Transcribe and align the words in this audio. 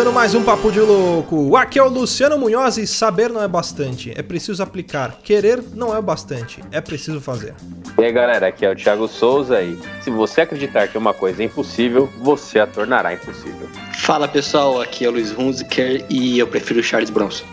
começando 0.00 0.14
mais 0.14 0.34
um 0.34 0.42
Papo 0.42 0.72
de 0.72 0.80
Louco. 0.80 1.54
Aqui 1.56 1.78
é 1.78 1.82
o 1.82 1.88
Luciano 1.88 2.38
Munhoz 2.38 2.78
e 2.78 2.86
saber 2.86 3.28
não 3.28 3.42
é 3.42 3.46
bastante, 3.46 4.14
é 4.16 4.22
preciso 4.22 4.62
aplicar. 4.62 5.18
Querer 5.22 5.62
não 5.74 5.94
é 5.94 5.98
o 5.98 6.02
bastante, 6.02 6.62
é 6.72 6.80
preciso 6.80 7.20
fazer. 7.20 7.54
E 7.98 8.04
aí 8.04 8.10
galera, 8.10 8.46
aqui 8.46 8.64
é 8.64 8.72
o 8.72 8.74
Thiago 8.74 9.06
Souza 9.06 9.60
e 9.60 9.78
se 10.00 10.10
você 10.10 10.40
acreditar 10.40 10.88
que 10.88 10.96
uma 10.96 11.12
coisa 11.12 11.42
é 11.42 11.46
impossível, 11.46 12.08
você 12.18 12.60
a 12.60 12.66
tornará 12.66 13.12
impossível. 13.12 13.68
Fala 13.92 14.26
pessoal, 14.26 14.80
aqui 14.80 15.04
é 15.04 15.08
o 15.08 15.12
Luiz 15.12 15.36
Hunziker 15.36 16.02
e 16.08 16.38
eu 16.38 16.46
prefiro 16.46 16.82
Charles 16.82 17.10
Bronson. 17.10 17.44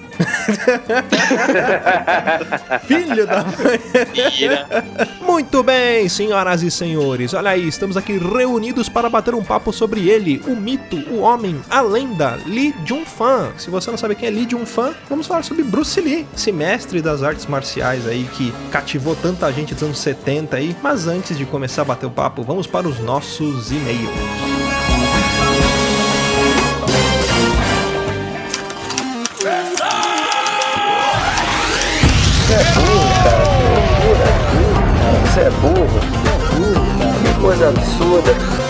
Filho 2.88 3.28
da 3.28 3.44
mãe. 3.44 3.80
Muito 5.22 5.62
bem, 5.64 6.10
senhoras 6.10 6.64
e 6.64 6.72
senhores. 6.72 7.34
Olha 7.34 7.52
aí, 7.52 7.68
estamos 7.68 7.98
aqui 7.98 8.18
reunidos 8.18 8.88
para 8.90 9.10
bater 9.10 9.36
um 9.36 9.44
papo 9.44 9.74
sobre 9.74 10.10
ele, 10.10 10.42
o 10.48 10.56
mito, 10.56 10.98
o 11.12 11.20
homem, 11.20 11.60
a 11.70 11.82
lenda, 11.82 12.40
Lee 12.46 12.74
Jun-fan. 12.86 13.52
Se 13.58 13.70
você 13.70 13.92
não 13.92 13.98
sabe 13.98 14.16
quem 14.16 14.28
é 14.28 14.32
Lee 14.32 14.48
Jun-fan, 14.50 14.94
vamos 15.10 15.28
falar 15.28 15.44
sobre 15.44 15.64
Bruce 15.64 16.00
Lee, 16.00 16.26
esse 16.36 16.52
mestre 16.52 17.02
das 17.02 17.24
artes 17.24 17.46
marciais 17.46 18.08
aí 18.08 18.24
que 18.34 18.54
cativou 18.72 19.16
tanta 19.16 19.52
gente 19.52 19.74
dos 19.74 19.84
anos 19.84 20.00
70 20.00 20.58
aí. 20.58 20.76
Mas 20.82 21.08
antes 21.08 21.38
de 21.38 21.46
começar 21.46 21.84
a 21.84 21.86
bater 21.86 22.06
o 22.06 22.12
papo, 22.12 22.44
vamos 22.44 22.68
para 22.68 22.88
os 22.88 23.00
nossos 23.00 23.72
e-mails. 23.72 24.57
Você 32.48 32.54
é 32.54 32.64
burro, 32.64 33.10
cara. 33.26 33.44
É 34.08 34.30
burro. 34.56 35.20
Você 35.26 35.42
é 35.42 35.50
burro. 35.50 36.00
Que 37.22 37.42
coisa 37.42 37.68
absurda. 37.68 38.67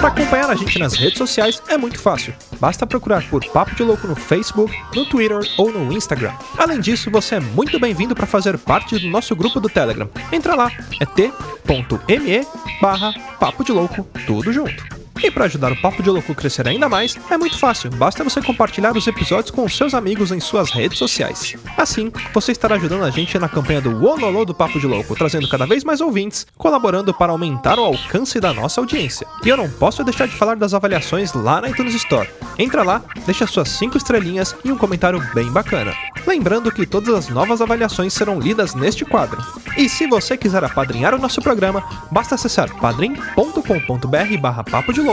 Para 0.00 0.08
acompanhar 0.08 0.48
a 0.48 0.54
gente 0.54 0.78
nas 0.78 0.94
redes 0.94 1.18
sociais 1.18 1.62
é 1.68 1.76
muito 1.76 1.98
fácil. 1.98 2.32
Basta 2.58 2.86
procurar 2.86 3.22
por 3.28 3.44
Papo 3.44 3.74
de 3.74 3.82
Louco 3.82 4.08
no 4.08 4.16
Facebook, 4.16 4.74
no 4.96 5.04
Twitter 5.04 5.40
ou 5.58 5.70
no 5.70 5.92
Instagram. 5.92 6.32
Além 6.56 6.80
disso, 6.80 7.10
você 7.10 7.34
é 7.34 7.40
muito 7.40 7.78
bem-vindo 7.78 8.14
para 8.14 8.26
fazer 8.26 8.56
parte 8.56 8.98
do 8.98 9.08
nosso 9.08 9.36
grupo 9.36 9.60
do 9.60 9.68
Telegram. 9.68 10.08
Entra 10.32 10.54
lá, 10.54 10.72
é 10.98 11.04
t.me 11.04 12.46
barra 12.80 13.12
Papo 13.38 13.62
de 13.62 13.72
Louco, 13.72 14.06
tudo 14.26 14.50
junto. 14.50 14.99
E 15.22 15.30
para 15.30 15.44
ajudar 15.44 15.70
o 15.70 15.76
Papo 15.76 16.02
de 16.02 16.08
Louco 16.08 16.32
a 16.32 16.34
crescer 16.34 16.66
ainda 16.66 16.88
mais, 16.88 17.14
é 17.30 17.36
muito 17.36 17.58
fácil, 17.58 17.90
basta 17.90 18.24
você 18.24 18.40
compartilhar 18.40 18.96
os 18.96 19.06
episódios 19.06 19.50
com 19.50 19.68
seus 19.68 19.92
amigos 19.92 20.32
em 20.32 20.40
suas 20.40 20.70
redes 20.70 20.96
sociais. 20.96 21.54
Assim, 21.76 22.10
você 22.32 22.52
estará 22.52 22.76
ajudando 22.76 23.04
a 23.04 23.10
gente 23.10 23.38
na 23.38 23.48
campanha 23.48 23.82
do 23.82 24.02
Ololô 24.02 24.46
do 24.46 24.54
Papo 24.54 24.80
de 24.80 24.86
Louco, 24.86 25.14
trazendo 25.14 25.46
cada 25.48 25.66
vez 25.66 25.84
mais 25.84 26.00
ouvintes, 26.00 26.46
colaborando 26.56 27.12
para 27.12 27.32
aumentar 27.32 27.78
o 27.78 27.84
alcance 27.84 28.40
da 28.40 28.54
nossa 28.54 28.80
audiência. 28.80 29.26
E 29.44 29.48
eu 29.50 29.58
não 29.58 29.68
posso 29.68 30.02
deixar 30.02 30.26
de 30.26 30.34
falar 30.34 30.56
das 30.56 30.72
avaliações 30.72 31.34
lá 31.34 31.60
na 31.60 31.68
iTunes 31.68 31.94
Store. 31.94 32.28
Entra 32.58 32.82
lá, 32.82 33.02
deixa 33.26 33.46
suas 33.46 33.68
5 33.68 33.98
estrelinhas 33.98 34.56
e 34.64 34.72
um 34.72 34.78
comentário 34.78 35.20
bem 35.34 35.50
bacana. 35.50 35.92
Lembrando 36.26 36.72
que 36.72 36.86
todas 36.86 37.14
as 37.14 37.28
novas 37.28 37.60
avaliações 37.60 38.14
serão 38.14 38.40
lidas 38.40 38.74
neste 38.74 39.04
quadro. 39.04 39.42
E 39.76 39.88
se 39.88 40.06
você 40.06 40.36
quiser 40.36 40.64
apadrinhar 40.64 41.14
o 41.14 41.18
nosso 41.18 41.42
programa, 41.42 41.84
basta 42.10 42.34
acessar 42.34 42.74
padrim.com.br 42.76 44.38
barra 44.40 44.64
papo 44.64 44.92
de 44.92 45.00
louco 45.00 45.09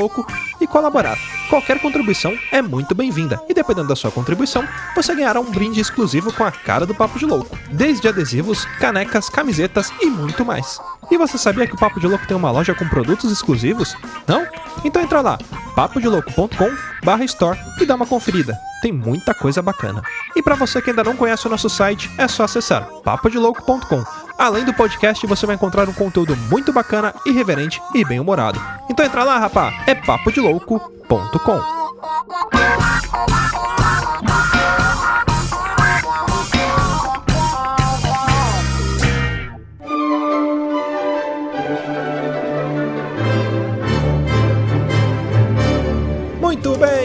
e 0.62 0.68
colaborar. 0.68 1.18
Qualquer 1.50 1.80
contribuição 1.80 2.38
é 2.52 2.62
muito 2.62 2.94
bem-vinda 2.94 3.42
e 3.48 3.54
dependendo 3.54 3.88
da 3.88 3.96
sua 3.96 4.12
contribuição, 4.12 4.68
você 4.96 5.16
ganhará 5.16 5.40
um 5.40 5.50
brinde 5.50 5.80
exclusivo 5.80 6.32
com 6.34 6.44
a 6.44 6.52
cara 6.52 6.86
do 6.86 6.94
Papo 6.94 7.18
de 7.18 7.26
Louco, 7.26 7.58
desde 7.72 8.08
adesivos, 8.08 8.66
canecas, 8.80 9.30
camisetas 9.30 9.92
e 10.02 10.08
muito 10.08 10.46
mais. 10.46 10.80
E 11.10 11.18
você 11.18 11.38
sabia 11.38 11.66
que 11.66 11.74
o 11.74 11.78
Papo 11.78 12.00
de 12.00 12.08
Louco 12.08 12.28
tem 12.28 12.36
uma 12.36 12.52
loja 12.52 12.76
com 12.76 12.88
produtos 12.88 13.32
exclusivos? 13.32 13.96
Não? 14.28 14.46
Então 14.84 15.02
entra 15.02 15.22
lá, 15.22 15.38
papodelouco.com/store 15.76 17.58
e 17.80 17.86
dá 17.86 17.96
uma 17.96 18.06
conferida. 18.06 18.58
Tem 18.82 18.92
muita 18.92 19.34
coisa 19.34 19.62
bacana. 19.62 20.02
E 20.36 20.44
para 20.44 20.56
você 20.56 20.82
que 20.82 20.90
ainda 20.90 21.04
não 21.04 21.16
conhece 21.16 21.48
o 21.48 21.50
nosso 21.50 21.70
site, 21.70 22.12
é 22.18 22.28
só 22.28 22.44
acessar 22.44 22.86
papodelouco.com. 23.04 24.04
Além 24.38 24.64
do 24.64 24.74
podcast, 24.74 25.26
você 25.26 25.46
vai 25.46 25.56
encontrar 25.56 25.90
um 25.90 25.94
conteúdo 25.94 26.36
muito 26.50 26.72
bacana, 26.72 27.14
irreverente 27.26 27.82
e 27.96 28.06
bem-humorado. 28.06 28.62
Então 28.90 29.06
entra 29.06 29.24
lá, 29.24 29.40
rapá, 29.40 29.74
é 29.88 29.96
papodelouco.com. 29.96 31.78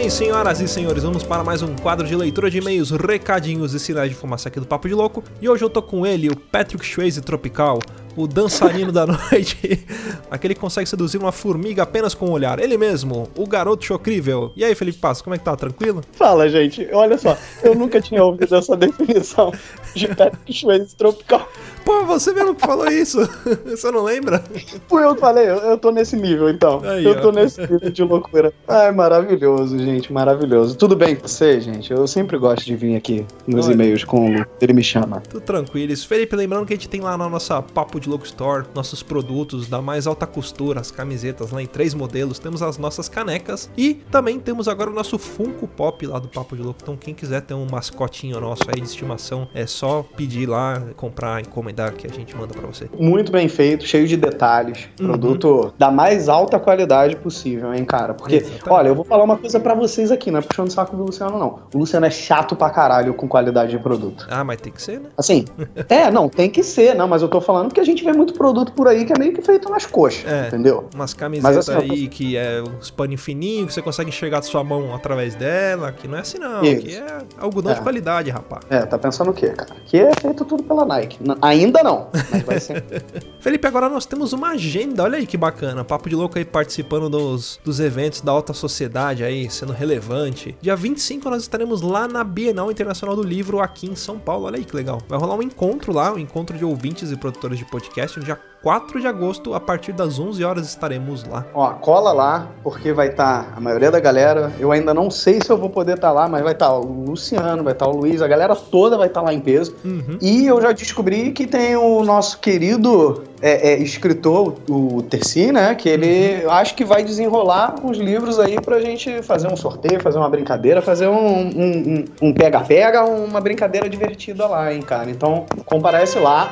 bem, 0.03 0.09
senhoras 0.09 0.59
e 0.59 0.67
senhores, 0.67 1.03
vamos 1.03 1.23
para 1.23 1.45
mais 1.45 1.61
um 1.61 1.73
quadro 1.77 2.05
de 2.05 2.13
leitura 2.13 2.51
de 2.51 2.57
e-mails, 2.57 2.91
recadinhos 2.91 3.73
e 3.73 3.79
sinais 3.79 4.09
de 4.09 4.15
fumaça 4.17 4.49
aqui 4.49 4.59
do 4.59 4.65
Papo 4.65 4.89
de 4.89 4.93
Louco. 4.93 5.23
E 5.41 5.47
hoje 5.47 5.63
eu 5.63 5.69
tô 5.69 5.81
com 5.81 6.05
ele, 6.05 6.27
o 6.27 6.35
Patrick 6.35 6.85
Swayze 6.85 7.21
Tropical, 7.21 7.79
o 8.15 8.27
dançarino 8.27 8.91
da 8.91 9.05
noite, 9.07 9.85
aquele 10.29 10.53
que 10.53 10.59
consegue 10.59 10.87
seduzir 10.87 11.17
uma 11.17 11.31
formiga 11.31 11.83
apenas 11.83 12.13
com 12.13 12.27
o 12.27 12.31
olhar. 12.31 12.59
Ele 12.59 12.77
mesmo, 12.77 13.29
o 13.35 13.47
garoto 13.47 13.85
chocrível. 13.85 14.51
E 14.55 14.63
aí, 14.63 14.75
Felipe 14.75 14.99
Passo, 14.99 15.23
como 15.23 15.35
é 15.35 15.37
que 15.37 15.45
tá? 15.45 15.55
Tranquilo? 15.55 16.01
Fala, 16.13 16.49
gente. 16.49 16.87
Olha 16.91 17.17
só, 17.17 17.37
eu 17.63 17.75
nunca 17.75 18.01
tinha 18.01 18.23
ouvido 18.23 18.53
essa 18.55 18.75
definição 18.75 19.51
de 19.95 20.07
Patrick 20.07 20.53
Swayze 20.53 20.95
Tropical. 20.95 21.47
Pô, 21.85 22.05
você 22.05 22.31
mesmo 22.33 22.55
que 22.55 22.65
falou 22.65 22.87
isso. 22.87 23.19
Você 23.65 23.91
não 23.91 24.03
lembra? 24.03 24.41
Pô, 24.87 24.99
eu 24.99 25.15
falei, 25.17 25.49
eu, 25.49 25.57
eu 25.57 25.77
tô 25.77 25.91
nesse 25.91 26.15
nível, 26.15 26.49
então. 26.49 26.81
Aí, 26.83 27.03
eu 27.03 27.19
tô 27.21 27.27
ó. 27.27 27.31
nesse 27.31 27.59
nível 27.59 27.89
de 27.89 28.03
loucura. 28.03 28.53
Ai, 28.67 28.91
maravilhoso, 28.91 29.77
gente, 29.77 29.92
maravilhoso. 30.11 30.75
Tudo 30.75 30.95
bem 30.95 31.15
com 31.15 31.27
você, 31.27 31.59
gente? 31.59 31.91
Eu 31.91 32.07
sempre 32.07 32.37
gosto 32.37 32.65
de 32.65 32.75
vir 32.75 32.95
aqui 32.95 33.25
nos 33.45 33.65
Olha. 33.65 33.73
e-mails 33.73 34.03
com. 34.03 34.43
Ele 34.61 34.73
me 34.73 34.83
chama. 34.83 35.21
Tudo 35.21 35.41
tranquilo. 35.41 35.93
Felipe, 35.97 36.35
lembrando 36.35 36.65
que 36.65 36.73
a 36.73 36.75
gente 36.75 36.89
tem 36.89 37.01
lá 37.01 37.17
na 37.17 37.29
nossa 37.29 37.61
Papo 37.61 37.99
de 37.99 38.09
Louco 38.09 38.25
Store 38.25 38.65
nossos 38.73 39.03
produtos 39.03 39.67
da 39.67 39.81
mais 39.81 40.07
alta 40.07 40.25
costura, 40.25 40.79
as 40.79 40.91
camisetas 40.91 41.51
lá 41.51 41.61
em 41.61 41.65
três 41.65 41.93
modelos, 41.93 42.39
temos 42.39 42.61
as 42.61 42.77
nossas 42.77 43.09
canecas 43.09 43.69
e 43.77 43.95
também 44.11 44.39
temos 44.39 44.67
agora 44.67 44.89
o 44.89 44.93
nosso 44.93 45.17
Funko 45.17 45.67
Pop 45.67 46.05
lá 46.05 46.19
do 46.19 46.27
Papo 46.27 46.55
de 46.55 46.61
Louco. 46.61 46.79
Então, 46.81 46.95
quem 46.95 47.13
quiser 47.13 47.41
ter 47.41 47.53
um 47.53 47.67
mascotinho 47.69 48.39
nosso 48.39 48.63
aí 48.67 48.79
de 48.79 48.87
estimação, 48.87 49.47
é 49.53 49.65
só 49.65 50.05
pedir 50.15 50.47
lá, 50.47 50.81
comprar, 50.95 51.41
encomendar 51.41 51.93
que 51.93 52.07
a 52.07 52.09
gente 52.09 52.35
manda 52.35 52.53
pra 52.53 52.67
você. 52.67 52.89
Muito 52.97 53.31
bem 53.31 53.47
feito, 53.47 53.85
cheio 53.85 54.07
de 54.07 54.17
detalhes. 54.17 54.89
Uhum. 54.99 55.07
Produto 55.07 55.73
da 55.77 55.91
mais 55.91 56.29
alta 56.29 56.59
qualidade 56.59 57.15
possível, 57.15 57.73
hein, 57.73 57.85
cara? 57.85 58.13
Porque, 58.13 58.35
Exatamente. 58.35 58.69
olha, 58.69 58.87
eu 58.87 58.95
vou 58.95 59.05
falar 59.05 59.23
uma 59.23 59.37
coisa 59.37 59.59
pra 59.59 59.75
vocês 59.87 60.11
aqui, 60.11 60.31
não 60.31 60.39
é 60.39 60.41
puxando 60.41 60.67
o 60.67 60.71
saco 60.71 60.95
do 60.95 61.03
Luciano, 61.03 61.37
não. 61.37 61.59
O 61.73 61.77
Luciano 61.77 62.05
é 62.05 62.09
chato 62.11 62.55
pra 62.55 62.69
caralho 62.69 63.13
com 63.13 63.27
qualidade 63.27 63.71
de 63.71 63.79
produto. 63.79 64.25
Ah, 64.29 64.43
mas 64.43 64.59
tem 64.61 64.71
que 64.71 64.81
ser, 64.81 64.99
né? 64.99 65.09
Assim, 65.17 65.45
é, 65.89 66.09
não, 66.11 66.29
tem 66.29 66.49
que 66.49 66.63
ser, 66.63 66.95
não, 66.95 67.07
mas 67.07 67.21
eu 67.21 67.27
tô 67.27 67.41
falando 67.41 67.73
que 67.73 67.79
a 67.79 67.83
gente 67.83 68.03
vê 68.03 68.13
muito 68.13 68.33
produto 68.33 68.71
por 68.73 68.87
aí 68.87 69.05
que 69.05 69.13
é 69.13 69.17
meio 69.19 69.33
que 69.33 69.41
feito 69.41 69.69
nas 69.69 69.85
coxas, 69.85 70.25
É. 70.31 70.47
entendeu? 70.47 70.87
Umas 70.95 71.13
camisetas 71.13 71.69
assim, 71.69 71.87
tô- 71.87 71.93
aí 71.93 72.07
que 72.07 72.37
é 72.37 72.61
uns 72.61 72.89
paninhos 72.89 73.21
fininhos, 73.21 73.67
que 73.67 73.73
você 73.73 73.81
consegue 73.81 74.09
enxergar 74.09 74.39
a 74.39 74.41
sua 74.41 74.63
mão 74.63 74.93
através 74.95 75.35
dela, 75.35 75.91
que 75.91 76.07
não 76.07 76.17
é 76.17 76.21
assim 76.21 76.37
não, 76.37 76.63
Isso. 76.63 76.81
que 76.81 76.95
é 76.95 77.17
algodão 77.37 77.71
É. 77.71 77.75
de 77.75 77.81
qualidade, 77.81 78.29
rapaz. 78.29 78.63
É, 78.69 78.85
tá 78.85 78.97
pensando 78.97 79.31
o 79.31 79.33
quê, 79.33 79.49
cara? 79.49 79.71
Que 79.85 79.97
é 79.99 80.11
feito 80.15 80.45
tudo 80.45 80.63
pela 80.63 80.85
Nike. 80.85 81.17
N- 81.23 81.37
ainda 81.41 81.83
não, 81.83 82.07
mas 82.31 82.43
vai 82.43 82.59
ser. 82.59 82.83
Felipe, 83.41 83.67
agora 83.67 83.89
nós 83.89 84.05
temos 84.05 84.31
uma 84.31 84.49
agenda, 84.51 85.03
olha 85.03 85.17
aí 85.17 85.25
que 85.27 85.35
bacana. 85.37 85.83
Papo 85.83 86.07
de 86.09 86.15
louco 86.15 86.37
aí 86.37 86.45
participando 86.45 87.09
dos, 87.09 87.59
dos 87.63 87.79
eventos 87.79 88.21
da 88.21 88.31
alta 88.31 88.53
sociedade 88.53 89.23
aí, 89.23 89.49
sendo 89.49 89.72
relevante. 89.73 90.55
Dia 90.61 90.75
25 90.75 91.29
nós 91.29 91.41
estaremos 91.41 91.81
lá 91.81 92.07
na 92.07 92.23
Bienal 92.23 92.71
Internacional 92.71 93.15
do 93.15 93.23
Livro 93.23 93.59
aqui 93.59 93.87
em 93.87 93.95
São 93.95 94.17
Paulo, 94.19 94.45
olha 94.45 94.57
aí 94.57 94.65
que 94.65 94.75
legal. 94.75 95.01
Vai 95.07 95.19
rolar 95.19 95.35
um 95.35 95.41
encontro 95.41 95.91
lá, 95.91 96.13
um 96.13 96.19
encontro 96.19 96.57
de 96.57 96.63
ouvintes 96.63 97.11
e 97.11 97.17
produtores 97.17 97.57
de 97.57 97.65
podcast 97.65 98.19
no 98.19 98.25
4 98.63 99.01
de 99.01 99.07
agosto, 99.07 99.53
a 99.53 99.59
partir 99.59 99.91
das 99.91 100.17
11 100.19 100.43
horas 100.43 100.65
estaremos 100.67 101.25
lá. 101.25 101.45
Ó, 101.53 101.69
cola 101.73 102.13
lá, 102.13 102.47
porque 102.63 102.93
vai 102.93 103.09
estar 103.09 103.51
a 103.55 103.59
maioria 103.59 103.91
da 103.91 103.99
galera. 103.99 104.53
Eu 104.57 104.71
ainda 104.71 104.93
não 104.93 105.11
sei 105.11 105.41
se 105.41 105.49
eu 105.49 105.57
vou 105.57 105.69
poder 105.69 105.95
estar 105.95 106.11
lá, 106.13 106.29
mas 106.29 106.41
vai 106.41 106.53
estar 106.53 106.71
o 106.73 107.03
Luciano, 107.09 107.61
vai 107.61 107.73
estar 107.73 107.87
o 107.87 107.91
Luiz, 107.97 108.21
a 108.21 108.27
galera 108.27 108.55
toda 108.55 108.97
vai 108.97 109.07
estar 109.07 109.21
lá 109.21 109.33
em 109.33 109.39
peso. 109.41 109.75
Uhum. 109.83 110.17
E 110.21 110.45
eu 110.47 110.61
já 110.61 110.71
descobri 110.71 111.31
que 111.31 111.45
tem 111.45 111.75
o 111.75 112.03
nosso 112.05 112.39
querido 112.39 113.25
é, 113.41 113.73
é, 113.73 113.77
escritor, 113.79 114.53
o 114.69 115.01
Terci, 115.03 115.51
né? 115.51 115.75
Que 115.75 115.89
ele 115.89 116.45
acho 116.49 116.73
que 116.75 116.85
vai 116.85 117.03
desenrolar 117.03 117.75
uns 117.83 117.97
livros 117.97 118.39
aí 118.39 118.55
pra 118.61 118.79
gente 118.79 119.21
fazer 119.23 119.51
um 119.51 119.57
sorteio, 119.57 120.01
fazer 120.01 120.17
uma 120.19 120.29
brincadeira, 120.29 120.81
fazer 120.81 121.07
um 121.07 121.13
um- 121.23 122.05
um 122.21 122.29
um 122.29 122.33
pega-pega, 122.33 123.03
uma 123.03 123.41
brincadeira 123.41 123.89
divertida 123.89 124.47
lá, 124.47 124.73
hein, 124.73 124.81
cara. 124.81 125.09
Então, 125.11 125.45
comparece 125.65 126.17
lá. 126.19 126.49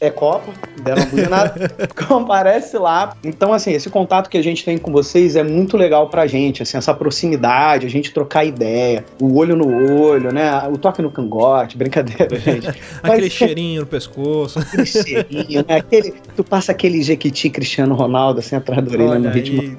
É 0.00 0.10
Copa, 0.10 0.52
deram 0.82 1.02
uma 1.02 1.10
buzinada. 1.10 1.70
Comparece 2.06 2.76
lá. 2.78 3.16
Então, 3.24 3.52
assim, 3.52 3.72
esse 3.72 3.90
contato 3.90 4.28
que 4.30 4.38
a 4.38 4.42
gente 4.42 4.64
tem 4.64 4.78
com 4.78 4.92
vocês 4.92 5.34
é 5.34 5.42
muito 5.42 5.76
legal 5.76 6.08
pra 6.08 6.26
gente, 6.26 6.62
assim, 6.62 6.76
essa 6.76 6.94
proximidade, 6.94 7.86
a 7.86 7.90
gente 7.90 8.12
trocar 8.12 8.44
ideia, 8.44 9.04
o 9.20 9.36
olho 9.36 9.56
no 9.56 10.00
olho, 10.00 10.32
né? 10.32 10.50
O 10.72 10.78
toque 10.78 11.02
no 11.02 11.10
cangote, 11.10 11.76
brincadeira, 11.76 12.28
gente. 12.38 12.68
Aquele 13.02 13.22
Mas- 13.22 13.32
cheirinho 13.32 13.80
no 13.80 13.86
pescoço. 13.86 14.58
aquele 14.60 14.86
cheirinho, 14.86 15.64
né? 15.68 15.76
Aquele, 15.76 16.14
tu 16.36 16.44
passa 16.44 16.70
aquele 16.72 17.02
Jequiti 17.02 17.50
Cristiano 17.50 17.94
Ronaldo 17.94 18.38
assim 18.40 18.54
atrás 18.56 18.84
da 18.84 18.92
orelha 18.92 19.18
no 19.18 19.30
ritmo. 19.30 19.76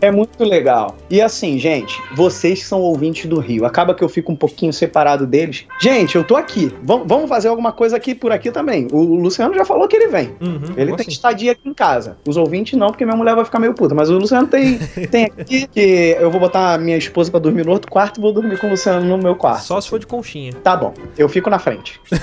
É 0.00 0.10
muito 0.10 0.44
legal. 0.44 0.96
E 1.10 1.20
assim, 1.20 1.58
gente, 1.58 2.00
vocês 2.14 2.60
que 2.60 2.66
são 2.66 2.80
ouvintes 2.80 3.26
do 3.26 3.40
Rio, 3.40 3.64
acaba 3.64 3.94
que 3.94 4.04
eu 4.04 4.08
fico 4.08 4.30
um 4.30 4.36
pouquinho 4.36 4.72
separado 4.72 5.26
deles. 5.26 5.64
Gente, 5.80 6.14
eu 6.16 6.22
tô 6.24 6.36
aqui. 6.36 6.72
Vam- 6.82 7.04
vamos 7.06 7.28
fazer 7.28 7.48
alguma 7.48 7.72
coisa 7.72 7.96
aqui 7.96 8.14
por 8.14 8.30
aqui 8.32 8.50
também. 8.50 8.86
O 8.92 9.03
Luciano 9.16 9.54
já 9.54 9.64
falou 9.64 9.88
que 9.88 9.96
ele 9.96 10.08
vem. 10.08 10.36
Uhum, 10.40 10.74
Ele 10.76 10.94
tem 10.96 11.06
sim. 11.06 11.12
estadia 11.12 11.52
aqui 11.52 11.68
em 11.68 11.74
casa. 11.74 12.16
Os 12.26 12.36
ouvintes 12.36 12.78
não, 12.78 12.88
porque 12.88 13.04
minha 13.04 13.16
mulher 13.16 13.34
vai 13.34 13.44
ficar 13.44 13.58
meio 13.58 13.74
puta. 13.74 13.94
Mas 13.94 14.10
o 14.10 14.18
Luciano 14.18 14.46
tem, 14.46 14.78
tem 15.10 15.24
aqui 15.24 15.66
que 15.66 16.16
eu 16.20 16.30
vou 16.30 16.40
botar 16.40 16.74
a 16.74 16.78
minha 16.78 16.96
esposa 16.96 17.30
pra 17.30 17.40
dormir 17.40 17.64
no 17.64 17.72
outro 17.72 17.90
quarto 17.90 18.18
e 18.18 18.20
vou 18.20 18.32
dormir 18.32 18.58
com 18.58 18.66
o 18.66 18.70
Luciano 18.70 19.06
no 19.06 19.18
meu 19.18 19.36
quarto. 19.36 19.64
Só 19.64 19.80
se 19.80 19.88
for 19.88 19.98
de 19.98 20.06
conchinha. 20.06 20.52
Tá 20.52 20.76
bom, 20.76 20.94
eu 21.18 21.28
fico 21.28 21.50
na 21.50 21.58
frente. 21.58 22.00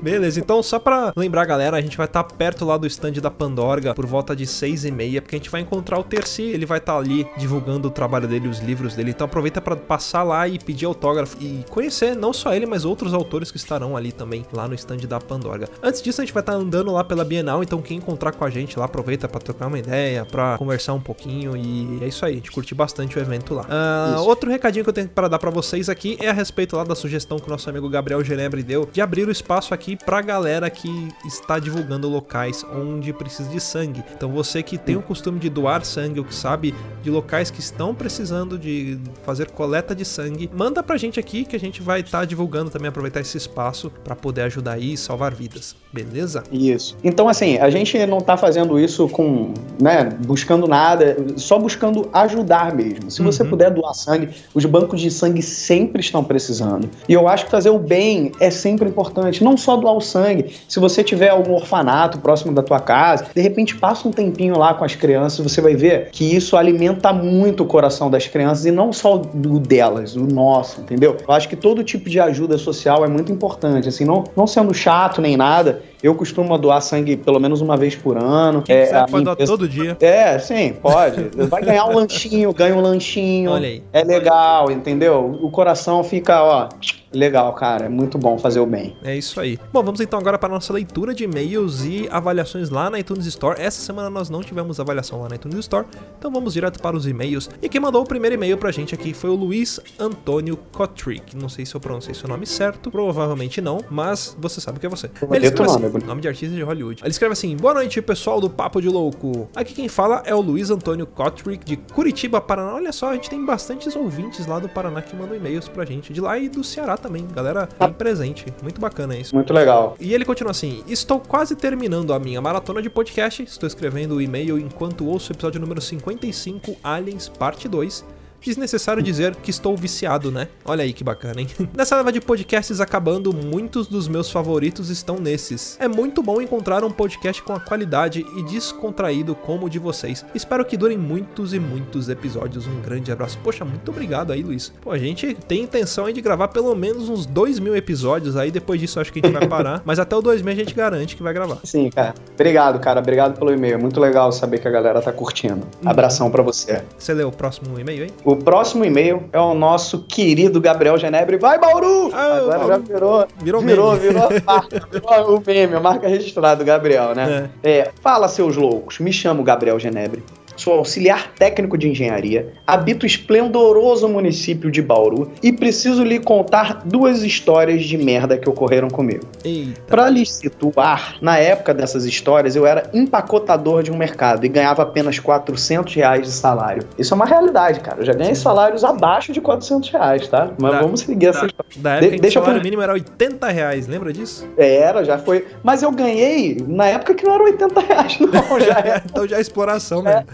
Beleza, 0.00 0.40
então 0.40 0.62
só 0.62 0.78
pra 0.78 1.12
lembrar, 1.16 1.44
galera, 1.44 1.76
a 1.76 1.80
gente 1.80 1.96
vai 1.96 2.06
estar 2.06 2.24
perto 2.24 2.64
lá 2.64 2.76
do 2.76 2.86
stand 2.86 3.12
da 3.12 3.30
Pandorga 3.30 3.94
por 3.94 4.06
volta 4.06 4.34
de 4.34 4.46
seis 4.46 4.84
e 4.84 4.90
meia, 4.90 5.22
porque 5.22 5.36
a 5.36 5.38
gente 5.38 5.50
vai 5.50 5.60
encontrar 5.60 5.98
o 5.98 6.02
Terci, 6.02 6.42
ele 6.42 6.66
vai 6.66 6.78
estar 6.78 6.96
ali 6.96 7.26
divulgando 7.36 7.88
o 7.88 7.90
trabalho 7.90 8.26
dele, 8.26 8.48
os 8.48 8.58
livros 8.58 8.96
dele. 8.96 9.10
Então 9.10 9.26
aproveita 9.26 9.60
pra 9.60 9.76
passar 9.76 10.22
lá 10.22 10.48
e 10.48 10.58
pedir 10.58 10.86
autógrafo 10.86 11.36
e 11.40 11.64
conhecer 11.70 12.16
não 12.16 12.32
só 12.32 12.54
ele, 12.54 12.66
mas 12.66 12.84
outros 12.84 13.14
autores 13.14 13.50
que 13.50 13.56
estarão 13.56 13.96
ali 13.96 14.12
também, 14.12 14.31
lá 14.52 14.66
no 14.66 14.74
stand 14.74 14.98
da 14.98 15.20
Pandorga. 15.20 15.68
Antes 15.82 16.00
disso, 16.00 16.20
a 16.20 16.24
gente 16.24 16.32
vai 16.32 16.42
estar 16.42 16.54
andando 16.54 16.92
lá 16.92 17.04
pela 17.04 17.24
Bienal, 17.24 17.62
então 17.62 17.82
quem 17.82 17.98
encontrar 17.98 18.32
com 18.32 18.44
a 18.44 18.50
gente 18.50 18.78
lá, 18.78 18.86
aproveita 18.86 19.28
pra 19.28 19.40
trocar 19.40 19.66
uma 19.66 19.78
ideia, 19.78 20.24
pra 20.24 20.56
conversar 20.58 20.94
um 20.94 21.00
pouquinho 21.00 21.56
e 21.56 21.98
é 22.02 22.08
isso 22.08 22.24
aí, 22.24 22.32
a 22.32 22.36
gente 22.36 22.50
curte 22.50 22.74
bastante 22.74 23.18
o 23.18 23.20
evento 23.20 23.54
lá. 23.54 23.66
Ah, 23.68 24.16
outro 24.20 24.50
recadinho 24.50 24.84
que 24.84 24.90
eu 24.90 24.94
tenho 24.94 25.08
para 25.08 25.28
dar 25.28 25.38
pra 25.38 25.50
vocês 25.50 25.88
aqui 25.88 26.16
é 26.20 26.28
a 26.28 26.32
respeito 26.32 26.76
lá 26.76 26.84
da 26.84 26.94
sugestão 26.94 27.38
que 27.38 27.46
o 27.46 27.50
nosso 27.50 27.68
amigo 27.68 27.88
Gabriel 27.88 28.22
Genebre 28.24 28.62
deu 28.62 28.88
de 28.90 29.00
abrir 29.00 29.26
o 29.26 29.30
espaço 29.30 29.74
aqui 29.74 29.96
pra 29.96 30.20
galera 30.20 30.70
que 30.70 31.08
está 31.26 31.58
divulgando 31.58 32.08
locais 32.08 32.64
onde 32.74 33.12
precisa 33.12 33.48
de 33.48 33.60
sangue. 33.60 34.02
Então 34.14 34.30
você 34.30 34.62
que 34.62 34.78
tem 34.78 34.96
o 34.96 35.02
costume 35.02 35.38
de 35.38 35.48
doar 35.48 35.84
sangue 35.84 36.18
ou 36.18 36.24
que 36.24 36.34
sabe 36.34 36.74
de 37.02 37.10
locais 37.10 37.50
que 37.50 37.60
estão 37.60 37.94
precisando 37.94 38.58
de 38.58 38.98
fazer 39.24 39.50
coleta 39.50 39.94
de 39.94 40.04
sangue, 40.04 40.50
manda 40.54 40.82
pra 40.82 40.96
gente 40.96 41.18
aqui 41.18 41.44
que 41.44 41.56
a 41.56 41.60
gente 41.60 41.82
vai 41.82 42.00
estar 42.00 42.24
divulgando 42.24 42.70
também 42.70 42.88
aproveitar 42.88 43.20
esse 43.20 43.36
espaço 43.36 43.90
pra 44.04 44.14
poder 44.22 44.42
ajudar 44.42 44.72
aí 44.72 44.92
e 44.94 44.96
salvar 44.96 45.34
vidas. 45.34 45.74
Beleza? 45.92 46.42
Isso. 46.50 46.96
Então, 47.04 47.28
assim, 47.28 47.58
a 47.58 47.68
gente 47.68 48.06
não 48.06 48.18
tá 48.18 48.34
fazendo 48.38 48.78
isso 48.80 49.06
com, 49.08 49.52
né, 49.78 50.08
buscando 50.26 50.66
nada, 50.66 51.18
só 51.36 51.58
buscando 51.58 52.08
ajudar 52.14 52.74
mesmo. 52.74 53.10
Se 53.10 53.20
você 53.20 53.42
Uhum. 53.42 53.50
puder 53.50 53.70
doar 53.70 53.92
sangue, 53.92 54.30
os 54.54 54.64
bancos 54.64 55.00
de 55.02 55.10
sangue 55.10 55.42
sempre 55.42 56.00
estão 56.00 56.24
precisando. 56.24 56.88
E 57.06 57.12
eu 57.12 57.28
acho 57.28 57.44
que 57.44 57.50
fazer 57.50 57.68
o 57.68 57.78
bem 57.78 58.32
é 58.40 58.50
sempre 58.50 58.88
importante, 58.88 59.44
não 59.44 59.54
só 59.56 59.76
doar 59.76 59.94
o 59.94 60.00
sangue. 60.00 60.46
Se 60.66 60.80
você 60.80 61.04
tiver 61.04 61.28
algum 61.28 61.52
orfanato 61.52 62.18
próximo 62.20 62.54
da 62.54 62.62
tua 62.62 62.80
casa, 62.80 63.26
de 63.34 63.42
repente 63.42 63.76
passa 63.76 64.08
um 64.08 64.10
tempinho 64.10 64.56
lá 64.56 64.72
com 64.72 64.84
as 64.84 64.94
crianças, 64.94 65.40
você 65.40 65.60
vai 65.60 65.74
ver 65.74 66.08
que 66.10 66.24
isso 66.34 66.56
alimenta 66.56 67.12
muito 67.12 67.64
o 67.64 67.66
coração 67.66 68.10
das 68.10 68.26
crianças 68.26 68.64
e 68.64 68.70
não 68.70 68.94
só 68.94 69.18
do 69.18 69.58
delas, 69.58 70.16
o 70.16 70.24
nosso, 70.24 70.80
entendeu? 70.80 71.18
Eu 71.28 71.34
acho 71.34 71.48
que 71.50 71.56
todo 71.56 71.84
tipo 71.84 72.08
de 72.08 72.18
ajuda 72.18 72.56
social 72.56 73.04
é 73.04 73.08
muito 73.08 73.30
importante, 73.30 73.88
assim, 73.88 74.04
não, 74.12 74.24
não 74.36 74.46
sendo 74.46 74.74
chato 74.74 75.20
nem 75.20 75.36
nada. 75.36 75.82
Eu 76.02 76.14
costumo 76.14 76.56
doar 76.58 76.80
sangue 76.80 77.16
pelo 77.16 77.38
menos 77.38 77.60
uma 77.60 77.76
vez 77.76 77.94
por 77.94 78.16
ano. 78.16 78.62
Quem 78.62 78.74
É, 78.74 78.94
a 78.94 79.06
pode 79.06 79.24
doar 79.24 79.36
todo 79.36 79.68
dia. 79.68 79.96
é, 80.00 80.38
sim, 80.38 80.72
pode. 80.72 81.28
Vai 81.48 81.62
ganhar 81.62 81.86
um 81.86 81.94
lanchinho, 81.94 82.52
ganha 82.52 82.74
um 82.74 82.80
lanchinho. 82.80 83.50
Olha 83.52 83.68
aí. 83.68 83.82
É 83.92 84.02
legal, 84.02 84.70
entendeu? 84.70 85.38
O 85.40 85.50
coração 85.50 86.02
fica, 86.02 86.42
ó, 86.42 86.68
legal, 87.12 87.52
cara. 87.54 87.86
É 87.86 87.88
muito 87.88 88.18
bom 88.18 88.38
fazer 88.38 88.60
o 88.60 88.66
bem. 88.66 88.96
É 89.04 89.14
isso 89.16 89.38
aí. 89.38 89.58
Bom, 89.72 89.82
vamos 89.82 90.00
então 90.00 90.18
agora 90.18 90.38
para 90.38 90.48
a 90.48 90.52
nossa 90.52 90.72
leitura 90.72 91.14
de 91.14 91.24
e-mails 91.24 91.84
e 91.84 92.08
avaliações 92.10 92.70
lá 92.70 92.90
na 92.90 92.98
iTunes 92.98 93.26
Store. 93.26 93.60
Essa 93.60 93.80
semana 93.80 94.10
nós 94.10 94.28
não 94.30 94.42
tivemos 94.42 94.80
avaliação 94.80 95.20
lá 95.20 95.28
na 95.28 95.36
iTunes 95.36 95.58
Store, 95.60 95.86
então 96.18 96.30
vamos 96.32 96.54
direto 96.54 96.80
para 96.80 96.96
os 96.96 97.06
e-mails. 97.06 97.48
E 97.60 97.68
quem 97.68 97.80
mandou 97.80 98.02
o 98.02 98.06
primeiro 98.06 98.34
e-mail 98.34 98.56
pra 98.56 98.70
gente 98.72 98.94
aqui 98.94 99.12
foi 99.14 99.30
o 99.30 99.34
Luiz 99.34 99.78
Antônio 99.98 100.56
Kotrick. 100.72 101.36
Não 101.36 101.48
sei 101.48 101.64
se 101.66 101.74
eu 101.74 101.80
pronunciei 101.80 102.14
seu 102.14 102.28
nome 102.28 102.46
certo, 102.46 102.90
provavelmente 102.90 103.60
não, 103.60 103.80
mas 103.90 104.36
você 104.38 104.60
sabe 104.60 104.80
que 104.80 104.86
é 104.86 104.88
você. 104.88 105.06
Ele 105.06 105.26
Bonito 105.26 105.44
escreve 105.44 105.72
nome, 105.72 105.84
assim, 105.86 105.91
bonito. 105.92 106.08
nome 106.08 106.20
de 106.20 106.28
artista 106.28 106.54
de 106.54 106.62
Hollywood. 106.62 107.02
Ele 107.02 107.10
escreve 107.10 107.32
assim: 107.32 107.56
Boa 107.56 107.74
noite, 107.74 108.00
pessoal 108.02 108.40
do 108.40 108.48
Papo 108.48 108.80
de 108.80 108.88
Louco. 108.88 109.48
Aqui 109.54 109.74
quem 109.74 109.88
fala 109.88 110.22
é 110.24 110.34
o 110.34 110.40
Luiz 110.40 110.70
Antônio 110.70 111.06
Kotrick 111.06 111.64
de 111.64 111.76
Curitiba, 111.76 112.40
Paraná. 112.40 112.74
Olha 112.74 112.92
só, 112.92 113.10
a 113.10 113.14
gente 113.14 113.30
tem 113.30 113.44
bastantes 113.44 113.94
ouvintes 113.94 114.46
lá 114.46 114.58
do 114.58 114.68
Paraná 114.68 115.02
que 115.02 115.14
mandam 115.14 115.36
e-mails 115.36 115.68
pra 115.68 115.84
gente. 115.84 116.12
De 116.12 116.20
lá 116.20 116.38
e 116.38 116.48
do 116.48 116.64
Ceará 116.64 116.96
também. 116.96 117.26
Galera, 117.34 117.68
bem 117.78 117.92
presente. 117.92 118.46
Muito 118.62 118.80
bacana 118.80 119.16
isso. 119.16 119.34
Muito 119.34 119.52
legal. 119.52 119.96
E 120.00 120.12
ele 120.14 120.24
continua 120.24 120.50
assim: 120.50 120.82
Estou 120.86 121.20
quase 121.20 121.54
terminando 121.54 122.12
a 122.12 122.18
minha 122.18 122.40
maratona 122.40 122.82
de 122.82 122.90
podcast. 122.90 123.42
Estou 123.42 123.66
escrevendo 123.66 124.16
o 124.16 124.22
e-mail 124.22 124.58
enquanto 124.58 125.06
ouço 125.06 125.32
o 125.32 125.34
episódio 125.34 125.60
número 125.60 125.80
55, 125.80 126.76
Aliens, 126.82 127.28
parte 127.28 127.68
2. 127.68 128.04
Desnecessário 128.42 129.02
dizer 129.02 129.36
que 129.36 129.50
estou 129.50 129.76
viciado, 129.76 130.30
né? 130.30 130.48
Olha 130.64 130.82
aí 130.82 130.92
que 130.92 131.04
bacana, 131.04 131.40
hein? 131.40 131.48
Nessa 131.74 131.96
leva 131.96 132.12
de 132.12 132.20
podcasts 132.20 132.80
acabando, 132.80 133.32
muitos 133.32 133.86
dos 133.86 134.08
meus 134.08 134.30
favoritos 134.30 134.90
estão 134.90 135.16
nesses. 135.16 135.76
É 135.80 135.88
muito 135.88 136.22
bom 136.22 136.40
encontrar 136.40 136.84
um 136.84 136.90
podcast 136.90 137.42
com 137.42 137.52
a 137.52 137.60
qualidade 137.60 138.24
e 138.36 138.42
descontraído 138.42 139.34
como 139.34 139.66
o 139.66 139.70
de 139.70 139.78
vocês. 139.78 140.24
Espero 140.34 140.64
que 140.64 140.76
durem 140.76 140.98
muitos 140.98 141.54
e 141.54 141.60
muitos 141.60 142.08
episódios. 142.08 142.66
Um 142.66 142.80
grande 142.80 143.12
abraço. 143.12 143.38
Poxa, 143.42 143.64
muito 143.64 143.90
obrigado 143.90 144.32
aí, 144.32 144.42
Luiz. 144.42 144.72
Pô, 144.80 144.90
a 144.90 144.98
gente 144.98 145.34
tem 145.46 145.62
intenção 145.62 146.06
aí 146.06 146.12
de 146.12 146.20
gravar 146.20 146.48
pelo 146.48 146.74
menos 146.74 147.08
uns 147.08 147.26
2 147.26 147.58
mil 147.58 147.76
episódios. 147.76 148.36
Aí 148.36 148.50
depois 148.50 148.80
disso 148.80 149.00
acho 149.00 149.12
que 149.12 149.20
a 149.20 149.26
gente 149.26 149.38
vai 149.38 149.48
parar. 149.48 149.82
Mas 149.84 149.98
até 149.98 150.16
o 150.16 150.20
2 150.22 150.42
mil 150.42 150.52
a 150.52 150.56
gente 150.56 150.74
garante 150.74 151.16
que 151.16 151.22
vai 151.22 151.32
gravar. 151.32 151.58
Sim, 151.64 151.90
cara. 151.90 152.14
Obrigado, 152.34 152.80
cara. 152.80 153.00
Obrigado 153.00 153.38
pelo 153.38 153.52
e-mail. 153.52 153.74
É 153.74 153.78
muito 153.78 154.00
legal 154.00 154.32
saber 154.32 154.58
que 154.58 154.68
a 154.68 154.70
galera 154.70 155.00
tá 155.00 155.12
curtindo. 155.12 155.66
Abração 155.84 156.30
pra 156.30 156.42
você. 156.42 156.82
Você 156.98 157.14
leu 157.14 157.28
o 157.28 157.32
próximo 157.32 157.78
e-mail? 157.78 158.06
O 158.24 158.31
próximo 158.36 158.84
e-mail 158.84 159.24
é 159.32 159.38
o 159.38 159.54
nosso 159.54 160.04
querido 160.04 160.60
Gabriel 160.60 160.96
Genebre. 160.98 161.36
Vai, 161.38 161.58
Bauru! 161.58 162.10
Ah, 162.12 162.36
Agora 162.38 162.58
Bauru. 162.58 162.68
já 162.68 162.78
virou. 162.78 163.26
Virou 163.42 163.60
virou, 163.62 163.92
meme. 163.92 164.08
virou, 164.08 164.28
a 164.46 164.52
marca, 164.52 164.88
virou 164.90 165.36
o 165.38 165.42
meme, 165.46 165.74
a 165.74 165.80
marca 165.80 166.08
registrada 166.08 166.56
do 166.56 166.64
Gabriel, 166.64 167.14
né? 167.14 167.50
É. 167.62 167.90
Fala, 168.00 168.28
seus 168.28 168.56
loucos. 168.56 168.98
Me 168.98 169.12
chamo 169.12 169.42
Gabriel 169.42 169.78
Genebre. 169.78 170.22
Sou 170.56 170.74
auxiliar 170.74 171.32
técnico 171.34 171.76
de 171.78 171.88
engenharia, 171.88 172.52
habito 172.66 173.04
o 173.04 173.06
esplendoroso 173.06 174.08
município 174.08 174.70
de 174.70 174.82
Bauru 174.82 175.32
e 175.42 175.52
preciso 175.52 176.02
lhe 176.04 176.18
contar 176.20 176.82
duas 176.84 177.22
histórias 177.22 177.82
de 177.84 177.96
merda 177.96 178.36
que 178.38 178.48
ocorreram 178.48 178.88
comigo. 178.88 179.24
Eita. 179.44 179.80
Pra 179.86 180.08
lhes 180.10 180.30
situar, 180.32 181.16
na 181.20 181.38
época 181.38 181.72
dessas 181.74 182.04
histórias, 182.04 182.54
eu 182.54 182.66
era 182.66 182.88
empacotador 182.92 183.82
de 183.82 183.90
um 183.90 183.96
mercado 183.96 184.44
e 184.44 184.48
ganhava 184.48 184.82
apenas 184.82 185.18
400 185.18 185.94
reais 185.94 186.26
de 186.26 186.32
salário. 186.32 186.84
Isso 186.98 187.12
é 187.12 187.16
uma 187.16 187.26
realidade, 187.26 187.80
cara. 187.80 188.00
Eu 188.00 188.04
já 188.06 188.12
ganhei 188.12 188.34
salários 188.34 188.84
abaixo 188.84 189.32
de 189.32 189.40
400 189.40 189.90
reais, 189.90 190.28
tá? 190.28 190.50
Mas 190.60 190.72
Tá. 190.72 190.80
vamos 190.80 191.00
seguir 191.00 191.26
essa 191.26 191.46
história. 191.46 191.70
Da 191.76 191.94
época 191.94 192.10
que 192.12 192.20
deixa 192.20 192.38
o 192.40 192.42
salário 192.42 192.62
mínimo 192.62 192.82
era 192.82 192.92
80 192.92 193.48
reais, 193.48 193.86
lembra 193.86 194.12
disso? 194.12 194.46
Era, 194.56 195.04
já 195.04 195.18
foi. 195.18 195.46
Mas 195.62 195.82
eu 195.82 195.90
ganhei 195.90 196.58
na 196.66 196.86
época 196.86 197.14
que 197.14 197.24
não 197.24 197.34
era 197.34 197.44
80 197.44 197.80
reais, 197.80 198.18
não. 198.20 198.60
Já 198.60 198.78
era, 198.84 199.02
então 199.04 199.26
já 199.26 199.38
é 199.38 199.40
exploração 199.40 200.02
mesmo. 200.02 200.24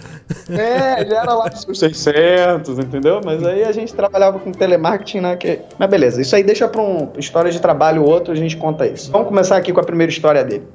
É, 0.50 1.06
já 1.06 1.22
era 1.22 1.34
lá 1.34 1.48
dos 1.48 1.78
600, 1.78 2.78
entendeu? 2.78 3.20
Mas 3.24 3.44
aí 3.44 3.64
a 3.64 3.72
gente 3.72 3.94
trabalhava 3.94 4.38
com 4.38 4.52
telemarketing, 4.52 5.20
né? 5.20 5.36
Que... 5.36 5.60
Mas 5.78 5.88
beleza, 5.88 6.20
isso 6.20 6.34
aí 6.36 6.42
deixa 6.42 6.68
pra 6.68 6.82
um 6.82 7.10
história 7.16 7.50
de 7.50 7.60
trabalho 7.60 8.04
outro, 8.04 8.32
a 8.32 8.36
gente 8.36 8.56
conta 8.56 8.86
isso. 8.86 9.10
Vamos 9.10 9.28
começar 9.28 9.56
aqui 9.56 9.72
com 9.72 9.80
a 9.80 9.84
primeira 9.84 10.10
história 10.10 10.44
dele. 10.44 10.66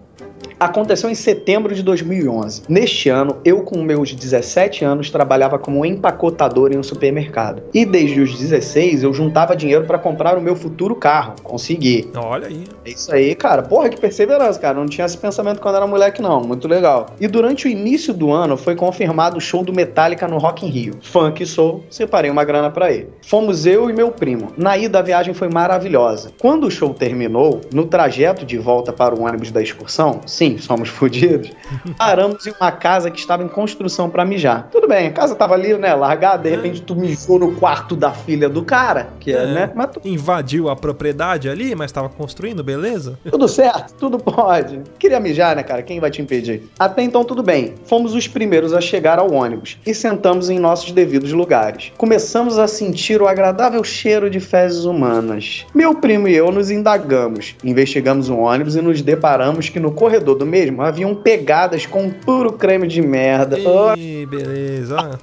Aconteceu 0.63 1.10
em 1.10 1.15
setembro 1.15 1.75
de 1.75 1.84
2011. 1.84 2.62
Neste 2.70 3.10
ano, 3.10 3.36
eu 3.43 3.63
com 3.63 3.84
meus 3.84 4.13
17 4.13 4.86
anos 4.86 5.10
trabalhava 5.10 5.60
como 5.60 5.86
empacotador 5.86 6.72
em 6.72 6.77
um 6.77 6.84
supermercado. 6.84 7.63
E 7.74 7.86
desde 7.86 8.22
os 8.22 8.39
16 8.39 9.03
eu 9.03 9.13
juntava 9.13 9.58
dinheiro 9.58 9.84
para 9.84 10.00
comprar 10.00 10.38
o 10.38 10.41
meu 10.41 10.55
futuro 10.55 10.96
carro. 10.96 11.36
Consegui. 11.43 12.10
Olha 12.15 12.48
aí. 12.48 12.63
É 12.86 12.91
isso 12.91 13.13
aí, 13.13 13.36
cara. 13.36 13.62
Porra, 13.62 13.89
que 13.89 14.00
perseverança, 14.00 14.58
cara. 14.58 14.75
Não 14.75 14.86
tinha 14.86 15.05
esse 15.05 15.17
pensamento 15.17 15.60
quando 15.60 15.75
era 15.75 15.86
moleque, 15.86 16.22
não. 16.22 16.39
Muito 16.39 16.65
legal. 16.65 17.08
E 17.20 17.27
durante 17.27 17.67
o 17.67 17.70
início 17.70 18.13
do 18.13 18.32
ano 18.32 18.55
foi 18.55 18.74
confirmado 18.74 19.39
o 19.39 19.41
show 19.41 19.65
do 19.65 19.74
Metallica 19.74 20.29
no 20.29 20.38
Rock 20.38 20.65
in 20.65 20.70
Rio. 20.70 20.93
Fã 21.01 21.29
que 21.29 21.46
sou, 21.46 21.84
separei 21.89 22.32
uma 22.32 22.46
grana 22.46 22.72
pra 22.72 22.89
ir. 22.89 23.10
Fomos 23.27 23.65
eu 23.65 23.89
e 23.89 23.93
meu 23.93 24.12
primo. 24.12 24.53
Na 24.55 24.77
ida 24.77 25.00
a 25.00 25.01
viagem 25.01 25.34
foi 25.34 25.50
maravilhosa. 25.50 26.32
Quando 26.39 26.67
o 26.67 26.72
show 26.72 26.93
terminou, 26.93 27.60
no 27.74 27.86
trajeto 27.86 28.46
de 28.46 28.58
volta 28.58 28.93
para 28.93 29.13
o 29.13 29.24
ônibus 29.24 29.51
da 29.51 29.62
excursão, 29.62 30.22
sim, 30.25 30.52
sim, 30.53 30.57
somos 30.57 30.89
fodidos, 30.89 31.51
paramos 31.98 32.45
em 32.48 32.53
uma 32.60 32.72
casa 32.72 33.10
que 33.12 33.19
estava 33.19 33.43
em 33.43 33.48
construção 33.48 34.10
para 34.10 34.25
mijar. 34.25 34.69
Tudo 34.72 34.88
bem, 34.88 35.07
a 35.07 35.12
casa 35.12 35.36
tava 35.36 35.53
ali, 35.53 35.74
né, 35.77 35.93
largada, 35.93 36.43
de 36.43 36.50
repente 36.50 36.81
tu 36.81 36.95
mijou 36.95 37.39
no 37.39 37.53
quarto 37.55 37.95
da 37.95 38.12
filha 38.12 38.48
do 38.50 38.63
cara, 38.63 39.10
que 39.19 39.31
é, 39.31 39.43
É. 39.43 39.45
né? 39.48 39.72
Mas 39.75 39.88
tu- 39.91 40.01
Invadiu 40.05 40.69
a 40.69 40.75
propriedade 40.75 41.50
ali, 41.50 41.75
mas 41.75 41.91
tava 41.91 42.10
construindo, 42.10 42.63
beleza? 42.63 43.17
tudo 43.29 43.48
certo, 43.48 43.93
tudo 43.95 44.17
pode. 44.19 44.81
Queria 45.00 45.19
mijar, 45.19 45.55
né, 45.55 45.63
cara? 45.63 45.81
Quem 45.81 46.00
vai 46.00 46.12
te 46.12 46.22
impedir? 46.22 46.63
Até 46.77 47.01
então, 47.01 47.24
tudo 47.24 47.41
bem. 47.41 47.74
Fomos 47.86 48.13
os 48.13 48.27
primeiros 48.27 48.74
a 48.74 48.81
chegar 48.81 49.19
ao 49.19 49.31
ônibus 49.33 49.77
e 49.86 49.93
sentamos 49.93 50.50
em 50.50 50.60
nossos 50.60 50.91
devidos 50.91 51.31
lugares. 51.33 51.91
Começamos 51.98 52.57
a 52.60 52.67
sentir 52.67 53.22
o 53.22 53.27
agradável 53.27 53.83
cheiro 53.83 54.29
de 54.29 54.39
fezes 54.39 54.86
humanas. 54.86 55.65
Meu 55.74 55.95
primo 55.95 56.27
e 56.27 56.36
eu 56.36 56.51
nos 56.51 56.69
indagamos. 56.69 57.55
Investigamos 57.63 58.29
o 58.29 58.38
ônibus 58.38 58.75
e 58.75 58.81
nos 58.81 59.01
deparamos 59.01 59.69
que 59.69 59.79
no 59.79 59.91
corredor 59.91 60.36
do 60.36 60.43
mesmo 60.46 60.82
haviam 60.82 61.16
pegadas 61.16 61.86
com 61.86 62.10
puro 62.10 62.54
creme 62.54 62.88
de 62.88 63.02
merda. 63.02 63.58
Ih, 63.98 64.26
beleza. 64.26 64.98
Ah, 65.00 65.20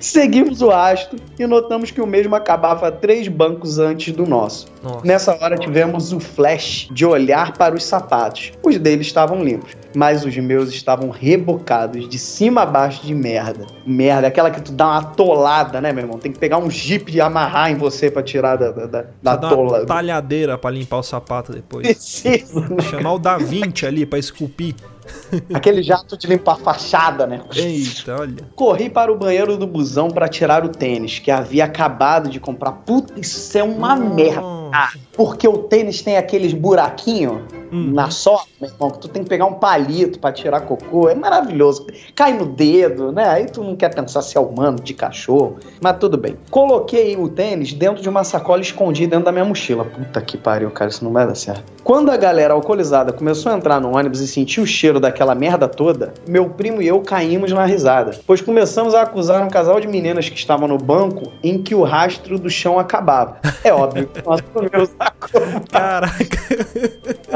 Seguimos 0.00 0.62
o 0.62 0.68
rastro 0.68 1.18
e 1.38 1.46
notamos 1.46 1.90
que 1.90 2.00
o 2.00 2.06
mesmo 2.06 2.34
acabava 2.34 2.90
três 2.90 3.26
bancos 3.26 3.78
antes 3.78 4.14
do 4.14 4.24
nosso. 4.26 4.68
Nossa. 4.88 5.06
Nessa 5.06 5.38
hora 5.40 5.56
tivemos 5.56 6.12
o 6.12 6.20
flash 6.20 6.88
de 6.90 7.04
olhar 7.04 7.56
para 7.56 7.74
os 7.74 7.84
sapatos. 7.84 8.52
Os 8.62 8.78
deles 8.78 9.06
estavam 9.06 9.42
limpos, 9.44 9.76
mas 9.94 10.24
os 10.24 10.36
meus 10.36 10.70
estavam 10.70 11.10
rebocados 11.10 12.08
de 12.08 12.18
cima 12.18 12.62
a 12.62 12.66
baixo 12.66 13.06
de 13.06 13.14
merda. 13.14 13.66
Merda, 13.86 14.28
aquela 14.28 14.50
que 14.50 14.62
tu 14.62 14.72
dá 14.72 14.86
uma 14.86 14.98
atolada, 14.98 15.80
né, 15.80 15.92
meu 15.92 16.04
irmão? 16.04 16.18
Tem 16.18 16.32
que 16.32 16.38
pegar 16.38 16.58
um 16.58 16.70
jipe 16.70 17.14
e 17.14 17.20
amarrar 17.20 17.70
em 17.70 17.76
você 17.76 18.10
pra 18.10 18.22
tirar 18.22 18.56
da, 18.56 18.70
da, 18.70 19.04
da, 19.22 19.36
tola. 19.36 19.78
uma 19.80 19.86
talhadeira 19.86 20.56
pra 20.56 20.70
limpar 20.70 20.98
o 20.98 21.02
sapato 21.02 21.52
depois. 21.52 21.86
Preciso, 21.86 22.60
né? 22.60 22.82
Chamar 22.82 23.14
o 23.14 23.18
Da 23.18 23.36
Vinci 23.38 23.86
ali 23.86 24.06
pra 24.06 24.18
esculpir. 24.18 24.74
Aquele 25.52 25.82
jato 25.82 26.16
de 26.16 26.26
limpar 26.26 26.56
fachada, 26.58 27.26
né? 27.26 27.40
Eita, 27.54 28.20
olha. 28.20 28.36
Corri 28.54 28.88
para 28.88 29.12
o 29.12 29.16
banheiro 29.16 29.56
do 29.56 29.66
busão 29.66 30.08
para 30.10 30.28
tirar 30.28 30.64
o 30.64 30.68
tênis, 30.68 31.18
que 31.18 31.30
havia 31.30 31.64
acabado 31.64 32.28
de 32.28 32.40
comprar. 32.40 32.72
Puta, 32.72 33.14
isso 33.18 33.56
é 33.56 33.62
uma 33.62 33.96
merda. 33.96 34.42
Porque 35.12 35.46
o 35.46 35.58
tênis 35.58 36.02
tem 36.02 36.16
aqueles 36.16 36.52
buraquinhos 36.52 37.40
Hum. 37.72 37.92
na 37.92 38.10
sola, 38.10 38.42
meu 38.60 38.70
irmão, 38.70 38.90
que 38.90 38.98
tu 39.00 39.08
tem 39.08 39.22
que 39.22 39.28
pegar 39.28 39.46
um 39.46 39.54
palito 39.54 40.18
pra 40.18 40.32
tirar 40.32 40.60
cocô. 40.62 41.08
É 41.08 41.14
maravilhoso. 41.14 41.86
Cai 42.14 42.32
no 42.32 42.46
dedo, 42.46 43.12
né? 43.12 43.28
Aí 43.28 43.46
tu 43.46 43.62
não 43.62 43.76
quer 43.76 43.94
pensar 43.94 44.22
se 44.22 44.36
é 44.36 44.40
humano, 44.40 44.78
de 44.80 44.94
cachorro. 44.94 45.56
Mas 45.80 45.96
tudo 45.98 46.16
bem. 46.16 46.36
Coloquei 46.50 47.16
o 47.16 47.28
tênis 47.28 47.72
dentro 47.72 48.02
de 48.02 48.08
uma 48.08 48.24
sacola 48.24 48.60
escondida 48.60 49.10
dentro 49.10 49.24
da 49.24 49.32
minha 49.32 49.44
mochila. 49.44 49.84
Puta 49.84 50.20
que 50.20 50.36
pariu, 50.36 50.70
cara, 50.70 50.90
isso 50.90 51.04
não 51.04 51.12
vai 51.12 51.26
dar 51.26 51.34
certo. 51.34 51.62
Quando 51.82 52.10
a 52.10 52.16
galera 52.16 52.54
alcoolizada 52.54 53.12
começou 53.12 53.52
a 53.52 53.56
entrar 53.56 53.80
no 53.80 53.96
ônibus 53.96 54.20
e 54.20 54.28
sentiu 54.28 54.62
o 54.62 54.66
cheiro 54.66 55.00
daquela 55.00 55.34
merda 55.34 55.66
toda, 55.66 56.12
meu 56.26 56.50
primo 56.50 56.82
e 56.82 56.86
eu 56.86 57.00
caímos 57.00 57.52
na 57.52 57.64
risada. 57.64 58.18
Pois 58.26 58.40
começamos 58.40 58.94
a 58.94 59.02
acusar 59.02 59.42
um 59.42 59.48
casal 59.48 59.80
de 59.80 59.88
meninas 59.88 60.28
que 60.28 60.36
estavam 60.36 60.68
no 60.68 60.78
banco 60.78 61.32
em 61.42 61.62
que 61.62 61.74
o 61.74 61.82
rastro 61.82 62.38
do 62.38 62.50
chão 62.50 62.78
acabava. 62.78 63.38
É 63.64 63.72
óbvio 63.72 64.06
que 64.06 64.24
nós 64.26 64.40
comemos 64.52 64.90
a 65.00 65.10
Caraca. 65.70 66.38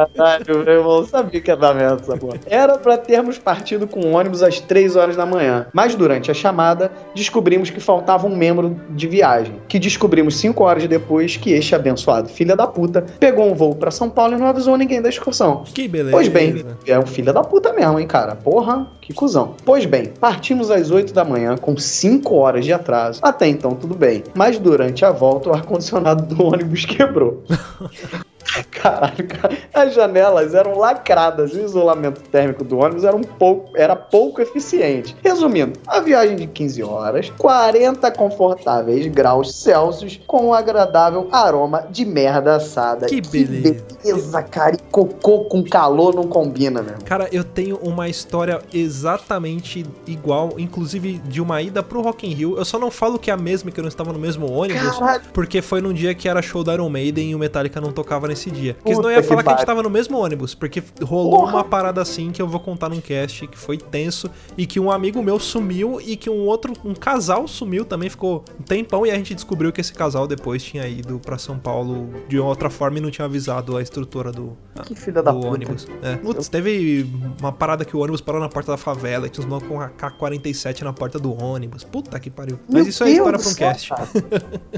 Caralho, 0.22 0.64
meu 0.64 0.74
irmão, 0.74 1.04
sabia 1.04 1.40
que 1.40 1.50
ia 1.50 1.56
dar 1.56 1.74
merda 1.74 2.00
essa 2.00 2.16
porra. 2.16 2.38
Era 2.46 2.78
pra 2.78 2.96
termos 2.96 3.38
partido 3.38 3.88
com 3.88 4.00
o 4.00 4.12
ônibus 4.12 4.42
às 4.42 4.60
3 4.60 4.94
horas 4.94 5.16
da 5.16 5.26
manhã, 5.26 5.66
mas 5.72 5.96
durante 5.96 6.30
a 6.30 6.34
chamada 6.34 6.92
descobrimos 7.12 7.70
que 7.70 7.80
faltava 7.80 8.26
um 8.28 8.36
membro 8.36 8.80
de 8.90 9.08
viagem, 9.08 9.56
que 9.66 9.80
descobrimos 9.80 10.36
5 10.36 10.62
horas 10.62 10.86
depois 10.86 11.36
que 11.36 11.52
este 11.52 11.74
abençoado 11.74 12.28
filho 12.28 12.56
da 12.56 12.68
puta 12.68 13.04
pegou 13.18 13.50
um 13.50 13.54
voo 13.54 13.74
pra 13.74 13.90
São 13.90 14.08
Paulo 14.08 14.34
e 14.34 14.38
não 14.38 14.46
avisou 14.46 14.76
ninguém 14.76 15.02
da 15.02 15.08
excursão. 15.08 15.64
Que 15.64 15.88
beleza. 15.88 16.12
Pois 16.12 16.28
bem, 16.28 16.64
é 16.86 16.98
um 16.98 17.06
filho 17.06 17.32
da 17.32 17.42
puta 17.42 17.72
mesmo, 17.72 17.98
hein, 17.98 18.06
cara? 18.06 18.36
Porra, 18.36 18.86
que 19.00 19.12
cuzão. 19.12 19.56
Pois 19.64 19.84
bem, 19.84 20.12
partimos 20.20 20.70
às 20.70 20.90
8 20.90 21.12
da 21.12 21.24
manhã 21.24 21.56
com 21.56 21.76
5 21.76 22.34
horas 22.36 22.64
de 22.64 22.72
atraso. 22.72 23.18
Até 23.22 23.48
então, 23.48 23.74
tudo 23.74 23.94
bem. 23.94 24.22
Mas 24.34 24.58
durante 24.58 25.04
a 25.04 25.10
volta, 25.10 25.50
o 25.50 25.52
ar-condicionado 25.52 26.32
do 26.32 26.44
ônibus 26.44 26.84
quebrou. 26.84 27.42
Caralho, 28.70 29.26
cara. 29.28 29.56
As 29.72 29.94
janelas 29.94 30.54
eram 30.54 30.76
lacradas 30.78 31.52
e 31.52 31.58
o 31.58 31.64
isolamento 31.64 32.20
térmico 32.22 32.64
do 32.64 32.78
ônibus 32.78 33.04
era, 33.04 33.16
um 33.16 33.22
pouco, 33.22 33.76
era 33.76 33.94
pouco 33.96 34.40
eficiente. 34.40 35.16
Resumindo, 35.22 35.78
a 35.86 36.00
viagem 36.00 36.36
de 36.36 36.46
15 36.46 36.82
horas, 36.82 37.32
40 37.38 38.10
confortáveis 38.12 39.06
graus 39.06 39.54
Celsius 39.54 40.20
com 40.26 40.46
um 40.46 40.54
agradável 40.54 41.28
aroma 41.32 41.86
de 41.90 42.04
merda 42.04 42.56
assada. 42.56 43.06
Que 43.06 43.20
beleza. 43.20 43.84
beleza, 44.02 44.42
cara. 44.42 44.74
E 44.74 44.78
cocô 44.90 45.44
com 45.44 45.62
calor 45.62 46.14
não 46.14 46.24
combina, 46.24 46.82
né? 46.82 46.94
Cara, 47.04 47.28
eu 47.32 47.44
tenho 47.44 47.76
uma 47.76 48.08
história 48.08 48.60
exatamente 48.72 49.84
igual, 50.06 50.54
inclusive 50.58 51.18
de 51.24 51.40
uma 51.40 51.60
ida 51.62 51.82
pro 51.82 52.02
Rock 52.02 52.26
in 52.26 52.34
Rio. 52.34 52.56
Eu 52.56 52.64
só 52.64 52.78
não 52.78 52.90
falo 52.90 53.18
que 53.18 53.30
é 53.30 53.34
a 53.34 53.36
mesma, 53.36 53.70
que 53.70 53.78
eu 53.78 53.82
não 53.82 53.88
estava 53.88 54.12
no 54.12 54.18
mesmo 54.18 54.50
ônibus, 54.50 54.98
Caralho. 54.98 55.22
porque 55.32 55.62
foi 55.62 55.80
num 55.80 55.92
dia 55.92 56.14
que 56.14 56.28
era 56.28 56.42
show 56.42 56.64
da 56.64 56.74
Iron 56.74 56.88
Maiden 56.88 57.30
e 57.30 57.34
o 57.34 57.38
Metallica 57.38 57.80
não 57.80 57.92
tocava 57.92 58.28
nesse 58.28 58.41
dia. 58.50 58.74
Porque 58.74 58.94
senão 58.94 59.10
eu 59.10 59.16
ia 59.16 59.22
que 59.22 59.28
falar 59.28 59.42
que 59.42 59.48
a 59.50 59.56
gente 59.56 59.66
tava 59.66 59.82
no 59.82 59.90
mesmo 59.90 60.18
ônibus, 60.18 60.54
porque 60.54 60.82
rolou 61.02 61.38
Porra. 61.40 61.52
uma 61.52 61.64
parada 61.64 62.00
assim 62.00 62.30
que 62.30 62.40
eu 62.40 62.48
vou 62.48 62.60
contar 62.60 62.88
num 62.88 63.00
cast 63.00 63.46
que 63.46 63.58
foi 63.58 63.76
tenso 63.78 64.30
e 64.56 64.66
que 64.66 64.78
um 64.80 64.90
amigo 64.90 65.22
meu 65.22 65.38
sumiu 65.38 66.00
e 66.00 66.16
que 66.16 66.28
um 66.30 66.46
outro, 66.46 66.72
um 66.84 66.94
casal 66.94 67.46
sumiu 67.48 67.84
também, 67.84 68.08
ficou 68.10 68.44
um 68.58 68.62
tempão 68.62 69.06
e 69.06 69.10
a 69.10 69.14
gente 69.14 69.34
descobriu 69.34 69.72
que 69.72 69.80
esse 69.80 69.92
casal 69.92 70.26
depois 70.26 70.62
tinha 70.62 70.86
ido 70.86 71.18
pra 71.18 71.38
São 71.38 71.58
Paulo 71.58 72.08
de 72.28 72.38
outra 72.38 72.70
forma 72.70 72.98
e 72.98 73.00
não 73.00 73.10
tinha 73.10 73.24
avisado 73.24 73.76
a 73.76 73.82
estrutura 73.82 74.30
do, 74.32 74.56
Que 74.84 74.94
filha 74.94 75.22
da 75.22 75.32
puta. 75.32 75.46
ônibus. 75.48 75.86
É. 76.02 76.16
Putz, 76.16 76.48
teve 76.48 77.06
uma 77.40 77.52
parada 77.52 77.84
que 77.84 77.96
o 77.96 78.00
ônibus 78.00 78.20
parou 78.20 78.40
na 78.40 78.48
porta 78.48 78.72
da 78.72 78.78
favela 78.78 79.26
e 79.26 79.30
tinha 79.30 79.44
uns 79.44 79.48
malucos 79.50 79.68
com 79.68 79.80
a 79.80 79.88
K-47 79.88 80.82
na 80.82 80.92
porta 80.92 81.18
do 81.18 81.32
ônibus. 81.32 81.84
Puta 81.84 82.18
que 82.20 82.30
pariu. 82.30 82.58
Mas 82.66 82.82
Meu 82.82 82.88
isso 82.90 83.04
aí 83.04 83.10
é 83.12 83.16
história 83.16 83.38
pra 83.38 83.48
um 83.48 83.50
céu, 83.52 83.68
cast. 83.68 83.92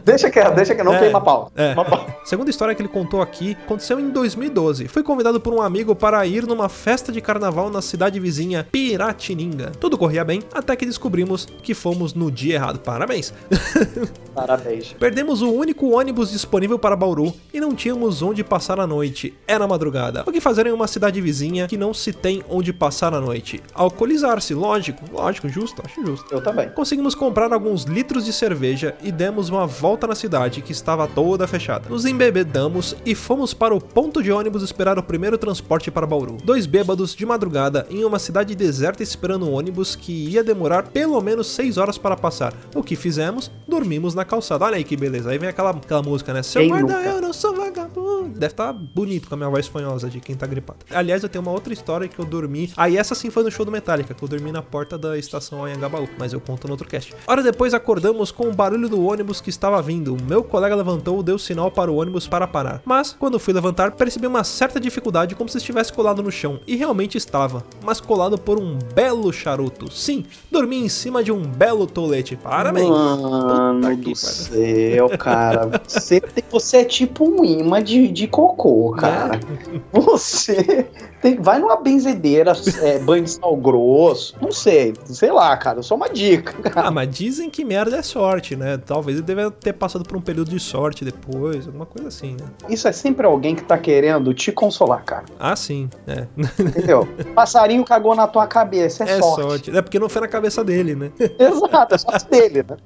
deixa 0.04 0.30
que 0.30 0.50
deixa 0.50 0.74
que 0.74 0.82
não 0.82 0.94
É, 0.94 1.10
pau. 1.10 1.50
é. 1.56 1.74
Queima 1.74 1.84
pau. 1.84 2.06
Segunda 2.24 2.50
história 2.50 2.74
que 2.74 2.82
ele 2.82 2.88
contou 2.88 3.20
aqui 3.22 3.43
aconteceu 3.52 4.00
em 4.00 4.10
2012. 4.10 4.88
Fui 4.88 5.02
convidado 5.02 5.40
por 5.40 5.52
um 5.52 5.62
amigo 5.62 5.94
para 5.94 6.26
ir 6.26 6.46
numa 6.46 6.68
festa 6.68 7.12
de 7.12 7.20
carnaval 7.20 7.70
na 7.70 7.82
cidade 7.82 8.18
vizinha 8.18 8.66
Piratininga. 8.70 9.72
Tudo 9.80 9.98
corria 9.98 10.24
bem 10.24 10.42
até 10.52 10.74
que 10.76 10.86
descobrimos 10.86 11.46
que 11.62 11.74
fomos 11.74 12.14
no 12.14 12.30
dia 12.30 12.54
errado. 12.54 12.78
Parabéns! 12.80 13.32
Parabéns. 14.34 14.92
Perdemos 14.98 15.42
o 15.42 15.50
único 15.52 15.96
ônibus 15.96 16.32
disponível 16.32 16.78
para 16.78 16.96
Bauru 16.96 17.32
e 17.52 17.60
não 17.60 17.74
tínhamos 17.74 18.20
onde 18.20 18.42
passar 18.42 18.80
a 18.80 18.86
noite. 18.86 19.32
Era 19.46 19.66
madrugada. 19.66 20.24
O 20.26 20.32
que 20.32 20.40
fazer 20.40 20.66
em 20.66 20.72
uma 20.72 20.88
cidade 20.88 21.20
vizinha 21.20 21.68
que 21.68 21.76
não 21.76 21.94
se 21.94 22.12
tem 22.12 22.42
onde 22.48 22.72
passar 22.72 23.14
a 23.14 23.20
noite? 23.20 23.62
Alcoolizar-se, 23.72 24.52
lógico, 24.52 25.04
lógico, 25.12 25.48
justo, 25.48 25.82
acho 25.84 26.04
justo. 26.04 26.34
Eu 26.34 26.42
também. 26.42 26.68
Conseguimos 26.70 27.14
comprar 27.14 27.52
alguns 27.52 27.84
litros 27.84 28.24
de 28.24 28.32
cerveja 28.32 28.96
e 29.02 29.12
demos 29.12 29.48
uma 29.48 29.66
volta 29.66 30.06
na 30.06 30.14
cidade 30.14 30.62
que 30.62 30.72
estava 30.72 31.06
toda 31.06 31.46
fechada. 31.46 31.88
Nos 31.88 32.04
embebedamos 32.04 32.96
e 33.06 33.14
fomos 33.14 33.33
para 33.34 33.74
o 33.74 33.80
ponto 33.80 34.22
de 34.22 34.30
ônibus 34.30 34.62
esperar 34.62 34.96
o 34.96 35.02
primeiro 35.02 35.36
transporte 35.36 35.90
para 35.90 36.06
Bauru. 36.06 36.38
Dois 36.44 36.66
bêbados 36.66 37.14
de 37.16 37.26
madrugada 37.26 37.84
em 37.90 38.04
uma 38.04 38.18
cidade 38.18 38.54
deserta 38.54 39.02
esperando 39.02 39.46
um 39.46 39.52
ônibus 39.52 39.96
que 39.96 40.28
ia 40.28 40.44
demorar 40.44 40.84
pelo 40.84 41.20
menos 41.20 41.48
6 41.48 41.76
horas 41.76 41.98
para 41.98 42.16
passar. 42.16 42.54
O 42.74 42.82
que 42.82 42.94
fizemos? 42.94 43.50
Dormimos 43.66 44.14
na 44.14 44.24
calçada. 44.24 44.64
Olha 44.64 44.76
aí 44.76 44.84
que 44.84 44.96
beleza. 44.96 45.30
Aí 45.30 45.36
vem 45.38 45.48
aquela, 45.48 45.70
aquela 45.70 46.00
música, 46.02 46.32
né? 46.32 46.44
Seu 46.44 46.62
Quem 46.62 46.70
guarda, 46.70 46.96
nunca? 46.96 47.08
eu 47.08 47.20
não 47.20 47.32
sou 47.32 47.54
vagabundo. 47.54 48.38
Deve 48.38 48.52
estar 48.52 48.72
bonito 48.72 49.28
com 49.28 49.34
a 49.34 49.36
minha 49.36 49.50
voz 49.50 49.66
fanhosa 49.66 50.08
de 50.08 50.20
quem 50.20 50.36
tá 50.36 50.46
gripado. 50.46 50.78
Aliás, 50.90 51.22
eu 51.24 51.28
tenho 51.28 51.42
uma 51.42 51.50
outra 51.50 51.72
história 51.72 52.06
que 52.06 52.18
eu 52.18 52.24
dormi. 52.24 52.72
Aí 52.76 52.96
essa 52.96 53.16
sim 53.16 53.30
foi 53.30 53.42
no 53.42 53.50
show 53.50 53.66
do 53.66 53.72
Metallica, 53.72 54.14
que 54.14 54.22
eu 54.22 54.28
dormi 54.28 54.52
na 54.52 54.62
porta 54.62 54.96
da 54.96 55.18
estação 55.18 55.64
Anhangabaú. 55.64 56.08
Mas 56.18 56.32
eu 56.32 56.40
conto 56.40 56.68
no 56.68 56.74
outro 56.74 56.86
cast. 56.88 57.14
Hora 57.26 57.42
depois 57.42 57.74
acordamos 57.74 58.30
com 58.30 58.48
o 58.48 58.52
barulho 58.52 58.88
do 58.88 59.04
ônibus 59.04 59.40
que 59.40 59.50
estava 59.50 59.82
vindo. 59.82 60.16
Meu 60.28 60.44
colega 60.44 60.76
levantou, 60.76 61.22
deu 61.22 61.38
sinal 61.38 61.70
para 61.70 61.90
o 61.90 61.96
ônibus 61.96 62.28
para 62.28 62.46
parar. 62.46 62.80
Mas, 62.84 63.16
quando 63.24 63.38
fui 63.38 63.54
levantar, 63.54 63.92
percebi 63.92 64.26
uma 64.26 64.44
certa 64.44 64.78
dificuldade, 64.78 65.34
como 65.34 65.48
se 65.48 65.56
estivesse 65.56 65.90
colado 65.90 66.22
no 66.22 66.30
chão. 66.30 66.60
E 66.66 66.76
realmente 66.76 67.16
estava, 67.16 67.64
mas 67.82 67.98
colado 67.98 68.36
por 68.36 68.58
um 68.58 68.78
belo 68.94 69.32
charuto. 69.32 69.90
Sim, 69.90 70.26
dormi 70.50 70.76
em 70.76 70.90
cima 70.90 71.24
de 71.24 71.32
um 71.32 71.40
belo 71.40 71.86
tolete. 71.86 72.36
Parabéns! 72.36 72.86
Mano 72.86 73.80
Puta 73.80 73.96
do 73.96 74.14
céu, 74.14 75.08
cara. 75.18 75.80
Você, 75.88 76.20
tem- 76.20 76.44
você 76.50 76.76
é 76.76 76.84
tipo 76.84 77.24
um 77.24 77.42
imã 77.42 77.82
de, 77.82 78.08
de 78.08 78.28
cocô, 78.28 78.90
cara. 78.90 79.38
Né? 79.38 79.80
Você 79.90 80.86
tem, 81.24 81.40
vai 81.40 81.58
numa 81.58 81.76
benzedeira, 81.76 82.52
é, 82.82 82.98
banho 82.98 83.24
de 83.24 83.30
sal 83.30 83.56
grosso. 83.56 84.36
Não 84.42 84.52
sei, 84.52 84.92
sei 85.06 85.32
lá, 85.32 85.56
cara. 85.56 85.82
Só 85.82 85.94
uma 85.94 86.08
dica. 86.08 86.54
Ah, 86.76 86.90
mas 86.90 87.08
dizem 87.08 87.48
que 87.48 87.64
merda 87.64 87.96
é 87.96 88.02
sorte, 88.02 88.56
né? 88.56 88.76
Talvez 88.76 89.16
ele 89.16 89.26
deve 89.26 89.50
ter 89.52 89.72
passado 89.72 90.04
por 90.04 90.18
um 90.18 90.20
período 90.20 90.50
de 90.50 90.58
sorte 90.60 91.02
depois, 91.04 91.66
alguma 91.66 91.86
coisa 91.86 92.08
assim, 92.08 92.32
né? 92.32 92.46
Isso 92.68 92.86
é 92.86 92.92
sempre 92.92 93.24
alguém 93.24 93.54
que 93.54 93.62
tá 93.62 93.78
querendo 93.78 94.34
te 94.34 94.52
consolar, 94.52 95.02
cara. 95.04 95.24
Ah, 95.38 95.56
sim, 95.56 95.88
é. 96.06 96.26
Entendeu? 96.36 97.08
Passarinho 97.34 97.84
cagou 97.84 98.14
na 98.14 98.26
tua 98.26 98.46
cabeça, 98.46 99.04
é, 99.04 99.12
É 99.12 99.20
sorte. 99.20 99.42
sorte. 99.42 99.76
É 99.76 99.80
porque 99.80 99.98
não 99.98 100.08
foi 100.10 100.22
na 100.22 100.28
cabeça 100.28 100.62
dele, 100.62 100.94
né? 100.94 101.10
Exato, 101.38 101.94
é 101.94 101.98
sorte 101.98 102.28
dele, 102.28 102.64
né? 102.68 102.76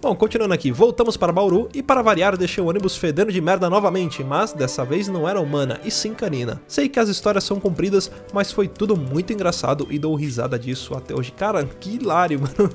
Bom, 0.00 0.14
continuando 0.14 0.54
aqui, 0.54 0.70
voltamos 0.70 1.16
para 1.16 1.32
Bauru 1.32 1.68
e 1.74 1.82
para 1.82 2.02
variar 2.02 2.36
deixei 2.36 2.62
o 2.62 2.68
ônibus 2.68 2.96
fedendo 2.96 3.32
de 3.32 3.40
merda 3.40 3.68
novamente, 3.68 4.22
mas 4.22 4.52
dessa 4.52 4.84
vez 4.84 5.08
não 5.08 5.28
era 5.28 5.40
humana 5.40 5.80
e 5.84 5.90
sim 5.90 6.14
canina. 6.14 6.60
Sei 6.68 6.88
que 6.88 7.00
as 7.00 7.07
as 7.08 7.16
histórias 7.16 7.44
são 7.44 7.58
compridas, 7.58 8.10
mas 8.32 8.52
foi 8.52 8.68
tudo 8.68 8.96
muito 8.96 9.32
engraçado 9.32 9.86
e 9.90 9.98
dou 9.98 10.14
risada 10.14 10.58
disso 10.58 10.94
até 10.94 11.14
hoje. 11.14 11.32
Cara, 11.32 11.64
que 11.64 11.96
hilário, 11.96 12.40
mano. 12.42 12.70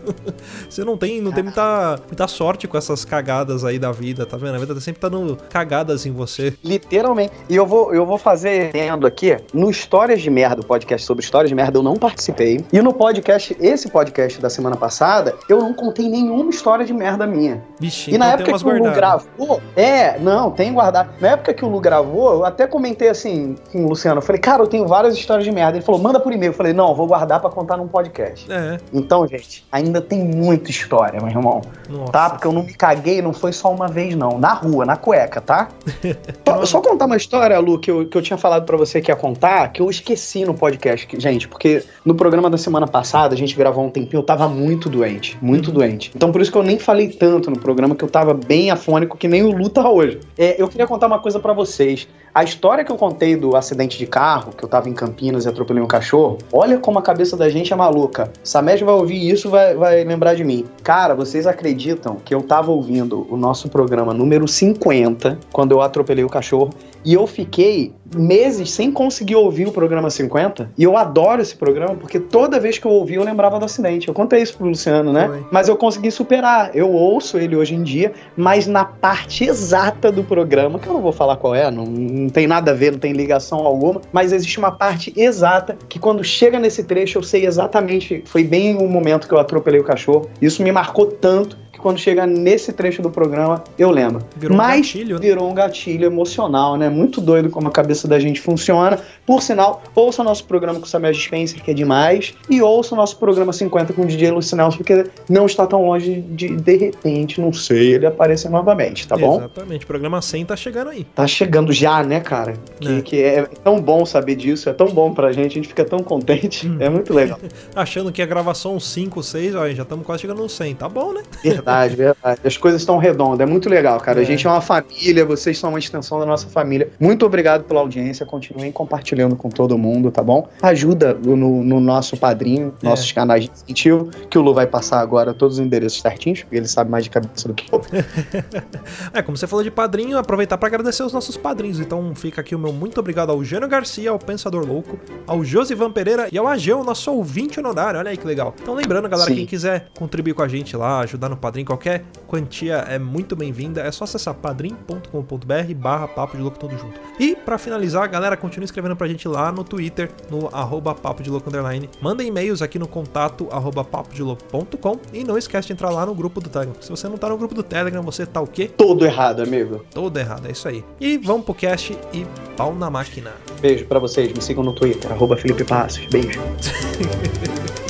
Você 0.69 0.83
não 0.83 0.97
tem, 0.97 1.21
não 1.21 1.31
tem 1.31 1.43
muita, 1.43 1.99
muita 2.07 2.27
sorte 2.27 2.67
com 2.67 2.77
essas 2.77 3.05
cagadas 3.05 3.63
aí 3.63 3.77
da 3.77 3.91
vida, 3.91 4.25
tá 4.25 4.37
vendo? 4.37 4.55
A 4.55 4.59
vida 4.59 4.79
sempre 4.81 4.99
tá 4.99 5.09
no 5.09 5.37
cagadas 5.49 6.05
em 6.05 6.11
você. 6.11 6.53
Literalmente. 6.63 7.33
E 7.49 7.55
eu 7.55 7.65
vou, 7.65 7.93
eu 7.93 8.05
vou 8.05 8.17
fazer 8.17 8.71
tendo 8.71 9.05
aqui, 9.05 9.37
no 9.53 9.69
Histórias 9.69 10.21
de 10.21 10.29
Merda, 10.29 10.61
o 10.61 10.65
podcast 10.65 11.05
sobre 11.05 11.23
Histórias 11.23 11.49
de 11.49 11.55
Merda, 11.55 11.77
eu 11.77 11.83
não 11.83 11.95
participei. 11.95 12.63
E 12.71 12.81
no 12.81 12.93
podcast, 12.93 13.55
esse 13.59 13.89
podcast 13.89 14.41
da 14.41 14.49
semana 14.49 14.75
passada, 14.75 15.35
eu 15.47 15.59
não 15.59 15.73
contei 15.73 16.09
nenhuma 16.09 16.49
história 16.49 16.85
de 16.85 16.93
merda 16.93 17.27
minha. 17.27 17.63
Vixe, 17.79 18.11
E 18.11 18.17
na 18.17 18.27
então 18.27 18.39
época 18.39 18.57
que 18.57 18.65
o 18.65 18.77
Lu 18.77 18.91
gravou, 18.91 19.61
é, 19.75 20.17
não, 20.19 20.51
tem 20.51 20.73
guardado. 20.73 21.09
Na 21.19 21.29
época 21.29 21.53
que 21.53 21.63
o 21.63 21.69
Lu 21.69 21.79
gravou, 21.79 22.33
eu 22.33 22.45
até 22.45 22.65
comentei 22.65 23.09
assim 23.09 23.55
com 23.71 23.85
o 23.85 23.89
Luciano, 23.89 24.21
falei, 24.23 24.39
cara, 24.41 24.63
eu 24.63 24.67
tenho 24.67 24.87
várias 24.87 25.15
histórias 25.15 25.45
de 25.45 25.51
merda. 25.51 25.77
Ele 25.77 25.85
falou, 25.85 26.01
manda 26.01 26.19
por 26.19 26.31
e-mail. 26.33 26.49
Eu 26.51 26.53
falei, 26.55 26.73
não, 26.73 26.93
vou 26.95 27.05
guardar 27.07 27.39
pra 27.39 27.49
contar 27.49 27.77
num 27.77 27.87
podcast. 27.87 28.51
É, 28.51 28.77
Então, 28.93 29.27
gente, 29.27 29.65
ainda 29.71 30.01
tem 30.01 30.23
muita 30.23 30.71
história, 30.71 31.19
meu 31.19 31.29
irmão. 31.29 31.61
nossa. 31.89 32.11
Tá? 32.11 32.29
Porque 32.31 32.47
eu 32.47 32.51
não 32.51 32.63
me 32.63 32.73
caguei, 32.73 33.21
não 33.21 33.33
foi 33.33 33.51
só 33.53 33.71
uma 33.71 33.87
vez, 33.87 34.15
não. 34.15 34.37
Na 34.39 34.53
rua, 34.53 34.85
na 34.85 34.95
cueca, 34.95 35.39
tá? 35.41 35.69
só, 36.47 36.65
só 36.65 36.81
contar 36.81 37.05
uma 37.05 37.17
história, 37.17 37.57
Lu, 37.59 37.79
que 37.79 37.89
eu, 37.91 38.07
que 38.07 38.17
eu 38.17 38.21
tinha 38.21 38.37
falado 38.37 38.65
pra 38.65 38.77
você 38.77 39.01
que 39.01 39.11
ia 39.11 39.15
contar, 39.15 39.71
que 39.71 39.81
eu 39.81 39.89
esqueci 39.89 40.45
no 40.45 40.53
podcast, 40.53 41.05
que- 41.07 41.19
gente, 41.19 41.47
porque 41.47 41.83
no 42.05 42.15
programa 42.15 42.49
da 42.49 42.57
semana 42.57 42.87
passada, 42.87 43.33
a 43.33 43.37
gente 43.37 43.55
gravou 43.55 43.83
um 43.85 43.89
tempinho, 43.89 44.19
eu 44.19 44.25
tava 44.25 44.47
muito 44.47 44.89
doente, 44.89 45.37
muito 45.41 45.71
doente. 45.71 46.11
Então, 46.15 46.31
por 46.31 46.41
isso 46.41 46.51
que 46.51 46.57
eu 46.57 46.63
nem 46.63 46.79
falei 46.79 47.09
tanto 47.09 47.49
no 47.49 47.59
programa, 47.59 47.95
que 47.95 48.03
eu 48.03 48.09
tava 48.09 48.33
bem 48.33 48.71
afônico, 48.71 49.17
que 49.17 49.27
nem 49.27 49.43
o 49.43 49.51
Lu 49.51 49.69
tá 49.69 49.89
hoje. 49.89 50.19
É, 50.37 50.61
eu 50.61 50.67
queria 50.67 50.87
contar 50.87 51.07
uma 51.07 51.19
coisa 51.19 51.39
pra 51.39 51.53
vocês. 51.53 52.07
A 52.35 52.43
história 52.43 52.83
que 52.83 52.91
eu 52.91 52.97
contei 52.97 53.35
do 53.35 53.55
acidente 53.55 53.95
de 53.95 54.07
carro, 54.07 54.53
que 54.57 54.65
eu 54.65 54.67
tava 54.67 54.89
em 54.89 54.93
Campinas 54.93 55.45
e 55.45 55.49
atropelei 55.49 55.83
um 55.83 55.87
cachorro, 55.87 56.39
olha 56.51 56.79
como 56.79 56.97
a 56.97 57.01
cabeça 57.03 57.37
da 57.37 57.47
gente 57.47 57.71
é 57.71 57.75
maluca. 57.75 58.33
Samed 58.43 58.83
vai 58.83 58.95
ouvir 58.95 59.29
isso 59.29 59.51
vai, 59.51 59.75
vai 59.75 60.03
lembrar 60.03 60.33
de 60.33 60.43
mim. 60.43 60.65
Cara, 60.81 61.13
vocês 61.13 61.45
acreditam 61.45 62.15
que 62.15 62.33
eu 62.33 62.41
tava 62.41 62.71
ouvindo 62.71 63.27
o 63.29 63.37
nosso 63.37 63.69
programa 63.69 64.15
número 64.15 64.47
50, 64.47 65.37
quando 65.51 65.73
eu 65.73 65.81
atropelei 65.83 66.23
o 66.23 66.29
cachorro, 66.29 66.71
e 67.05 67.13
eu 67.13 67.27
fiquei 67.27 67.93
meses 68.15 68.71
sem 68.71 68.91
conseguir 68.91 69.35
ouvir 69.35 69.67
o 69.67 69.71
programa 69.71 70.09
50. 70.09 70.71
E 70.77 70.83
eu 70.83 70.97
adoro 70.97 71.41
esse 71.41 71.55
programa 71.55 71.95
porque 71.95 72.19
toda 72.19 72.59
vez 72.59 72.77
que 72.77 72.85
eu 72.85 72.91
ouvi 72.91 73.15
eu 73.15 73.23
lembrava 73.23 73.59
do 73.59 73.65
acidente. 73.65 74.07
Eu 74.07 74.13
contei 74.13 74.41
isso 74.41 74.57
pro 74.57 74.67
Luciano, 74.67 75.11
né? 75.11 75.27
Foi. 75.27 75.45
Mas 75.51 75.67
eu 75.67 75.75
consegui 75.75 76.11
superar. 76.11 76.71
Eu 76.73 76.91
ouço 76.91 77.37
ele 77.37 77.55
hoje 77.55 77.75
em 77.75 77.83
dia, 77.83 78.13
mas 78.35 78.67
na 78.67 78.85
parte 78.85 79.45
exata 79.45 80.11
do 80.11 80.23
programa, 80.23 80.79
que 80.79 80.87
eu 80.87 80.93
não 80.93 81.01
vou 81.01 81.11
falar 81.11 81.37
qual 81.37 81.55
é, 81.55 81.69
não, 81.69 81.85
não 81.85 82.29
tem 82.29 82.47
nada 82.47 82.71
a 82.71 82.73
ver, 82.73 82.91
não 82.91 82.99
tem 82.99 83.13
ligação 83.13 83.59
alguma, 83.59 84.01
mas 84.11 84.31
existe 84.31 84.57
uma 84.57 84.71
parte 84.71 85.13
exata 85.15 85.77
que 85.89 85.99
quando 85.99 86.23
chega 86.23 86.59
nesse 86.59 86.83
trecho 86.83 87.17
eu 87.17 87.23
sei 87.23 87.45
exatamente, 87.45 88.23
foi 88.25 88.43
bem 88.43 88.75
o 88.77 88.87
momento 88.87 89.27
que 89.27 89.33
eu 89.33 89.39
atropelei 89.39 89.79
o 89.79 89.83
cachorro. 89.83 90.29
Isso 90.41 90.63
me 90.63 90.71
marcou 90.71 91.07
tanto 91.07 91.57
quando 91.83 91.99
chega 91.99 92.25
nesse 92.25 92.73
trecho 92.73 93.01
do 93.01 93.09
programa 93.11 93.63
eu 93.77 93.91
lembro. 93.91 94.23
Virou 94.35 94.55
um 94.55 94.57
mas 94.57 94.77
gatilho, 94.87 95.15
né? 95.15 95.21
virou 95.21 95.49
um 95.49 95.53
gatilho 95.53 96.05
emocional, 96.05 96.77
né? 96.77 96.89
Muito 96.89 97.21
doido 97.21 97.49
como 97.49 97.67
a 97.67 97.71
cabeça 97.71 98.07
da 98.07 98.17
gente 98.19 98.41
funciona. 98.41 98.97
Por 99.25 99.41
sinal, 99.43 99.83
ouça 99.93 100.21
o 100.21 100.25
nosso 100.25 100.45
programa 100.45 100.79
com 100.79 100.85
o 100.85 100.89
Samuel 100.89 101.13
Spencer, 101.13 101.61
que 101.61 101.69
é 101.71 101.73
demais, 101.73 102.33
e 102.49 102.61
ouça 102.61 102.95
o 102.95 102.97
nosso 102.97 103.17
programa 103.17 103.53
50 103.53 103.93
com 103.93 104.01
o 104.01 104.05
DJ 104.05 104.31
Lucinelso, 104.31 104.77
porque 104.77 105.05
não 105.29 105.45
está 105.45 105.67
tão 105.67 105.85
longe 105.85 106.21
de, 106.21 106.55
de 106.55 106.75
repente, 106.77 107.39
não 107.39 107.51
sei, 107.53 107.93
ele 107.95 108.05
aparecer 108.05 108.49
novamente, 108.49 109.07
tá 109.07 109.15
bom? 109.17 109.37
Exatamente, 109.37 109.83
o 109.83 109.87
programa 109.87 110.21
100 110.21 110.45
tá 110.45 110.55
chegando 110.55 110.89
aí. 110.89 111.03
Tá 111.03 111.27
chegando 111.27 111.71
já, 111.73 112.01
né, 112.03 112.19
cara? 112.21 112.53
Que 112.79 112.97
É. 112.97 113.01
que 113.01 113.21
é 113.23 113.41
tão 113.63 113.79
bom 113.81 114.05
saber 114.05 114.35
disso, 114.35 114.69
é 114.69 114.73
tão 114.73 114.87
bom 114.87 115.13
pra 115.13 115.31
gente, 115.31 115.51
a 115.51 115.55
gente 115.55 115.67
fica 115.67 115.83
tão 115.85 115.99
contente, 115.99 116.67
Hum. 116.67 116.77
é 116.79 116.89
muito 116.89 117.13
legal. 117.13 117.37
Achando 117.75 118.11
que 118.11 118.21
a 118.21 118.25
gravação 118.25 118.79
5, 118.79 119.21
6, 119.21 119.55
ó, 119.55 119.67
já 119.69 119.83
estamos 119.83 120.05
quase 120.05 120.21
chegando 120.21 120.41
no 120.41 120.49
100. 120.49 120.75
Tá 120.75 120.87
bom, 120.87 121.11
né? 121.13 121.21
Verdade, 121.43 121.63
verdade. 121.95 122.39
As 122.45 122.57
coisas 122.57 122.81
estão 122.81 122.97
redondas, 122.97 123.39
é 123.39 123.45
muito 123.45 123.69
legal, 123.69 123.99
cara. 123.99 124.19
É. 124.19 124.23
A 124.23 124.25
gente 124.25 124.45
é 124.45 124.49
uma 124.49 124.61
família, 124.61 125.25
vocês 125.25 125.57
são 125.57 125.69
uma 125.71 125.79
extensão 125.79 126.19
da 126.19 126.25
nossa 126.25 126.47
família. 126.47 126.89
Muito 126.99 127.25
obrigado 127.25 127.63
pela 127.63 127.79
audiência, 127.81 128.25
continuem 128.25 128.71
compartilhando 128.71 129.35
com 129.35 129.49
todo 129.49 129.77
mundo, 129.77 130.11
tá 130.11 130.23
bom? 130.23 130.47
Ajuda 130.61 131.13
no, 131.13 131.63
no 131.63 131.79
nosso 131.79 132.17
padrinho, 132.17 132.73
É. 132.83 132.87
nossos 132.87 133.11
canais 133.11 133.45
de 133.45 133.51
incentivo, 133.51 134.09
que 134.29 134.37
o 134.37 134.41
Lu 134.41 134.53
vai 134.53 134.67
passar 134.67 134.99
agora 134.99 135.33
todos 135.33 135.57
os 135.57 135.65
endereços 135.65 136.01
certinhos, 136.01 136.41
porque 136.41 136.55
ele 136.57 136.67
sabe 136.67 136.89
mais 136.89 137.03
de 137.03 137.09
cabeça 137.09 137.47
do 137.47 137.53
que 137.53 137.65
eu. 137.73 137.81
É, 139.13 139.21
como 139.21 139.37
você 139.37 139.47
falou 139.47 139.63
de 139.63 139.71
padrinho, 139.71 140.17
aproveitar 140.17 140.57
para 140.57 140.67
agradecer 140.67 141.03
os 141.03 141.13
nossos 141.13 141.37
padrinhos. 141.37 141.79
Então 141.79 142.13
fica 142.15 142.41
aqui 142.41 142.55
o 142.55 142.59
meu 142.59 142.73
muito 142.73 142.99
obrigado 142.99 143.31
ao 143.31 143.43
Gênio 143.43 143.67
Garcia, 143.67 144.09
ao 144.11 144.19
Pensador 144.19 144.65
Louco, 144.65 144.97
ao 145.27 145.43
Josivan 145.43 145.91
Pereira 145.91 146.27
e 146.31 146.37
ao 146.37 146.47
Ageu, 146.47 146.83
nosso 146.83 147.11
ouvinte 147.11 147.59
honorário. 147.59 147.99
Olha 147.99 148.11
aí 148.11 148.17
que 148.17 148.25
legal. 148.25 148.53
Então 148.61 148.73
lembrando, 148.73 149.07
galera, 149.07 149.29
Sim. 149.29 149.35
quem 149.37 149.45
quiser 149.45 149.87
contribuir 149.97 150.33
com 150.33 150.41
a 150.41 150.47
gente 150.47 150.75
lá, 150.75 150.99
ajudar 151.01 151.29
no 151.29 151.37
padrinho, 151.37 151.62
qualquer 151.65 152.03
quantia 152.27 152.75
é 152.87 152.97
muito 152.97 153.35
bem-vinda. 153.35 153.81
É 153.81 153.91
só 153.91 154.03
acessar 154.03 154.33
padrim.com.br 154.33 155.73
barra 155.75 156.07
papo 156.07 156.37
de 156.37 156.43
louco 156.43 156.57
todo 156.57 156.77
junto. 156.77 156.99
E 157.19 157.35
para 157.35 157.57
finalizar, 157.57 158.09
galera, 158.09 158.35
continue 158.35 158.65
escrevendo 158.65 158.95
pra 158.95 159.07
gente 159.07 159.27
lá 159.27 159.51
no 159.51 159.63
Twitter, 159.63 160.09
no 160.29 160.49
arroba 160.51 160.95
papo 160.95 161.21
de 161.21 161.29
louco 161.29 161.49
underline. 161.49 161.89
Mandem 162.01 162.27
e-mails 162.27 162.61
aqui 162.61 162.79
no 162.79 162.87
contato 162.87 163.47
arroba 163.51 163.83
papo 163.83 164.13
de 164.13 164.23
louco.com 164.23 164.99
e 165.13 165.23
não 165.23 165.37
esquece 165.37 165.67
de 165.67 165.73
entrar 165.73 165.89
lá 165.89 166.05
no 166.05 166.15
grupo 166.15 166.41
do 166.41 166.49
Telegram. 166.49 166.75
Se 166.81 166.89
você 166.89 167.07
não 167.07 167.17
tá 167.17 167.29
no 167.29 167.37
grupo 167.37 167.53
do 167.53 167.63
Telegram, 167.63 168.01
você 168.01 168.25
tá 168.25 168.41
o 168.41 168.47
quê? 168.47 168.67
Todo 168.67 169.05
errado, 169.05 169.41
amigo. 169.41 169.85
Todo 169.93 170.17
errado, 170.17 170.47
é 170.47 170.51
isso 170.51 170.67
aí. 170.67 170.83
E 170.99 171.17
vamos 171.17 171.45
pro 171.45 171.53
cast 171.53 171.97
e 172.13 172.25
pau 172.57 172.73
na 172.73 172.89
máquina. 172.89 173.31
Beijo 173.61 173.85
pra 173.85 173.99
vocês, 173.99 174.31
me 174.33 174.41
sigam 174.41 174.63
no 174.63 174.73
Twitter, 174.73 175.11
arroba 175.11 175.37
Felipe 175.37 175.63
Passos. 175.63 176.05
Beijo. 176.07 176.39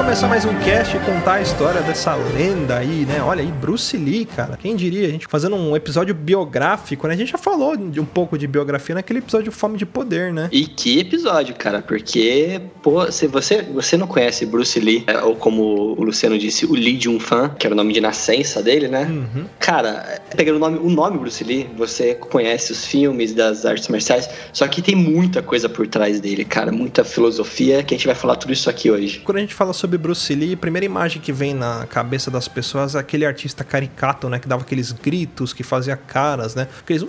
começar 0.00 0.28
mais 0.28 0.46
um 0.46 0.58
cast 0.60 0.96
e 0.96 1.00
contar 1.00 1.34
a 1.34 1.42
história 1.42 1.82
dessa 1.82 2.14
lenda 2.14 2.78
aí, 2.78 3.04
né? 3.04 3.22
Olha 3.22 3.42
aí, 3.42 3.52
Bruce 3.52 3.94
Lee, 3.98 4.24
cara. 4.24 4.56
Quem 4.56 4.74
diria? 4.74 5.06
A 5.06 5.10
gente 5.10 5.26
fazendo 5.26 5.56
um 5.56 5.76
episódio 5.76 6.14
biográfico, 6.14 7.06
né? 7.06 7.12
A 7.12 7.16
gente 7.16 7.32
já 7.32 7.36
falou 7.36 7.76
de 7.76 8.00
um 8.00 8.04
pouco 8.06 8.38
de 8.38 8.46
biografia 8.46 8.94
naquele 8.94 9.18
episódio 9.18 9.52
Fome 9.52 9.76
de 9.76 9.84
Poder, 9.84 10.32
né? 10.32 10.48
E 10.50 10.66
que 10.66 10.98
episódio, 11.00 11.54
cara, 11.54 11.82
porque, 11.82 12.62
pô, 12.82 13.12
se 13.12 13.26
você, 13.26 13.60
você 13.60 13.98
não 13.98 14.06
conhece 14.06 14.46
Bruce 14.46 14.80
Lee, 14.80 15.04
é, 15.06 15.18
ou 15.18 15.36
como 15.36 15.94
o 15.98 16.02
Luciano 16.02 16.38
disse, 16.38 16.64
o 16.64 16.72
Lee 16.72 16.96
de 16.96 17.10
um 17.10 17.20
fã, 17.20 17.50
que 17.50 17.66
era 17.66 17.74
o 17.74 17.76
nome 17.76 17.92
de 17.92 18.00
nascença 18.00 18.62
dele, 18.62 18.88
né? 18.88 19.04
Uhum. 19.04 19.44
Cara, 19.58 20.18
pegando 20.34 20.56
o 20.56 20.58
nome, 20.58 20.78
o 20.78 20.88
nome 20.88 21.18
Bruce 21.18 21.44
Lee, 21.44 21.68
você 21.76 22.14
conhece 22.14 22.72
os 22.72 22.86
filmes 22.86 23.34
das 23.34 23.66
artes 23.66 23.86
marciais, 23.88 24.30
só 24.50 24.66
que 24.66 24.80
tem 24.80 24.96
muita 24.96 25.42
coisa 25.42 25.68
por 25.68 25.86
trás 25.86 26.20
dele, 26.20 26.42
cara, 26.42 26.72
muita 26.72 27.04
filosofia, 27.04 27.82
que 27.82 27.94
a 27.94 27.98
gente 27.98 28.06
vai 28.06 28.16
falar 28.16 28.36
tudo 28.36 28.54
isso 28.54 28.70
aqui 28.70 28.90
hoje. 28.90 29.20
Quando 29.20 29.36
a 29.36 29.40
gente 29.40 29.54
fala 29.54 29.74
sobre 29.74 29.89
Bruce 29.98 30.34
Lee, 30.34 30.54
a 30.54 30.56
primeira 30.56 30.84
imagem 30.84 31.20
que 31.20 31.32
vem 31.32 31.54
na 31.54 31.86
cabeça 31.86 32.30
das 32.30 32.48
pessoas 32.48 32.94
é 32.94 32.98
aquele 32.98 33.24
artista 33.24 33.64
caricato, 33.64 34.28
né? 34.28 34.38
Que 34.38 34.48
dava 34.48 34.62
aqueles 34.62 34.92
gritos, 34.92 35.52
que 35.52 35.62
fazia 35.62 35.96
caras, 35.96 36.54
né? 36.54 36.68
Aqueles. 36.80 37.04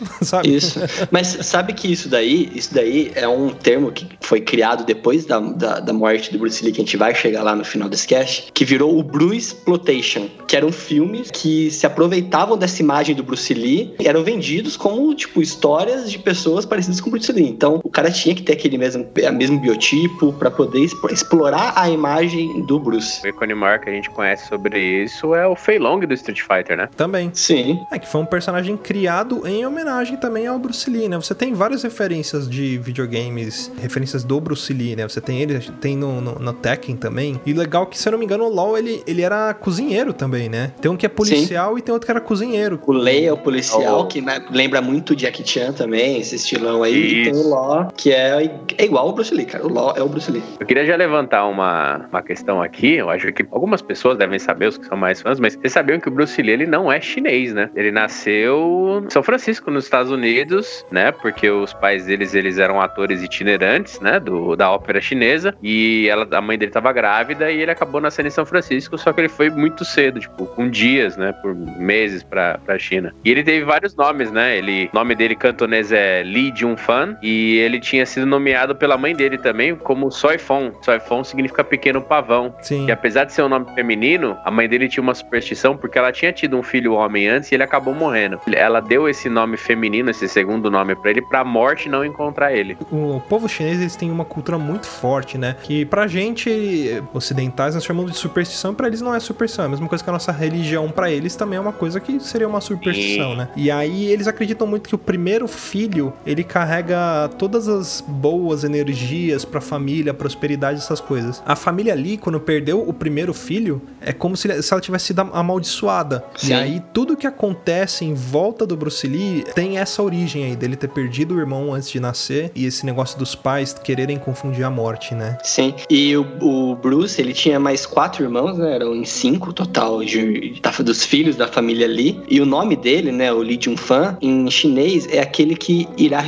Sabe? 0.22 0.54
Isso. 0.54 0.80
Mas 1.10 1.26
sabe 1.42 1.72
que 1.72 1.90
isso 1.90 2.08
daí, 2.08 2.50
isso 2.54 2.74
daí 2.74 3.12
é 3.14 3.26
um 3.26 3.50
termo 3.50 3.90
que 3.90 4.06
foi 4.20 4.40
criado 4.40 4.84
depois 4.84 5.24
da, 5.24 5.40
da, 5.40 5.80
da 5.80 5.92
morte 5.92 6.32
do 6.32 6.38
Bruce 6.38 6.64
Lee, 6.64 6.72
que 6.72 6.80
a 6.80 6.84
gente 6.84 6.96
vai 6.96 7.14
chegar 7.14 7.42
lá 7.42 7.54
no 7.54 7.64
final 7.64 7.88
desse 7.88 8.06
cast, 8.06 8.52
que 8.52 8.64
virou 8.64 8.98
o 8.98 9.02
Bruce 9.02 9.54
Exploitation, 9.54 10.28
que 10.46 10.56
eram 10.56 10.70
filmes 10.70 11.30
que 11.30 11.70
se 11.70 11.86
aproveitavam 11.86 12.56
dessa 12.56 12.82
imagem 12.82 13.14
do 13.14 13.22
Bruce 13.22 13.52
Lee 13.52 13.94
e 13.98 14.06
eram 14.06 14.22
vendidos 14.22 14.76
como, 14.76 15.14
tipo, 15.14 15.40
histórias 15.40 16.10
de 16.10 16.18
pessoas 16.18 16.64
parecidas 16.64 17.00
com 17.00 17.08
o 17.08 17.12
Bruce 17.12 17.32
Lee. 17.32 17.48
Então, 17.48 17.80
o 17.82 17.90
cara 17.90 18.10
tinha 18.10 18.34
que 18.34 18.42
ter 18.42 18.52
aquele 18.52 18.78
mesmo, 18.78 19.06
a 19.26 19.32
mesmo 19.32 19.58
biotipo 19.58 20.32
para 20.32 20.50
poder 20.50 20.80
explorar 21.10 21.72
a 21.76 21.88
imagem 21.88 22.64
do 22.66 22.78
Bruce. 22.78 23.24
O 23.24 23.28
ícone 23.28 23.54
maior 23.54 23.78
que 23.78 23.88
a 23.88 23.92
gente 23.92 24.10
conhece 24.10 24.48
sobre 24.48 24.80
isso 24.80 25.34
é 25.34 25.46
o 25.46 25.56
Fei 25.56 25.78
Long 25.78 26.00
do 26.00 26.14
Street 26.14 26.40
Fighter, 26.40 26.76
né? 26.76 26.88
Também. 26.96 27.30
Sim. 27.32 27.78
É 27.90 27.98
que 27.98 28.08
foi 28.08 28.20
um 28.20 28.26
personagem 28.26 28.76
criado 28.76 29.46
em 29.46 29.64
homenagem 29.64 29.85
também 30.20 30.46
ao 30.46 30.58
Bruce 30.58 30.88
Lee, 30.90 31.08
né? 31.08 31.16
Você 31.16 31.34
tem 31.34 31.54
várias 31.54 31.82
referências 31.82 32.48
de 32.48 32.78
videogames, 32.78 33.70
referências 33.80 34.24
do 34.24 34.40
Bruce 34.40 34.72
Lee, 34.72 34.96
né? 34.96 35.08
Você 35.08 35.20
tem 35.20 35.40
ele, 35.40 35.58
tem 35.80 35.96
no, 35.96 36.20
no, 36.20 36.38
no 36.38 36.52
Tekken 36.52 36.96
também. 36.96 37.40
E 37.46 37.52
legal 37.52 37.86
que, 37.86 37.98
se 37.98 38.08
eu 38.08 38.12
não 38.12 38.18
me 38.18 38.24
engano, 38.24 38.44
o 38.44 38.48
LoL, 38.48 38.76
ele, 38.76 39.02
ele 39.06 39.22
era 39.22 39.54
cozinheiro 39.54 40.12
também, 40.12 40.48
né? 40.48 40.72
Tem 40.80 40.90
um 40.90 40.96
que 40.96 41.06
é 41.06 41.08
policial 41.08 41.78
e 41.78 41.82
tem 41.82 41.92
outro 41.92 42.06
que 42.06 42.10
era 42.10 42.20
cozinheiro. 42.20 42.80
O 42.86 42.92
Lei 42.92 43.26
é 43.26 43.32
o 43.32 43.36
policial, 43.36 44.00
Oh. 44.00 44.06
que 44.06 44.20
né, 44.20 44.44
lembra 44.50 44.80
muito 44.82 45.14
de 45.14 45.22
Jackie 45.22 45.46
Chan 45.46 45.72
também, 45.72 46.18
esse 46.18 46.36
estilão 46.36 46.82
aí. 46.82 46.94
E 46.96 47.22
tem 47.24 47.32
Isso. 47.32 47.46
o 47.46 47.50
Law, 47.50 47.88
que 47.96 48.12
é, 48.12 48.50
é 48.78 48.84
igual 48.84 49.06
ao 49.06 49.12
Bruce 49.12 49.34
Lee, 49.34 49.46
cara. 49.46 49.64
O 49.66 49.72
Law 49.72 49.94
é 49.96 50.02
o 50.02 50.08
Bruce 50.08 50.30
Lee. 50.30 50.42
Eu 50.58 50.66
queria 50.66 50.84
já 50.84 50.96
levantar 50.96 51.46
uma, 51.46 52.06
uma 52.10 52.22
questão 52.22 52.62
aqui. 52.62 52.94
Eu 52.94 53.08
acho 53.10 53.32
que 53.32 53.46
algumas 53.50 53.80
pessoas 53.82 54.18
devem 54.18 54.38
saber, 54.38 54.68
os 54.68 54.78
que 54.78 54.86
são 54.86 54.96
mais 54.96 55.20
fãs, 55.22 55.38
mas 55.38 55.54
vocês 55.54 55.72
sabiam 55.72 55.98
que 56.00 56.08
o 56.08 56.10
Bruce 56.10 56.40
Lee 56.40 56.52
ele 56.52 56.66
não 56.66 56.90
é 56.90 57.00
chinês, 57.00 57.52
né? 57.54 57.70
Ele 57.74 57.90
nasceu 57.90 59.02
em 59.04 59.10
São 59.10 59.22
Francisco, 59.22 59.70
nos 59.76 59.84
Estados 59.84 60.10
Unidos, 60.10 60.84
né? 60.90 61.12
Porque 61.12 61.48
os 61.48 61.72
pais 61.72 62.06
deles 62.06 62.34
eles 62.34 62.58
eram 62.58 62.80
atores 62.80 63.22
itinerantes, 63.22 64.00
né? 64.00 64.18
Do, 64.18 64.56
da 64.56 64.70
ópera 64.70 65.00
chinesa. 65.00 65.54
E 65.62 66.08
ela, 66.08 66.26
a 66.32 66.40
mãe 66.40 66.58
dele 66.58 66.70
estava 66.70 66.92
grávida 66.92 67.50
e 67.50 67.60
ele 67.60 67.70
acabou 67.70 68.00
nascendo 68.00 68.28
em 68.28 68.30
São 68.30 68.44
Francisco, 68.44 68.98
só 68.98 69.12
que 69.12 69.20
ele 69.20 69.28
foi 69.28 69.50
muito 69.50 69.84
cedo, 69.84 70.18
tipo, 70.18 70.46
com 70.46 70.68
dias, 70.68 71.16
né? 71.16 71.32
Por 71.42 71.54
meses 71.54 72.22
pra, 72.22 72.58
pra 72.58 72.78
China. 72.78 73.14
E 73.24 73.30
ele 73.30 73.44
teve 73.44 73.64
vários 73.64 73.94
nomes, 73.94 74.30
né? 74.32 74.56
Ele, 74.56 74.88
o 74.92 74.96
nome 74.96 75.14
dele 75.14 75.36
cantonês 75.36 75.92
é 75.92 76.22
Li 76.22 76.52
Junfan 76.54 77.16
e 77.22 77.58
ele 77.58 77.78
tinha 77.78 78.06
sido 78.06 78.26
nomeado 78.26 78.74
pela 78.74 78.96
mãe 78.96 79.14
dele 79.14 79.38
também 79.38 79.76
como 79.76 80.10
Soifon. 80.10 80.72
Soifon 80.82 81.22
significa 81.22 81.62
pequeno 81.62 82.00
pavão. 82.00 82.54
Sim. 82.62 82.86
E 82.86 82.92
apesar 82.92 83.24
de 83.24 83.32
ser 83.32 83.42
um 83.42 83.48
nome 83.48 83.66
feminino, 83.74 84.36
a 84.44 84.50
mãe 84.50 84.68
dele 84.68 84.88
tinha 84.88 85.02
uma 85.02 85.14
superstição 85.14 85.76
porque 85.76 85.98
ela 85.98 86.10
tinha 86.12 86.32
tido 86.32 86.56
um 86.56 86.62
filho 86.62 86.94
homem 86.94 87.28
antes 87.28 87.52
e 87.52 87.54
ele 87.54 87.62
acabou 87.62 87.94
morrendo. 87.94 88.40
Ela 88.52 88.80
deu 88.80 89.08
esse 89.08 89.28
nome 89.28 89.56
feminino, 89.66 90.10
esse 90.10 90.28
segundo 90.28 90.70
nome 90.70 90.94
pra 90.94 91.10
ele, 91.10 91.20
pra 91.20 91.44
morte 91.44 91.88
não 91.88 92.04
encontrar 92.04 92.54
ele. 92.54 92.76
O 92.90 93.20
povo 93.28 93.48
chinês 93.48 93.80
eles 93.80 93.96
têm 93.96 94.10
uma 94.10 94.24
cultura 94.24 94.58
muito 94.58 94.86
forte, 94.86 95.36
né? 95.36 95.56
Que 95.62 95.84
pra 95.84 96.06
gente 96.06 97.02
ocidentais 97.12 97.74
nós 97.74 97.84
chamamos 97.84 98.12
de 98.12 98.18
superstição, 98.18 98.74
pra 98.74 98.86
eles 98.86 99.00
não 99.00 99.14
é 99.14 99.20
superstição, 99.20 99.64
é 99.64 99.66
a 99.66 99.70
mesma 99.70 99.88
coisa 99.88 100.02
que 100.02 100.10
a 100.10 100.12
nossa 100.12 100.32
religião 100.32 100.88
pra 100.90 101.10
eles 101.10 101.34
também 101.34 101.56
é 101.56 101.60
uma 101.60 101.72
coisa 101.72 102.00
que 102.00 102.20
seria 102.20 102.48
uma 102.48 102.60
superstição, 102.60 103.32
Sim. 103.32 103.36
né? 103.36 103.48
E 103.56 103.70
aí 103.70 104.06
eles 104.06 104.28
acreditam 104.28 104.66
muito 104.66 104.88
que 104.88 104.94
o 104.94 104.98
primeiro 104.98 105.48
filho, 105.48 106.12
ele 106.24 106.44
carrega 106.44 107.28
todas 107.38 107.68
as 107.68 108.02
boas 108.06 108.64
energias 108.64 109.44
pra 109.44 109.60
família, 109.60 110.14
prosperidade, 110.14 110.78
essas 110.78 111.00
coisas. 111.00 111.42
A 111.44 111.56
família 111.56 111.92
ali, 111.92 112.16
quando 112.16 112.38
perdeu 112.38 112.86
o 112.86 112.92
primeiro 112.92 113.34
filho, 113.34 113.82
é 114.00 114.12
como 114.12 114.36
se, 114.36 114.62
se 114.62 114.72
ela 114.72 114.80
tivesse 114.80 115.06
sido 115.06 115.20
amaldiçoada. 115.20 116.24
Sim. 116.36 116.50
E 116.50 116.54
aí 116.54 116.82
tudo 116.92 117.16
que 117.16 117.26
acontece 117.26 118.04
em 118.04 118.14
volta 118.14 118.66
do 118.66 118.76
Bruce 118.76 119.06
Lee 119.06 119.44
tem 119.56 119.78
essa 119.78 120.02
origem 120.02 120.44
aí 120.44 120.54
dele 120.54 120.76
ter 120.76 120.88
perdido 120.88 121.34
o 121.34 121.38
irmão 121.40 121.72
antes 121.72 121.90
de 121.90 121.98
nascer 121.98 122.52
e 122.54 122.66
esse 122.66 122.84
negócio 122.84 123.18
dos 123.18 123.34
pais 123.34 123.72
quererem 123.72 124.18
confundir 124.18 124.62
a 124.62 124.68
morte, 124.70 125.14
né? 125.14 125.38
Sim. 125.42 125.72
E 125.88 126.14
o, 126.14 126.26
o 126.42 126.76
Bruce, 126.76 127.18
ele 127.18 127.32
tinha 127.32 127.58
mais 127.58 127.86
quatro 127.86 128.22
irmãos, 128.22 128.58
né? 128.58 128.74
Eram 128.74 128.94
em 128.94 129.06
cinco 129.06 129.54
total 129.54 130.04
de, 130.04 130.60
da- 130.60 130.70
dos 130.72 131.06
filhos 131.06 131.36
da 131.36 131.48
família 131.48 131.86
Lee. 131.86 132.20
E 132.28 132.38
o 132.38 132.44
nome 132.44 132.76
dele, 132.76 133.10
né? 133.10 133.32
O 133.32 133.38
Lee 133.38 133.58
Jun-fan, 133.58 134.18
em 134.20 134.50
chinês, 134.50 135.08
é 135.10 135.20
aquele 135.20 135.56
que 135.56 135.88
irá, 135.96 136.22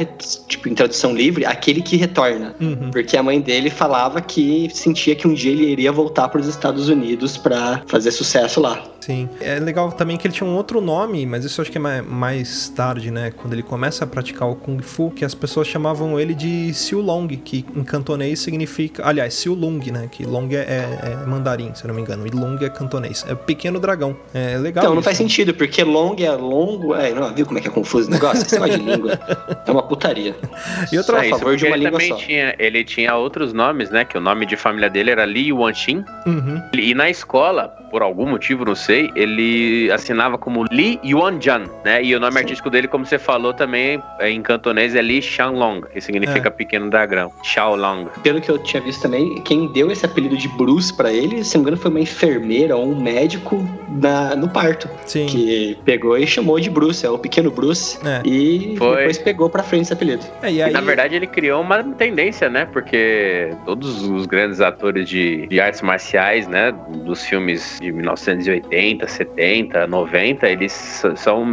tipo, 0.48 0.66
em 0.66 0.74
tradução 0.74 1.14
livre, 1.14 1.44
aquele 1.44 1.82
que 1.82 1.96
retorna. 1.98 2.56
Uhum. 2.58 2.90
Porque 2.90 3.14
a 3.14 3.22
mãe 3.22 3.42
dele 3.42 3.68
falava 3.68 4.22
que 4.22 4.70
sentia 4.72 5.14
que 5.14 5.28
um 5.28 5.34
dia 5.34 5.52
ele 5.52 5.66
iria 5.66 5.92
voltar 5.92 6.30
para 6.30 6.40
os 6.40 6.46
Estados 6.46 6.88
Unidos 6.88 7.36
para 7.36 7.82
fazer 7.88 8.10
sucesso 8.10 8.58
lá. 8.58 8.82
Sim. 9.08 9.26
É 9.40 9.58
legal 9.58 9.90
também 9.90 10.18
que 10.18 10.26
ele 10.26 10.34
tinha 10.34 10.46
um 10.46 10.54
outro 10.54 10.82
nome, 10.82 11.24
mas 11.24 11.42
isso 11.42 11.58
eu 11.58 11.62
acho 11.62 11.72
que 11.72 11.78
é 11.78 12.02
mais, 12.02 12.68
tarde, 12.68 13.10
né? 13.10 13.30
Quando 13.34 13.54
ele 13.54 13.62
começa 13.62 14.04
a 14.04 14.06
praticar 14.06 14.46
o 14.46 14.54
Kung 14.54 14.82
Fu, 14.82 15.10
que 15.10 15.24
as 15.24 15.34
pessoas 15.34 15.66
chamavam 15.66 16.20
ele 16.20 16.34
de 16.34 16.74
Siu 16.74 17.00
Long, 17.00 17.26
que 17.26 17.64
em 17.74 17.82
cantonês 17.82 18.38
significa. 18.40 19.08
Aliás, 19.08 19.32
Siu 19.32 19.54
Lung, 19.54 19.80
né? 19.90 20.10
Que 20.12 20.26
Long 20.26 20.46
é, 20.50 20.56
é- 20.56 20.98
é 21.22 21.26
mandarim, 21.26 21.74
se 21.74 21.84
eu 21.84 21.88
não 21.88 21.94
me 21.94 22.02
engano. 22.02 22.26
E 22.26 22.30
Lung 22.30 22.62
é 22.62 22.68
cantonês. 22.68 23.24
É 23.26 23.34
pequeno 23.34 23.80
dragão. 23.80 24.14
É 24.34 24.58
legal. 24.58 24.84
Então, 24.84 24.92
não 24.92 25.00
isso. 25.00 25.04
faz 25.06 25.16
sentido, 25.16 25.54
porque 25.54 25.82
long 25.82 26.14
é 26.18 26.30
longo. 26.32 26.94
É, 26.94 27.10
não, 27.14 27.34
viu 27.34 27.46
como 27.46 27.58
é 27.58 27.62
que 27.62 27.68
é 27.68 27.70
confuso 27.70 28.08
o 28.08 28.12
negócio? 28.12 28.42
Esse 28.44 28.60
negócio 28.60 28.78
de 28.78 28.84
língua 28.92 29.18
é 29.66 29.70
uma 29.70 29.82
putaria. 29.82 30.36
E 30.92 30.98
outra 30.98 31.20
a 31.20 31.24
favor 31.30 31.56
de 31.56 31.64
uma 31.64 31.76
ele 31.76 31.84
língua 31.86 31.98
também 31.98 32.08
só. 32.12 32.16
tinha, 32.16 32.54
ele 32.58 32.84
tinha 32.84 33.16
outros 33.16 33.54
nomes, 33.54 33.88
né? 33.88 34.04
Que 34.04 34.18
o 34.18 34.20
nome 34.20 34.44
de 34.44 34.54
família 34.54 34.90
dele 34.90 35.10
era 35.12 35.24
Li 35.24 35.48
Yuanxin. 35.48 36.04
Uhum. 36.26 36.62
E 36.74 36.94
na 36.94 37.08
escola, 37.08 37.74
por 37.90 38.02
algum 38.02 38.26
motivo, 38.28 38.64
não 38.64 38.74
sei, 38.74 39.10
ele 39.14 39.90
assinava 39.90 40.38
como 40.38 40.64
Li 40.70 41.00
Yuanjan, 41.04 41.64
né? 41.84 42.02
E 42.02 42.14
o 42.14 42.20
nome 42.20 42.32
Sim. 42.32 42.38
artístico 42.38 42.70
dele, 42.70 42.88
como 42.88 43.04
você 43.04 43.18
falou 43.18 43.52
também, 43.52 44.02
é, 44.18 44.30
em 44.30 44.42
cantonês 44.42 44.94
é 44.94 45.02
Li 45.02 45.20
Xianglong, 45.22 45.82
que 45.92 46.00
significa 46.00 46.50
pequeno 46.50 46.90
dragão. 46.90 47.32
Xiaolong. 47.42 48.06
Pelo 48.22 48.40
que 48.40 48.50
eu 48.50 48.58
tinha 48.58 48.82
visto 48.82 49.02
também, 49.02 49.40
quem 49.42 49.70
deu 49.72 49.90
esse 49.90 50.04
apelido 50.04 50.36
de 50.36 50.48
Bruce 50.48 50.94
pra 50.94 51.12
ele, 51.12 51.44
se 51.44 51.56
não 51.56 51.64
me 51.64 51.70
engano, 51.70 51.82
foi 51.82 51.90
uma 51.90 52.00
enfermeira 52.00 52.76
ou 52.76 52.90
um 52.90 53.00
médico 53.00 53.66
na, 53.88 54.34
no 54.36 54.48
parto. 54.48 54.88
Sim. 55.06 55.26
Que 55.26 55.78
pegou 55.84 56.16
e 56.16 56.26
chamou 56.26 56.60
de 56.60 56.70
Bruce, 56.70 57.04
é 57.04 57.10
o 57.10 57.18
pequeno 57.18 57.50
Bruce. 57.50 57.98
É. 58.06 58.20
E 58.24 58.74
Foi. 58.76 58.96
depois 58.98 59.18
pegou 59.18 59.48
pra 59.48 59.62
frente 59.62 59.82
esse 59.84 59.92
apelido. 59.92 60.24
É, 60.42 60.50
e 60.50 60.56
E, 60.56 60.62
aí, 60.62 60.72
na 60.72 60.80
verdade 60.80 61.14
ele 61.14 61.26
criou 61.26 61.60
uma 61.60 61.82
tendência, 61.82 62.48
né? 62.48 62.66
Porque 62.66 63.52
todos 63.64 64.02
os 64.02 64.26
grandes 64.26 64.60
atores 64.60 65.08
de, 65.08 65.46
de 65.46 65.60
artes 65.60 65.82
marciais, 65.82 66.46
né? 66.48 66.72
Dos 67.04 67.24
filmes 67.24 67.77
de 67.80 67.92
1980, 67.92 69.06
70, 69.06 69.86
90, 69.86 70.48
eles 70.48 70.72
são 71.16 71.46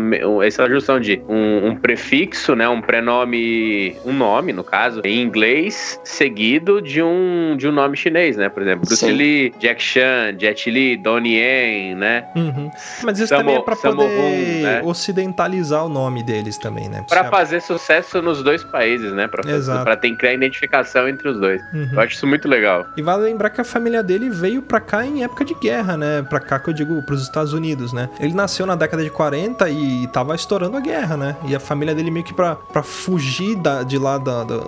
essa 0.43 0.67
junção 0.69 0.99
de 0.99 1.21
um, 1.27 1.67
um 1.67 1.75
prefixo, 1.75 2.55
né? 2.55 2.67
Um 2.67 2.81
prenome, 2.81 3.95
um 4.05 4.11
nome, 4.13 4.51
no 4.53 4.63
caso, 4.63 5.01
em 5.03 5.21
inglês, 5.21 5.99
seguido 6.03 6.81
de 6.81 7.01
um, 7.01 7.55
de 7.57 7.67
um 7.67 7.71
nome 7.71 7.95
chinês, 7.95 8.38
né? 8.38 8.49
Por 8.49 8.63
exemplo, 8.63 8.85
Bruce 8.85 8.97
Sim. 9.05 9.11
Lee, 9.11 9.53
Jack 9.59 9.81
Chan, 9.81 10.35
Jet 10.39 10.69
Li, 10.69 10.97
Donnie 10.97 11.35
Yen, 11.38 11.95
né? 11.95 12.25
Uhum. 12.35 12.71
Mas 13.03 13.19
isso 13.19 13.27
Sammo- 13.27 13.41
também 13.41 13.55
é 13.57 13.61
pra 13.61 13.75
Sammo 13.75 13.97
poder 13.97 14.19
Hung, 14.19 14.61
né? 14.63 14.81
ocidentalizar 14.83 15.85
o 15.85 15.89
nome 15.89 16.23
deles 16.23 16.57
também, 16.57 16.89
né? 16.89 17.05
Pra 17.07 17.25
fazer 17.25 17.61
sucesso 17.61 18.21
nos 18.21 18.41
dois 18.43 18.63
países, 18.63 19.11
né? 19.13 19.27
Pra, 19.27 19.49
Exato. 19.49 19.83
pra 19.83 19.95
ter 19.95 20.15
criar 20.15 20.33
identificação 20.33 21.07
entre 21.09 21.27
os 21.27 21.39
dois. 21.39 21.61
Uhum. 21.73 21.89
Eu 21.93 21.99
acho 21.99 22.13
isso 22.15 22.25
muito 22.27 22.47
legal. 22.47 22.85
E 22.95 23.01
vale 23.01 23.23
lembrar 23.23 23.49
que 23.49 23.59
a 23.59 23.63
família 23.63 24.01
dele 24.01 24.29
veio 24.29 24.61
pra 24.61 24.79
cá 24.79 25.05
em 25.05 25.23
época 25.23 25.43
de 25.43 25.53
guerra, 25.55 25.97
né? 25.97 26.14
Pra 26.23 26.39
cá 26.39 26.60
que 26.60 26.69
eu 26.69 26.73
digo, 26.73 27.01
pros 27.04 27.21
Estados 27.23 27.54
Unidos, 27.54 27.93
né? 27.93 28.10
Ele 28.19 28.34
nasceu 28.34 28.65
na 28.65 28.75
década 28.75 29.04
de 29.04 29.10
40 29.10 29.69
e 29.69 30.08
tava 30.08 30.36
estourando 30.36 30.78
a 30.78 30.80
guerra, 30.80 31.15
né? 31.17 31.36
E 31.47 31.56
a 31.56 31.60
família 31.60 31.93
dele 31.95 32.12
meio 32.12 32.25
que 32.25 32.34
pra, 32.34 32.56
pra 32.56 32.84
fugir 32.84 33.56
da, 33.56 33.84
de 33.84 33.97
lá 33.97 34.17
da, 34.17 34.43
da, 34.43 34.60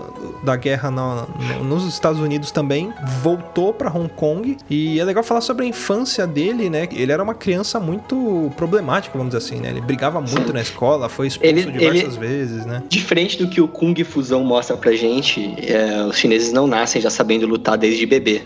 da 0.44 0.56
guerra 0.56 0.90
na- 0.92 1.26
no- 1.60 1.64
nos 1.64 1.86
Estados 1.88 2.20
Unidos 2.20 2.52
também, 2.52 2.94
voltou 3.22 3.74
pra 3.74 3.90
Hong 3.92 4.10
Kong. 4.10 4.58
E 4.70 5.00
é 5.00 5.04
legal 5.04 5.24
falar 5.24 5.42
sobre 5.42 5.66
a 5.66 5.68
infância 5.68 6.26
dele, 6.28 6.70
né? 6.70 6.88
Ele 6.92 7.12
era 7.12 7.22
uma 7.24 7.34
criança 7.36 7.80
muito 7.80 8.52
problemática, 8.58 9.18
vamos 9.18 9.34
dizer 9.34 9.46
assim, 9.46 9.62
né? 9.62 9.70
Ele 9.70 9.82
brigava 9.82 10.20
muito 10.20 10.48
Sim. 10.48 10.54
na 10.54 10.62
escola, 10.62 11.10
foi 11.10 11.28
expulso 11.28 11.50
Ele- 11.54 11.72
diversas 11.72 12.16
ele- 12.18 12.28
vezes, 12.28 12.66
né? 12.66 12.84
Diferente 12.90 13.38
do 13.38 13.50
que 13.50 13.60
o 13.62 13.68
Kung 13.68 13.94
Fusão 14.04 14.44
mostra 14.44 14.76
pra 14.78 14.92
gente, 14.94 15.56
é, 15.68 16.04
os 16.04 16.18
chineses 16.18 16.52
não 16.52 16.68
nascem 16.68 17.02
já 17.02 17.10
sabendo 17.10 17.46
lutar 17.48 17.78
desde 17.78 18.06
bebê. 18.06 18.42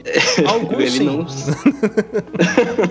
Alguns 0.47 0.79
Ele 0.81 0.91
sim. 0.91 1.05
não- 1.05 1.25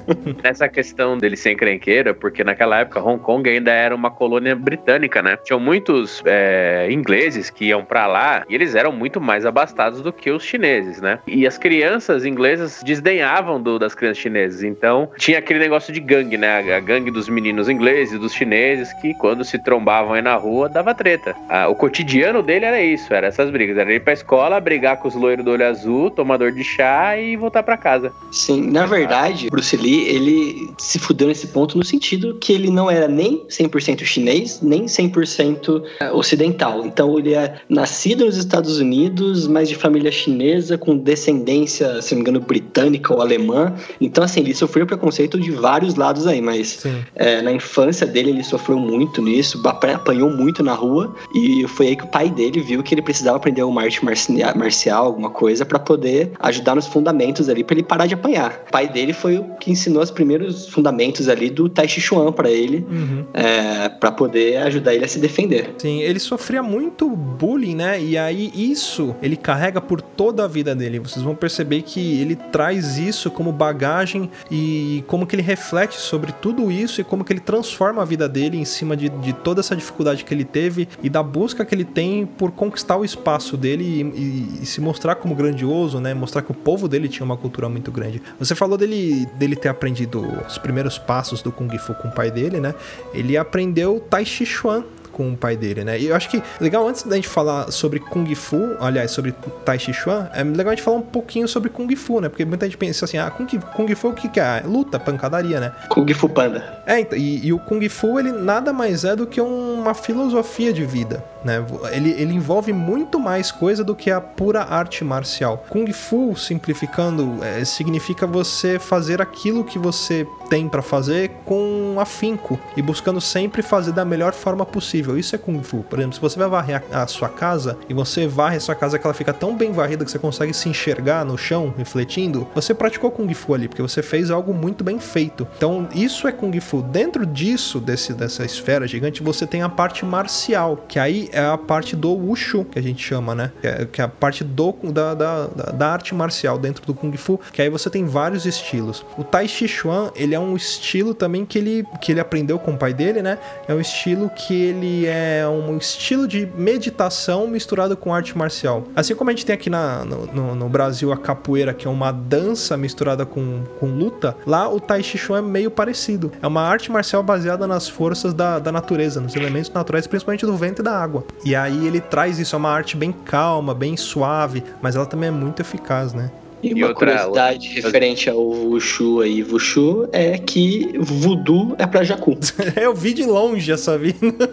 Nessa 0.43 0.67
questão 0.67 1.17
dele 1.17 1.35
ser 1.35 1.51
encrenqueiro, 1.51 2.13
porque 2.15 2.43
naquela 2.43 2.79
época 2.79 3.01
Hong 3.01 3.21
Kong 3.21 3.49
ainda 3.49 3.71
era 3.71 3.95
uma 3.95 4.11
colônia 4.11 4.55
britânica, 4.55 5.21
né? 5.21 5.37
Tinham 5.43 5.59
muitos 5.59 6.21
é, 6.25 6.87
ingleses 6.91 7.49
que 7.49 7.65
iam 7.65 7.83
pra 7.83 8.07
lá 8.07 8.43
e 8.49 8.55
eles 8.55 8.75
eram 8.75 8.91
muito 8.91 9.19
mais 9.21 9.45
abastados 9.45 10.01
do 10.01 10.11
que 10.11 10.31
os 10.31 10.43
chineses, 10.43 11.01
né? 11.01 11.19
E 11.27 11.45
as 11.47 11.57
crianças 11.57 12.25
inglesas 12.25 12.81
desdenhavam 12.83 13.61
do- 13.61 13.79
das 13.79 13.93
crianças 13.95 14.17
chinesas. 14.17 14.63
Então 14.63 15.09
tinha 15.17 15.39
aquele 15.39 15.59
negócio 15.59 15.93
de 15.93 15.99
gangue, 15.99 16.37
né? 16.37 16.73
A, 16.75 16.79
gangue 16.79 17.11
dos 17.11 17.29
meninos 17.29 17.69
ingleses, 17.69 18.19
dos 18.19 18.33
chineses, 18.33 18.93
que 18.93 19.13
quando 19.13 19.43
se 19.43 19.57
trombavam 19.59 20.13
aí 20.13 20.21
na 20.21 20.35
rua 20.35 20.67
dava 20.69 20.93
treta. 20.93 21.35
Ah, 21.49 21.67
o 21.67 21.75
cotidiano 21.75 22.41
dele 22.41 22.65
era 22.65 22.81
isso, 22.81 23.13
era 23.13 23.27
essas 23.27 23.49
brigas. 23.49 23.77
Era 23.77 23.93
ir 23.93 23.99
pra 23.99 24.13
escola, 24.13 24.59
brigar 24.59 24.97
com 24.97 25.07
os 25.07 25.15
loiros 25.15 25.43
do 25.45 25.51
olho 25.51 25.65
azul, 25.65 26.09
tomador 26.09 26.51
de 26.51 26.63
chá 26.63 27.17
e 27.17 27.35
voltar 27.35 27.63
pra 27.63 27.77
casa. 27.77 28.13
Sim, 28.31 28.69
na 28.71 28.85
verdade, 28.85 29.49
Bruce 29.49 29.75
Lee, 29.77 30.00
ele 30.03 30.69
se 30.77 30.99
fudeu 30.99 31.27
nesse 31.27 31.47
ponto 31.47 31.77
no 31.77 31.83
sentido 31.83 32.35
que 32.39 32.53
ele 32.53 32.69
não 32.69 32.89
era 32.89 33.07
nem 33.07 33.45
100% 33.49 34.03
chinês, 34.03 34.59
nem 34.61 34.85
100% 34.85 35.83
ocidental. 36.13 36.85
Então 36.85 37.17
ele 37.17 37.33
é 37.33 37.55
nascido 37.69 38.25
nos 38.25 38.37
Estados 38.37 38.79
Unidos, 38.79 39.47
mas 39.47 39.69
de 39.69 39.75
família 39.75 40.11
chinesa, 40.11 40.77
com 40.77 40.97
descendência, 40.97 42.01
se 42.01 42.13
não 42.13 42.21
me 42.23 42.29
engano, 42.29 42.39
britânica 42.45 43.13
ou 43.13 43.21
alemã. 43.21 43.73
Então, 43.99 44.23
assim, 44.23 44.41
ele 44.41 44.53
sofreu 44.53 44.85
preconceito 44.85 45.39
de 45.39 45.51
vários 45.51 45.95
lados 45.95 46.27
aí, 46.27 46.41
mas 46.41 46.83
é, 47.15 47.41
na 47.41 47.51
infância 47.51 48.05
dele 48.05 48.29
ele 48.31 48.43
sofreu 48.43 48.77
muito 48.79 49.21
nisso, 49.21 49.61
apa- 49.65 49.91
apanhou 49.91 50.29
muito 50.29 50.63
na 50.63 50.73
rua 50.73 51.13
e 51.33 51.65
foi 51.67 51.87
aí 51.87 51.95
que 51.95 52.03
o 52.03 52.07
pai 52.07 52.29
dele 52.29 52.61
viu 52.61 52.81
que 52.83 52.93
ele 52.93 53.01
precisava 53.01 53.37
aprender 53.37 53.63
uma 53.63 53.81
arte 53.83 54.03
marcia- 54.03 54.53
marcial, 54.55 55.05
alguma 55.05 55.29
coisa, 55.29 55.65
pra 55.65 55.79
poder 55.79 56.31
ajudar 56.39 56.75
nos 56.75 56.87
fundamentos 56.87 57.49
ali, 57.49 57.63
pra 57.63 57.75
ele 57.75 57.83
parar 57.83 58.05
de 58.05 58.13
apanhar. 58.13 58.63
O 58.67 58.71
pai 58.71 58.87
dele 58.87 59.13
foi 59.13 59.37
o 59.37 59.43
que 59.59 59.71
ensinou 59.71 59.90
os 59.99 60.11
primeiros 60.11 60.67
fundamentos 60.67 61.27
ali 61.29 61.49
do 61.49 61.67
Tai 61.69 61.87
Chi 61.87 61.99
Chuan 62.01 62.31
pra 62.31 62.49
ele, 62.49 62.85
Uhum. 62.89 63.25
é, 63.33 63.89
para 63.89 64.11
poder 64.11 64.57
ajudar 64.57 64.93
ele 64.93 65.05
a 65.05 65.07
se 65.07 65.19
defender. 65.19 65.73
Sim, 65.77 66.01
ele 66.01 66.19
sofria 66.19 66.61
muito 66.63 67.09
bullying, 67.09 67.75
né? 67.75 68.01
E 68.01 68.17
aí 68.17 68.51
isso 68.55 69.15
ele 69.21 69.35
carrega 69.35 69.79
por 69.81 70.01
toda 70.01 70.45
a 70.45 70.47
vida 70.47 70.73
dele. 70.75 70.99
Vocês 70.99 71.23
vão 71.23 71.35
perceber 71.35 71.81
que 71.81 72.19
ele 72.21 72.35
traz 72.35 72.97
isso 72.97 73.29
como 73.31 73.51
bagagem 73.51 74.29
e 74.49 75.03
como 75.07 75.25
que 75.25 75.35
ele 75.35 75.41
reflete 75.43 75.95
sobre 75.99 76.31
tudo 76.31 76.71
isso 76.71 77.01
e 77.01 77.03
como 77.03 77.23
que 77.23 77.33
ele 77.33 77.39
transforma 77.39 78.01
a 78.01 78.05
vida 78.05 78.27
dele 78.27 78.57
em 78.57 78.65
cima 78.65 78.95
de, 78.95 79.09
de 79.09 79.33
toda 79.33 79.59
essa 79.61 79.75
dificuldade 79.75 80.23
que 80.23 80.33
ele 80.33 80.45
teve 80.45 80.87
e 81.01 81.09
da 81.09 81.23
busca 81.23 81.63
que 81.65 81.73
ele 81.73 81.85
tem 81.85 82.25
por 82.25 82.51
conquistar 82.51 82.97
o 82.97 83.05
espaço 83.05 83.55
dele 83.57 83.83
e, 83.83 84.01
e- 84.01 84.63
e 84.63 84.65
se 84.65 84.79
mostrar 84.81 85.15
como 85.15 85.33
grandioso, 85.35 85.99
né? 85.99 86.13
Mostrar 86.13 86.41
que 86.41 86.51
o 86.51 86.53
povo 86.55 86.87
dele 86.87 87.07
tinha 87.07 87.25
uma 87.25 87.37
cultura 87.37 87.67
muito 87.69 87.91
grande. 87.91 88.21
Você 88.39 88.53
falou 88.55 88.77
dele, 88.77 89.27
dele 89.35 89.55
ter 89.55 89.69
aprendido 89.71 90.21
os 90.45 90.57
primeiros 90.57 90.97
passos 90.97 91.41
do 91.41 91.51
Kung 91.51 91.75
Fu 91.77 91.93
com 91.95 92.09
o 92.09 92.11
pai 92.11 92.29
dele, 92.29 92.59
né? 92.59 92.75
Ele 93.13 93.37
aprendeu 93.37 93.99
Tai 94.09 94.25
Chi 94.25 94.45
Chuan 94.45 94.83
com 95.11 95.31
o 95.31 95.37
pai 95.37 95.55
dele, 95.55 95.83
né? 95.83 95.99
E 95.99 96.07
eu 96.07 96.15
acho 96.15 96.29
que 96.29 96.41
legal 96.59 96.87
antes 96.87 97.03
da 97.03 97.15
gente 97.15 97.27
falar 97.27 97.71
sobre 97.71 97.99
Kung 97.99 98.33
Fu, 98.35 98.75
aliás, 98.79 99.11
sobre 99.11 99.33
Tai 99.65 99.77
Chi 99.77 99.93
Chuan, 99.93 100.29
é 100.33 100.43
legal 100.43 100.67
a 100.67 100.75
gente 100.75 100.83
falar 100.83 100.97
um 100.97 101.01
pouquinho 101.01 101.47
sobre 101.47 101.69
Kung 101.69 101.93
Fu, 101.95 102.19
né? 102.19 102.29
Porque 102.29 102.45
muita 102.45 102.65
gente 102.65 102.77
pensa 102.77 103.05
assim, 103.05 103.17
ah, 103.17 103.29
Kung, 103.29 103.47
Kung 103.75 103.95
Fu 103.95 104.09
o 104.09 104.13
que, 104.13 104.29
que 104.29 104.39
é? 104.39 104.63
Luta, 104.65 104.99
pancadaria, 104.99 105.59
né? 105.59 105.71
Kung 105.89 106.11
Fu 106.13 106.29
Panda. 106.29 106.81
É, 106.85 106.99
então, 106.99 107.17
e, 107.17 107.45
e 107.45 107.53
o 107.53 107.59
Kung 107.59 107.87
Fu, 107.89 108.19
ele 108.19 108.31
nada 108.31 108.73
mais 108.73 109.03
é 109.03 109.15
do 109.15 109.27
que 109.27 109.41
uma 109.41 109.93
filosofia 109.93 110.73
de 110.73 110.85
vida, 110.85 111.23
né? 111.43 111.63
Ele, 111.91 112.11
ele 112.11 112.33
envolve 112.33 112.73
muito 112.73 113.19
mais 113.19 113.51
coisa 113.51 113.83
do 113.83 113.95
que 113.95 114.09
a 114.09 114.21
pura 114.21 114.63
arte 114.63 115.03
marcial. 115.03 115.65
Kung 115.69 115.91
Fu, 115.91 116.35
simplificando, 116.35 117.37
é, 117.43 117.63
significa 117.65 118.25
você 118.25 118.79
fazer 118.79 119.21
aquilo 119.21 119.63
que 119.63 119.77
você 119.77 120.25
tem 120.51 120.67
para 120.67 120.81
fazer 120.81 121.31
com 121.45 121.95
afinco 121.97 122.59
e 122.75 122.81
buscando 122.81 123.21
sempre 123.21 123.61
fazer 123.61 123.93
da 123.93 124.03
melhor 124.03 124.33
forma 124.33 124.65
possível. 124.65 125.17
Isso 125.17 125.33
é 125.33 125.37
Kung 125.37 125.63
Fu. 125.63 125.77
Por 125.77 125.97
exemplo, 125.97 126.15
se 126.15 126.19
você 126.19 126.37
vai 126.37 126.49
varrer 126.49 126.83
a, 126.91 127.07
sua 127.07 127.29
casa 127.29 127.77
e 127.87 127.93
você 127.93 128.27
varre 128.27 128.57
a 128.57 128.59
sua 128.59 128.75
casa 128.75 128.99
que 128.99 129.07
ela 129.07 129.13
fica 129.13 129.31
tão 129.31 129.55
bem 129.55 129.71
varrida 129.71 130.03
que 130.03 130.11
você 130.11 130.19
consegue 130.19 130.53
se 130.53 130.67
enxergar 130.67 131.23
no 131.23 131.37
chão, 131.37 131.73
refletindo, 131.77 132.45
você 132.53 132.73
praticou 132.73 133.09
Kung 133.11 133.33
Fu 133.33 133.53
ali, 133.53 133.69
porque 133.69 133.81
você 133.81 134.03
fez 134.03 134.29
algo 134.29 134.53
muito 134.53 134.83
bem 134.83 134.99
feito. 134.99 135.47
Então, 135.55 135.87
isso 135.95 136.27
é 136.27 136.33
Kung 136.33 136.59
Fu. 136.59 136.81
Dentro 136.81 137.25
disso, 137.25 137.79
desse, 137.79 138.11
dessa 138.11 138.43
esfera 138.43 138.85
gigante, 138.85 139.23
você 139.23 139.47
tem 139.47 139.61
a 139.61 139.69
parte 139.69 140.03
marcial, 140.03 140.83
que 140.85 140.99
aí 140.99 141.29
é 141.31 141.45
a 141.45 141.57
parte 141.57 141.95
do 141.95 142.11
Wushu, 142.11 142.65
que 142.65 142.77
a 142.77 142.83
gente 142.83 143.01
chama, 143.01 143.33
né? 143.33 143.53
Que 143.61 143.67
é, 143.67 143.85
que 143.85 144.01
é 144.01 144.03
a 144.03 144.09
parte 144.09 144.43
do, 144.43 144.75
da, 144.91 145.13
da, 145.13 145.45
da, 145.47 145.93
arte 145.93 146.13
marcial 146.13 146.57
dentro 146.57 146.85
do 146.85 146.93
Kung 146.93 147.15
Fu, 147.15 147.39
que 147.53 147.61
aí 147.61 147.69
você 147.69 147.89
tem 147.89 148.03
vários 148.03 148.45
estilos. 148.45 149.05
O 149.17 149.23
Tai 149.23 149.47
Chi 149.47 149.65
Chuan, 149.65 150.11
ele 150.13 150.35
é 150.35 150.40
um 150.41 150.55
estilo 150.55 151.13
também 151.13 151.45
que 151.45 151.57
ele, 151.57 151.85
que 152.01 152.11
ele 152.11 152.19
aprendeu 152.19 152.59
com 152.59 152.71
o 152.71 152.77
pai 152.77 152.93
dele, 152.93 153.21
né? 153.21 153.37
É 153.67 153.73
um 153.73 153.79
estilo 153.79 154.29
que 154.29 154.53
ele 154.53 155.05
é 155.05 155.47
um 155.47 155.77
estilo 155.77 156.27
de 156.27 156.47
meditação 156.55 157.47
misturado 157.47 157.95
com 157.95 158.13
arte 158.13 158.37
marcial. 158.37 158.83
Assim 158.95 159.15
como 159.15 159.29
a 159.29 159.33
gente 159.33 159.45
tem 159.45 159.53
aqui 159.53 159.69
na, 159.69 160.03
no, 160.03 160.25
no, 160.27 160.55
no 160.55 160.69
Brasil 160.69 161.11
a 161.11 161.17
capoeira, 161.17 161.73
que 161.73 161.87
é 161.87 161.89
uma 161.89 162.11
dança 162.11 162.75
misturada 162.75 163.25
com, 163.25 163.63
com 163.79 163.87
luta, 163.87 164.35
lá 164.45 164.69
o 164.69 164.79
Tai 164.79 165.01
Chi 165.03 165.17
Chuan 165.17 165.39
é 165.39 165.41
meio 165.41 165.71
parecido. 165.71 166.31
É 166.41 166.47
uma 166.47 166.61
arte 166.61 166.91
marcial 166.91 167.23
baseada 167.23 167.67
nas 167.67 167.87
forças 167.87 168.33
da, 168.33 168.59
da 168.59 168.71
natureza, 168.71 169.21
nos 169.21 169.35
elementos 169.35 169.71
naturais, 169.71 170.07
principalmente 170.07 170.45
do 170.45 170.55
vento 170.55 170.81
e 170.81 170.83
da 170.83 170.97
água. 170.97 171.23
E 171.45 171.55
aí 171.55 171.87
ele 171.87 172.01
traz 172.01 172.39
isso, 172.39 172.55
é 172.55 172.57
uma 172.57 172.69
arte 172.69 172.97
bem 172.97 173.11
calma, 173.11 173.73
bem 173.73 173.95
suave, 173.97 174.63
mas 174.81 174.95
ela 174.95 175.05
também 175.05 175.29
é 175.29 175.31
muito 175.31 175.61
eficaz, 175.61 176.13
né? 176.13 176.31
E, 176.63 176.73
uma 176.73 176.87
outra, 176.87 177.07
curiosidade 177.13 177.67
outra... 177.67 177.83
referente 177.83 178.29
ao 178.29 178.39
Wushu 178.39 179.21
aí, 179.21 179.43
Wushu, 179.43 180.07
é 180.11 180.37
que 180.37 180.91
Voodoo 180.99 181.75
é 181.77 181.87
pra 181.87 182.03
Jacu. 182.03 182.37
Eu 182.79 182.93
vi 182.93 183.13
de 183.13 183.23
longe 183.23 183.71
essa 183.71 183.97
vida. 183.97 184.49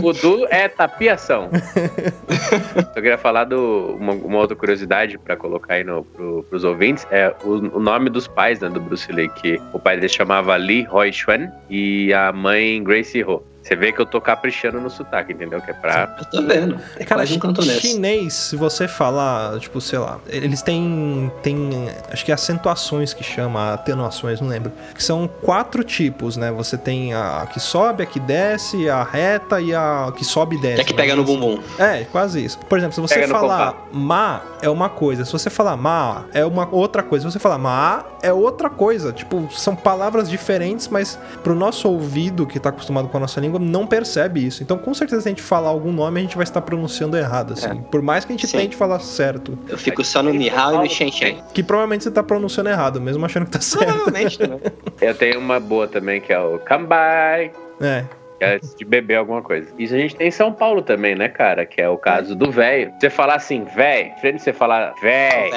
Voodoo 0.00 0.46
é 0.50 0.68
tapiação. 0.68 1.50
Eu 2.76 3.02
queria 3.02 3.18
falar 3.18 3.44
do 3.44 3.96
uma, 3.98 4.12
uma 4.12 4.38
outra 4.38 4.56
curiosidade 4.56 5.18
para 5.18 5.36
colocar 5.36 5.74
aí 5.74 5.84
no, 5.84 6.04
pro, 6.04 6.44
pros 6.48 6.64
ouvintes, 6.64 7.06
é 7.10 7.34
o, 7.44 7.76
o, 7.76 7.80
nome 7.80 8.10
dos 8.10 8.26
pais 8.26 8.60
né, 8.60 8.68
do 8.68 8.80
Bruce 8.80 9.10
Lee, 9.12 9.28
que 9.28 9.60
o 9.72 9.78
pai 9.78 9.96
dele 9.96 10.08
chamava 10.08 10.56
Lee 10.56 10.82
Roy 10.84 11.12
Chuan 11.12 11.50
e 11.68 12.12
a 12.12 12.32
mãe 12.32 12.82
Gracie 12.82 13.24
Ho. 13.24 13.49
Você 13.62 13.76
vê 13.76 13.92
que 13.92 14.00
eu 14.00 14.06
tô 14.06 14.20
caprichando 14.20 14.80
no 14.80 14.88
sotaque, 14.88 15.32
entendeu? 15.32 15.60
Que 15.60 15.70
é 15.70 15.74
pra. 15.74 16.16
Eu 16.18 16.24
tô 16.24 16.42
vendo. 16.46 16.78
É 16.96 17.04
Cara, 17.04 17.24
um 17.24 17.38
cantonês. 17.38 17.80
chinês, 17.80 18.32
se 18.32 18.56
você 18.56 18.88
falar, 18.88 19.58
tipo, 19.60 19.80
sei 19.80 19.98
lá, 19.98 20.18
eles 20.28 20.62
têm. 20.62 21.30
têm 21.42 21.88
acho 22.10 22.24
que 22.24 22.30
é 22.30 22.34
acentuações 22.34 23.12
que 23.12 23.22
chama, 23.22 23.74
atenuações, 23.74 24.40
não 24.40 24.48
lembro. 24.48 24.72
Que 24.94 25.02
são 25.02 25.28
quatro 25.28 25.84
tipos, 25.84 26.36
né? 26.36 26.50
Você 26.52 26.78
tem 26.78 27.12
a 27.12 27.46
que 27.52 27.60
sobe, 27.60 28.02
a 28.02 28.06
que 28.06 28.18
desce, 28.18 28.88
a 28.88 29.04
reta 29.04 29.60
e 29.60 29.74
a 29.74 30.10
que 30.16 30.24
sobe 30.24 30.56
e 30.56 30.60
desce. 30.60 30.76
Que 30.76 30.80
é 30.80 30.84
que 30.84 30.94
pega 30.94 31.14
no 31.14 31.22
bumbum. 31.24 31.60
É, 31.78 32.04
quase 32.04 32.42
isso. 32.42 32.58
Por 32.60 32.78
exemplo, 32.78 32.94
se 32.94 33.00
você 33.00 33.14
pega 33.16 33.28
falar 33.28 33.88
ma 33.92 34.42
é 34.62 34.70
uma 34.70 34.88
coisa, 34.88 35.24
se 35.24 35.32
você 35.32 35.50
falar 35.50 35.76
ma 35.76 36.24
é 36.32 36.44
uma 36.44 36.68
outra 36.72 37.02
coisa. 37.02 37.28
Se 37.28 37.32
você 37.34 37.38
falar 37.38 37.58
ma 37.58 38.04
é 38.22 38.32
outra 38.32 38.70
coisa. 38.70 39.12
Tipo, 39.12 39.48
são 39.52 39.76
palavras 39.76 40.30
diferentes, 40.30 40.88
mas 40.88 41.18
pro 41.42 41.54
nosso 41.54 41.88
ouvido 41.88 42.46
que 42.46 42.58
tá 42.58 42.70
acostumado 42.70 43.08
com 43.08 43.16
a 43.16 43.20
nossa 43.20 43.40
língua 43.40 43.49
não 43.58 43.86
percebe 43.86 44.44
isso. 44.44 44.62
Então, 44.62 44.78
com 44.78 44.92
certeza, 44.94 45.22
se 45.22 45.28
a 45.28 45.30
gente 45.30 45.42
falar 45.42 45.68
algum 45.68 45.92
nome, 45.92 46.20
a 46.20 46.22
gente 46.22 46.36
vai 46.36 46.44
estar 46.44 46.60
pronunciando 46.60 47.16
errado, 47.16 47.54
assim. 47.54 47.70
É. 47.70 47.74
Por 47.90 48.02
mais 48.02 48.24
que 48.24 48.32
a 48.32 48.36
gente 48.36 48.46
Sim. 48.46 48.58
tente 48.58 48.76
falar 48.76 49.00
certo. 49.00 49.58
Eu 49.68 49.78
fico 49.78 50.04
só 50.04 50.22
no 50.22 50.30
Nihao 50.30 50.76
e 50.76 50.78
no 50.78 50.90
Shen 50.90 51.10
Shen. 51.10 51.42
Que 51.52 51.62
provavelmente 51.62 52.04
você 52.04 52.10
tá 52.10 52.22
pronunciando 52.22 52.70
errado, 52.70 53.00
mesmo 53.00 53.24
achando 53.24 53.46
que 53.46 53.52
tá 53.52 53.60
certo. 53.60 53.86
Provavelmente, 53.86 54.38
também. 54.38 54.60
Eu 55.00 55.14
tenho 55.14 55.38
uma 55.38 55.58
boa 55.58 55.88
também, 55.88 56.20
que 56.20 56.32
é 56.32 56.38
o 56.38 56.58
Come 56.58 56.86
by. 56.86 57.52
É 57.84 58.04
é 58.40 58.58
de 58.58 58.84
beber 58.84 59.16
alguma 59.16 59.42
coisa. 59.42 59.68
Isso 59.78 59.94
a 59.94 59.98
gente 59.98 60.16
tem 60.16 60.28
em 60.28 60.32
São 60.32 60.52
Paulo 60.52 60.80
também, 60.82 61.14
né, 61.14 61.28
cara? 61.28 61.66
Que 61.66 61.80
é 61.80 61.88
o 61.88 61.98
caso 61.98 62.34
do 62.34 62.50
velho. 62.50 62.92
Você 62.98 63.10
falar 63.10 63.34
assim, 63.34 63.64
velho, 63.64 64.12
frente 64.20 64.36
de 64.36 64.42
você 64.42 64.52
falar 64.52 64.94
velho. 65.00 65.54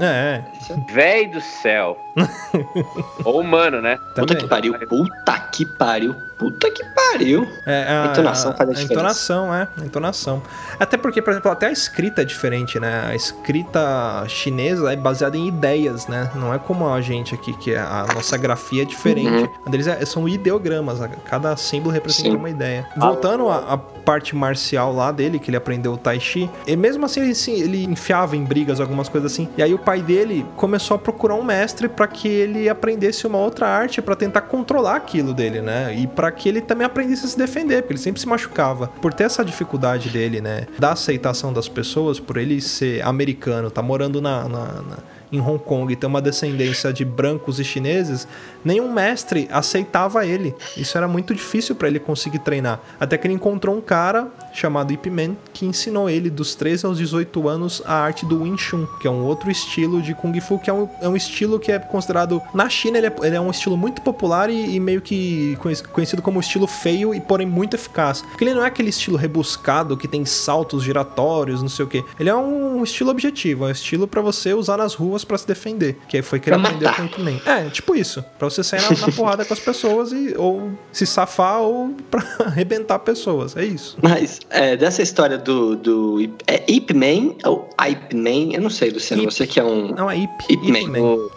É. 0.00 0.44
Velho 0.92 1.32
do 1.32 1.40
céu. 1.40 1.98
Ou 3.24 3.40
humano, 3.40 3.82
né? 3.82 3.98
Puta 4.14 4.36
que 4.36 4.46
pariu. 4.46 4.74
Puta 4.88 5.38
que 5.52 5.66
pariu. 5.76 6.14
Puta 6.42 6.70
que 6.70 6.84
pariu. 6.84 7.48
É, 7.64 7.84
a, 7.84 8.02
a 8.02 8.06
entonação 8.12 8.52
faz 8.52 8.70
a, 8.70 8.72
a 8.78 8.82
entonação, 8.82 9.54
é. 9.54 9.68
A 9.80 9.84
entonação. 9.84 10.42
Até 10.78 10.96
porque, 10.96 11.22
por 11.22 11.30
exemplo, 11.30 11.50
até 11.50 11.66
a 11.66 11.72
escrita 11.72 12.22
é 12.22 12.24
diferente, 12.24 12.80
né? 12.80 13.06
A 13.08 13.14
escrita 13.14 14.24
chinesa 14.26 14.92
é 14.92 14.96
baseada 14.96 15.36
em 15.36 15.46
ideias, 15.46 16.08
né? 16.08 16.30
Não 16.34 16.52
é 16.52 16.58
como 16.58 16.88
a 16.88 17.00
gente 17.00 17.34
aqui, 17.34 17.52
que 17.58 17.74
a 17.74 18.06
nossa 18.14 18.36
grafia 18.36 18.82
é 18.82 18.84
diferente. 18.84 19.48
Uhum. 19.64 19.70
Deles 19.70 19.86
é, 19.86 20.04
são 20.04 20.28
ideogramas. 20.28 20.98
Cada 21.24 21.56
símbolo 21.56 21.92
representa 21.92 22.30
Sim. 22.30 22.36
uma 22.36 22.50
ideia. 22.50 22.86
Voltando 22.96 23.48
à 23.48 23.78
parte 24.04 24.34
marcial 24.34 24.92
lá 24.92 25.12
dele, 25.12 25.38
que 25.38 25.48
ele 25.48 25.56
aprendeu 25.56 25.92
o 25.92 25.96
Tai 25.96 26.18
Chi, 26.18 26.50
e 26.66 26.76
mesmo 26.76 27.04
assim 27.04 27.20
ele, 27.20 27.30
assim, 27.30 27.60
ele 27.60 27.84
enfiava 27.84 28.36
em 28.36 28.42
brigas, 28.42 28.80
algumas 28.80 29.08
coisas 29.08 29.32
assim. 29.32 29.48
E 29.56 29.62
aí 29.62 29.72
o 29.72 29.78
pai 29.78 30.02
dele 30.02 30.44
começou 30.56 30.96
a 30.96 30.98
procurar 30.98 31.34
um 31.34 31.44
mestre 31.44 31.88
para 31.88 32.08
que 32.08 32.26
ele 32.26 32.68
aprendesse 32.68 33.26
uma 33.26 33.38
outra 33.38 33.68
arte 33.68 34.02
para 34.02 34.16
tentar 34.16 34.42
controlar 34.42 34.96
aquilo 34.96 35.32
dele, 35.32 35.60
né? 35.60 35.94
E 35.94 36.06
para 36.06 36.31
que 36.32 36.48
ele 36.48 36.60
também 36.60 36.86
aprendesse 36.86 37.24
a 37.24 37.28
se 37.28 37.38
defender, 37.38 37.82
porque 37.82 37.94
ele 37.94 38.00
sempre 38.00 38.20
se 38.20 38.26
machucava. 38.26 38.88
Por 39.00 39.12
ter 39.12 39.24
essa 39.24 39.44
dificuldade 39.44 40.10
dele, 40.10 40.40
né? 40.40 40.66
Da 40.78 40.92
aceitação 40.92 41.52
das 41.52 41.68
pessoas, 41.68 42.18
por 42.18 42.36
ele 42.36 42.60
ser 42.60 43.02
americano, 43.04 43.70
tá 43.70 43.82
morando 43.82 44.20
na, 44.20 44.48
na, 44.48 44.66
na 44.82 44.98
em 45.32 45.40
Hong 45.40 45.58
Kong 45.58 45.90
e 45.90 45.96
ter 45.96 46.06
uma 46.06 46.20
descendência 46.20 46.92
de 46.92 47.04
brancos 47.04 47.58
e 47.58 47.64
chineses, 47.64 48.28
nenhum 48.62 48.92
mestre 48.92 49.48
aceitava 49.50 50.26
ele. 50.26 50.54
Isso 50.76 50.98
era 50.98 51.08
muito 51.08 51.34
difícil 51.34 51.74
para 51.74 51.88
ele 51.88 51.98
conseguir 51.98 52.40
treinar. 52.40 52.80
Até 53.00 53.16
que 53.16 53.26
ele 53.26 53.34
encontrou 53.34 53.74
um 53.74 53.80
cara 53.80 54.28
chamado 54.52 54.92
Ip 54.92 55.08
Man 55.10 55.36
que 55.52 55.66
ensinou 55.66 56.08
ele 56.08 56.30
dos 56.30 56.54
13 56.54 56.86
aos 56.86 56.98
18 56.98 57.48
anos 57.48 57.82
a 57.84 57.94
arte 57.94 58.26
do 58.26 58.42
Wing 58.42 58.58
Chun, 58.58 58.86
que 59.00 59.06
é 59.06 59.10
um 59.10 59.24
outro 59.24 59.50
estilo 59.50 60.00
de 60.02 60.14
Kung 60.14 60.38
Fu, 60.40 60.58
que 60.58 60.70
é 60.70 60.72
um, 60.72 60.88
é 61.00 61.08
um 61.08 61.16
estilo 61.16 61.58
que 61.58 61.70
é 61.70 61.78
considerado. 61.78 62.40
Na 62.54 62.68
China, 62.68 62.98
ele 62.98 63.06
é, 63.06 63.14
ele 63.22 63.36
é 63.36 63.40
um 63.40 63.50
estilo 63.50 63.76
muito 63.76 64.02
popular 64.02 64.50
e, 64.50 64.76
e, 64.76 64.80
meio 64.80 65.00
que 65.00 65.56
conhecido 65.92 66.22
como 66.22 66.40
estilo 66.40 66.66
feio 66.66 67.14
e 67.14 67.20
porém 67.20 67.46
muito 67.46 67.74
eficaz. 67.74 68.22
Porque 68.22 68.44
ele 68.44 68.54
não 68.54 68.62
é 68.62 68.66
aquele 68.66 68.90
estilo 68.90 69.16
rebuscado 69.16 69.96
que 69.96 70.08
tem 70.08 70.24
saltos 70.24 70.82
giratórios, 70.82 71.62
não 71.62 71.68
sei 71.68 71.84
o 71.84 71.88
que. 71.88 72.04
Ele 72.18 72.28
é 72.28 72.34
um 72.34 72.82
estilo 72.82 73.10
objetivo, 73.10 73.64
é 73.64 73.68
um 73.68 73.72
estilo 73.72 74.06
para 74.06 74.20
você 74.20 74.54
usar 74.54 74.76
nas 74.76 74.94
ruas 74.94 75.24
para 75.24 75.38
se 75.38 75.46
defender. 75.46 75.98
Que 76.08 76.22
foi 76.22 76.40
que 76.40 76.50
ele 76.50 76.56
aprendeu 76.56 76.92
com 76.92 77.02
o 77.02 77.04
Ip 77.06 77.20
Man. 77.20 77.40
É, 77.46 77.68
tipo 77.70 77.94
isso. 77.94 78.24
Pra 78.38 78.48
você 78.48 78.62
sair 78.62 78.82
na, 78.82 79.06
na 79.06 79.12
porrada 79.12 79.44
com 79.44 79.54
as 79.54 79.60
pessoas 79.60 80.12
e 80.12 80.34
ou 80.36 80.72
se 80.92 81.06
safar 81.06 81.60
ou 81.60 81.94
pra 82.10 82.22
arrebentar 82.46 82.98
pessoas. 83.00 83.56
É 83.56 83.64
isso. 83.64 83.96
Mas 84.02 84.40
é, 84.50 84.76
dessa 84.76 85.02
história 85.02 85.38
do, 85.38 85.76
do 85.76 86.20
é 86.46 86.62
Ip 86.68 86.92
Man 86.94 87.34
ou 87.44 87.68
Ip 87.88 88.14
Man? 88.14 88.54
Eu 88.54 88.60
não 88.60 88.70
sei, 88.70 88.90
Luciano. 88.90 89.22
Ip. 89.22 89.32
Você 89.32 89.46
que 89.46 89.58
é 89.58 89.64
um. 89.64 89.88
Não, 89.94 90.10
é 90.10 90.18
Ip. 90.18 90.32
Ip, 90.50 90.68
Ip 90.68 90.88
Man. 90.88 91.00
O, 91.00 91.30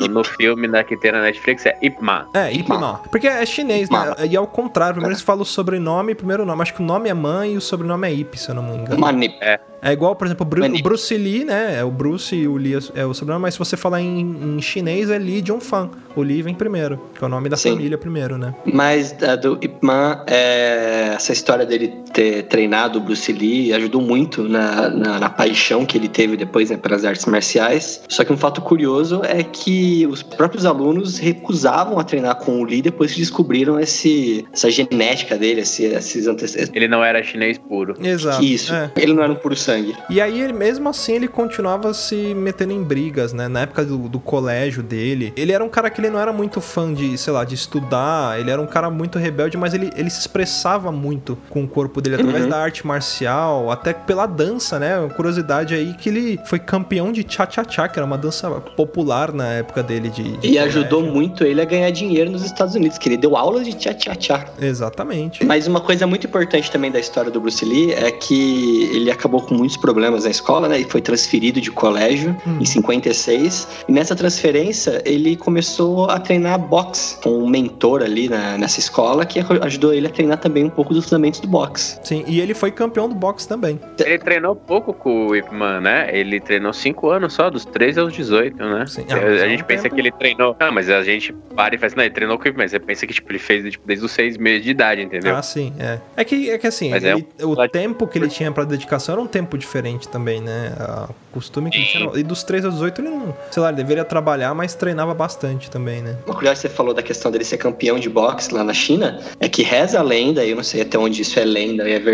é. 0.00 0.08
No 0.08 0.24
filme 0.24 0.68
né, 0.68 0.82
que 0.84 0.96
tem 0.96 1.12
na 1.12 1.22
Netflix 1.22 1.66
é 1.66 1.76
Ip 1.82 2.00
Man. 2.00 2.26
É, 2.34 2.52
Ip 2.52 2.68
Man. 2.68 3.00
Porque 3.10 3.26
é 3.26 3.44
chinês, 3.46 3.88
né? 3.90 4.14
E 4.30 4.36
ao 4.36 4.46
contrário, 4.46 4.94
primeiro 4.94 5.18
você 5.18 5.24
fala 5.24 5.42
o 5.42 5.44
sobrenome 5.44 6.12
e 6.12 6.14
primeiro 6.14 6.44
nome. 6.44 6.62
Acho 6.62 6.74
que 6.74 6.82
o 6.82 6.86
nome 6.86 7.08
é 7.08 7.14
mãe 7.14 7.54
e 7.54 7.56
o 7.56 7.60
sobrenome 7.60 8.08
é 8.08 8.12
Ip, 8.12 8.38
se 8.38 8.48
eu 8.48 8.54
não 8.54 8.62
me 8.62 8.76
engano. 8.76 9.00
Manip. 9.00 9.36
É. 9.40 9.60
É 9.84 9.90
igual, 9.90 10.14
por 10.14 10.28
exemplo, 10.28 10.46
o, 10.46 10.78
o 10.78 10.82
Bruce 10.82 11.16
Lee, 11.16 11.44
né? 11.44 11.80
É 11.80 11.84
o 11.84 11.90
Bruce 11.90 12.36
e 12.36 12.46
o 12.46 12.56
Lee 12.56 12.78
é 12.94 13.04
o 13.04 13.12
sobrenome, 13.12 13.42
mas 13.42 13.54
se 13.54 13.58
você 13.58 13.76
falar 13.76 14.00
em, 14.00 14.20
em 14.20 14.62
chinês 14.62 15.10
é 15.10 15.18
Lee 15.18 15.42
Jong 15.42 15.62
Fan. 15.62 15.90
O 16.14 16.22
Lee 16.22 16.40
vem 16.40 16.54
primeiro, 16.54 17.00
que 17.18 17.24
é 17.24 17.26
o 17.26 17.28
nome 17.28 17.48
da 17.48 17.56
Sim. 17.56 17.72
família 17.72 17.98
primeiro, 17.98 18.38
né? 18.38 18.54
Mas 18.64 19.20
a 19.20 19.34
do 19.34 19.58
Ip 19.60 19.78
Man, 19.82 20.22
é, 20.28 21.14
essa 21.16 21.32
história 21.32 21.66
dele 21.66 21.88
ter 22.12 22.41
treinado 22.42 22.98
o 22.98 23.02
Bruce 23.02 23.32
Lee 23.32 23.72
ajudou 23.72 24.00
muito 24.00 24.42
na, 24.44 24.88
na, 24.88 25.20
na 25.20 25.30
paixão 25.30 25.84
que 25.84 25.96
ele 25.96 26.08
teve 26.08 26.36
depois 26.36 26.70
né, 26.70 26.76
pelas 26.76 27.04
artes 27.04 27.24
marciais. 27.26 28.02
Só 28.08 28.24
que 28.24 28.32
um 28.32 28.36
fato 28.36 28.60
curioso 28.60 29.22
é 29.24 29.42
que 29.42 30.06
os 30.06 30.22
próprios 30.22 30.64
alunos 30.64 31.18
recusavam 31.18 31.98
a 31.98 32.04
treinar 32.04 32.36
com 32.36 32.60
o 32.60 32.64
Lee 32.64 32.82
depois 32.82 33.12
que 33.12 33.20
descobriram 33.20 33.78
esse, 33.78 34.44
essa 34.52 34.70
genética 34.70 35.36
dele, 35.36 35.60
esse, 35.62 35.84
esses 35.84 36.26
antecedentes. 36.26 36.72
Ele 36.74 36.88
não 36.88 37.04
era 37.04 37.22
chinês 37.22 37.58
puro. 37.58 37.94
Exato. 38.00 38.42
Isso, 38.44 38.74
é. 38.74 38.90
ele 38.96 39.12
não 39.12 39.22
era 39.22 39.32
um 39.32 39.36
puro 39.36 39.56
sangue. 39.56 39.94
E 40.10 40.20
aí, 40.20 40.40
ele, 40.40 40.52
mesmo 40.52 40.88
assim, 40.88 41.14
ele 41.14 41.28
continuava 41.28 41.92
se 41.94 42.34
metendo 42.34 42.72
em 42.72 42.82
brigas, 42.82 43.32
né? 43.32 43.48
Na 43.48 43.60
época 43.60 43.84
do, 43.84 44.08
do 44.08 44.20
colégio 44.20 44.82
dele. 44.82 45.32
Ele 45.36 45.52
era 45.52 45.62
um 45.62 45.68
cara 45.68 45.90
que 45.90 46.00
ele 46.00 46.10
não 46.10 46.18
era 46.18 46.32
muito 46.32 46.60
fã 46.60 46.92
de, 46.92 47.16
sei 47.16 47.32
lá, 47.32 47.44
de 47.44 47.54
estudar. 47.54 48.38
Ele 48.38 48.50
era 48.50 48.60
um 48.60 48.66
cara 48.66 48.90
muito 48.90 49.18
rebelde, 49.18 49.56
mas 49.56 49.74
ele, 49.74 49.90
ele 49.96 50.10
se 50.10 50.20
expressava 50.20 50.90
muito 50.90 51.38
com 51.48 51.64
o 51.64 51.68
corpo 51.68 52.00
dele 52.00 52.16
através 52.16 52.31
Uhum. 52.40 52.48
da 52.48 52.58
arte 52.58 52.86
marcial, 52.86 53.70
até 53.70 53.92
pela 53.92 54.26
dança, 54.26 54.78
né? 54.78 54.98
Uma 54.98 55.08
curiosidade 55.10 55.74
aí 55.74 55.94
que 55.94 56.08
ele 56.08 56.38
foi 56.46 56.58
campeão 56.58 57.12
de 57.12 57.24
cha-cha-cha, 57.28 57.88
que 57.88 57.98
era 57.98 58.06
uma 58.06 58.18
dança 58.18 58.50
popular 58.50 59.32
na 59.32 59.48
época 59.54 59.82
dele 59.82 60.08
de. 60.10 60.36
de 60.38 60.48
E 60.48 60.58
ajudou 60.58 61.00
colégio. 61.00 61.14
muito 61.14 61.44
ele 61.44 61.60
a 61.60 61.64
ganhar 61.64 61.90
dinheiro 61.90 62.30
nos 62.30 62.44
Estados 62.44 62.74
Unidos, 62.74 62.98
que 62.98 63.08
ele 63.08 63.16
deu 63.16 63.36
aulas 63.36 63.66
de 63.66 63.72
tchá-tchá-tchá. 63.74 64.46
Exatamente. 64.60 65.44
Mas 65.44 65.66
uma 65.66 65.80
coisa 65.80 66.06
muito 66.06 66.26
importante 66.26 66.70
também 66.70 66.90
da 66.90 66.98
história 67.00 67.30
do 67.30 67.40
Bruce 67.40 67.64
Lee 67.64 67.92
é 67.92 68.10
que 68.10 68.84
ele 68.92 69.10
acabou 69.10 69.40
com 69.42 69.54
muitos 69.54 69.76
problemas 69.76 70.24
na 70.24 70.30
escola, 70.30 70.68
né? 70.68 70.80
E 70.80 70.84
foi 70.84 71.00
transferido 71.00 71.60
de 71.60 71.70
colégio 71.70 72.36
Hum. 72.46 72.58
em 72.60 72.64
56. 72.64 73.68
E 73.88 73.92
nessa 73.92 74.14
transferência, 74.16 75.02
ele 75.04 75.36
começou 75.36 76.06
a 76.10 76.18
treinar 76.18 76.58
boxe 76.58 77.16
com 77.22 77.30
um 77.30 77.48
mentor 77.48 78.02
ali 78.02 78.28
na- 78.28 78.56
nessa 78.58 78.80
escola 78.80 79.24
que 79.26 79.38
ajudou 79.60 79.92
ele 79.92 80.06
a 80.06 80.10
treinar 80.10 80.38
também 80.38 80.64
um 80.64 80.70
pouco 80.70 80.92
dos 80.94 81.04
fundamentos 81.04 81.40
do 81.40 81.48
boxe. 81.48 81.98
Sim, 82.02 82.21
e 82.26 82.40
ele 82.40 82.54
foi 82.54 82.70
campeão 82.70 83.08
do 83.08 83.14
boxe 83.14 83.48
também. 83.48 83.78
Ele 83.98 84.18
treinou 84.18 84.54
pouco 84.56 84.92
com 84.92 85.26
o 85.28 85.36
Ip 85.36 85.52
Man, 85.52 85.80
né? 85.80 86.08
Ele 86.16 86.40
treinou 86.40 86.72
5 86.72 87.10
anos 87.10 87.32
só, 87.34 87.50
dos 87.50 87.64
13 87.64 88.00
aos 88.00 88.12
18, 88.12 88.56
né? 88.56 88.86
Sim. 88.86 89.04
a, 89.10 89.14
Ah, 89.14 89.18
é 89.18 89.42
a 89.42 89.46
um 89.46 89.48
gente 89.50 89.64
pensa 89.64 89.84
tempo- 89.84 89.94
que 89.94 90.00
ele 90.00 90.10
treinou. 90.12 90.56
Não, 90.58 90.72
mas 90.72 90.88
a 90.90 91.02
gente 91.02 91.32
para 91.54 91.74
e 91.74 91.78
faz, 91.78 91.94
não, 91.94 92.02
ele 92.04 92.12
treinou 92.14 92.38
com 92.38 92.44
o 92.44 92.48
Ip 92.48 92.56
Man. 92.58 92.68
Você 92.68 92.78
pensa 92.78 93.06
que 93.06 93.14
tipo, 93.14 93.30
ele 93.30 93.38
fez 93.38 93.70
tipo, 93.70 93.86
desde 93.86 94.04
os 94.04 94.12
6 94.12 94.36
meses 94.36 94.62
de 94.64 94.70
idade, 94.70 95.02
entendeu? 95.02 95.36
Ah, 95.36 95.42
sim, 95.42 95.72
é. 95.78 95.98
É 96.16 96.24
que, 96.24 96.50
é 96.50 96.58
que 96.58 96.66
assim, 96.66 96.90
Mas 96.90 97.04
é 97.04 97.12
ele- 97.12 97.26
o 97.42 97.52
um- 97.60 97.68
tempo 97.68 98.06
que 98.06 98.18
ele 98.18 98.28
tinha 98.28 98.50
pra 98.52 98.64
dedicação 98.64 99.14
era 99.14 99.22
um 99.22 99.26
tempo 99.26 99.56
diferente 99.58 100.08
também, 100.08 100.40
né? 100.40 100.72
A- 100.78 101.08
O 101.10 101.34
costume 101.34 101.70
que 101.70 101.78
ele 101.78 101.86
tinha. 101.86 102.10
E 102.16 102.22
dos 102.22 102.42
3 102.42 102.64
aos 102.64 102.74
18 102.74 103.00
ele 103.00 103.08
não. 103.08 103.34
Sei 103.50 103.62
lá, 103.62 103.68
ele 103.70 103.76
deveria 103.78 104.04
trabalhar, 104.04 104.52
mas 104.54 104.74
treinava 104.74 105.14
bastante 105.14 105.70
também, 105.70 106.02
né? 106.02 106.16
Uma 106.26 106.34
curiosidade 106.34 106.60
que 106.60 106.68
você 106.68 106.68
falou 106.68 106.92
da 106.92 107.02
questão 107.02 107.30
dele 107.30 107.42
ser 107.44 107.56
campeão 107.56 107.98
de 107.98 108.08
boxe 108.10 108.52
lá 108.52 108.62
na 108.62 108.74
China 108.74 109.18
é 109.40 109.48
que 109.48 109.62
reza 109.62 109.98
a 109.98 110.02
lenda, 110.02 110.44
eu 110.44 110.54
não 110.56 110.62
sei 110.62 110.82
até 110.82 110.98
onde 110.98 111.22
isso 111.22 111.38
é 111.40 111.44
lenda 111.44 111.88
e 111.88 111.92
é 111.92 111.98
verdade, 111.98 112.11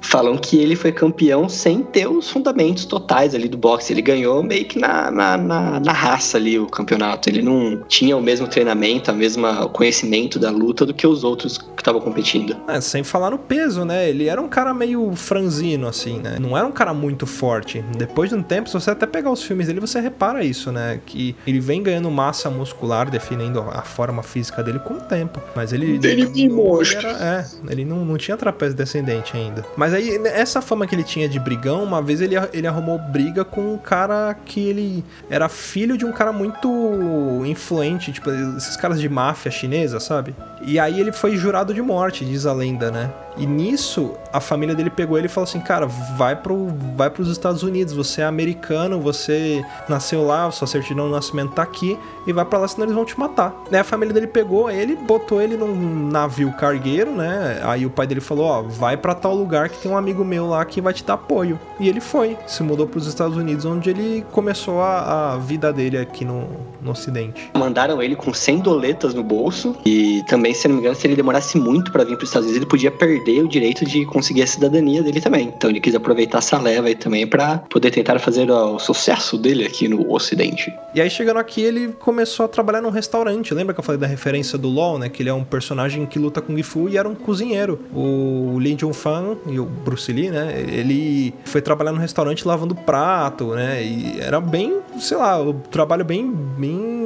falam 0.00 0.36
que 0.36 0.58
ele 0.58 0.76
foi 0.76 0.92
campeão 0.92 1.48
sem 1.48 1.82
ter 1.82 2.06
os 2.08 2.28
fundamentos 2.30 2.84
totais 2.84 3.34
ali 3.34 3.48
do 3.48 3.56
boxe. 3.56 3.92
Ele 3.92 4.02
ganhou 4.02 4.42
meio 4.42 4.64
que 4.64 4.78
na, 4.78 5.10
na, 5.10 5.36
na, 5.36 5.80
na 5.80 5.92
raça 5.92 6.36
ali 6.36 6.58
o 6.58 6.66
campeonato. 6.66 7.28
Ele 7.28 7.42
não 7.42 7.82
tinha 7.88 8.16
o 8.16 8.22
mesmo 8.22 8.46
treinamento, 8.46 9.10
a 9.10 9.14
mesma 9.14 9.68
conhecimento 9.68 10.38
da 10.38 10.50
luta 10.50 10.84
do 10.86 10.92
que 10.94 11.06
os 11.06 11.24
outros 11.24 11.58
que 11.58 11.64
estavam 11.78 12.00
competindo. 12.00 12.56
É, 12.68 12.80
sem 12.80 13.02
falar 13.02 13.30
no 13.30 13.38
peso, 13.38 13.84
né? 13.84 14.08
Ele 14.08 14.26
era 14.28 14.40
um 14.40 14.48
cara 14.48 14.72
meio 14.74 15.14
franzino, 15.14 15.86
assim, 15.86 16.18
né? 16.18 16.36
Não 16.40 16.56
era 16.56 16.66
um 16.66 16.72
cara 16.72 16.92
muito 16.92 17.26
forte. 17.26 17.84
Depois 17.96 18.30
de 18.30 18.36
um 18.36 18.42
tempo, 18.42 18.68
se 18.68 18.74
você 18.74 18.90
até 18.90 19.06
pegar 19.06 19.30
os 19.30 19.42
filmes 19.42 19.66
dele, 19.66 19.80
você 19.80 20.00
repara 20.00 20.44
isso, 20.44 20.72
né? 20.72 21.00
Que 21.04 21.34
ele 21.46 21.60
vem 21.60 21.82
ganhando 21.82 22.10
massa 22.10 22.50
muscular, 22.50 23.10
definindo 23.10 23.60
a 23.60 23.82
forma 23.82 24.22
física 24.22 24.62
dele 24.62 24.78
com 24.80 24.94
o 24.94 25.00
tempo. 25.00 25.40
Mas 25.54 25.72
ele. 25.72 25.98
Ele 26.02 26.22
ele 26.24 26.94
era- 26.96 27.10
é, 27.12 27.46
ele 27.72 27.84
não, 27.84 28.04
não 28.04 28.16
tinha 28.16 28.36
trapézio 28.36 28.76
descendente 28.76 29.13
ainda. 29.36 29.64
Mas 29.76 29.92
aí, 29.92 30.20
essa 30.26 30.60
fama 30.60 30.86
que 30.86 30.94
ele 30.94 31.04
tinha 31.04 31.28
de 31.28 31.38
brigão, 31.38 31.82
uma 31.82 32.02
vez 32.02 32.20
ele, 32.20 32.34
ele 32.52 32.66
arrumou 32.66 32.98
briga 32.98 33.44
com 33.44 33.74
um 33.74 33.78
cara 33.78 34.34
que 34.44 34.68
ele 34.68 35.04
era 35.30 35.48
filho 35.48 35.96
de 35.96 36.04
um 36.04 36.12
cara 36.12 36.32
muito 36.32 37.42
influente, 37.44 38.12
tipo, 38.12 38.30
esses 38.30 38.76
caras 38.76 39.00
de 39.00 39.08
máfia 39.08 39.50
chinesa, 39.50 40.00
sabe? 40.00 40.34
E 40.62 40.78
aí 40.78 41.00
ele 41.00 41.12
foi 41.12 41.36
jurado 41.36 41.74
de 41.74 41.82
morte, 41.82 42.24
diz 42.24 42.46
a 42.46 42.52
lenda, 42.52 42.90
né? 42.90 43.10
E 43.36 43.46
nisso, 43.46 44.14
a 44.32 44.40
família 44.40 44.76
dele 44.76 44.90
pegou 44.90 45.18
ele 45.18 45.26
e 45.26 45.30
falou 45.30 45.48
assim: 45.48 45.60
Cara, 45.60 45.86
vai, 45.86 46.36
pro, 46.36 46.68
vai 46.96 47.10
pros 47.10 47.28
Estados 47.28 47.64
Unidos, 47.64 47.92
você 47.92 48.20
é 48.20 48.24
americano, 48.24 49.00
você 49.00 49.64
nasceu 49.88 50.24
lá, 50.24 50.48
sua 50.52 50.68
certidão 50.68 51.06
de 51.06 51.12
nascimento 51.12 51.52
tá 51.52 51.62
aqui, 51.62 51.98
e 52.26 52.32
vai 52.32 52.44
pra 52.44 52.60
lá, 52.60 52.68
senão 52.68 52.84
eles 52.84 52.94
vão 52.94 53.04
te 53.04 53.18
matar. 53.18 53.52
Né? 53.70 53.80
A 53.80 53.84
família 53.84 54.14
dele 54.14 54.28
pegou 54.28 54.70
ele, 54.70 54.94
botou 54.94 55.42
ele 55.42 55.56
num 55.56 56.08
navio 56.08 56.52
cargueiro, 56.52 57.10
né? 57.10 57.60
Aí 57.64 57.84
o 57.84 57.90
pai 57.90 58.06
dele 58.06 58.20
falou: 58.20 58.46
Ó, 58.46 58.62
vai 58.62 58.93
pra 58.96 59.14
tal 59.14 59.34
lugar 59.34 59.68
que 59.68 59.78
tem 59.78 59.90
um 59.90 59.96
amigo 59.96 60.24
meu 60.24 60.48
lá 60.48 60.64
que 60.64 60.80
vai 60.80 60.92
te 60.92 61.04
dar 61.04 61.14
apoio. 61.14 61.58
E 61.78 61.88
ele 61.88 62.00
foi, 62.00 62.36
se 62.46 62.62
mudou 62.62 62.86
pros 62.86 63.06
Estados 63.06 63.36
Unidos, 63.36 63.64
onde 63.64 63.90
ele 63.90 64.24
começou 64.32 64.80
a, 64.80 65.34
a 65.34 65.38
vida 65.38 65.72
dele 65.72 65.98
aqui 65.98 66.24
no, 66.24 66.48
no 66.80 66.92
Ocidente. 66.92 67.50
Mandaram 67.56 68.02
ele 68.02 68.14
com 68.14 68.32
100 68.32 68.58
doletas 68.60 69.14
no 69.14 69.22
bolso 69.22 69.76
e 69.84 70.22
também, 70.28 70.54
se 70.54 70.68
não 70.68 70.76
me 70.76 70.80
engano, 70.80 70.94
se 70.94 71.06
ele 71.06 71.16
demorasse 71.16 71.58
muito 71.58 71.90
para 71.90 72.04
vir 72.04 72.16
para 72.16 72.24
os 72.24 72.30
Estados 72.30 72.46
Unidos, 72.46 72.62
ele 72.62 72.70
podia 72.70 72.90
perder 72.90 73.42
o 73.42 73.48
direito 73.48 73.84
de 73.84 74.04
conseguir 74.06 74.42
a 74.42 74.46
cidadania 74.46 75.02
dele 75.02 75.20
também. 75.20 75.52
Então 75.56 75.70
ele 75.70 75.80
quis 75.80 75.94
aproveitar 75.94 76.38
essa 76.38 76.58
leva 76.58 76.88
aí 76.88 76.94
também 76.94 77.26
para 77.26 77.58
poder 77.58 77.90
tentar 77.90 78.18
fazer 78.18 78.50
o 78.50 78.78
sucesso 78.78 79.36
dele 79.38 79.64
aqui 79.64 79.88
no 79.88 80.12
Ocidente. 80.12 80.72
E 80.94 81.00
aí, 81.00 81.10
chegando 81.10 81.38
aqui, 81.38 81.60
ele 81.60 81.88
começou 81.88 82.44
a 82.46 82.48
trabalhar 82.48 82.80
num 82.80 82.90
restaurante. 82.90 83.52
Lembra 83.52 83.74
que 83.74 83.80
eu 83.80 83.84
falei 83.84 84.00
da 84.00 84.06
referência 84.06 84.56
do 84.56 84.68
LoL, 84.68 84.98
né? 84.98 85.08
Que 85.08 85.22
ele 85.22 85.28
é 85.28 85.34
um 85.34 85.44
personagem 85.44 86.06
que 86.06 86.18
luta 86.18 86.40
Kung 86.40 86.62
Fu 86.62 86.88
e 86.88 86.96
era 86.96 87.08
um 87.08 87.14
cozinheiro. 87.14 87.80
O 87.92 88.58
Lin 88.60 88.76
Jun-fan 88.84 89.36
e 89.46 89.58
o 89.58 89.64
Bruce 89.64 90.12
Lee, 90.12 90.30
né? 90.30 90.54
Ele 90.68 91.34
foi 91.44 91.60
trabalhar 91.60 91.92
num 91.92 91.98
restaurante 91.98 92.46
lavando 92.46 92.74
prato, 92.74 93.54
né? 93.54 93.82
E 93.82 94.20
era 94.20 94.40
bem, 94.40 94.78
sei 94.98 95.16
lá, 95.16 95.40
o 95.40 95.54
trabalho 95.54 96.04
bem... 96.04 96.30
bem... 96.30 97.04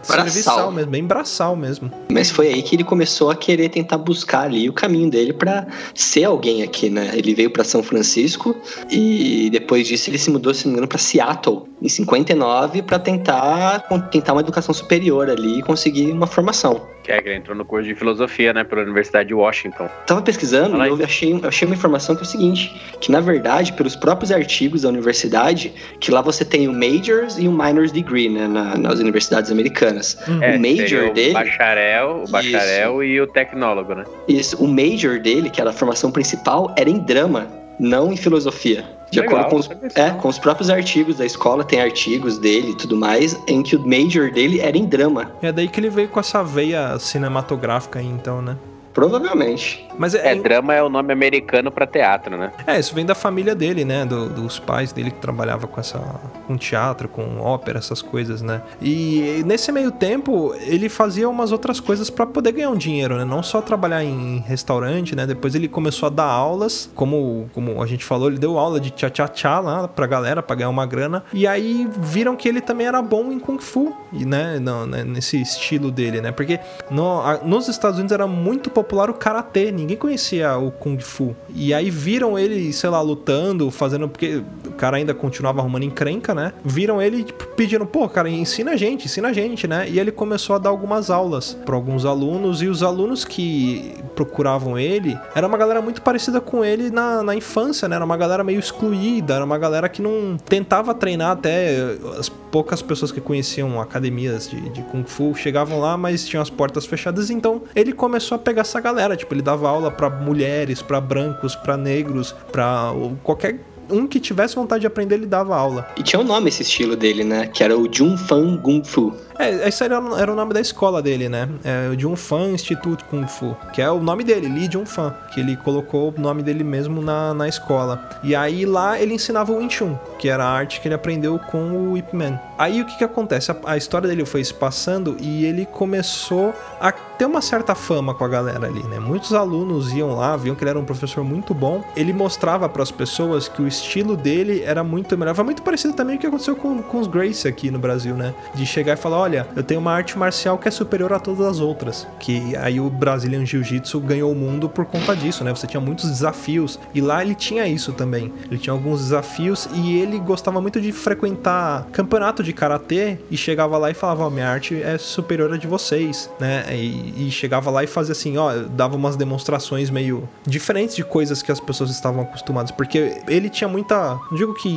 Braçal. 0.00 0.24
Serviçal 0.24 0.72
mesmo, 0.72 0.90
bem 0.90 1.04
braçal 1.04 1.54
mesmo. 1.54 1.92
Mas 2.10 2.30
foi 2.30 2.48
aí 2.48 2.62
que 2.62 2.74
ele 2.74 2.84
começou 2.84 3.30
a 3.30 3.36
querer 3.36 3.68
tentar 3.68 3.98
buscar 3.98 4.44
ali 4.44 4.66
o 4.66 4.72
caminho 4.72 5.10
dele 5.10 5.30
para 5.30 5.66
ser 5.94 6.24
alguém 6.24 6.62
aqui, 6.62 6.88
né? 6.88 7.10
Ele 7.12 7.34
veio 7.34 7.50
para 7.50 7.64
São 7.64 7.82
Francisco 7.82 8.56
e 8.90 9.50
depois 9.52 9.86
disso 9.86 10.08
ele 10.08 10.16
se 10.16 10.30
mudou, 10.30 10.54
se 10.54 10.64
não 10.64 10.72
me 10.72 10.76
engano, 10.76 10.88
para 10.88 10.96
Seattle 10.96 11.64
em 11.82 11.88
59 11.88 12.82
para 12.82 12.98
tentar 12.98 13.80
tentar 14.10 14.32
uma 14.32 14.40
educação 14.40 14.74
superior 14.74 15.28
ali 15.28 15.58
e 15.58 15.62
conseguir 15.62 16.10
uma 16.10 16.26
formação. 16.26 16.80
É 17.10 17.18
ele 17.18 17.34
entrou 17.34 17.56
no 17.56 17.64
curso 17.64 17.86
de 17.88 17.94
filosofia, 17.94 18.52
né? 18.52 18.64
Pela 18.64 18.82
Universidade 18.82 19.28
de 19.28 19.34
Washington. 19.34 19.88
Tava 20.06 20.22
pesquisando 20.22 20.70
Fala 20.72 20.86
e 20.86 20.90
eu 20.90 21.04
achei, 21.04 21.32
eu 21.32 21.48
achei 21.48 21.66
uma 21.66 21.74
informação 21.74 22.14
que 22.14 22.22
é 22.22 22.24
o 22.24 22.26
seguinte, 22.28 22.74
que 23.00 23.10
na 23.10 23.20
verdade, 23.20 23.72
pelos 23.72 23.96
próprios 23.96 24.30
artigos 24.32 24.82
da 24.82 24.88
universidade, 24.88 25.72
que 26.00 26.10
lá 26.10 26.20
você 26.20 26.44
tem 26.44 26.68
o 26.68 26.72
Majors 26.72 27.38
e 27.38 27.48
o 27.48 27.52
Minors 27.52 27.92
Degree, 27.92 28.28
né, 28.28 28.46
na- 28.46 28.76
nas 28.76 28.98
universidades 29.00 29.50
americanas. 29.50 30.16
É, 30.40 30.56
o 30.56 30.60
Major 30.60 31.08
o 31.10 31.12
dele, 31.12 31.32
Bacharel, 31.34 32.24
o 32.26 32.30
bacharel 32.30 33.02
e 33.04 33.20
o 33.20 33.26
tecnólogo, 33.26 33.94
né? 33.94 34.04
isso, 34.28 34.56
o 34.62 34.68
Major 34.68 35.18
dele, 35.18 35.50
que 35.50 35.60
era 35.60 35.70
a 35.70 35.72
formação 35.72 36.10
principal, 36.12 36.72
era 36.78 36.88
em 36.88 36.98
drama, 36.98 37.48
não 37.80 38.12
em 38.12 38.16
filosofia. 38.16 38.84
De 39.10 39.20
Legal, 39.20 39.40
acordo 39.40 39.68
com 39.68 39.86
os, 39.86 39.96
é, 39.96 40.10
com 40.10 40.28
os 40.28 40.38
próprios 40.38 40.70
artigos 40.70 41.16
da 41.16 41.26
escola, 41.26 41.64
tem 41.64 41.80
artigos 41.80 42.38
dele 42.38 42.70
e 42.70 42.76
tudo 42.76 42.96
mais, 42.96 43.36
em 43.48 43.62
que 43.62 43.74
o 43.74 43.80
Major 43.84 44.30
dele 44.30 44.60
era 44.60 44.78
em 44.78 44.84
drama. 44.84 45.32
É 45.42 45.50
daí 45.50 45.66
que 45.66 45.80
ele 45.80 45.90
veio 45.90 46.08
com 46.08 46.20
essa 46.20 46.44
veia 46.44 46.96
cinematográfica 46.98 47.98
aí, 47.98 48.06
então, 48.06 48.40
né? 48.40 48.56
Provavelmente. 48.92 49.86
Mas 49.98 50.14
é, 50.14 50.32
É, 50.32 50.34
drama 50.34 50.74
é 50.74 50.82
o 50.82 50.88
nome 50.88 51.12
americano 51.12 51.70
pra 51.70 51.86
teatro, 51.86 52.36
né? 52.36 52.52
É, 52.66 52.78
isso 52.78 52.94
vem 52.94 53.04
da 53.04 53.14
família 53.14 53.54
dele, 53.54 53.84
né? 53.84 54.04
Do- 54.04 54.28
dos 54.28 54.58
pais 54.58 54.92
dele 54.92 55.10
que 55.10 55.18
trabalhava 55.18 55.66
com 55.66 55.80
essa. 55.80 56.00
com 56.46 56.56
teatro, 56.56 57.08
com 57.08 57.38
ópera, 57.40 57.78
essas 57.78 58.02
coisas, 58.02 58.42
né? 58.42 58.62
E 58.82 59.42
nesse 59.46 59.70
meio 59.70 59.90
tempo, 59.92 60.52
ele 60.66 60.88
fazia 60.88 61.28
umas 61.28 61.52
outras 61.52 61.78
coisas 61.78 62.10
pra 62.10 62.26
poder 62.26 62.50
ganhar 62.52 62.70
um 62.70 62.76
dinheiro, 62.76 63.16
né? 63.16 63.24
Não 63.24 63.40
só 63.42 63.60
trabalhar 63.62 64.02
em 64.02 64.38
restaurante, 64.40 65.14
né? 65.14 65.26
Depois 65.26 65.54
ele 65.54 65.68
começou 65.68 66.06
a 66.08 66.10
dar 66.10 66.24
aulas, 66.24 66.90
como, 66.94 67.48
como 67.54 67.80
a 67.82 67.86
gente 67.86 68.04
falou, 68.04 68.28
ele 68.28 68.38
deu 68.38 68.58
aula 68.58 68.80
de 68.80 68.90
tchá-tchá-tchá 68.90 69.60
lá 69.60 69.86
pra 69.86 70.06
galera, 70.06 70.42
pra 70.42 70.56
ganhar 70.56 70.70
uma 70.70 70.86
grana. 70.86 71.22
E 71.32 71.46
aí 71.46 71.88
viram 71.98 72.34
que 72.34 72.48
ele 72.48 72.60
também 72.60 72.86
era 72.86 73.00
bom 73.00 73.30
em 73.30 73.38
Kung 73.38 73.58
Fu, 73.60 73.94
e, 74.12 74.24
né? 74.24 74.58
no- 74.58 74.86
né, 74.86 75.04
nesse 75.04 75.40
estilo 75.40 75.90
dele, 75.92 76.20
né? 76.20 76.32
Porque 76.32 76.58
no- 76.90 77.20
a- 77.20 77.38
nos 77.44 77.68
Estados 77.68 77.98
Unidos 77.98 78.12
era 78.12 78.26
muito 78.26 78.70
popular 78.80 79.10
o 79.10 79.14
karatê, 79.14 79.70
ninguém 79.70 79.96
conhecia 79.96 80.56
o 80.56 80.70
Kung 80.70 80.98
Fu. 80.98 81.36
E 81.54 81.74
aí 81.74 81.90
viram 81.90 82.38
ele, 82.38 82.72
sei 82.72 82.88
lá, 82.88 83.00
lutando, 83.00 83.70
fazendo. 83.70 84.08
Porque 84.08 84.42
o 84.66 84.72
cara 84.72 84.96
ainda 84.96 85.12
continuava 85.12 85.60
arrumando 85.60 85.84
encrenca, 85.84 86.34
né? 86.34 86.52
Viram 86.64 87.00
ele 87.00 87.24
tipo, 87.24 87.46
pedindo, 87.48 87.84
pô, 87.84 88.08
cara, 88.08 88.28
ensina 88.28 88.72
a 88.72 88.76
gente, 88.76 89.06
ensina 89.06 89.28
a 89.28 89.32
gente, 89.32 89.66
né? 89.66 89.88
E 89.88 90.00
ele 90.00 90.10
começou 90.10 90.56
a 90.56 90.58
dar 90.58 90.70
algumas 90.70 91.10
aulas 91.10 91.56
para 91.64 91.74
alguns 91.74 92.04
alunos, 92.04 92.62
e 92.62 92.66
os 92.66 92.82
alunos 92.82 93.24
que 93.24 93.94
procuravam 94.14 94.78
ele 94.78 95.18
era 95.34 95.46
uma 95.46 95.56
galera 95.56 95.82
muito 95.82 96.02
parecida 96.02 96.40
com 96.40 96.64
ele 96.64 96.90
na, 96.90 97.22
na 97.22 97.34
infância, 97.34 97.88
né? 97.88 97.96
Era 97.96 98.04
uma 98.04 98.16
galera 98.16 98.42
meio 98.42 98.58
excluída, 98.58 99.34
era 99.34 99.44
uma 99.44 99.58
galera 99.58 99.88
que 99.88 100.00
não 100.00 100.36
tentava 100.36 100.94
treinar 100.94 101.32
até. 101.32 101.96
As 102.18 102.28
poucas 102.28 102.82
pessoas 102.82 103.12
que 103.12 103.20
conheciam 103.20 103.80
academias 103.80 104.48
de, 104.48 104.60
de 104.70 104.82
Kung 104.82 105.04
Fu 105.04 105.34
chegavam 105.34 105.78
lá, 105.78 105.96
mas 105.96 106.26
tinham 106.26 106.42
as 106.42 106.50
portas 106.50 106.84
fechadas, 106.84 107.30
então 107.30 107.62
ele 107.74 107.92
começou 107.92 108.36
a 108.36 108.38
pegar 108.38 108.64
essa 108.70 108.80
galera. 108.80 109.16
Tipo, 109.16 109.34
ele 109.34 109.42
dava 109.42 109.68
aula 109.68 109.90
para 109.90 110.08
mulheres, 110.08 110.80
para 110.80 111.00
brancos, 111.00 111.54
para 111.54 111.76
negros, 111.76 112.34
para 112.50 112.92
qualquer 113.22 113.60
um 113.90 114.06
que 114.06 114.20
tivesse 114.20 114.54
vontade 114.54 114.82
de 114.82 114.86
aprender, 114.86 115.16
ele 115.16 115.26
dava 115.26 115.56
aula. 115.56 115.88
E 115.96 116.02
tinha 116.02 116.20
um 116.20 116.24
nome 116.24 116.48
esse 116.48 116.62
estilo 116.62 116.96
dele, 116.96 117.24
né? 117.24 117.48
Que 117.48 117.64
era 117.64 117.76
o 117.76 117.92
Jun 117.92 118.16
Fan 118.16 118.56
Gung 118.56 118.84
Fu. 118.84 119.12
É, 119.38 119.68
esse 119.68 119.82
era, 119.82 119.96
era 120.18 120.32
o 120.32 120.36
nome 120.36 120.52
da 120.52 120.60
escola 120.60 121.00
dele, 121.02 121.28
né? 121.28 121.48
É 121.64 121.88
o 121.88 121.98
Jun 121.98 122.14
Fan 122.14 122.50
Institute 122.50 123.02
Kung 123.04 123.26
Fu, 123.26 123.56
que 123.72 123.80
é 123.80 123.90
o 123.90 123.98
nome 123.98 124.22
dele, 124.22 124.48
Li 124.48 124.70
Jun 124.70 124.84
Fan, 124.84 125.14
que 125.32 125.40
ele 125.40 125.56
colocou 125.56 126.14
o 126.16 126.20
nome 126.20 126.42
dele 126.42 126.62
mesmo 126.62 127.00
na, 127.00 127.32
na 127.32 127.48
escola. 127.48 128.08
E 128.22 128.34
aí 128.34 128.66
lá 128.66 129.00
ele 129.00 129.14
ensinava 129.14 129.50
o 129.50 129.56
Wing 129.56 129.70
Chun, 129.70 129.96
que 130.18 130.28
era 130.28 130.44
a 130.44 130.50
arte 130.50 130.80
que 130.80 130.88
ele 130.88 130.94
aprendeu 130.94 131.38
com 131.50 131.72
o 131.72 131.96
Ip 131.96 132.14
Man. 132.14 132.38
Aí 132.60 132.82
o 132.82 132.84
que 132.84 132.98
que 132.98 133.04
acontece? 133.04 133.50
A, 133.50 133.56
a 133.64 133.76
história 133.78 134.06
dele 134.06 134.26
foi 134.26 134.44
se 134.44 134.52
passando 134.52 135.16
e 135.18 135.46
ele 135.46 135.64
começou 135.64 136.54
a 136.78 136.92
ter 136.92 137.24
uma 137.24 137.40
certa 137.40 137.74
fama 137.74 138.14
com 138.14 138.22
a 138.22 138.28
galera 138.28 138.66
ali, 138.66 138.82
né? 138.82 138.98
Muitos 138.98 139.32
alunos 139.32 139.94
iam 139.94 140.14
lá, 140.14 140.36
viam 140.36 140.54
que 140.54 140.62
ele 140.62 140.68
era 140.68 140.78
um 140.78 140.84
professor 140.84 141.24
muito 141.24 141.54
bom. 141.54 141.82
Ele 141.96 142.12
mostrava 142.12 142.68
para 142.68 142.82
as 142.82 142.90
pessoas 142.90 143.48
que 143.48 143.62
o 143.62 143.66
estilo 143.66 144.14
dele 144.14 144.62
era 144.62 144.84
muito 144.84 145.16
melhor. 145.16 145.34
Foi 145.34 145.44
muito 145.44 145.62
parecido 145.62 145.94
também 145.94 146.16
o 146.16 146.18
que 146.18 146.26
aconteceu 146.26 146.54
com, 146.54 146.82
com 146.82 147.00
os 147.00 147.06
Grace 147.06 147.48
aqui 147.48 147.70
no 147.70 147.78
Brasil, 147.78 148.14
né? 148.14 148.34
De 148.54 148.66
chegar 148.66 148.92
e 148.92 148.96
falar: 148.96 149.18
olha, 149.18 149.48
eu 149.56 149.62
tenho 149.62 149.80
uma 149.80 149.92
arte 149.92 150.18
marcial 150.18 150.58
que 150.58 150.68
é 150.68 150.70
superior 150.70 151.14
a 151.14 151.18
todas 151.18 151.46
as 151.46 151.60
outras. 151.60 152.06
Que 152.18 152.54
aí 152.56 152.78
o 152.78 152.90
Brazilian 152.90 153.46
Jiu-Jitsu 153.46 154.00
ganhou 154.00 154.30
o 154.30 154.34
mundo 154.34 154.68
por 154.68 154.84
conta 154.84 155.16
disso, 155.16 155.44
né? 155.44 155.50
Você 155.54 155.66
tinha 155.66 155.80
muitos 155.80 156.10
desafios. 156.10 156.78
E 156.94 157.00
lá 157.00 157.22
ele 157.22 157.34
tinha 157.34 157.66
isso 157.66 157.94
também. 157.94 158.30
Ele 158.50 158.58
tinha 158.58 158.74
alguns 158.74 159.00
desafios 159.00 159.66
e 159.74 159.98
ele 159.98 160.18
gostava 160.18 160.60
muito 160.60 160.78
de 160.78 160.92
frequentar 160.92 161.86
campeonato 161.92 162.42
de 162.42 162.49
karatê 162.52 163.18
e 163.30 163.36
chegava 163.36 163.76
lá 163.78 163.90
e 163.90 163.94
falava: 163.94 164.26
oh, 164.26 164.30
minha 164.30 164.48
arte 164.48 164.80
é 164.82 164.98
superior 164.98 165.52
a 165.52 165.56
de 165.56 165.66
vocês, 165.66 166.30
né? 166.38 166.64
E, 166.70 167.28
e 167.28 167.30
chegava 167.30 167.70
lá 167.70 167.84
e 167.84 167.86
fazia 167.86 168.12
assim: 168.12 168.36
ó, 168.36 168.52
dava 168.70 168.96
umas 168.96 169.16
demonstrações 169.16 169.90
meio 169.90 170.28
diferentes 170.46 170.96
de 170.96 171.04
coisas 171.04 171.42
que 171.42 171.52
as 171.52 171.60
pessoas 171.60 171.90
estavam 171.90 172.22
acostumadas. 172.22 172.70
Porque 172.70 173.22
ele 173.28 173.48
tinha 173.48 173.68
muita. 173.68 174.18
Digo 174.32 174.54
que. 174.54 174.68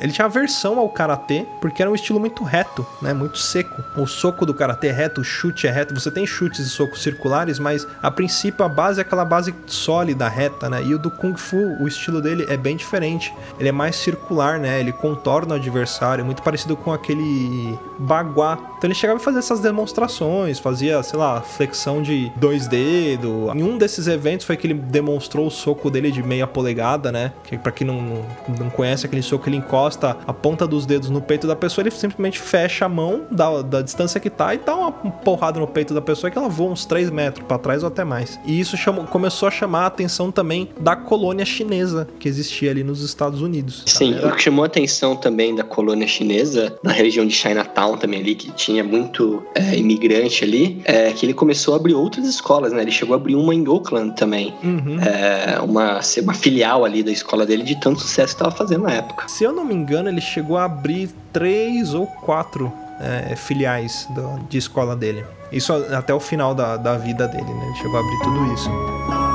Ele 0.00 0.12
tinha 0.12 0.26
aversão 0.26 0.78
ao 0.78 0.88
karatê, 0.88 1.46
porque 1.60 1.82
era 1.82 1.90
um 1.90 1.94
estilo 1.94 2.20
muito 2.20 2.44
reto, 2.44 2.86
né? 3.00 3.12
Muito 3.12 3.38
seco. 3.38 3.82
O 3.96 4.06
soco 4.06 4.46
do 4.46 4.54
karatê 4.54 4.88
é 4.88 4.92
reto, 4.92 5.20
o 5.20 5.24
chute 5.24 5.66
é 5.66 5.70
reto. 5.70 5.94
Você 5.94 6.10
tem 6.10 6.26
chutes 6.26 6.60
e 6.60 6.68
socos 6.68 7.02
circulares, 7.02 7.58
mas 7.58 7.86
a 8.02 8.10
princípio 8.10 8.64
a 8.64 8.68
base 8.68 9.00
é 9.00 9.02
aquela 9.02 9.24
base 9.24 9.54
sólida, 9.66 10.28
reta, 10.28 10.68
né? 10.68 10.82
E 10.82 10.94
o 10.94 10.98
do 10.98 11.10
Kung 11.10 11.36
Fu, 11.36 11.76
o 11.80 11.88
estilo 11.88 12.20
dele 12.20 12.46
é 12.48 12.56
bem 12.56 12.76
diferente. 12.76 13.32
Ele 13.58 13.68
é 13.68 13.72
mais 13.72 13.96
circular, 13.96 14.58
né? 14.58 14.80
Ele 14.80 14.92
contorna 14.92 15.54
o 15.54 15.58
adversário, 15.58 16.24
muito 16.24 16.42
parecido 16.42 16.76
com 16.76 16.92
aquele 17.00 17.78
baguá. 17.98 18.58
Então 18.80 18.88
ele 18.88 18.94
chegava 18.94 19.18
a 19.18 19.22
fazer 19.22 19.40
essas 19.40 19.60
demonstrações, 19.60 20.58
fazia, 20.58 21.02
sei 21.02 21.18
lá, 21.18 21.42
flexão 21.42 22.00
de 22.00 22.32
dois 22.36 22.66
dedos. 22.66 23.54
Em 23.54 23.62
um 23.62 23.76
desses 23.76 24.08
eventos 24.08 24.46
foi 24.46 24.56
que 24.56 24.66
ele 24.66 24.72
demonstrou 24.72 25.46
o 25.46 25.50
soco 25.50 25.90
dele 25.90 26.10
de 26.10 26.22
meia 26.22 26.46
polegada, 26.46 27.12
né? 27.12 27.30
Que 27.44 27.58
para 27.58 27.72
quem 27.72 27.86
não, 27.86 28.24
não 28.58 28.70
conhece 28.70 29.04
aquele 29.04 29.20
soco, 29.20 29.46
ele 29.50 29.58
encosta 29.58 30.16
a 30.26 30.32
ponta 30.32 30.66
dos 30.66 30.86
dedos 30.86 31.10
no 31.10 31.20
peito 31.20 31.46
da 31.46 31.54
pessoa, 31.54 31.82
ele 31.82 31.90
simplesmente 31.90 32.38
fecha 32.40 32.86
a 32.86 32.88
mão 32.88 33.26
da, 33.30 33.60
da 33.60 33.82
distância 33.82 34.18
que 34.18 34.30
tá 34.30 34.54
e 34.54 34.58
dá 34.58 34.74
uma 34.74 34.90
porrada 34.90 35.60
no 35.60 35.66
peito 35.66 35.92
da 35.92 36.00
pessoa 36.00 36.30
que 36.30 36.38
ela 36.38 36.48
voa 36.48 36.72
uns 36.72 36.86
3 36.86 37.10
metros 37.10 37.44
para 37.46 37.58
trás 37.58 37.82
ou 37.82 37.88
até 37.88 38.02
mais. 38.02 38.40
E 38.46 38.58
isso 38.58 38.78
chamou, 38.78 39.04
começou 39.04 39.46
a 39.46 39.50
chamar 39.50 39.82
a 39.82 39.86
atenção 39.88 40.32
também 40.32 40.70
da 40.80 40.96
colônia 40.96 41.44
chinesa 41.44 42.08
que 42.18 42.26
existia 42.26 42.70
ali 42.70 42.82
nos 42.82 43.02
Estados 43.02 43.42
Unidos. 43.42 43.82
Sim, 43.84 44.14
Era... 44.14 44.28
o 44.28 44.36
que 44.36 44.42
chamou 44.42 44.64
a 44.64 44.66
atenção 44.66 45.14
também 45.14 45.54
da 45.54 45.64
colônia 45.64 46.08
chinesa, 46.08 46.78
na 46.82 46.92
região 46.92 47.26
de 47.26 47.34
Chinatown 47.34 47.98
também 47.98 48.20
ali, 48.20 48.34
que 48.34 48.50
tinha 48.70 48.84
muito 48.84 49.42
é, 49.54 49.76
imigrante 49.76 50.44
ali, 50.44 50.80
é 50.84 51.10
que 51.12 51.26
ele 51.26 51.34
começou 51.34 51.74
a 51.74 51.76
abrir 51.76 51.94
outras 51.94 52.26
escolas, 52.26 52.72
né? 52.72 52.82
Ele 52.82 52.92
chegou 52.92 53.14
a 53.14 53.16
abrir 53.16 53.34
uma 53.34 53.54
em 53.54 53.66
Oakland 53.66 54.14
também. 54.14 54.54
Uhum. 54.62 54.98
É, 55.00 55.60
uma, 55.60 56.00
uma 56.22 56.34
filial 56.34 56.84
ali 56.84 57.02
da 57.02 57.10
escola 57.10 57.44
dele 57.44 57.64
de 57.64 57.78
tanto 57.80 58.00
sucesso 58.00 58.34
que 58.34 58.42
estava 58.42 58.54
fazendo 58.54 58.84
na 58.84 58.92
época. 58.92 59.28
Se 59.28 59.44
eu 59.44 59.52
não 59.52 59.64
me 59.64 59.74
engano, 59.74 60.08
ele 60.08 60.20
chegou 60.20 60.56
a 60.56 60.64
abrir 60.64 61.10
três 61.32 61.94
ou 61.94 62.06
quatro 62.06 62.72
é, 63.00 63.34
filiais 63.34 64.06
do, 64.10 64.40
de 64.48 64.58
escola 64.58 64.94
dele. 64.94 65.24
Isso 65.52 65.72
até 65.72 66.14
o 66.14 66.20
final 66.20 66.54
da, 66.54 66.76
da 66.76 66.96
vida 66.96 67.26
dele, 67.26 67.42
né? 67.42 67.66
Ele 67.66 67.76
chegou 67.76 67.96
a 67.96 68.00
abrir 68.00 68.18
tudo 68.22 68.54
isso. 68.54 69.29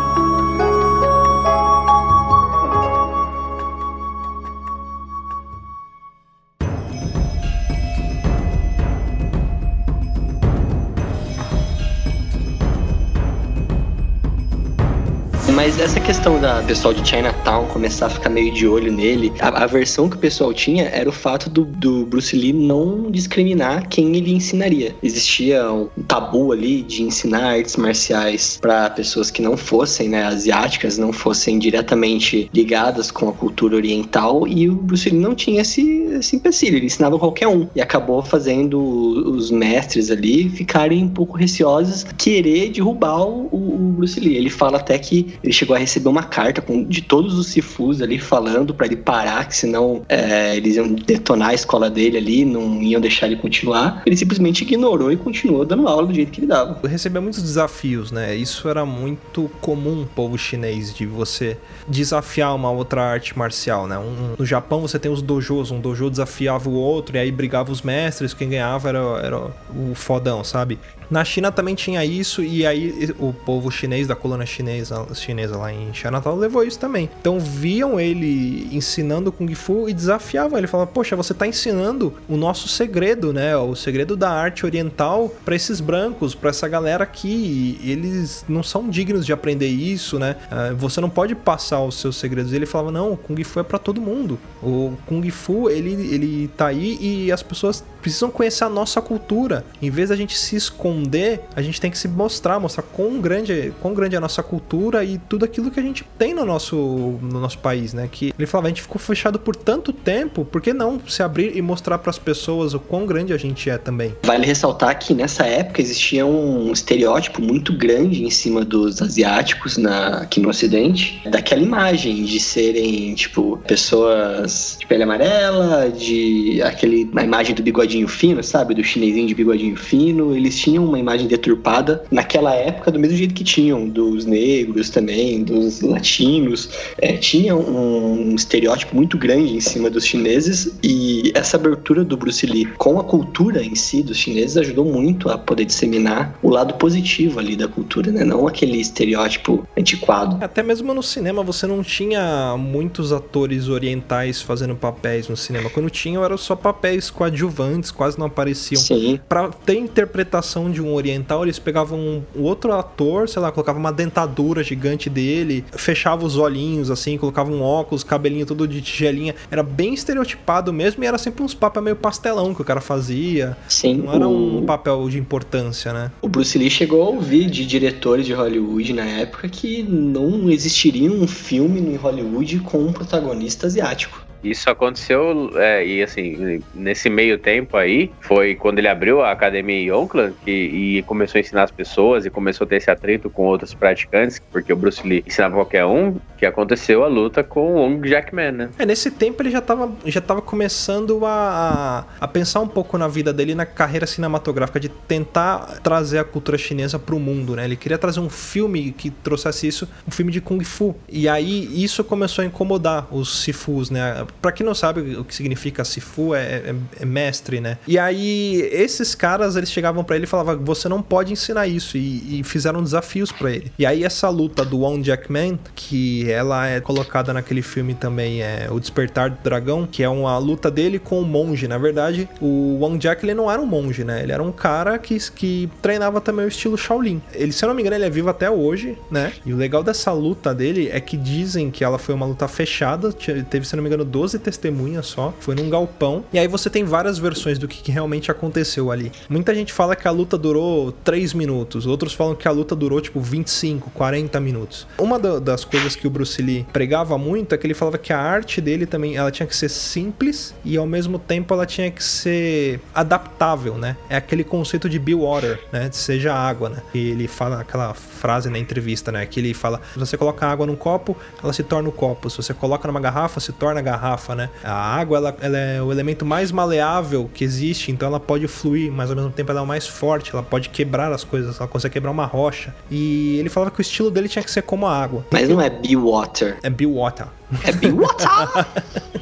Mas 15.56 15.80
essa 15.80 16.01
questão 16.01 16.38
da 16.38 16.62
pessoal 16.64 16.93
de 16.93 17.08
Chinatown 17.08 17.66
começar 17.68 18.08
a 18.08 18.10
ficar 18.10 18.30
meio 18.30 18.53
de 18.53 18.68
olho 18.68 18.91
nele, 18.91 19.32
a, 19.39 19.64
a 19.64 19.66
versão 19.66 20.10
que 20.10 20.18
o 20.18 20.20
pessoal 20.20 20.53
tinha 20.53 20.84
era 20.89 21.08
o 21.08 21.14
fato 21.14 21.49
do, 21.49 21.64
do, 21.64 22.06
Bruce 22.06 22.36
Lee 22.36 22.51
não 22.51 23.10
discriminar 23.10 23.88
quem 23.88 24.14
ele 24.18 24.34
ensinaria. 24.34 24.93
Existia 25.01 25.72
um 25.72 25.88
tabu 26.06 26.51
ali 26.51 26.82
de 26.82 27.03
ensinar 27.03 27.53
artes 27.53 27.78
marciais 27.78 28.60
para 28.62 28.89
pessoas 28.89 29.32
que 29.32 29.41
não 29.41 29.56
fossem 29.56 30.10
né, 30.10 30.26
asiáticas, 30.26 30.97
não 30.97 31.14
fossem 31.14 31.58
diretamente 31.58 32.49
ligadas 32.53 33.10
com 33.10 33.30
a 33.30 33.32
cultura 33.32 33.78
oriental, 33.78 34.45
e 34.45 34.70
o 34.70 34.76
Bruce 34.76 35.10
Lee 35.10 35.18
não 35.18 35.34
tinha 35.34 35.62
esse, 35.62 35.82
esse 36.20 36.36
empecilho, 36.36 36.76
ele 36.76 36.88
ensinava 36.88 37.18
qualquer 37.18 37.47
um. 37.47 37.66
E 37.74 37.80
acabou 37.80 38.22
fazendo 38.22 38.78
os 38.78 39.49
mestres 39.51 40.12
ali 40.12 40.49
ficarem 40.49 41.01
um 41.01 41.10
pouco 41.10 41.38
receosos, 41.38 42.06
querer 42.18 42.72
derrubar 42.72 43.26
o, 43.26 43.45
o 43.53 43.93
Bruce 43.95 44.20
Lee. 44.20 44.36
Ele 44.36 44.49
fala 44.49 44.80
até 44.80 44.99
que 44.99 45.34
ele 45.46 45.54
chegou 45.54 45.76
a 45.76 45.80
receber 45.80 46.10
uma 46.10 46.24
carta 46.24 46.60
com, 46.62 46.84
de 46.84 47.02
todos 47.02 47.36
os 47.36 47.48
Sifus 47.48 48.02
ali 48.02 48.18
falando 48.18 48.74
para 48.74 48.88
ele 48.88 48.96
parar, 48.96 49.48
que 49.48 49.56
senão 49.56 50.02
é, 50.10 50.58
eles 50.58 50.76
iam 50.76 50.88
detonar 50.88 51.50
a 51.50 51.54
escola 51.54 51.89
dele 51.89 52.18
ali, 52.18 52.43
não 52.43 52.82
iam 52.82 53.00
deixar 53.00 53.28
ele 53.28 53.36
continuar. 53.36 54.02
Ele 54.06 54.18
simplesmente 54.18 54.64
ignorou 54.64 55.12
e 55.12 55.18
continuou 55.18 55.64
dando 55.64 55.88
aula 55.88 56.08
do 56.08 56.14
jeito 56.14 56.32
que 56.32 56.39
ele 56.39 56.48
dava. 56.48 56.80
Recebeu 56.88 57.22
muitos 57.22 57.43
desafios, 57.43 58.12
né? 58.12 58.36
Isso 58.36 58.68
era 58.68 58.86
muito 58.86 59.50
comum 59.62 59.96
no 59.96 60.06
povo 60.06 60.36
chinês, 60.38 60.93
de 60.93 61.06
você 61.06 61.58
desafiar 61.88 62.56
uma 62.56 62.72
outra 62.72 63.04
arte 63.04 63.38
marcial, 63.38 63.88
né? 63.88 64.00
Um, 64.00 64.34
no 64.39 64.46
Japão 64.46 64.82
você 64.82 64.98
tem 64.98 65.12
os 65.12 65.22
dojos, 65.22 65.70
um 65.70 65.80
dojo 65.80 66.10
desafiava 66.10 66.68
o 66.68 66.74
outro 66.74 67.16
e 67.16 67.20
aí 67.20 67.32
brigava 67.32 67.72
os 67.72 67.84
mestres, 67.84 68.34
quem 68.34 68.50
ganhava 68.50 68.89
era, 68.89 69.00
era 69.22 69.38
o 69.38 69.93
fodão, 69.93 70.43
sabe? 70.43 70.80
Na 71.10 71.24
China 71.24 71.51
também 71.51 71.76
tinha 71.76 72.03
isso, 72.03 72.43
e 72.43 72.66
aí 72.66 73.14
o 73.20 73.34
povo 73.34 73.70
chinês 73.72 74.08
da 74.08 74.16
colônia 74.16 74.45
chinesa, 74.45 75.06
chinesa 75.14 75.58
lá 75.58 75.72
em 75.72 75.93
Chinatown 75.93 76.36
levou 76.36 76.64
isso 76.64 76.80
também. 76.80 77.10
Então 77.20 77.39
viam 77.39 77.99
ele 77.99 78.68
ensinando 78.72 79.32
Kung 79.32 79.53
Fu 79.53 79.89
e 79.89 79.93
desafiavam 79.93 80.58
ele. 80.58 80.68
Falavam, 80.68 80.93
poxa, 80.93 81.16
você 81.16 81.34
está 81.34 81.45
ensinando 81.45 82.14
o 82.28 82.38
nosso 82.38 82.68
segredo, 82.68 83.34
né? 83.34 83.56
O 83.58 83.76
segredo 83.76 84.16
da 84.16 84.30
arte 84.30 84.66
oriental 84.66 85.34
para 85.43 85.56
esses 85.56 85.80
brancos, 85.80 86.34
para 86.34 86.49
essa 86.49 86.68
galera 86.68 87.03
aqui. 87.03 87.80
Eles 87.84 88.45
não 88.47 88.64
são 88.64 88.89
dignos 88.89 89.26
de 89.26 89.34
aprender 89.34 89.68
isso, 89.68 90.18
né? 90.18 90.36
Ah, 90.49 90.74
você 90.76 91.01
não 91.01 91.10
pode 91.10 91.36
passar 91.36 91.82
os 91.82 91.99
seus 91.99 92.16
segredos. 92.18 92.53
Ele 92.53 92.66
falava, 92.66 92.91
não, 92.91 93.14
o 93.14 93.18
Kung 93.18 93.43
Fu 93.43 93.60
é 93.60 93.64
para 93.64 93.80
todo 93.80 94.01
mundo. 94.01 94.39
O 94.62 94.93
Kung 95.06 95.30
Fu, 95.30 95.70
ele, 95.70 95.91
ele 95.91 96.47
tá 96.56 96.68
aí 96.68 96.97
e 96.99 97.32
as 97.32 97.43
pessoas 97.43 97.84
precisam 98.06 98.30
conhecer 98.30 98.64
a 98.64 98.70
nossa 98.70 99.01
cultura. 99.01 99.66
Em 99.82 99.89
vez 99.89 100.10
da 100.10 100.16
gente 100.16 100.38
se 100.38 100.56
esconder, 100.56 101.41
a 101.56 101.62
gente 101.64 101.82
tem 101.82 101.89
que 101.89 101.97
se 101.97 102.08
mostrar, 102.08 102.60
mostrar 102.60 102.84
quão 102.84 103.20
grande, 103.20 103.74
quão 103.82 103.95
grande 103.95 104.14
é 104.14 104.20
a 104.20 104.22
nossa 104.22 104.43
cultura 104.43 105.03
e 105.03 105.18
tudo 105.18 105.43
aquilo 105.43 105.72
que 105.72 105.80
a 105.80 105.84
gente 105.84 106.06
tem 106.16 106.32
no 106.32 106.45
nosso, 106.45 106.76
no 106.76 107.39
nosso 107.39 107.58
país, 107.58 107.93
né? 107.93 108.08
Que 108.12 108.32
ele 108.38 108.45
falava, 108.45 108.68
a 108.68 108.70
gente 108.70 108.84
ficou 108.84 108.99
fechado 108.99 109.39
por 109.39 109.56
tanto 109.56 109.91
tempo, 109.91 110.45
por 110.45 110.62
que 110.62 110.72
não 110.72 111.01
se 111.08 111.24
abrir 111.24 111.58
e 111.58 111.64
mostrar 111.64 111.97
para 111.97 112.12
as 112.12 112.20
pessoas 112.20 112.76
o 112.76 112.80
quão 112.80 113.08
grande 113.08 113.34
a 113.34 113.38
gente 113.38 113.72
é 113.72 113.78
também? 113.80 114.16
Vale 114.24 114.45
ressaltar 114.45 114.99
que 114.99 115.16
nessa 115.16 115.43
época 115.43 115.82
existia 115.82 116.28
um 116.28 116.72
estereótipo 116.72 117.41
muito 117.41 117.76
grande 117.76 118.24
em 118.24 118.30
cima 118.30 118.64
dos 118.64 119.01
asiáticos 119.01 119.78
na, 119.78 120.20
aqui 120.20 120.39
no 120.39 120.49
Ocidente, 120.49 121.24
daquela 121.28 121.62
imagem 121.62 122.24
de 122.24 122.39
serem, 122.39 123.16
tipo, 123.16 123.58
pessoas 123.66 124.78
de 124.80 124.86
pele 124.86 125.01
amarela, 125.01 125.89
de 125.89 126.62
aquele, 126.62 127.10
a 127.16 127.24
imagem 127.24 127.56
do 127.56 127.64
bigodinho 127.64 127.95
bigodinho 127.96 128.08
fino, 128.08 128.43
sabe? 128.43 128.74
Do 128.74 128.84
chinesinho 128.84 129.28
de 129.28 129.36
bigodinho 129.36 129.76
fino. 129.76 130.36
Eles 130.36 130.58
tinham 130.60 130.86
uma 130.86 131.00
imagem 131.00 131.28
deturpada 131.28 132.04
naquela 132.12 132.54
época, 132.54 132.91
do 132.91 133.00
mesmo 133.00 133.18
jeito 133.18 133.34
que 133.34 133.43
tinham 133.43 133.88
dos 133.88 134.26
negros 134.26 134.89
também, 134.89 135.43
dos 135.43 135.82
latinos. 135.82 136.70
É, 136.98 137.14
tinha 137.14 137.56
um, 137.56 138.36
estereótipo 138.36 138.96
muito 138.96 139.18
grande 139.18 139.56
em 139.56 139.62
cima 139.62 139.89
dos 139.89 140.06
chineses 140.06 140.74
e 140.84 141.32
essa 141.34 141.58
abertura 141.58 142.04
do 142.04 142.18
Bruce 142.18 142.46
Lee 142.46 142.66
com 142.78 143.00
a 143.00 143.04
cultura 143.04 143.64
em 143.64 143.76
si 143.76 144.04
dos 144.04 144.18
chineses 144.18 144.58
ajudou 144.58 144.86
muito 144.86 145.30
a 145.30 145.38
poder 145.38 145.66
disseminar 145.66 146.38
o 146.41 146.50
lado 146.50 146.74
positivo 146.76 147.39
ali 147.39 147.56
da 147.56 147.68
cultura, 147.68 148.12
né? 148.12 148.24
Não 148.24 148.48
aquele 148.48 148.80
estereótipo 148.80 149.66
antiquado. 149.78 150.43
Até 150.43 150.62
mesmo 150.62 150.93
no 150.93 151.04
cinema 151.04 151.43
você 151.43 151.66
não 151.68 151.84
tinha 151.84 152.56
muitos 152.58 153.12
atores 153.14 153.68
orientais 153.68 154.41
fazendo 154.41 154.76
papéis 154.76 155.28
no 155.30 155.38
cinema. 155.38 155.70
Quando 155.70 155.89
tinham 155.89 156.24
eram 156.24 156.38
só 156.38 156.56
papéis 156.56 157.10
coadjuvantes 157.10 157.84
diferentes, 157.86 157.91
quase 157.91 158.17
não 158.19 158.25
apareciam. 158.27 158.81
Sim. 158.81 159.19
Pra 159.29 159.49
ter 159.49 159.77
interpretação 159.77 160.69
de 160.71 160.81
um 160.81 160.93
oriental, 160.93 161.43
eles 161.43 161.59
pegavam 161.59 161.99
um 162.36 162.41
outro 162.41 162.73
ator, 162.73 163.29
sei 163.29 163.41
lá, 163.41 163.51
colocavam 163.51 163.79
uma 163.79 163.91
dentadura 163.91 164.63
gigante 164.63 165.09
dele, 165.09 165.63
fechava 165.71 166.25
os 166.25 166.38
olhinhos 166.38 166.89
assim, 166.89 167.17
colocava 167.17 167.51
um 167.51 167.61
óculos, 167.61 168.03
cabelinho 168.03 168.45
todo 168.45 168.67
de 168.67 168.81
tigelinha. 168.81 169.36
Era 169.49 169.63
bem 169.63 169.93
estereotipado 169.93 170.73
mesmo 170.73 171.03
e 171.03 171.07
era 171.07 171.17
sempre 171.17 171.43
uns 171.43 171.53
papéis 171.53 171.75
meio 171.83 171.95
pastelão 171.97 172.53
que 172.55 172.61
o 172.61 172.65
cara 172.65 172.79
fazia. 172.79 173.57
Sim. 173.67 173.95
Não 174.05 174.13
era 174.13 174.27
o- 174.27 174.59
um 174.59 174.65
papel 174.65 175.09
de 175.09 175.17
importância, 175.19 175.91
né? 175.91 176.09
O 176.21 176.27
Bruce 176.29 176.57
Lee 176.57 176.69
chegou 176.69 177.03
a 177.03 177.09
ouvir 177.09 177.49
de 177.49 177.65
diretores 177.65 178.25
de 178.25 178.33
Hollywood 178.33 178.93
na 178.93 179.03
época 179.03 179.49
que 179.49 179.83
não 179.83 180.49
existiria 180.49 181.11
um 181.11 181.27
filme 181.27 181.81
em 181.81 181.95
Hollywood 181.95 182.59
com 182.59 182.77
um 182.77 182.93
protagonista 182.93 183.67
asiático. 183.67 184.23
Isso 184.50 184.70
aconteceu, 184.70 185.52
é, 185.56 185.86
e 185.86 186.04
assim, 186.04 186.62
nesse 186.74 187.10
meio 187.10 187.38
tempo 187.38 187.78
aí, 187.78 188.12
foi 188.22 188.56
quando 188.56 188.80
ele 188.80 188.88
abriu 188.88 189.22
a 189.22 189.32
academia 189.32 189.76
em 189.76 189.91
Oakland 189.91 190.36
que, 190.43 190.52
e 190.52 191.04
começou 191.04 191.39
a 191.39 191.41
ensinar 191.41 191.64
as 191.64 191.72
pessoas 191.72 192.26
e 192.26 192.30
começou 192.30 192.66
a 192.66 192.68
ter 192.68 192.78
esse 192.78 192.91
atrito 192.91 193.30
com 193.30 193.43
outros 193.43 193.74
praticantes, 193.74 194.41
porque 194.52 194.72
o 194.72 194.76
Bruce 194.76 195.06
Lee 195.08 195.24
ensinava 195.26 195.56
qualquer 195.56 195.86
um, 195.86 196.16
que 196.38 196.46
aconteceu 196.46 197.04
a 197.04 197.08
luta 197.08 197.43
com 197.43 197.74
o 197.74 197.76
Wong 197.78 198.08
Jackman, 198.08 198.52
né? 198.52 198.70
É, 198.78 198.86
nesse 198.86 199.12
tempo 199.12 199.41
ele 199.41 199.50
já 199.50 199.62
tava, 199.62 199.91
já 200.06 200.22
tava 200.22 200.41
começando 200.41 201.26
a, 201.26 202.06
a 202.20 202.28
pensar 202.28 202.60
um 202.60 202.68
pouco 202.68 202.98
na 202.98 203.08
vida 203.08 203.34
dele, 203.34 203.56
na 203.56 203.66
carreira 203.66 204.06
cinematográfica, 204.06 204.80
de 204.80 204.89
tentar 204.89 205.80
trazer 205.82 206.20
a 206.20 206.24
cultura 206.24 206.58
chinesa 206.58 207.00
pro 207.00 207.20
mundo, 207.20 207.56
né? 207.56 207.66
Ele 207.66 207.76
queria 207.76 207.98
trazer 207.98 208.20
um 208.20 208.30
filme 208.30 208.91
que 208.91 209.10
trouxesse 209.10 209.68
isso, 209.68 209.89
um 210.08 210.12
filme 210.12 210.32
de 210.32 210.41
Kung 210.41 210.64
Fu. 210.64 210.96
E 211.10 211.28
aí 211.28 211.84
isso 211.84 212.04
começou 212.04 212.43
a 212.43 212.46
incomodar 212.46 213.08
os 213.12 213.43
Sifus, 213.43 213.89
né? 213.89 214.26
Pra 214.41 214.51
quem 214.51 214.65
não 214.65 214.75
sabe 214.75 215.15
o 215.15 215.23
que 215.23 215.33
significa 215.33 215.83
Sifu, 215.83 216.33
é, 216.36 216.39
é- 216.41 216.75
é 217.01 217.05
mestre, 217.05 217.59
né? 217.59 217.77
E 217.88 217.97
aí 217.97 218.61
esses 218.71 219.15
caras, 219.15 219.55
eles 219.55 219.71
chegavam 219.71 220.03
pra 220.03 220.15
ele 220.15 220.25
e 220.25 220.27
falavam, 220.27 220.59
você 220.63 220.88
não 220.89 221.01
pode 221.01 221.31
ensinar 221.33 221.67
isso, 221.67 221.97
e, 221.97 222.39
e 222.39 222.43
fizeram 222.43 222.83
desafios 222.83 223.31
pra 223.31 223.51
ele. 223.51 223.71
E 223.77 223.86
aí 223.86 224.03
essa 224.03 224.29
luta 224.29 224.63
do 224.63 224.79
Wong 224.79 225.03
Jackman, 225.03 225.59
que 225.75 226.29
ela 226.31 226.67
é 226.67 226.79
colocada 226.79 227.33
naquele 227.33 227.61
filme 227.61 227.93
também, 227.93 228.41
é 228.41 228.67
O 228.71 228.79
Despertar 228.79 229.29
do 229.29 229.38
Dragão, 229.43 229.88
que 229.89 230.03
é 230.03 230.09
uma 230.09 230.38
luta 230.38 230.69
dele 230.71 230.99
com 230.99 231.19
o 231.19 231.25
monge. 231.25 231.67
Na 231.67 231.77
verdade, 231.77 232.27
o 232.41 232.77
Wong 232.81 232.97
Jack 232.97 233.25
ele 233.25 233.33
não 233.33 233.49
era 233.51 233.61
um 233.61 233.65
monge, 233.65 234.03
né? 234.03 234.21
Ele 234.23 234.31
era 234.31 234.41
um 234.43 234.51
cara 234.51 234.97
que, 234.97 235.17
que 235.31 235.69
treinava 235.81 236.21
também 236.21 236.45
o 236.45 236.47
estilo 236.47 236.77
Shaolin. 236.77 237.21
Ele, 237.33 237.51
se 237.51 237.63
eu 237.63 237.67
não 237.67 237.75
me 237.75 237.81
engano, 237.81 237.95
ele 237.97 238.05
é 238.05 238.09
vivo 238.09 238.29
até 238.29 238.49
hoje, 238.49 238.97
né? 239.09 239.33
E 239.45 239.53
o 239.53 239.57
legal 239.57 239.83
dessa 239.83 240.11
luta 240.11 240.53
dele 240.53 240.89
é 240.91 240.99
que 240.99 241.17
dizem 241.17 241.69
que 241.71 241.83
ela 241.83 241.97
foi 241.97 242.13
uma 242.15 242.25
luta 242.25 242.47
fechada, 242.47 243.11
teve, 243.11 243.65
se 243.65 243.73
eu 243.73 243.77
não 243.77 243.83
me 243.83 243.89
engano, 243.89 244.05
12 244.16 244.39
testemunhas 244.39 245.07
só, 245.07 245.34
foi 245.41 245.55
num 245.55 245.70
galpão. 245.70 246.24
E 246.32 246.39
aí 246.39 246.47
você 246.47 246.70
tem 246.70 246.86
várias 246.86 247.18
versões 247.18 247.59
do 247.59 247.68
que, 247.68 247.84
que 247.84 247.91
realmente 247.91 248.32
aconteceu 248.32 248.89
ali. 248.89 249.11
Muita 249.28 249.53
gente 249.53 249.74
fala 249.74 249.93
que 249.93 250.07
a 250.07 250.11
luta 250.11 250.38
durou 250.38 250.93
3 251.03 251.34
minutos, 251.34 251.86
outros 251.86 252.13
falam 252.13 252.34
que 252.34 252.47
a 252.47 252.51
luta 252.51 252.74
durou 252.76 253.01
tipo 253.01 253.20
25, 253.20 253.89
40 253.91 254.39
minutos. 254.39 254.88
Uma 254.97 255.20
da- 255.20 255.39
das 255.39 255.66
coisas 255.66 255.97
que 255.97 256.07
o 256.07 256.09
Bruce 256.09 256.41
Lee 256.41 256.66
pregava 256.72 257.18
muito 257.18 257.53
é 257.53 257.57
que 257.57 257.68
ele 257.68 257.74
falava 257.74 257.97
que 257.97 258.13
a 258.13 258.18
arte 258.20 258.61
dele 258.61 258.86
também 258.86 259.18
ela 259.18 259.30
tinha 259.32 259.45
que 259.45 259.55
ser 259.55 259.68
simples 259.70 260.55
e 260.63 260.78
ao 260.78 260.86
mesmo 260.88 261.20
tempo 261.20 261.53
ela 261.53 261.66
tinha 261.66 261.91
que 261.91 262.01
ser 262.03 262.80
adaptável, 262.93 263.76
né? 263.78 263.97
É 264.09 264.16
aquele 264.16 264.43
conceito 264.45 264.88
de 264.89 264.97
be 264.97 265.13
water, 265.13 265.59
né? 265.74 265.89
Seja 265.91 266.34
água, 266.34 266.70
né? 266.70 266.78
E 266.93 267.09
ele 267.09 267.28
fala 267.28 267.59
aquela 267.59 267.93
frase 268.26 268.49
na 268.49 268.57
entrevista, 268.57 269.11
né? 269.11 269.23
Que 269.26 269.39
ele 269.39 269.53
fala: 269.53 269.80
se 269.93 269.99
você 269.99 270.17
coloca 270.17 270.47
água 270.47 270.65
num 270.65 270.76
copo, 270.76 271.15
ela 271.43 271.53
se 271.53 271.61
torna 271.61 271.88
o 271.89 271.91
copo. 271.91 272.28
Se 272.28 272.38
você 272.38 272.53
coloca 272.55 272.88
numa 272.88 272.99
garrafa, 272.99 273.39
se 273.39 273.51
torna 273.53 273.80
a 273.80 273.84
garrafa, 273.84 274.34
né? 274.34 274.49
A 274.63 274.73
água, 274.73 275.17
ela, 275.17 275.38
ela 275.41 275.57
é 275.57 275.82
o 275.82 275.91
elemento 275.91 276.26
mais 276.26 276.51
maleável 276.51 277.30
que 277.32 277.43
existe, 277.43 277.91
então 277.91 278.07
ela 278.07 278.19
pode 278.19 278.47
fluir, 278.47 278.91
mas 278.91 279.11
ao 279.11 279.15
mesmo 279.15 279.30
tempo 279.32 279.51
ela 279.51 279.59
é 279.59 279.63
o 279.63 279.67
mais 279.67 279.88
forte, 279.88 280.32
ela 280.34 280.41
pode 280.41 280.69
quebrar 280.69 281.11
as 281.11 281.23
coisas, 281.23 281.59
ela 281.59 281.67
consegue 281.67 281.93
quebrar 281.93 282.09
uma 282.09 282.26
rocha. 282.26 282.73
E 282.89 283.38
ele 283.38 283.49
falava 283.49 283.69
que 283.71 283.80
o 283.80 283.84
estilo 283.84 284.09
dele 284.09 284.28
tinha 284.28 284.43
que 284.43 284.49
ser 284.49 284.63
como 284.63 284.88
a 284.88 284.97
água. 284.97 285.23
Mas 285.32 285.47
não 285.47 285.61
é 285.61 285.69
Be 285.69 285.95
Water, 285.95 286.57
É 286.63 286.69
be 286.69 286.86
water. 286.88 287.28
é 287.63 287.71
Be 287.71 287.91
Water! 287.91 288.65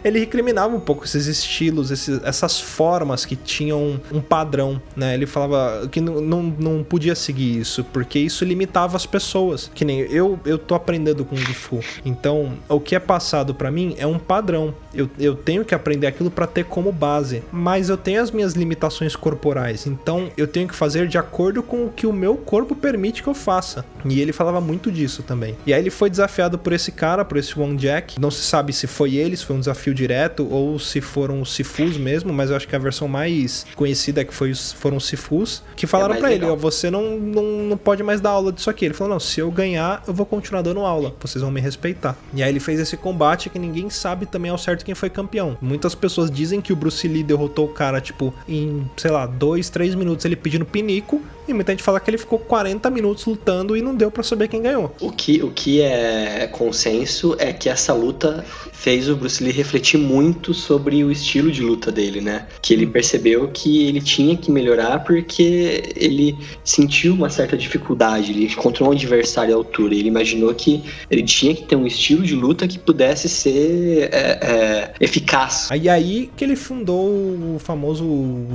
ele 0.06 0.20
recriminava 0.20 0.74
um 0.76 0.80
pouco 0.80 1.04
esses 1.04 1.26
estilos, 1.28 1.92
esses- 1.92 2.22
essas 2.24 2.60
formas 2.62 3.26
que 3.26 3.36
tinham 3.36 4.00
um 4.12 4.22
padrão, 4.22 4.82
né? 4.96 5.14
Ele 5.16 5.26
falava 5.26 5.88
que 5.92 6.00
não, 6.00 6.22
não, 6.22 6.44
não 6.44 6.84
podia 6.84 7.16
seguir 7.16 7.60
isso, 7.60 7.84
porque 7.86 8.20
isso 8.20 8.46
limitava 8.46 8.96
as 8.96 9.06
pessoas. 9.06 9.70
Que 9.74 9.84
nem 9.84 10.00
eu, 10.02 10.40
eu 10.46 10.58
tô 10.58 10.76
aprendendo 10.76 11.26
Kung 11.26 11.38
Fu. 11.38 11.80
Então, 12.06 12.54
o 12.70 12.80
que 12.80 12.96
é 12.96 13.00
passado 13.00 13.54
pra 13.56 13.72
mim 13.72 13.96
é 13.98 14.06
um 14.06 14.20
padrão. 14.20 14.74
Eu, 14.94 15.10
eu 15.20 15.36
tenho 15.36 15.66
que 15.66 15.74
aprender 15.74 16.06
aquilo 16.08 16.30
pra 16.30 16.46
ter 16.46 16.66
como 16.66 16.92
base. 16.92 17.42
Mas 17.52 17.90
eu 17.90 17.98
tenho 17.98 18.22
as 18.22 18.30
minhas 18.32 18.54
limitações 18.54 19.16
corporais. 19.16 19.88
Então, 19.88 20.30
eu 20.38 20.46
tenho 20.48 20.68
que 20.68 20.76
fazer 20.76 21.08
de 21.08 21.18
acordo 21.18 21.64
com 21.64 21.86
o 21.86 21.90
que 21.90 22.06
o 22.06 22.14
meu 22.14 22.36
corpo 22.38 22.76
permite 22.76 23.24
que 23.24 23.28
eu 23.30 23.34
faça. 23.34 23.84
E 24.06 24.22
ele 24.22 24.32
falava 24.32 24.62
muito 24.62 24.92
disso 24.92 25.24
também. 25.24 25.56
E 25.66 25.74
aí 25.74 25.82
ele 25.82 25.90
foi 25.90 26.10
desafiado 26.12 26.60
por 26.60 26.74
esse 26.74 26.92
cara, 26.92 27.26
por 27.26 27.38
esse 27.38 27.58
Wong 27.58 27.76
Jack. 27.76 28.20
Não 28.22 28.30
se 28.30 28.44
sabe 28.44 28.72
se 28.72 28.86
foi 28.86 29.16
ele, 29.16 29.36
se 29.36 29.44
foi 29.46 29.56
um 29.56 29.60
desafio 29.60 29.95
direto 29.96 30.48
ou 30.52 30.78
se 30.78 31.02
foram 31.02 31.42
os 31.42 31.54
Sifus 31.54 31.98
mesmo, 31.98 32.32
mas 32.32 32.50
eu 32.50 32.56
acho 32.56 32.68
que 32.68 32.76
a 32.76 32.80
versão 32.80 33.08
mais 33.08 33.66
conhecida 33.76 34.22
é 34.22 34.26
que 34.26 34.34
foi 34.34 34.52
os, 34.52 34.74
foram 34.74 34.98
os 34.98 35.06
Sifus, 35.06 35.64
que 35.76 35.88
falaram 35.88 36.12
mais 36.12 36.22
pra 36.22 36.34
ele, 36.34 36.46
ó, 36.46 36.56
você 36.56 36.92
não, 36.92 37.18
não, 37.18 37.44
não 37.44 37.78
pode 37.78 38.04
mais 38.04 38.22
dar 38.22 38.32
aula 38.32 38.52
disso 38.52 38.70
aqui. 38.70 38.86
Ele 38.86 38.94
falou, 38.94 39.14
não, 39.14 39.20
se 39.20 39.40
eu 39.40 39.50
ganhar, 39.50 40.04
eu 40.08 40.14
vou 40.14 40.26
continuar 40.26 40.62
dando 40.62 40.82
aula, 40.82 41.16
vocês 41.20 41.42
vão 41.42 41.52
me 41.52 41.62
respeitar. 41.62 42.16
E 42.34 42.44
aí 42.44 42.50
ele 42.50 42.60
fez 42.60 42.80
esse 42.80 42.98
combate 42.98 43.50
que 43.50 43.58
ninguém 43.58 43.90
sabe 43.90 44.26
também 44.26 44.52
ao 44.52 44.58
certo 44.58 44.86
quem 44.86 44.94
foi 44.94 45.10
campeão. 45.10 45.58
Muitas 45.62 45.96
pessoas 45.96 46.30
dizem 46.30 46.62
que 46.62 46.74
o 46.74 46.76
Bruce 46.76 47.08
Lee 47.08 47.24
derrotou 47.24 47.66
o 47.66 47.70
cara, 47.70 48.02
tipo, 48.02 48.34
em, 48.48 48.90
sei 48.98 49.12
lá, 49.12 49.26
dois, 49.26 49.70
três 49.70 49.96
minutos 49.96 50.26
ele 50.26 50.36
pedindo 50.36 50.66
pinico, 50.66 51.22
e 51.48 51.54
muita 51.54 51.72
gente 51.72 51.84
fala 51.84 52.00
que 52.00 52.10
ele 52.10 52.18
ficou 52.18 52.40
40 52.40 52.90
minutos 52.90 53.26
lutando 53.26 53.78
e 53.78 53.82
não 53.82 53.96
deu 53.96 54.12
pra 54.12 54.24
saber 54.24 54.48
quem 54.48 54.62
ganhou. 54.62 54.94
O 55.00 55.12
que, 55.12 55.42
o 55.44 55.52
que 55.52 55.82
é 55.82 56.48
consenso 56.52 57.36
é 57.40 57.54
que 57.54 57.70
essa 57.70 57.94
luta 57.94 58.46
fez 58.72 59.10
o 59.10 59.16
Bruce 59.16 59.44
Lee 59.44 59.52
refletir 59.52 59.98
muito 59.98 60.54
sobre 60.54 61.04
o 61.04 61.12
estilo 61.12 61.52
de 61.52 61.62
luta 61.62 61.92
dele, 61.92 62.22
né? 62.22 62.46
Que 62.62 62.74
ele 62.74 62.86
percebeu 62.86 63.48
que 63.48 63.88
ele 63.88 64.02
tinha 64.02 64.38
que 64.38 64.52
melhorar 64.52 65.00
porque 65.00 65.84
ele 65.96 66.38
sentiu 66.64 67.14
uma 67.14 67.30
certa 67.30 67.58
dificuldade, 67.58 68.32
ele 68.32 68.46
encontrou 68.46 68.90
um 68.90 68.92
adversário 68.92 69.54
à 69.54 69.58
altura, 69.58 69.96
ele 69.96 70.08
imaginou 70.08 70.54
que 70.54 70.84
ele 71.10 71.24
tinha 71.24 71.56
que 71.56 71.64
ter 71.64 71.76
um 71.76 71.88
estilo 71.88 72.24
de 72.24 72.36
luta 72.36 72.68
que 72.68 72.78
pudesse 72.78 73.28
ser 73.28 74.10
é, 74.12 74.40
é, 74.42 74.94
eficaz. 75.00 75.68
Aí 75.72 75.90
aí 75.90 76.30
que 76.36 76.44
ele 76.44 76.56
fundou 76.56 77.08
o 77.08 77.58
famoso 77.60 78.06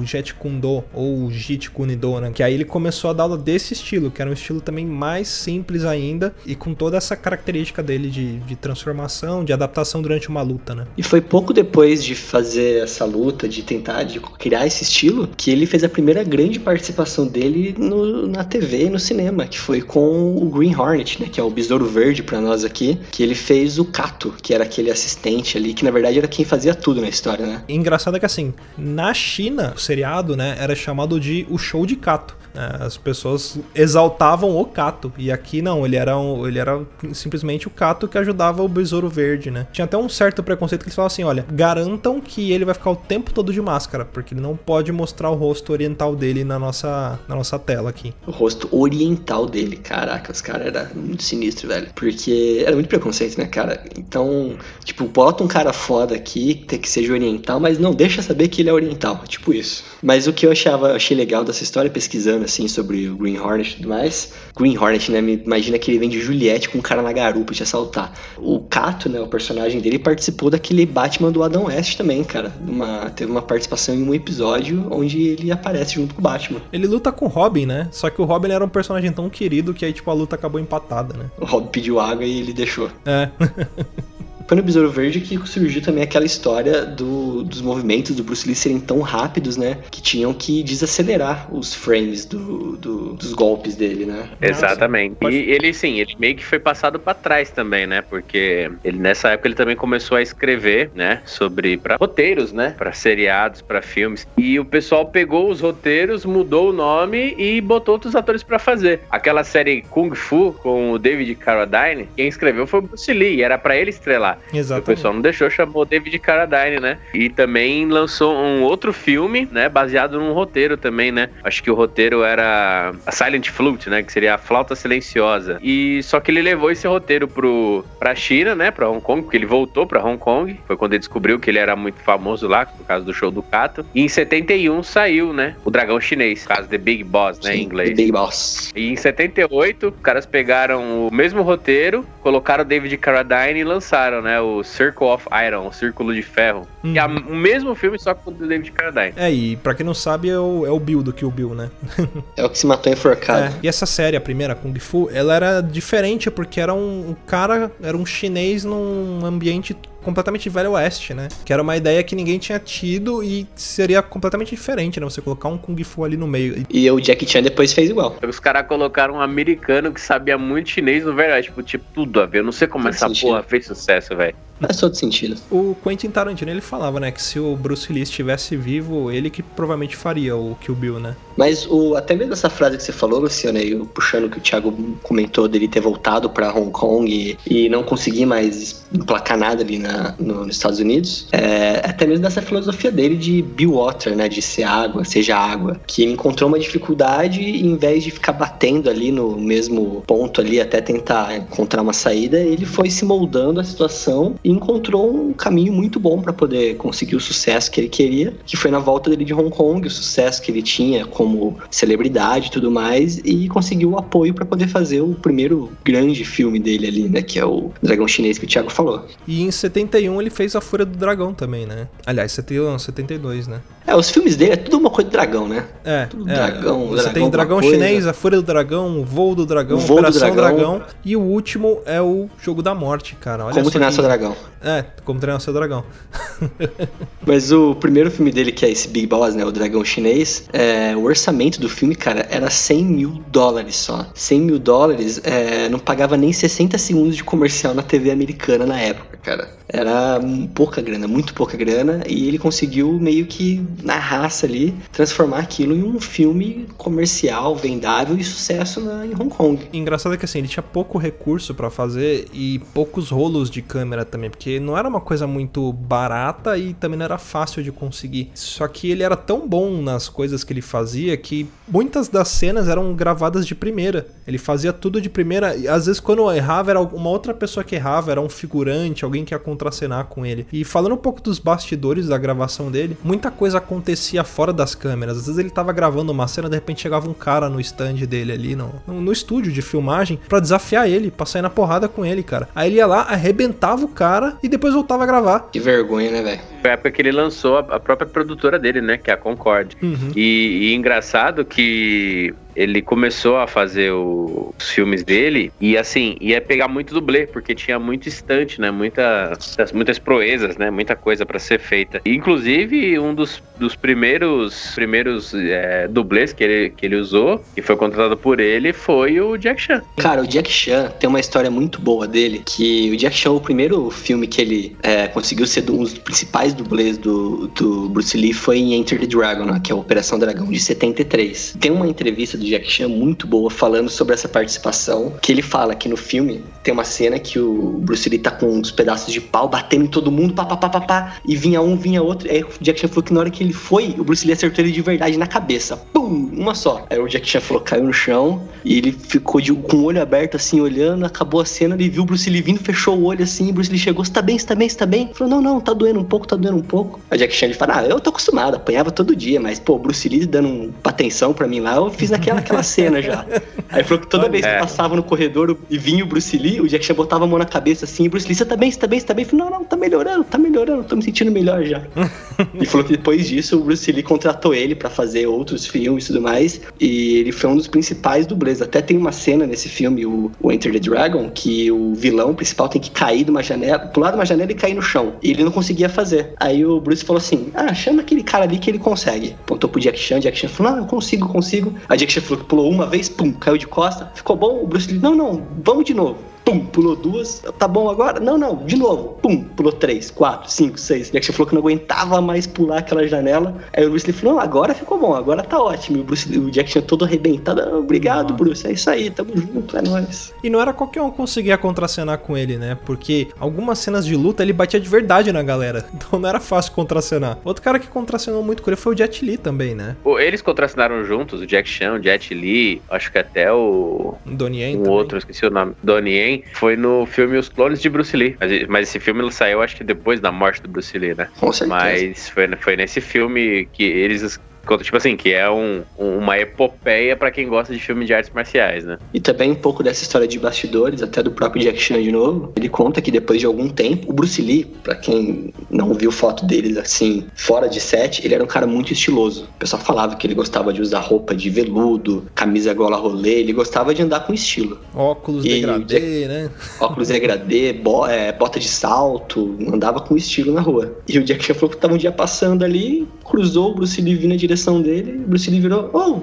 Jet 0.05 0.34
Kundo 0.34 0.84
ou 0.93 1.30
Jeet 1.30 1.70
Kune 1.70 1.97
Do, 1.97 2.20
né? 2.20 2.30
Que 2.32 2.43
aí 2.43 2.55
ele 2.55 2.64
começou 2.64 2.79
a 3.10 3.12
dar 3.14 3.24
aula 3.24 3.36
desse 3.38 3.72
estilo, 3.74 4.10
que 4.10 4.20
era 4.20 4.30
um 4.30 4.34
estilo 4.34 4.60
também 4.60 4.86
mais 4.86 5.28
simples 5.28 5.84
ainda 5.84 6.34
e 6.46 6.54
com 6.54 6.74
toda 6.74 6.96
essa 6.96 7.14
característica 7.16 7.82
dele 7.82 8.08
de, 8.10 8.38
de 8.38 8.56
transformação, 8.56 9.44
de 9.44 9.52
adaptação 9.52 10.00
durante 10.02 10.28
uma 10.28 10.42
luta, 10.42 10.74
né? 10.74 10.86
E 10.96 11.02
foi 11.02 11.20
pouco 11.20 11.52
depois 11.52 12.02
de 12.04 12.14
fazer 12.14 12.82
essa 12.82 13.04
luta, 13.04 13.48
de 13.48 13.62
tentar 13.62 14.02
de 14.04 14.18
criar 14.38 14.66
esse 14.66 14.82
estilo, 14.82 15.28
que 15.36 15.50
ele 15.50 15.66
fez 15.66 15.84
a 15.84 15.88
primeira 15.88 16.22
grande 16.24 16.58
participação 16.58 17.26
dele 17.26 17.74
no- 17.78 18.26
na 18.26 18.44
TV 18.44 18.86
e 18.86 18.90
no 18.90 18.98
cinema, 18.98 19.46
que 19.46 19.58
foi 19.58 19.80
com 19.82 20.36
o 20.36 20.48
Green 20.50 20.74
Hornet, 20.74 21.20
né, 21.20 21.28
que 21.30 21.38
é 21.40 21.42
o 21.42 21.50
Besouro 21.50 21.84
Verde 21.86 22.22
pra 22.22 22.40
nós 22.40 22.64
aqui, 22.64 22.98
que 23.10 23.22
ele 23.22 23.34
fez 23.34 23.78
o 23.78 23.84
Kato, 23.84 24.34
que 24.42 24.54
era 24.54 24.64
aquele 24.64 24.90
assistente 24.90 25.56
ali, 25.58 25.74
que 25.74 25.84
na 25.84 25.90
verdade 25.90 26.18
era 26.18 26.28
quem 26.28 26.44
fazia 26.44 26.74
tudo 26.74 27.00
na 27.00 27.08
história, 27.08 27.46
né? 27.46 27.62
E 27.68 27.74
engraçado 27.74 28.16
é 28.16 28.20
que 28.20 28.26
assim, 28.26 28.52
na 28.78 29.12
China, 29.12 29.74
o 29.76 29.78
seriado, 29.80 30.36
né, 30.36 30.56
era 30.58 30.74
chamado 30.74 31.18
de 31.20 31.46
o 31.50 31.58
show 31.58 31.84
de 31.86 31.96
Kato. 31.96 32.38
As 32.80 32.96
pessoas 32.96 33.58
exaltavam 33.74 34.56
o 34.56 34.64
Kato. 34.64 35.12
E 35.18 35.30
aqui 35.32 35.60
não, 35.62 35.84
ele 35.84 35.96
era, 35.96 36.16
um- 36.18 36.46
ele 36.46 36.58
era 36.58 36.80
simplesmente 37.12 37.66
o 37.66 37.70
Kato 37.70 38.06
que 38.08 38.18
ajudava 38.18 38.62
o 38.62 38.68
Besouro 38.68 39.08
Verde, 39.08 39.50
né? 39.50 39.66
Tinha 39.72 39.84
até 39.84 39.96
um 39.96 40.08
certo 40.08 40.42
preconceito 40.42 40.82
que 40.82 40.88
eles 40.88 40.94
falavam 40.94 41.12
assim: 41.12 41.24
olha, 41.24 41.44
garantam 41.50 42.20
que 42.20 42.52
ele 42.52 42.64
vai 42.64 42.74
ficar 42.74 42.90
o 42.90 42.96
tempo 42.96 43.32
todo 43.32 43.52
de 43.52 43.60
máscara, 43.60 44.04
porque 44.04 44.34
ele 44.34 44.40
não 44.40 44.56
pode 44.56 44.92
mostrar 44.92 45.30
o 45.30 45.34
rosto 45.34 45.72
oriental 45.72 46.14
dele 46.14 46.44
na 46.44 46.58
nossa, 46.58 47.18
na 47.28 47.34
nossa 47.34 47.58
tela 47.58 47.90
aqui. 47.90 48.12
O 48.26 48.30
rosto 48.30 48.68
oriental 48.70 49.46
dele, 49.46 49.76
caraca, 49.76 50.32
os 50.32 50.40
caras 50.40 50.66
eram 50.66 50.88
muito 50.94 51.22
sinistro, 51.22 51.68
velho. 51.68 51.88
Porque 51.94 52.62
era 52.66 52.74
muito 52.74 52.88
preconceito, 52.88 53.38
né, 53.38 53.46
cara? 53.46 53.82
Então, 53.96 54.56
tipo, 54.84 55.04
bota 55.06 55.42
um 55.44 55.48
cara 55.48 55.72
foda 55.72 56.14
aqui, 56.14 56.64
tem 56.66 56.78
que 56.78 56.88
seja 56.88 57.12
oriental, 57.12 57.58
mas 57.60 57.78
não 57.78 57.94
deixa 57.94 58.22
saber 58.22 58.48
que 58.48 58.62
ele 58.62 58.68
é 58.70 58.72
oriental, 58.72 59.20
tipo 59.26 59.52
isso. 59.52 59.84
Mas 60.02 60.26
o 60.26 60.32
que 60.32 60.46
eu 60.46 60.52
achava, 60.52 60.92
achei 60.94 61.16
legal 61.16 61.44
dessa 61.44 61.62
história, 61.62 61.90
pesquisando 61.90 62.44
assim 62.44 62.59
sobre 62.68 63.08
o 63.08 63.16
Green 63.16 63.38
Hornet 63.38 63.72
e 63.72 63.76
tudo 63.76 63.88
mais. 63.88 64.32
Green 64.56 64.76
Hornet, 64.76 65.11
né? 65.11 65.20
Me 65.20 65.34
imagina 65.34 65.78
que 65.78 65.90
ele 65.90 65.98
vem 65.98 66.08
de 66.08 66.20
Juliette 66.20 66.68
com 66.68 66.78
um 66.78 66.80
cara 66.80 67.02
na 67.02 67.12
garupa 67.12 67.52
te 67.52 67.62
assaltar. 67.62 68.12
O 68.38 68.61
Cato, 68.61 69.08
né? 69.08 69.20
O 69.20 69.26
personagem 69.26 69.80
dele 69.80 69.98
participou 69.98 70.50
daquele 70.50 70.86
Batman 70.86 71.30
do 71.30 71.42
Adam 71.42 71.64
West 71.64 71.96
também, 71.96 72.22
cara. 72.24 72.52
Uma, 72.66 73.11
teve 73.11 73.30
uma 73.30 73.42
participação 73.42 73.94
em 73.94 74.02
um 74.02 74.14
episódio 74.14 74.86
onde 74.90 75.20
ele 75.20 75.50
aparece 75.50 75.94
junto 75.94 76.14
com 76.14 76.20
o 76.20 76.24
Batman. 76.24 76.61
Ele 76.72 76.86
luta 76.86 77.12
com 77.12 77.26
o 77.26 77.28
Robin, 77.28 77.66
né? 77.66 77.88
Só 77.90 78.11
que 78.11 78.20
o 78.20 78.24
Robin 78.24 78.50
era 78.50 78.64
um 78.64 78.68
personagem 78.68 79.12
tão 79.12 79.28
querido 79.28 79.74
que 79.74 79.84
aí, 79.84 79.92
tipo, 79.92 80.11
a 80.11 80.14
luta 80.14 80.36
acabou 80.36 80.61
empatada, 80.61 81.16
né? 81.16 81.26
O 81.38 81.44
Rob 81.44 81.68
pediu 81.70 82.00
água 82.00 82.24
e 82.24 82.40
ele 82.40 82.52
deixou. 82.52 82.90
É. 83.04 83.28
Foi 84.51 84.57
no 84.57 84.64
Besouro 84.64 84.90
Verde 84.90 85.20
que 85.20 85.38
surgiu 85.46 85.80
também 85.80 86.03
aquela 86.03 86.26
história 86.26 86.84
do, 86.84 87.44
dos 87.44 87.62
movimentos 87.62 88.16
do 88.16 88.24
Bruce 88.24 88.44
Lee 88.48 88.57
serem 88.57 88.80
tão 88.80 88.98
rápidos, 89.01 89.57
né? 89.57 89.78
Que 89.92 90.03
tinham 90.03 90.34
que 90.34 90.61
desacelerar 90.64 91.46
os 91.55 91.72
frames 91.72 92.24
do, 92.24 92.76
do- 92.76 93.12
dos 93.12 93.32
golpes 93.32 93.76
dele, 93.76 94.05
né? 94.07 94.28
Exatamente. 94.42 95.14
Pode- 95.14 95.36
E 95.36 95.53
ele, 95.53 95.72
sim, 95.72 96.01
ele 96.01 96.16
meio 96.18 96.34
que 96.34 96.44
foi 96.44 96.59
passado 96.59 96.98
pra 96.98 97.14
trás 97.14 97.51
também, 97.51 97.86
né? 97.86 98.03
Porque 98.03 98.68
ele 98.82 98.98
nessa 98.98 99.28
época 99.28 99.46
ele 99.46 99.55
também 99.55 99.76
começou 99.76 100.16
a 100.16 100.20
escrever, 100.22 100.90
né? 100.96 101.22
Sobre 101.24 101.76
para 101.76 101.94
roteiros, 101.94 102.53
né? 102.53 102.74
Pra 102.76 102.90
seriados, 102.92 103.62
pra 103.62 103.80
filmes. 103.80 104.26
E 104.36 104.59
o 104.59 104.64
pessoal 104.64 105.07
pegou 105.07 105.48
os 105.48 105.61
roteiros, 105.61 106.24
mudou 106.24 106.70
o 106.70 106.72
nome 106.72 107.36
e 107.38 107.61
botou 107.61 107.92
outros 107.94 108.16
atores 108.16 108.42
pra 108.42 108.59
fazer. 108.59 109.03
Aquela 109.12 109.44
série 109.44 109.82
Kung 109.82 110.12
Fu 110.16 110.53
com 110.61 110.90
o 110.90 110.98
David 110.98 111.36
Carradine, 111.36 112.09
quem 112.16 112.26
escreveu 112.26 112.66
foi 112.66 112.80
o 112.80 112.82
Bruce 112.82 113.12
Lee, 113.12 113.36
e 113.36 113.42
era 113.42 113.57
pra 113.57 113.76
ele 113.76 113.90
estrelar. 113.90 114.39
E 114.53 114.57
O 114.57 114.59
Exatamente. 114.61 114.86
pessoal 114.86 115.14
não 115.14 115.20
deixou, 115.20 115.49
chamou 115.51 115.84
David 115.84 116.18
Carradine, 116.18 116.80
né? 116.80 116.99
E 117.14 117.28
também 117.28 117.86
lançou 117.86 118.34
um 118.34 118.62
outro 118.62 118.93
filme, 118.93 119.49
né? 119.51 119.68
Baseado 119.68 120.18
num 120.18 120.32
roteiro 120.32 120.76
também, 120.76 121.11
né? 121.11 121.30
Acho 121.43 121.62
que 121.62 121.70
o 121.70 121.74
roteiro 121.74 122.22
era 122.22 122.93
a 123.07 123.12
Silent 123.12 123.49
Flute, 123.51 123.88
né? 123.91 124.03
Que 124.03 124.12
seria 124.12 124.34
a 124.34 124.38
flauta 124.38 124.74
silenciosa. 124.74 125.59
E 125.62 126.03
só 126.03 126.20
que 126.20 126.30
ele 126.30 126.43
levou 126.43 126.70
esse 126.70 126.86
roteiro 126.86 127.26
pro, 127.26 127.84
pra 127.99 128.14
China, 128.14 128.55
né? 128.55 128.70
Pra 128.70 128.88
Hong 128.88 129.01
Kong, 129.01 129.22
porque 129.22 129.36
ele 129.36 129.47
voltou 129.47 129.86
pra 129.86 130.05
Hong 130.05 130.18
Kong. 130.18 130.59
Foi 130.66 130.76
quando 130.76 130.93
ele 130.93 131.01
descobriu 131.01 131.38
que 131.38 131.51
ele 131.51 131.59
era 131.59 131.74
muito 131.76 132.01
famoso 132.01 132.47
lá, 132.47 132.66
por 132.66 132.84
causa 132.86 133.05
do 133.05 133.12
show 133.14 133.30
do 133.30 133.43
Kato. 133.43 133.84
E 133.95 134.03
em 134.03 134.09
71 134.09 134.82
saiu, 134.82 135.32
né? 135.32 135.57
O 135.64 135.70
Dragão 135.70 136.01
Chinês, 136.01 136.43
por 136.43 136.55
causa 136.55 136.68
The 136.68 136.78
Big 136.78 137.05
Boss, 137.05 137.41
né? 137.41 137.55
Em 137.55 137.59
Sim, 137.59 137.64
inglês. 137.64 137.88
The 137.91 137.95
Big 137.95 138.12
Boss. 138.12 138.72
E 138.74 138.91
em 138.93 138.97
78, 138.97 139.88
os 139.88 140.03
caras 140.03 140.26
pegaram 140.26 141.09
o 141.09 141.12
mesmo 141.12 141.43
roteiro, 141.43 142.05
colocaram 142.22 142.62
o 142.62 142.66
David 142.66 142.97
Carradine 142.99 143.61
e 143.61 143.64
lançaram, 143.64 144.22
né? 144.22 144.29
O 144.38 144.62
Circle 144.62 145.06
of 145.06 145.26
Iron, 145.46 145.66
o 145.66 145.72
Círculo 145.72 146.14
de 146.14 146.22
Ferro. 146.22 146.68
Uhum. 146.84 146.92
E 146.92 146.98
é 146.98 147.06
o 147.06 147.34
mesmo 147.34 147.74
filme, 147.74 147.98
só 147.98 148.14
com 148.14 148.30
o 148.30 148.34
David 148.34 148.70
Carradine. 148.72 149.14
É, 149.16 149.32
e 149.32 149.56
pra 149.56 149.74
quem 149.74 149.84
não 149.84 149.94
sabe, 149.94 150.28
é 150.28 150.38
o, 150.38 150.66
é 150.66 150.70
o 150.70 150.78
Bill 150.78 151.02
do 151.02 151.12
Kill 151.12 151.30
Bill, 151.30 151.54
né? 151.54 151.70
É 152.36 152.44
o 152.44 152.50
que 152.50 152.58
se 152.58 152.66
matou 152.66 152.92
enforcado. 152.92 153.46
É, 153.46 153.52
e 153.62 153.68
essa 153.68 153.86
série, 153.86 154.16
a 154.16 154.20
primeira, 154.20 154.54
Kung 154.54 154.78
Fu, 154.78 155.08
ela 155.12 155.34
era 155.34 155.60
diferente 155.60 156.30
porque 156.30 156.60
era 156.60 156.72
um, 156.72 157.10
um 157.10 157.16
cara, 157.26 157.70
era 157.82 157.96
um 157.96 158.06
chinês 158.06 158.64
num 158.64 159.24
ambiente 159.24 159.76
completamente 160.03 160.48
velho 160.48 160.72
oeste, 160.72 161.14
né? 161.14 161.28
Que 161.44 161.53
era 161.53 161.62
uma 161.62 161.76
ideia 161.76 162.03
que 162.03 162.14
ninguém 162.14 162.38
tinha 162.38 162.59
tido 162.59 163.22
e 163.22 163.46
seria 163.55 164.03
completamente 164.03 164.51
diferente, 164.51 164.98
né? 164.98 165.05
Você 165.05 165.20
colocar 165.20 165.48
um 165.48 165.59
Kung 165.59 165.82
Fu 165.84 166.05
ali 166.05 166.16
no 166.16 166.26
meio. 166.26 166.64
E 166.70 166.90
o 166.90 167.01
Jackie 167.01 167.26
Chan 167.28 167.42
depois 167.42 167.72
fez 167.72 167.90
igual. 167.90 168.16
Os 168.26 168.40
caras 168.40 168.66
colocaram 168.66 169.14
um 169.14 169.20
americano 169.20 169.92
que 169.92 170.01
sabia 170.01 170.36
muito 170.38 170.70
chinês 170.70 171.05
no 171.05 171.14
velho, 171.14 171.42
tipo, 171.42 171.62
tipo, 171.62 171.84
tudo 171.94 172.20
a 172.20 172.26
ver. 172.26 172.38
Eu 172.38 172.44
não 172.44 172.53
sei 172.53 172.66
como 172.68 172.84
Faz 172.84 172.96
essa 172.96 173.09
sentido. 173.09 173.28
porra 173.28 173.42
fez 173.42 173.66
sucesso, 173.66 174.16
velho. 174.16 174.34
Faz 174.61 174.76
todo 174.76 174.94
sentido. 174.94 175.40
O 175.51 175.74
Quentin 175.82 176.11
Tarantino, 176.11 176.51
ele 176.51 176.61
falava, 176.61 177.01
né, 177.01 177.11
que 177.11 177.22
se 177.22 177.38
o 177.38 177.57
Bruce 177.57 177.90
Lee 177.90 178.03
estivesse 178.03 178.57
vivo, 178.57 179.11
ele 179.11 179.30
que 179.30 179.42
provavelmente 179.42 179.96
faria 179.96 180.36
o 180.36 180.55
Kill 180.61 180.74
Bill, 180.74 181.01
né? 181.01 181.16
Mas 181.41 181.66
o, 181.66 181.95
até 181.95 182.14
mesmo 182.14 182.34
essa 182.34 182.51
frase 182.51 182.76
que 182.76 182.82
você 182.82 182.93
falou, 182.93 183.18
Luciano, 183.20 183.57
aí, 183.59 183.74
puxando 183.95 184.24
o 184.26 184.28
que 184.30 184.36
o 184.36 184.41
Thiago 184.43 184.70
comentou 185.03 185.49
dele 185.49 185.66
ter 185.66 185.80
voltado 185.80 186.28
pra 186.28 186.55
Hong 186.55 186.70
Kong 186.70 187.11
e, 187.11 187.38
e 187.64 187.66
não 187.70 187.82
conseguir 187.82 188.26
mais 188.26 188.84
emplacar 188.95 189.38
nada 189.38 189.62
ali 189.62 189.78
na, 189.78 190.14
no- 190.18 190.45
nos 190.45 190.57
Estados 190.57 190.80
Unidos, 190.80 191.28
é, 191.32 191.80
até 191.82 192.07
mesmo 192.07 192.24
dessa 192.24 192.43
filosofia 192.43 192.91
dele 192.93 193.16
de 193.16 193.41
be 193.41 193.66
water, 193.66 194.14
né? 194.14 194.28
De 194.28 194.43
ser 194.43 194.64
água, 194.64 195.03
seja 195.03 195.34
água. 195.34 195.80
Que 195.86 196.03
ele 196.03 196.12
encontrou 196.12 196.47
uma 196.47 196.59
dificuldade 196.59 197.41
e 197.41 197.64
em 197.66 197.76
vez 197.76 198.05
de 198.05 198.11
ficar 198.11 198.32
batendo 198.34 198.91
ali 198.91 199.11
no 199.11 199.38
mesmo 199.38 200.03
ponto 200.07 200.43
ali 200.43 200.61
até 200.61 200.82
tentar 200.82 201.38
encontrar 201.38 201.80
uma 201.80 201.95
saída, 201.95 202.38
ele 202.38 202.66
foi 202.66 202.91
se 202.91 203.03
moldando 203.07 203.61
a 203.61 203.64
situação 203.64 204.34
e 204.45 204.51
encontrou 204.51 205.11
um 205.11 205.32
caminho 205.32 205.72
muito 205.72 205.99
bom 205.99 206.20
para 206.20 206.34
poder 206.34 206.76
conseguir 206.76 207.16
o 207.16 207.20
sucesso 207.20 207.70
que 207.70 207.80
ele 207.80 207.88
queria, 207.88 208.34
que 208.45 208.59
foi 208.59 208.70
na 208.70 208.78
volta 208.78 209.09
dele 209.09 209.24
de 209.24 209.32
Hong 209.32 209.49
Kong, 209.49 209.86
o 209.86 209.91
sucesso 209.91 210.43
que 210.43 210.51
ele 210.51 210.61
tinha 210.61 211.07
como 211.07 211.29
celebridade 211.70 212.48
e 212.48 212.50
tudo 212.50 212.70
mais, 212.70 213.18
e 213.24 213.48
conseguiu 213.48 213.90
o 213.90 213.98
apoio 213.98 214.34
para 214.34 214.44
poder 214.44 214.68
fazer 214.68 215.00
o 215.00 215.14
primeiro 215.14 215.70
grande 215.84 216.24
filme 216.24 216.58
dele 216.58 216.86
ali, 216.86 217.08
né, 217.08 217.22
que 217.22 217.38
é 217.38 217.44
o 217.44 217.70
Dragão 217.82 218.06
Chinês 218.06 218.38
que 218.38 218.44
o 218.44 218.48
Thiago 218.48 218.70
falou. 218.70 219.06
E 219.26 219.42
em 219.42 219.50
71 219.50 220.20
ele 220.20 220.30
fez 220.30 220.54
A 220.56 220.60
Fúria 220.60 220.86
do 220.86 220.96
Dragão 220.96 221.32
também, 221.32 221.66
né? 221.66 221.88
Aliás, 222.06 222.32
71, 222.32 222.78
72, 222.78 223.46
né? 223.46 223.60
É, 223.91 223.97
os 223.97 224.09
filmes 224.09 224.36
dele 224.36 224.53
é 224.53 224.57
tudo 224.57 224.78
uma 224.78 224.88
coisa 224.91 225.11
de 225.11 225.16
dragão, 225.16 225.49
né? 225.49 225.64
É, 225.84 226.07
Tudo 226.07 226.30
é, 226.30 226.34
dragão, 226.34 226.86
você 226.86 226.95
dragão, 227.03 227.12
tem 227.12 227.30
Dragão 227.30 227.57
alguma 227.57 227.70
coisa. 227.72 227.84
Chinês, 227.86 228.07
A 228.07 228.12
Fúria 228.12 228.38
do 228.38 228.45
Dragão, 228.45 229.01
O 229.01 229.05
Voo 229.05 229.34
do 229.34 229.45
Dragão, 229.45 229.78
O 229.78 229.80
Voo 229.80 229.97
do 229.97 230.01
Operação 230.09 230.34
Dragão. 230.34 230.57
Dragão. 230.78 230.82
E 231.05 231.16
o 231.16 231.20
último 231.20 231.80
é 231.84 232.01
o 232.01 232.28
Jogo 232.41 232.62
da 232.62 232.72
Morte, 232.74 233.16
cara. 233.16 233.45
Olha 233.47 233.55
como 233.55 233.68
treinar 233.70 233.88
que- 233.91 233.95
seu 233.97 234.05
dragão. 234.05 234.36
É, 234.62 234.84
Como 235.05 235.18
Treinar 235.18 235.41
Seu 235.41 235.55
Dragão. 235.55 235.82
Mas 237.26 237.51
o 237.51 237.74
primeiro 237.74 238.11
filme 238.11 238.30
dele, 238.30 238.53
que 238.53 238.64
é 238.64 238.70
esse 238.70 238.88
Big 238.88 239.07
Boss, 239.07 239.34
né? 239.34 239.45
O 239.45 239.51
Dragão 239.51 239.84
Chinês, 239.84 240.45
é, 240.53 240.95
o 240.97 241.03
orçamento 241.05 241.59
do 241.61 241.68
filme, 241.68 241.95
cara, 241.95 242.26
era 242.30 242.51
100 242.51 242.84
mil 242.84 243.22
dólares 243.30 243.76
só. 243.76 244.07
100 244.14 244.41
mil 244.41 244.59
dólares 244.59 245.20
é, 245.24 245.68
não 245.68 245.78
pagava 245.78 246.16
nem 246.16 246.32
60 246.32 246.76
segundos 246.78 247.16
de 247.16 247.24
comercial 247.24 247.74
na 247.74 247.82
TV 247.82 248.11
americana 248.11 248.66
na 248.66 248.78
época, 248.80 249.18
cara. 249.22 249.49
Era 249.68 250.20
pouca 250.55 250.82
grana, 250.82 251.07
muito 251.07 251.32
pouca 251.32 251.57
grana, 251.57 252.03
e 252.07 252.26
ele 252.28 252.38
conseguiu 252.38 252.93
meio 253.01 253.24
que, 253.26 253.64
na 253.82 253.96
raça 253.96 254.46
ali, 254.46 254.74
transformar 254.92 255.38
aquilo 255.38 255.74
em 255.74 255.82
um 255.82 256.00
filme 256.00 256.66
comercial, 256.76 257.54
vendável 257.56 258.16
e 258.16 258.24
sucesso 258.24 258.80
na, 258.80 259.06
em 259.06 259.12
Hong 259.14 259.28
Kong. 259.28 259.68
Engraçado 259.72 260.14
é 260.14 260.16
que 260.16 260.24
assim, 260.24 260.38
ele 260.38 260.48
tinha 260.48 260.62
pouco 260.62 260.98
recurso 260.98 261.54
pra 261.54 261.70
fazer 261.70 262.26
e 262.32 262.58
poucos 262.74 263.10
rolos 263.10 263.50
de 263.50 263.62
câmera 263.62 264.04
também, 264.04 264.30
porque 264.30 264.60
não 264.60 264.76
era 264.76 264.88
uma 264.88 265.00
coisa 265.00 265.26
muito 265.26 265.72
barata 265.72 266.56
e 266.58 266.74
também 266.74 266.98
não 266.98 267.04
era 267.04 267.18
fácil 267.18 267.62
de 267.62 267.72
conseguir. 267.72 268.30
Só 268.34 268.66
que 268.66 268.90
ele 268.90 269.02
era 269.02 269.16
tão 269.16 269.48
bom 269.48 269.80
nas 269.80 270.08
coisas 270.08 270.44
que 270.44 270.52
ele 270.52 270.62
fazia 270.62 271.16
que 271.16 271.48
muitas 271.68 272.08
das 272.08 272.28
cenas 272.28 272.68
eram 272.68 272.94
gravadas 272.94 273.46
de 273.46 273.54
primeira. 273.54 274.06
Ele 274.26 274.38
fazia 274.38 274.72
tudo 274.72 275.00
de 275.00 275.08
primeira 275.08 275.56
e 275.56 275.68
às 275.68 275.86
vezes 275.86 276.00
quando 276.00 276.30
errava 276.32 276.70
era 276.70 276.80
uma 276.80 277.10
outra 277.10 277.34
pessoa 277.34 277.64
que 277.64 277.74
errava, 277.74 278.10
era 278.10 278.20
um 278.20 278.28
figurante, 278.28 279.04
alguém 279.04 279.24
que 279.24 279.34
ia 279.34 279.38
contracenar 279.38 280.06
com 280.06 280.24
ele. 280.24 280.46
E 280.52 280.64
falando 280.64 280.94
um 280.94 280.98
pouco 280.98 281.20
dos 281.20 281.38
bastidores 281.38 282.08
da 282.08 282.18
gravação 282.18 282.70
dele, 282.70 282.96
muita 283.02 283.30
coisa 283.30 283.59
acontecia 283.61 284.24
fora 284.24 284.52
das 284.52 284.74
câmeras. 284.74 285.18
Às 285.18 285.26
vezes 285.26 285.38
ele 285.38 285.50
tava 285.50 285.72
gravando 285.72 286.12
uma 286.12 286.26
cena, 286.26 286.48
de 286.48 286.56
repente 286.56 286.82
chegava 286.82 287.08
um 287.08 287.14
cara 287.14 287.48
no 287.48 287.61
stand 287.61 287.94
dele 288.06 288.32
ali, 288.32 288.56
no, 288.56 288.74
no, 288.86 289.00
no 289.00 289.12
estúdio 289.12 289.52
de 289.52 289.62
filmagem, 289.62 290.18
pra 290.28 290.40
desafiar 290.40 290.88
ele, 290.88 291.11
pra 291.11 291.26
sair 291.26 291.42
na 291.42 291.50
porrada 291.50 291.88
com 291.88 292.04
ele, 292.04 292.22
cara. 292.22 292.48
Aí 292.54 292.68
ele 292.68 292.76
ia 292.76 292.86
lá, 292.86 293.02
arrebentava 293.02 293.84
o 293.84 293.88
cara 293.88 294.36
e 294.42 294.48
depois 294.48 294.74
voltava 294.74 295.04
a 295.04 295.06
gravar. 295.06 295.48
Que 295.52 295.61
vergonha, 295.61 296.11
né, 296.11 296.22
velho? 296.22 296.40
Foi 296.61 296.70
a 296.70 296.74
época 296.74 296.90
que 296.90 297.02
ele 297.02 297.12
lançou 297.12 297.58
a, 297.58 297.61
a 297.61 297.80
própria 297.80 298.08
produtora 298.08 298.58
dele, 298.58 298.80
né? 298.80 298.98
Que 298.98 299.11
é 299.11 299.14
a 299.14 299.16
Concorde. 299.16 299.76
Uhum. 299.82 300.12
E, 300.16 300.70
e 300.70 300.74
engraçado 300.74 301.44
que 301.44 302.34
ele 302.57 302.82
começou 302.82 303.36
a 303.38 303.46
fazer 303.46 303.92
o- 303.92 304.55
os 304.59 304.70
filmes 304.70 305.03
dele 305.05 305.53
e 305.61 305.76
assim, 305.76 306.16
ia 306.20 306.40
pegar 306.40 306.68
muito 306.68 306.92
dublê, 306.94 307.26
porque 307.26 307.55
tinha 307.55 307.78
muito 307.78 308.09
estante, 308.09 308.61
né? 308.61 308.70
Muita, 308.70 309.32
muitas, 309.48 309.72
muitas 309.72 309.98
proezas, 309.98 310.57
né? 310.57 310.70
Muita 310.70 310.94
coisa 310.96 311.24
pra 311.26 311.38
ser 311.38 311.59
feita. 311.61 312.01
Inclusive, 312.05 312.98
um 312.98 313.14
dos, 313.14 313.42
dos 313.59 313.74
primeiros 313.76 314.72
primeiros 314.74 315.34
é, 315.34 315.88
dublês 315.88 316.32
que 316.32 316.42
ele, 316.44 316.70
que 316.70 316.86
ele 316.86 316.96
usou, 316.96 317.42
que 317.55 317.62
foi 317.62 317.76
contratado 317.76 318.16
por 318.16 318.40
ele, 318.40 318.72
foi 318.72 319.20
o 319.20 319.36
Jack 319.36 319.61
Chan. 319.61 319.82
Cara, 319.96 320.22
o 320.22 320.26
Jack 320.26 320.51
Chan 320.51 320.90
tem 320.98 321.09
uma 321.09 321.20
história 321.20 321.51
muito 321.51 321.80
boa 321.80 322.07
dele, 322.07 322.42
que 322.44 322.90
o 322.92 322.96
Jack 322.96 323.16
Chan, 323.16 323.32
o 323.32 323.40
primeiro 323.40 323.90
filme 323.90 324.26
que 324.26 324.40
ele 324.40 324.76
é, 324.82 325.07
conseguiu 325.09 325.46
ser 325.46 325.68
um 325.70 325.78
dos 325.78 325.94
principais 325.98 326.55
dublês 326.55 326.96
do, 326.98 327.48
do 327.48 327.88
Bruce 327.88 328.16
Lee 328.16 328.32
foi 328.32 328.59
em 328.59 328.74
Enter 328.74 328.98
the 328.98 329.07
Dragon, 329.07 329.44
né, 329.44 329.61
que 329.62 329.72
é 329.72 329.74
a 329.74 329.78
Operação 329.78 330.18
Dragão 330.18 330.46
de 330.51 330.59
73. 330.61 331.57
Tem 331.61 331.70
uma 331.70 331.86
entrevista 331.88 332.36
do 332.41 332.47
Jack 332.47 332.70
Chan 332.70 332.88
muito 332.88 333.26
boa 333.26 333.51
falando 333.51 333.88
sobre 333.88 334.14
essa 334.14 334.28
participação, 334.28 335.12
que 335.22 335.30
ele 335.30 335.43
fala 335.43 335.74
que 335.74 335.88
no 335.88 335.97
filme 335.97 336.43
tem 336.62 336.72
uma 336.74 336.84
cena 336.84 337.18
que 337.18 337.38
o 337.38 337.78
Bruce 337.80 338.09
Lee 338.09 338.18
tá 338.18 338.30
com 338.30 338.47
uns 338.47 338.70
pedaços 338.70 339.12
de 339.12 339.20
pau 339.20 339.49
batendo 339.49 339.84
em 339.84 339.88
todo 339.88 340.11
mundo, 340.11 340.34
pá, 340.34 340.45
pá, 340.45 340.57
pá, 340.57 340.68
pá, 340.68 340.80
pá, 340.80 341.16
e 341.26 341.36
vinha 341.36 341.61
um, 341.62 341.76
vinha 341.76 342.03
outro. 342.03 342.30
Aí 342.30 342.43
o 342.43 342.49
Jack 342.61 342.80
Chan 342.80 342.88
falou 342.88 343.03
que 343.03 343.12
na 343.12 343.20
hora 343.20 343.30
que 343.30 343.43
ele 343.43 343.53
foi, 343.53 343.95
o 343.99 344.05
Bruce 344.05 344.26
Lee 344.26 344.32
acertou 344.34 344.64
ele 344.64 344.72
de 344.72 344.82
verdade 344.82 345.16
na 345.16 345.26
cabeça. 345.26 345.76
Pum! 345.93 346.30
Uma 346.32 346.55
só. 346.55 346.84
Aí 346.91 346.99
o 346.99 347.07
Jack 347.09 347.28
Chan 347.28 347.41
falou, 347.41 347.62
caiu 347.62 347.84
no 347.84 347.93
chão, 347.93 348.43
e 348.64 348.76
ele 348.78 348.93
ficou 348.93 349.41
de- 349.41 349.53
com 349.53 349.76
o 349.78 349.84
olho 349.84 350.01
aberto 350.03 350.36
assim, 350.36 350.61
olhando, 350.61 351.05
acabou 351.05 351.41
a 351.41 351.45
cena, 351.45 351.74
ele 351.74 351.88
viu 351.88 352.03
o 352.03 352.07
Bruce 352.07 352.28
Lee 352.28 352.43
vindo, 352.43 352.59
fechou 352.61 352.97
o 352.99 353.05
olho 353.05 353.22
assim, 353.22 353.49
e 353.49 353.51
o 353.51 353.53
Bruce 353.55 353.70
Lee 353.70 353.78
chegou, 353.78 354.05
você 354.05 354.12
tá 354.12 354.22
bem, 354.22 354.38
você 354.38 354.47
tá 354.47 354.55
bem, 354.55 354.68
você 354.68 354.76
tá 354.76 354.86
bem? 354.86 355.03
Ele 355.07 355.14
falou, 355.14 355.34
não, 355.34 355.43
não, 355.43 355.61
tá 355.61 355.72
doendo 355.72 356.01
um 356.01 356.05
pouco, 356.05 356.26
tá 356.26 356.36
doendo 356.36 356.59
um 356.59 356.62
pouco. 356.62 357.01
Aí 357.11 357.16
o 357.16 357.18
Jack 357.20 357.34
Chan 357.34 357.47
ele 357.47 357.55
fala, 357.55 357.78
ah, 357.78 357.86
eu 357.86 358.01
tô 358.01 358.11
acostumado, 358.11 358.57
apanhava 358.57 358.91
todo 358.91 359.14
dia, 359.14 359.41
mas 359.41 359.59
pô, 359.59 359.74
o 359.74 359.78
Bruce 359.78 360.09
Lee 360.09 360.26
dando 360.26 360.49
um- 360.49 360.70
atenção 360.84 361.32
pra 361.32 361.47
mim 361.47 361.61
lá, 361.61 361.76
eu 361.76 361.91
fiz 361.91 362.11
naquela 362.11 362.29
aquela, 362.30 362.40
aquela 362.40 362.62
cena 362.62 363.02
já. 363.02 363.24
Aí 363.68 363.84
falou 363.84 364.00
que 364.00 364.06
toda 364.08 364.28
vez 364.28 364.44
que 364.44 364.50
É. 364.50 364.58
passava 364.58 364.96
no 364.96 365.02
corredor 365.02 365.56
e 365.68 365.78
vinha 365.78 366.04
o 366.04 366.06
Bruce 366.06 366.36
Lee, 366.36 366.60
o 366.60 366.68
Jack 366.68 366.84
Chan 366.84 366.94
botava 366.94 367.24
a 367.24 367.26
mão 367.26 367.38
na 367.38 367.44
cabeça 367.44 367.84
assim, 367.84 368.08
Bruce 368.08 368.26
Lee, 368.26 368.34
você 368.34 368.44
tá 368.44 368.56
bem, 368.56 368.70
você 368.70 368.78
tá 368.78 368.86
bem, 368.86 368.98
você 369.00 369.06
tá 369.06 369.14
bem? 369.14 369.24
Eu 369.24 369.30
falei, 369.30 369.44
não, 369.44 369.50
não, 369.50 369.64
tá 369.64 369.76
melhorando, 369.76 370.24
tá 370.24 370.38
melhorando, 370.38 370.84
tô 370.84 370.96
me 370.96 371.02
sentindo 371.02 371.30
melhor 371.30 371.64
já. 371.64 371.82
e 372.54 372.66
falou 372.66 372.84
que 372.86 372.96
depois 372.96 373.28
disso 373.28 373.58
o 373.58 373.64
Bruce 373.64 373.90
Lee 373.92 374.02
contratou 374.02 374.54
ele 374.54 374.74
pra 374.74 374.90
fazer 374.90 375.26
outros 375.26 375.66
filmes 375.66 376.04
e 376.04 376.06
tudo 376.08 376.20
mais, 376.22 376.60
e 376.80 377.18
ele 377.18 377.32
foi 377.32 377.50
um 377.50 377.56
dos 377.56 377.68
principais 377.68 378.26
dublês. 378.26 378.60
Até 378.62 378.80
tem 378.80 378.96
uma 378.96 379.12
cena 379.12 379.46
nesse 379.46 379.68
filme, 379.68 380.04
o, 380.06 380.30
o 380.40 380.50
Enter 380.52 380.72
the 380.72 380.78
Dragon, 380.78 381.30
que 381.30 381.70
o 381.70 381.94
vilão 381.94 382.34
principal 382.34 382.68
tem 382.68 382.80
que 382.80 382.90
cair 382.90 383.24
de 383.24 383.30
uma 383.30 383.42
janela, 383.42 383.78
pular 383.78 384.10
de 384.10 384.16
uma 384.16 384.26
janela 384.26 384.50
e 384.50 384.54
cair 384.54 384.74
no 384.74 384.82
chão. 384.82 385.14
E 385.22 385.30
ele 385.30 385.44
não 385.44 385.50
conseguia 385.52 385.88
fazer. 385.88 386.34
Aí 386.38 386.64
o 386.64 386.80
Bruce 386.80 387.04
falou 387.04 387.18
assim: 387.18 387.48
Ah, 387.54 387.72
chama 387.74 388.00
aquele 388.02 388.22
cara 388.22 388.44
ali 388.44 388.58
que 388.58 388.70
ele 388.70 388.78
consegue. 388.78 389.34
Apontou 389.44 389.68
pro 389.70 389.80
Jack 389.80 389.98
Chan, 389.98 390.20
Jack 390.20 390.38
Chan 390.38 390.48
falou: 390.48 390.72
Não, 390.72 390.78
eu 390.80 390.86
consigo, 390.86 391.28
consigo. 391.28 391.74
Aí 391.88 391.98
Jack 391.98 392.12
Chan 392.12 392.19
que 392.22 392.44
pulou 392.44 392.70
uma 392.70 392.86
vez, 392.86 393.08
pum, 393.08 393.32
caiu 393.32 393.56
de 393.56 393.66
costa. 393.66 394.10
Ficou 394.14 394.36
bom? 394.36 394.62
O 394.62 394.66
Bruce 394.66 394.90
Lee, 394.90 395.00
não, 395.00 395.14
não, 395.14 395.46
vamos 395.64 395.84
de 395.84 395.94
novo. 395.94 396.18
Pum, 396.51 396.61
pulou 396.66 396.96
duas. 396.96 397.42
Tá 397.59 397.68
bom 397.68 397.88
agora? 397.88 398.18
Não, 398.20 398.36
não, 398.36 398.57
de 398.64 398.76
novo. 398.76 399.18
Pum, 399.22 399.42
pulou 399.44 399.72
três, 399.72 400.11
quatro, 400.11 400.51
cinco, 400.51 400.78
seis. 400.78 401.11
Jack 401.11 401.26
Chan 401.26 401.32
falou 401.32 401.46
que 401.48 401.55
não 401.55 401.61
aguentava 401.62 402.20
mais 402.20 402.46
pular 402.46 402.78
aquela 402.78 403.07
janela. 403.07 403.55
Aí 403.76 403.84
o 403.86 403.90
Bruce 403.90 404.07
Lee 404.07 404.12
falou: 404.12 404.34
Não, 404.34 404.40
agora 404.42 404.74
ficou 404.74 404.98
bom, 404.98 405.14
agora 405.14 405.42
tá 405.42 405.61
ótimo. 405.61 405.98
E 405.98 406.01
o, 406.01 406.05
Bruce, 406.05 406.28
Lee- 406.28 406.38
o 406.38 406.51
Jack 406.51 406.70
Chan 406.70 406.80
todo 406.82 407.05
arrebentado. 407.05 407.61
"Ah, 407.61 407.78
Obrigado, 407.78 408.30
Nossa. 408.32 408.34
Bruce. 408.44 408.66
É 408.66 408.72
isso 408.72 408.90
aí, 408.90 409.11
tamo 409.11 409.30
junto, 409.36 409.76
é 409.76 409.82
nóis. 409.82 410.32
E 410.42 410.51
não 410.51 410.61
era 410.61 410.72
qualquer 410.72 411.03
um 411.03 411.11
que 411.11 411.16
conseguia 411.16 411.57
contracenar 411.57 412.18
com 412.18 412.36
ele, 412.36 412.57
né? 412.57 412.76
Porque 412.84 413.28
algumas 413.38 413.78
cenas 413.78 414.05
de 414.07 414.16
luta 414.16 414.42
ele 414.42 414.53
batia 414.53 414.80
de 414.80 414.88
verdade 414.88 415.32
na 415.32 415.42
galera. 415.42 415.84
Então 416.11 416.18
não 416.18 416.28
era 416.28 416.40
fácil 416.40 416.72
contracenar. 416.72 417.38
Outro 417.44 417.62
cara 417.62 417.78
que 417.78 417.86
contracenou 417.86 418.42
muito 418.42 418.62
com 418.62 418.70
ele 418.70 418.76
foi 418.76 418.94
o 418.94 418.96
Jet 418.96 419.24
Li 419.24 419.36
também, 419.36 419.74
né? 419.74 419.94
Pô, 420.03 420.18
Eles 420.18 420.40
contracenaram 420.42 421.05
juntos, 421.05 421.40
o 421.40 421.46
Jack 421.46 421.68
Chan, 421.68 421.92
o 421.94 422.03
Jet 422.03 422.32
Li, 422.34 422.80
acho 422.90 423.12
que 423.12 423.18
até 423.18 423.53
o. 423.53 424.14
O 424.26 424.30
Donnie 424.30 424.61
Yen 424.62 424.76
Um 424.76 424.82
também. 424.82 424.92
outro, 424.92 425.18
esqueci 425.18 425.44
o 425.46 425.51
nome, 425.51 425.72
Donnie 425.82 426.14
Yen, 426.14 426.39
foi 426.53 426.76
no 426.76 427.07
filme 427.07 427.36
Os 427.36 427.49
Clones 427.49 427.80
de 427.80 427.88
Bruce 427.88 428.16
Lee. 428.16 428.36
Mas, 428.41 428.66
mas 428.68 428.88
esse 428.88 429.01
filme 429.01 429.30
saiu, 429.32 429.62
acho 429.62 429.76
que 429.76 429.84
depois 429.84 430.20
da 430.20 430.32
morte 430.32 430.62
do 430.62 430.68
Bruce 430.68 430.97
Lee, 430.99 431.14
né? 431.14 431.28
Com 431.38 431.53
certeza. 431.53 431.80
Mas 431.80 432.28
foi, 432.28 432.49
foi 432.57 432.76
nesse 432.76 433.01
filme 433.01 433.68
que 433.72 433.84
eles. 433.84 434.38
Tipo 434.82 434.96
assim, 434.96 435.16
que 435.16 435.32
é 435.32 435.50
um, 435.50 435.82
uma 435.98 436.38
epopeia 436.38 437.16
pra 437.16 437.30
quem 437.30 437.48
gosta 437.48 437.72
de 437.72 437.80
filme 437.80 438.04
de 438.04 438.14
artes 438.14 438.30
marciais, 438.32 438.84
né? 438.84 438.98
E 439.12 439.20
também 439.20 439.50
um 439.50 439.54
pouco 439.54 439.82
dessa 439.82 440.02
história 440.02 440.26
de 440.26 440.38
bastidores, 440.38 441.02
até 441.02 441.22
do 441.22 441.30
próprio 441.30 441.62
Jack 441.62 441.80
Chan 441.80 442.02
de 442.02 442.12
novo. 442.12 442.52
Ele 442.56 442.68
conta 442.68 443.00
que 443.00 443.11
depois 443.11 443.40
de 443.40 443.46
algum 443.46 443.68
tempo, 443.68 444.11
o 444.11 444.12
Bruce 444.12 444.40
Lee, 444.40 444.64
pra 444.82 444.94
quem 444.94 445.52
não 445.70 445.94
viu 445.94 446.12
foto 446.12 446.44
deles 446.44 446.76
assim, 446.76 447.26
fora 447.34 447.68
de 447.68 447.80
set, 447.80 448.24
ele 448.24 448.34
era 448.34 448.42
um 448.44 448.46
cara 448.46 448.66
muito 448.66 448.92
estiloso. 448.92 449.44
O 449.44 449.58
pessoal 449.58 449.82
falava 449.82 450.16
que 450.16 450.26
ele 450.26 450.34
gostava 450.34 450.72
de 450.72 450.80
usar 450.80 451.00
roupa 451.00 451.34
de 451.34 451.50
veludo, 451.50 452.26
camisa 452.34 452.72
gola 452.74 452.96
rolê, 452.96 453.40
ele 453.40 453.52
gostava 453.52 453.94
de 453.94 454.02
andar 454.02 454.20
com 454.20 454.32
estilo. 454.32 454.78
Óculos 454.94 455.44
E 455.44 455.48
degradê, 455.48 456.26
né? 456.26 456.50
Óculos 456.80 457.08
degradê, 457.08 457.72
bo 457.72 458.06
é, 458.06 458.32
bota 458.32 458.58
de 458.58 458.68
salto, 458.68 459.56
andava 459.72 460.00
com 460.00 460.16
estilo 460.16 460.52
na 460.52 460.61
rua. 460.61 460.96
E 461.08 461.18
o 461.18 461.24
Jack 461.24 461.44
Chan 461.44 461.54
falou 461.54 461.70
que 461.70 461.76
tava 461.76 461.94
um 461.94 461.98
dia 461.98 462.12
passando 462.12 462.64
ali, 462.64 463.06
cruzou 463.30 463.70
o 463.70 463.74
Bruce 463.74 464.00
Lee 464.00 464.16
vindo 464.16 464.30
na 464.30 464.36
direção 464.36 464.82
dele, 464.82 465.22
o 465.24 465.28
Bruce 465.28 465.50
Lee 465.50 465.60
virou, 465.60 465.90
ô, 465.94 466.20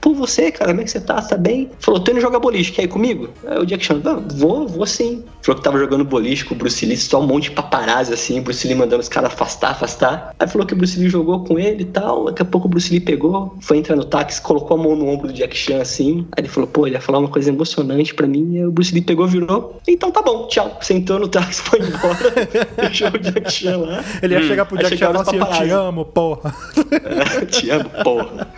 por 0.00 0.14
você, 0.14 0.50
cara, 0.50 0.70
como 0.70 0.80
é 0.80 0.84
que 0.84 0.90
você 0.90 1.00
tá? 1.00 1.20
Você 1.20 1.28
tá 1.30 1.36
bem? 1.36 1.70
Falou, 1.80 2.00
tô 2.00 2.12
indo 2.12 2.20
jogar 2.20 2.38
boliche, 2.38 2.72
quer 2.72 2.84
ir 2.84 2.88
comigo? 2.88 3.28
Aí 3.46 3.58
o 3.58 3.66
Jack 3.66 3.84
Chan, 3.84 4.00
vou, 4.36 4.66
vou 4.68 4.86
sim. 4.86 5.24
Falou 5.42 5.58
que 5.58 5.64
tava 5.64 5.78
jogando 5.78 6.04
boliche 6.04 6.44
com 6.44 6.54
o 6.54 6.58
Bruce 6.58 6.84
Lee, 6.84 6.96
só 6.96 7.20
um 7.20 7.26
monte 7.26 7.44
de 7.44 7.50
paparazzi 7.52 8.12
assim, 8.12 8.38
o 8.40 8.42
Bruce 8.42 8.66
Lee 8.66 8.76
mandando 8.76 9.00
os 9.00 9.08
caras 9.08 9.32
afastar, 9.32 9.70
afastar. 9.70 10.34
Aí 10.38 10.48
falou 10.48 10.66
que 10.66 10.74
o 10.74 10.76
Bruce 10.76 10.98
Lee 10.98 11.08
jogou 11.08 11.44
com 11.44 11.58
ele 11.58 11.82
e 11.82 11.86
tal, 11.86 12.26
daqui 12.26 12.42
a 12.42 12.44
pouco 12.44 12.66
o 12.66 12.70
Bruce 12.70 12.90
Lee 12.90 13.00
pegou, 13.00 13.56
foi 13.60 13.78
entrar 13.78 13.96
no 13.96 14.04
táxi, 14.04 14.40
colocou 14.42 14.76
a 14.78 14.82
mão 14.82 14.96
no 14.96 15.08
ombro 15.08 15.28
do 15.28 15.32
Jack 15.32 15.56
Chan 15.56 15.80
assim, 15.80 16.26
aí 16.36 16.42
ele 16.42 16.48
falou, 16.48 16.68
pô, 16.68 16.86
ele 16.86 16.96
ia 16.96 17.00
falar 17.00 17.18
uma 17.18 17.28
coisa 17.28 17.48
emocionante 17.50 18.14
pra 18.14 18.26
mim, 18.26 18.54
e 18.54 18.58
aí 18.58 18.64
o 18.66 18.70
Bruce 18.72 18.92
Lee 18.92 19.02
pegou, 19.02 19.26
virou, 19.26 19.78
então 19.86 20.10
tá 20.10 20.22
bom, 20.22 20.46
tchau. 20.48 20.78
Sentou 20.80 21.18
no 21.18 21.28
táxi, 21.28 21.62
foi 21.62 21.80
embora, 21.80 22.32
deixou 22.76 23.08
o 23.08 23.18
Jack 23.18 23.52
Chan 23.52 23.76
lá. 23.78 24.04
Ele 24.22 24.34
ia 24.34 24.42
chegar 24.42 24.64
pro 24.66 24.76
Jack 24.78 24.96
Chan 24.96 25.10
e 25.10 25.12
falar 25.12 25.22
assim, 25.22 25.36
eu 25.38 25.46
te 25.66 25.70
amo, 25.70 26.04
porra. 26.04 26.54
Te 27.50 27.70
amo, 27.70 27.90
porra. 28.02 28.48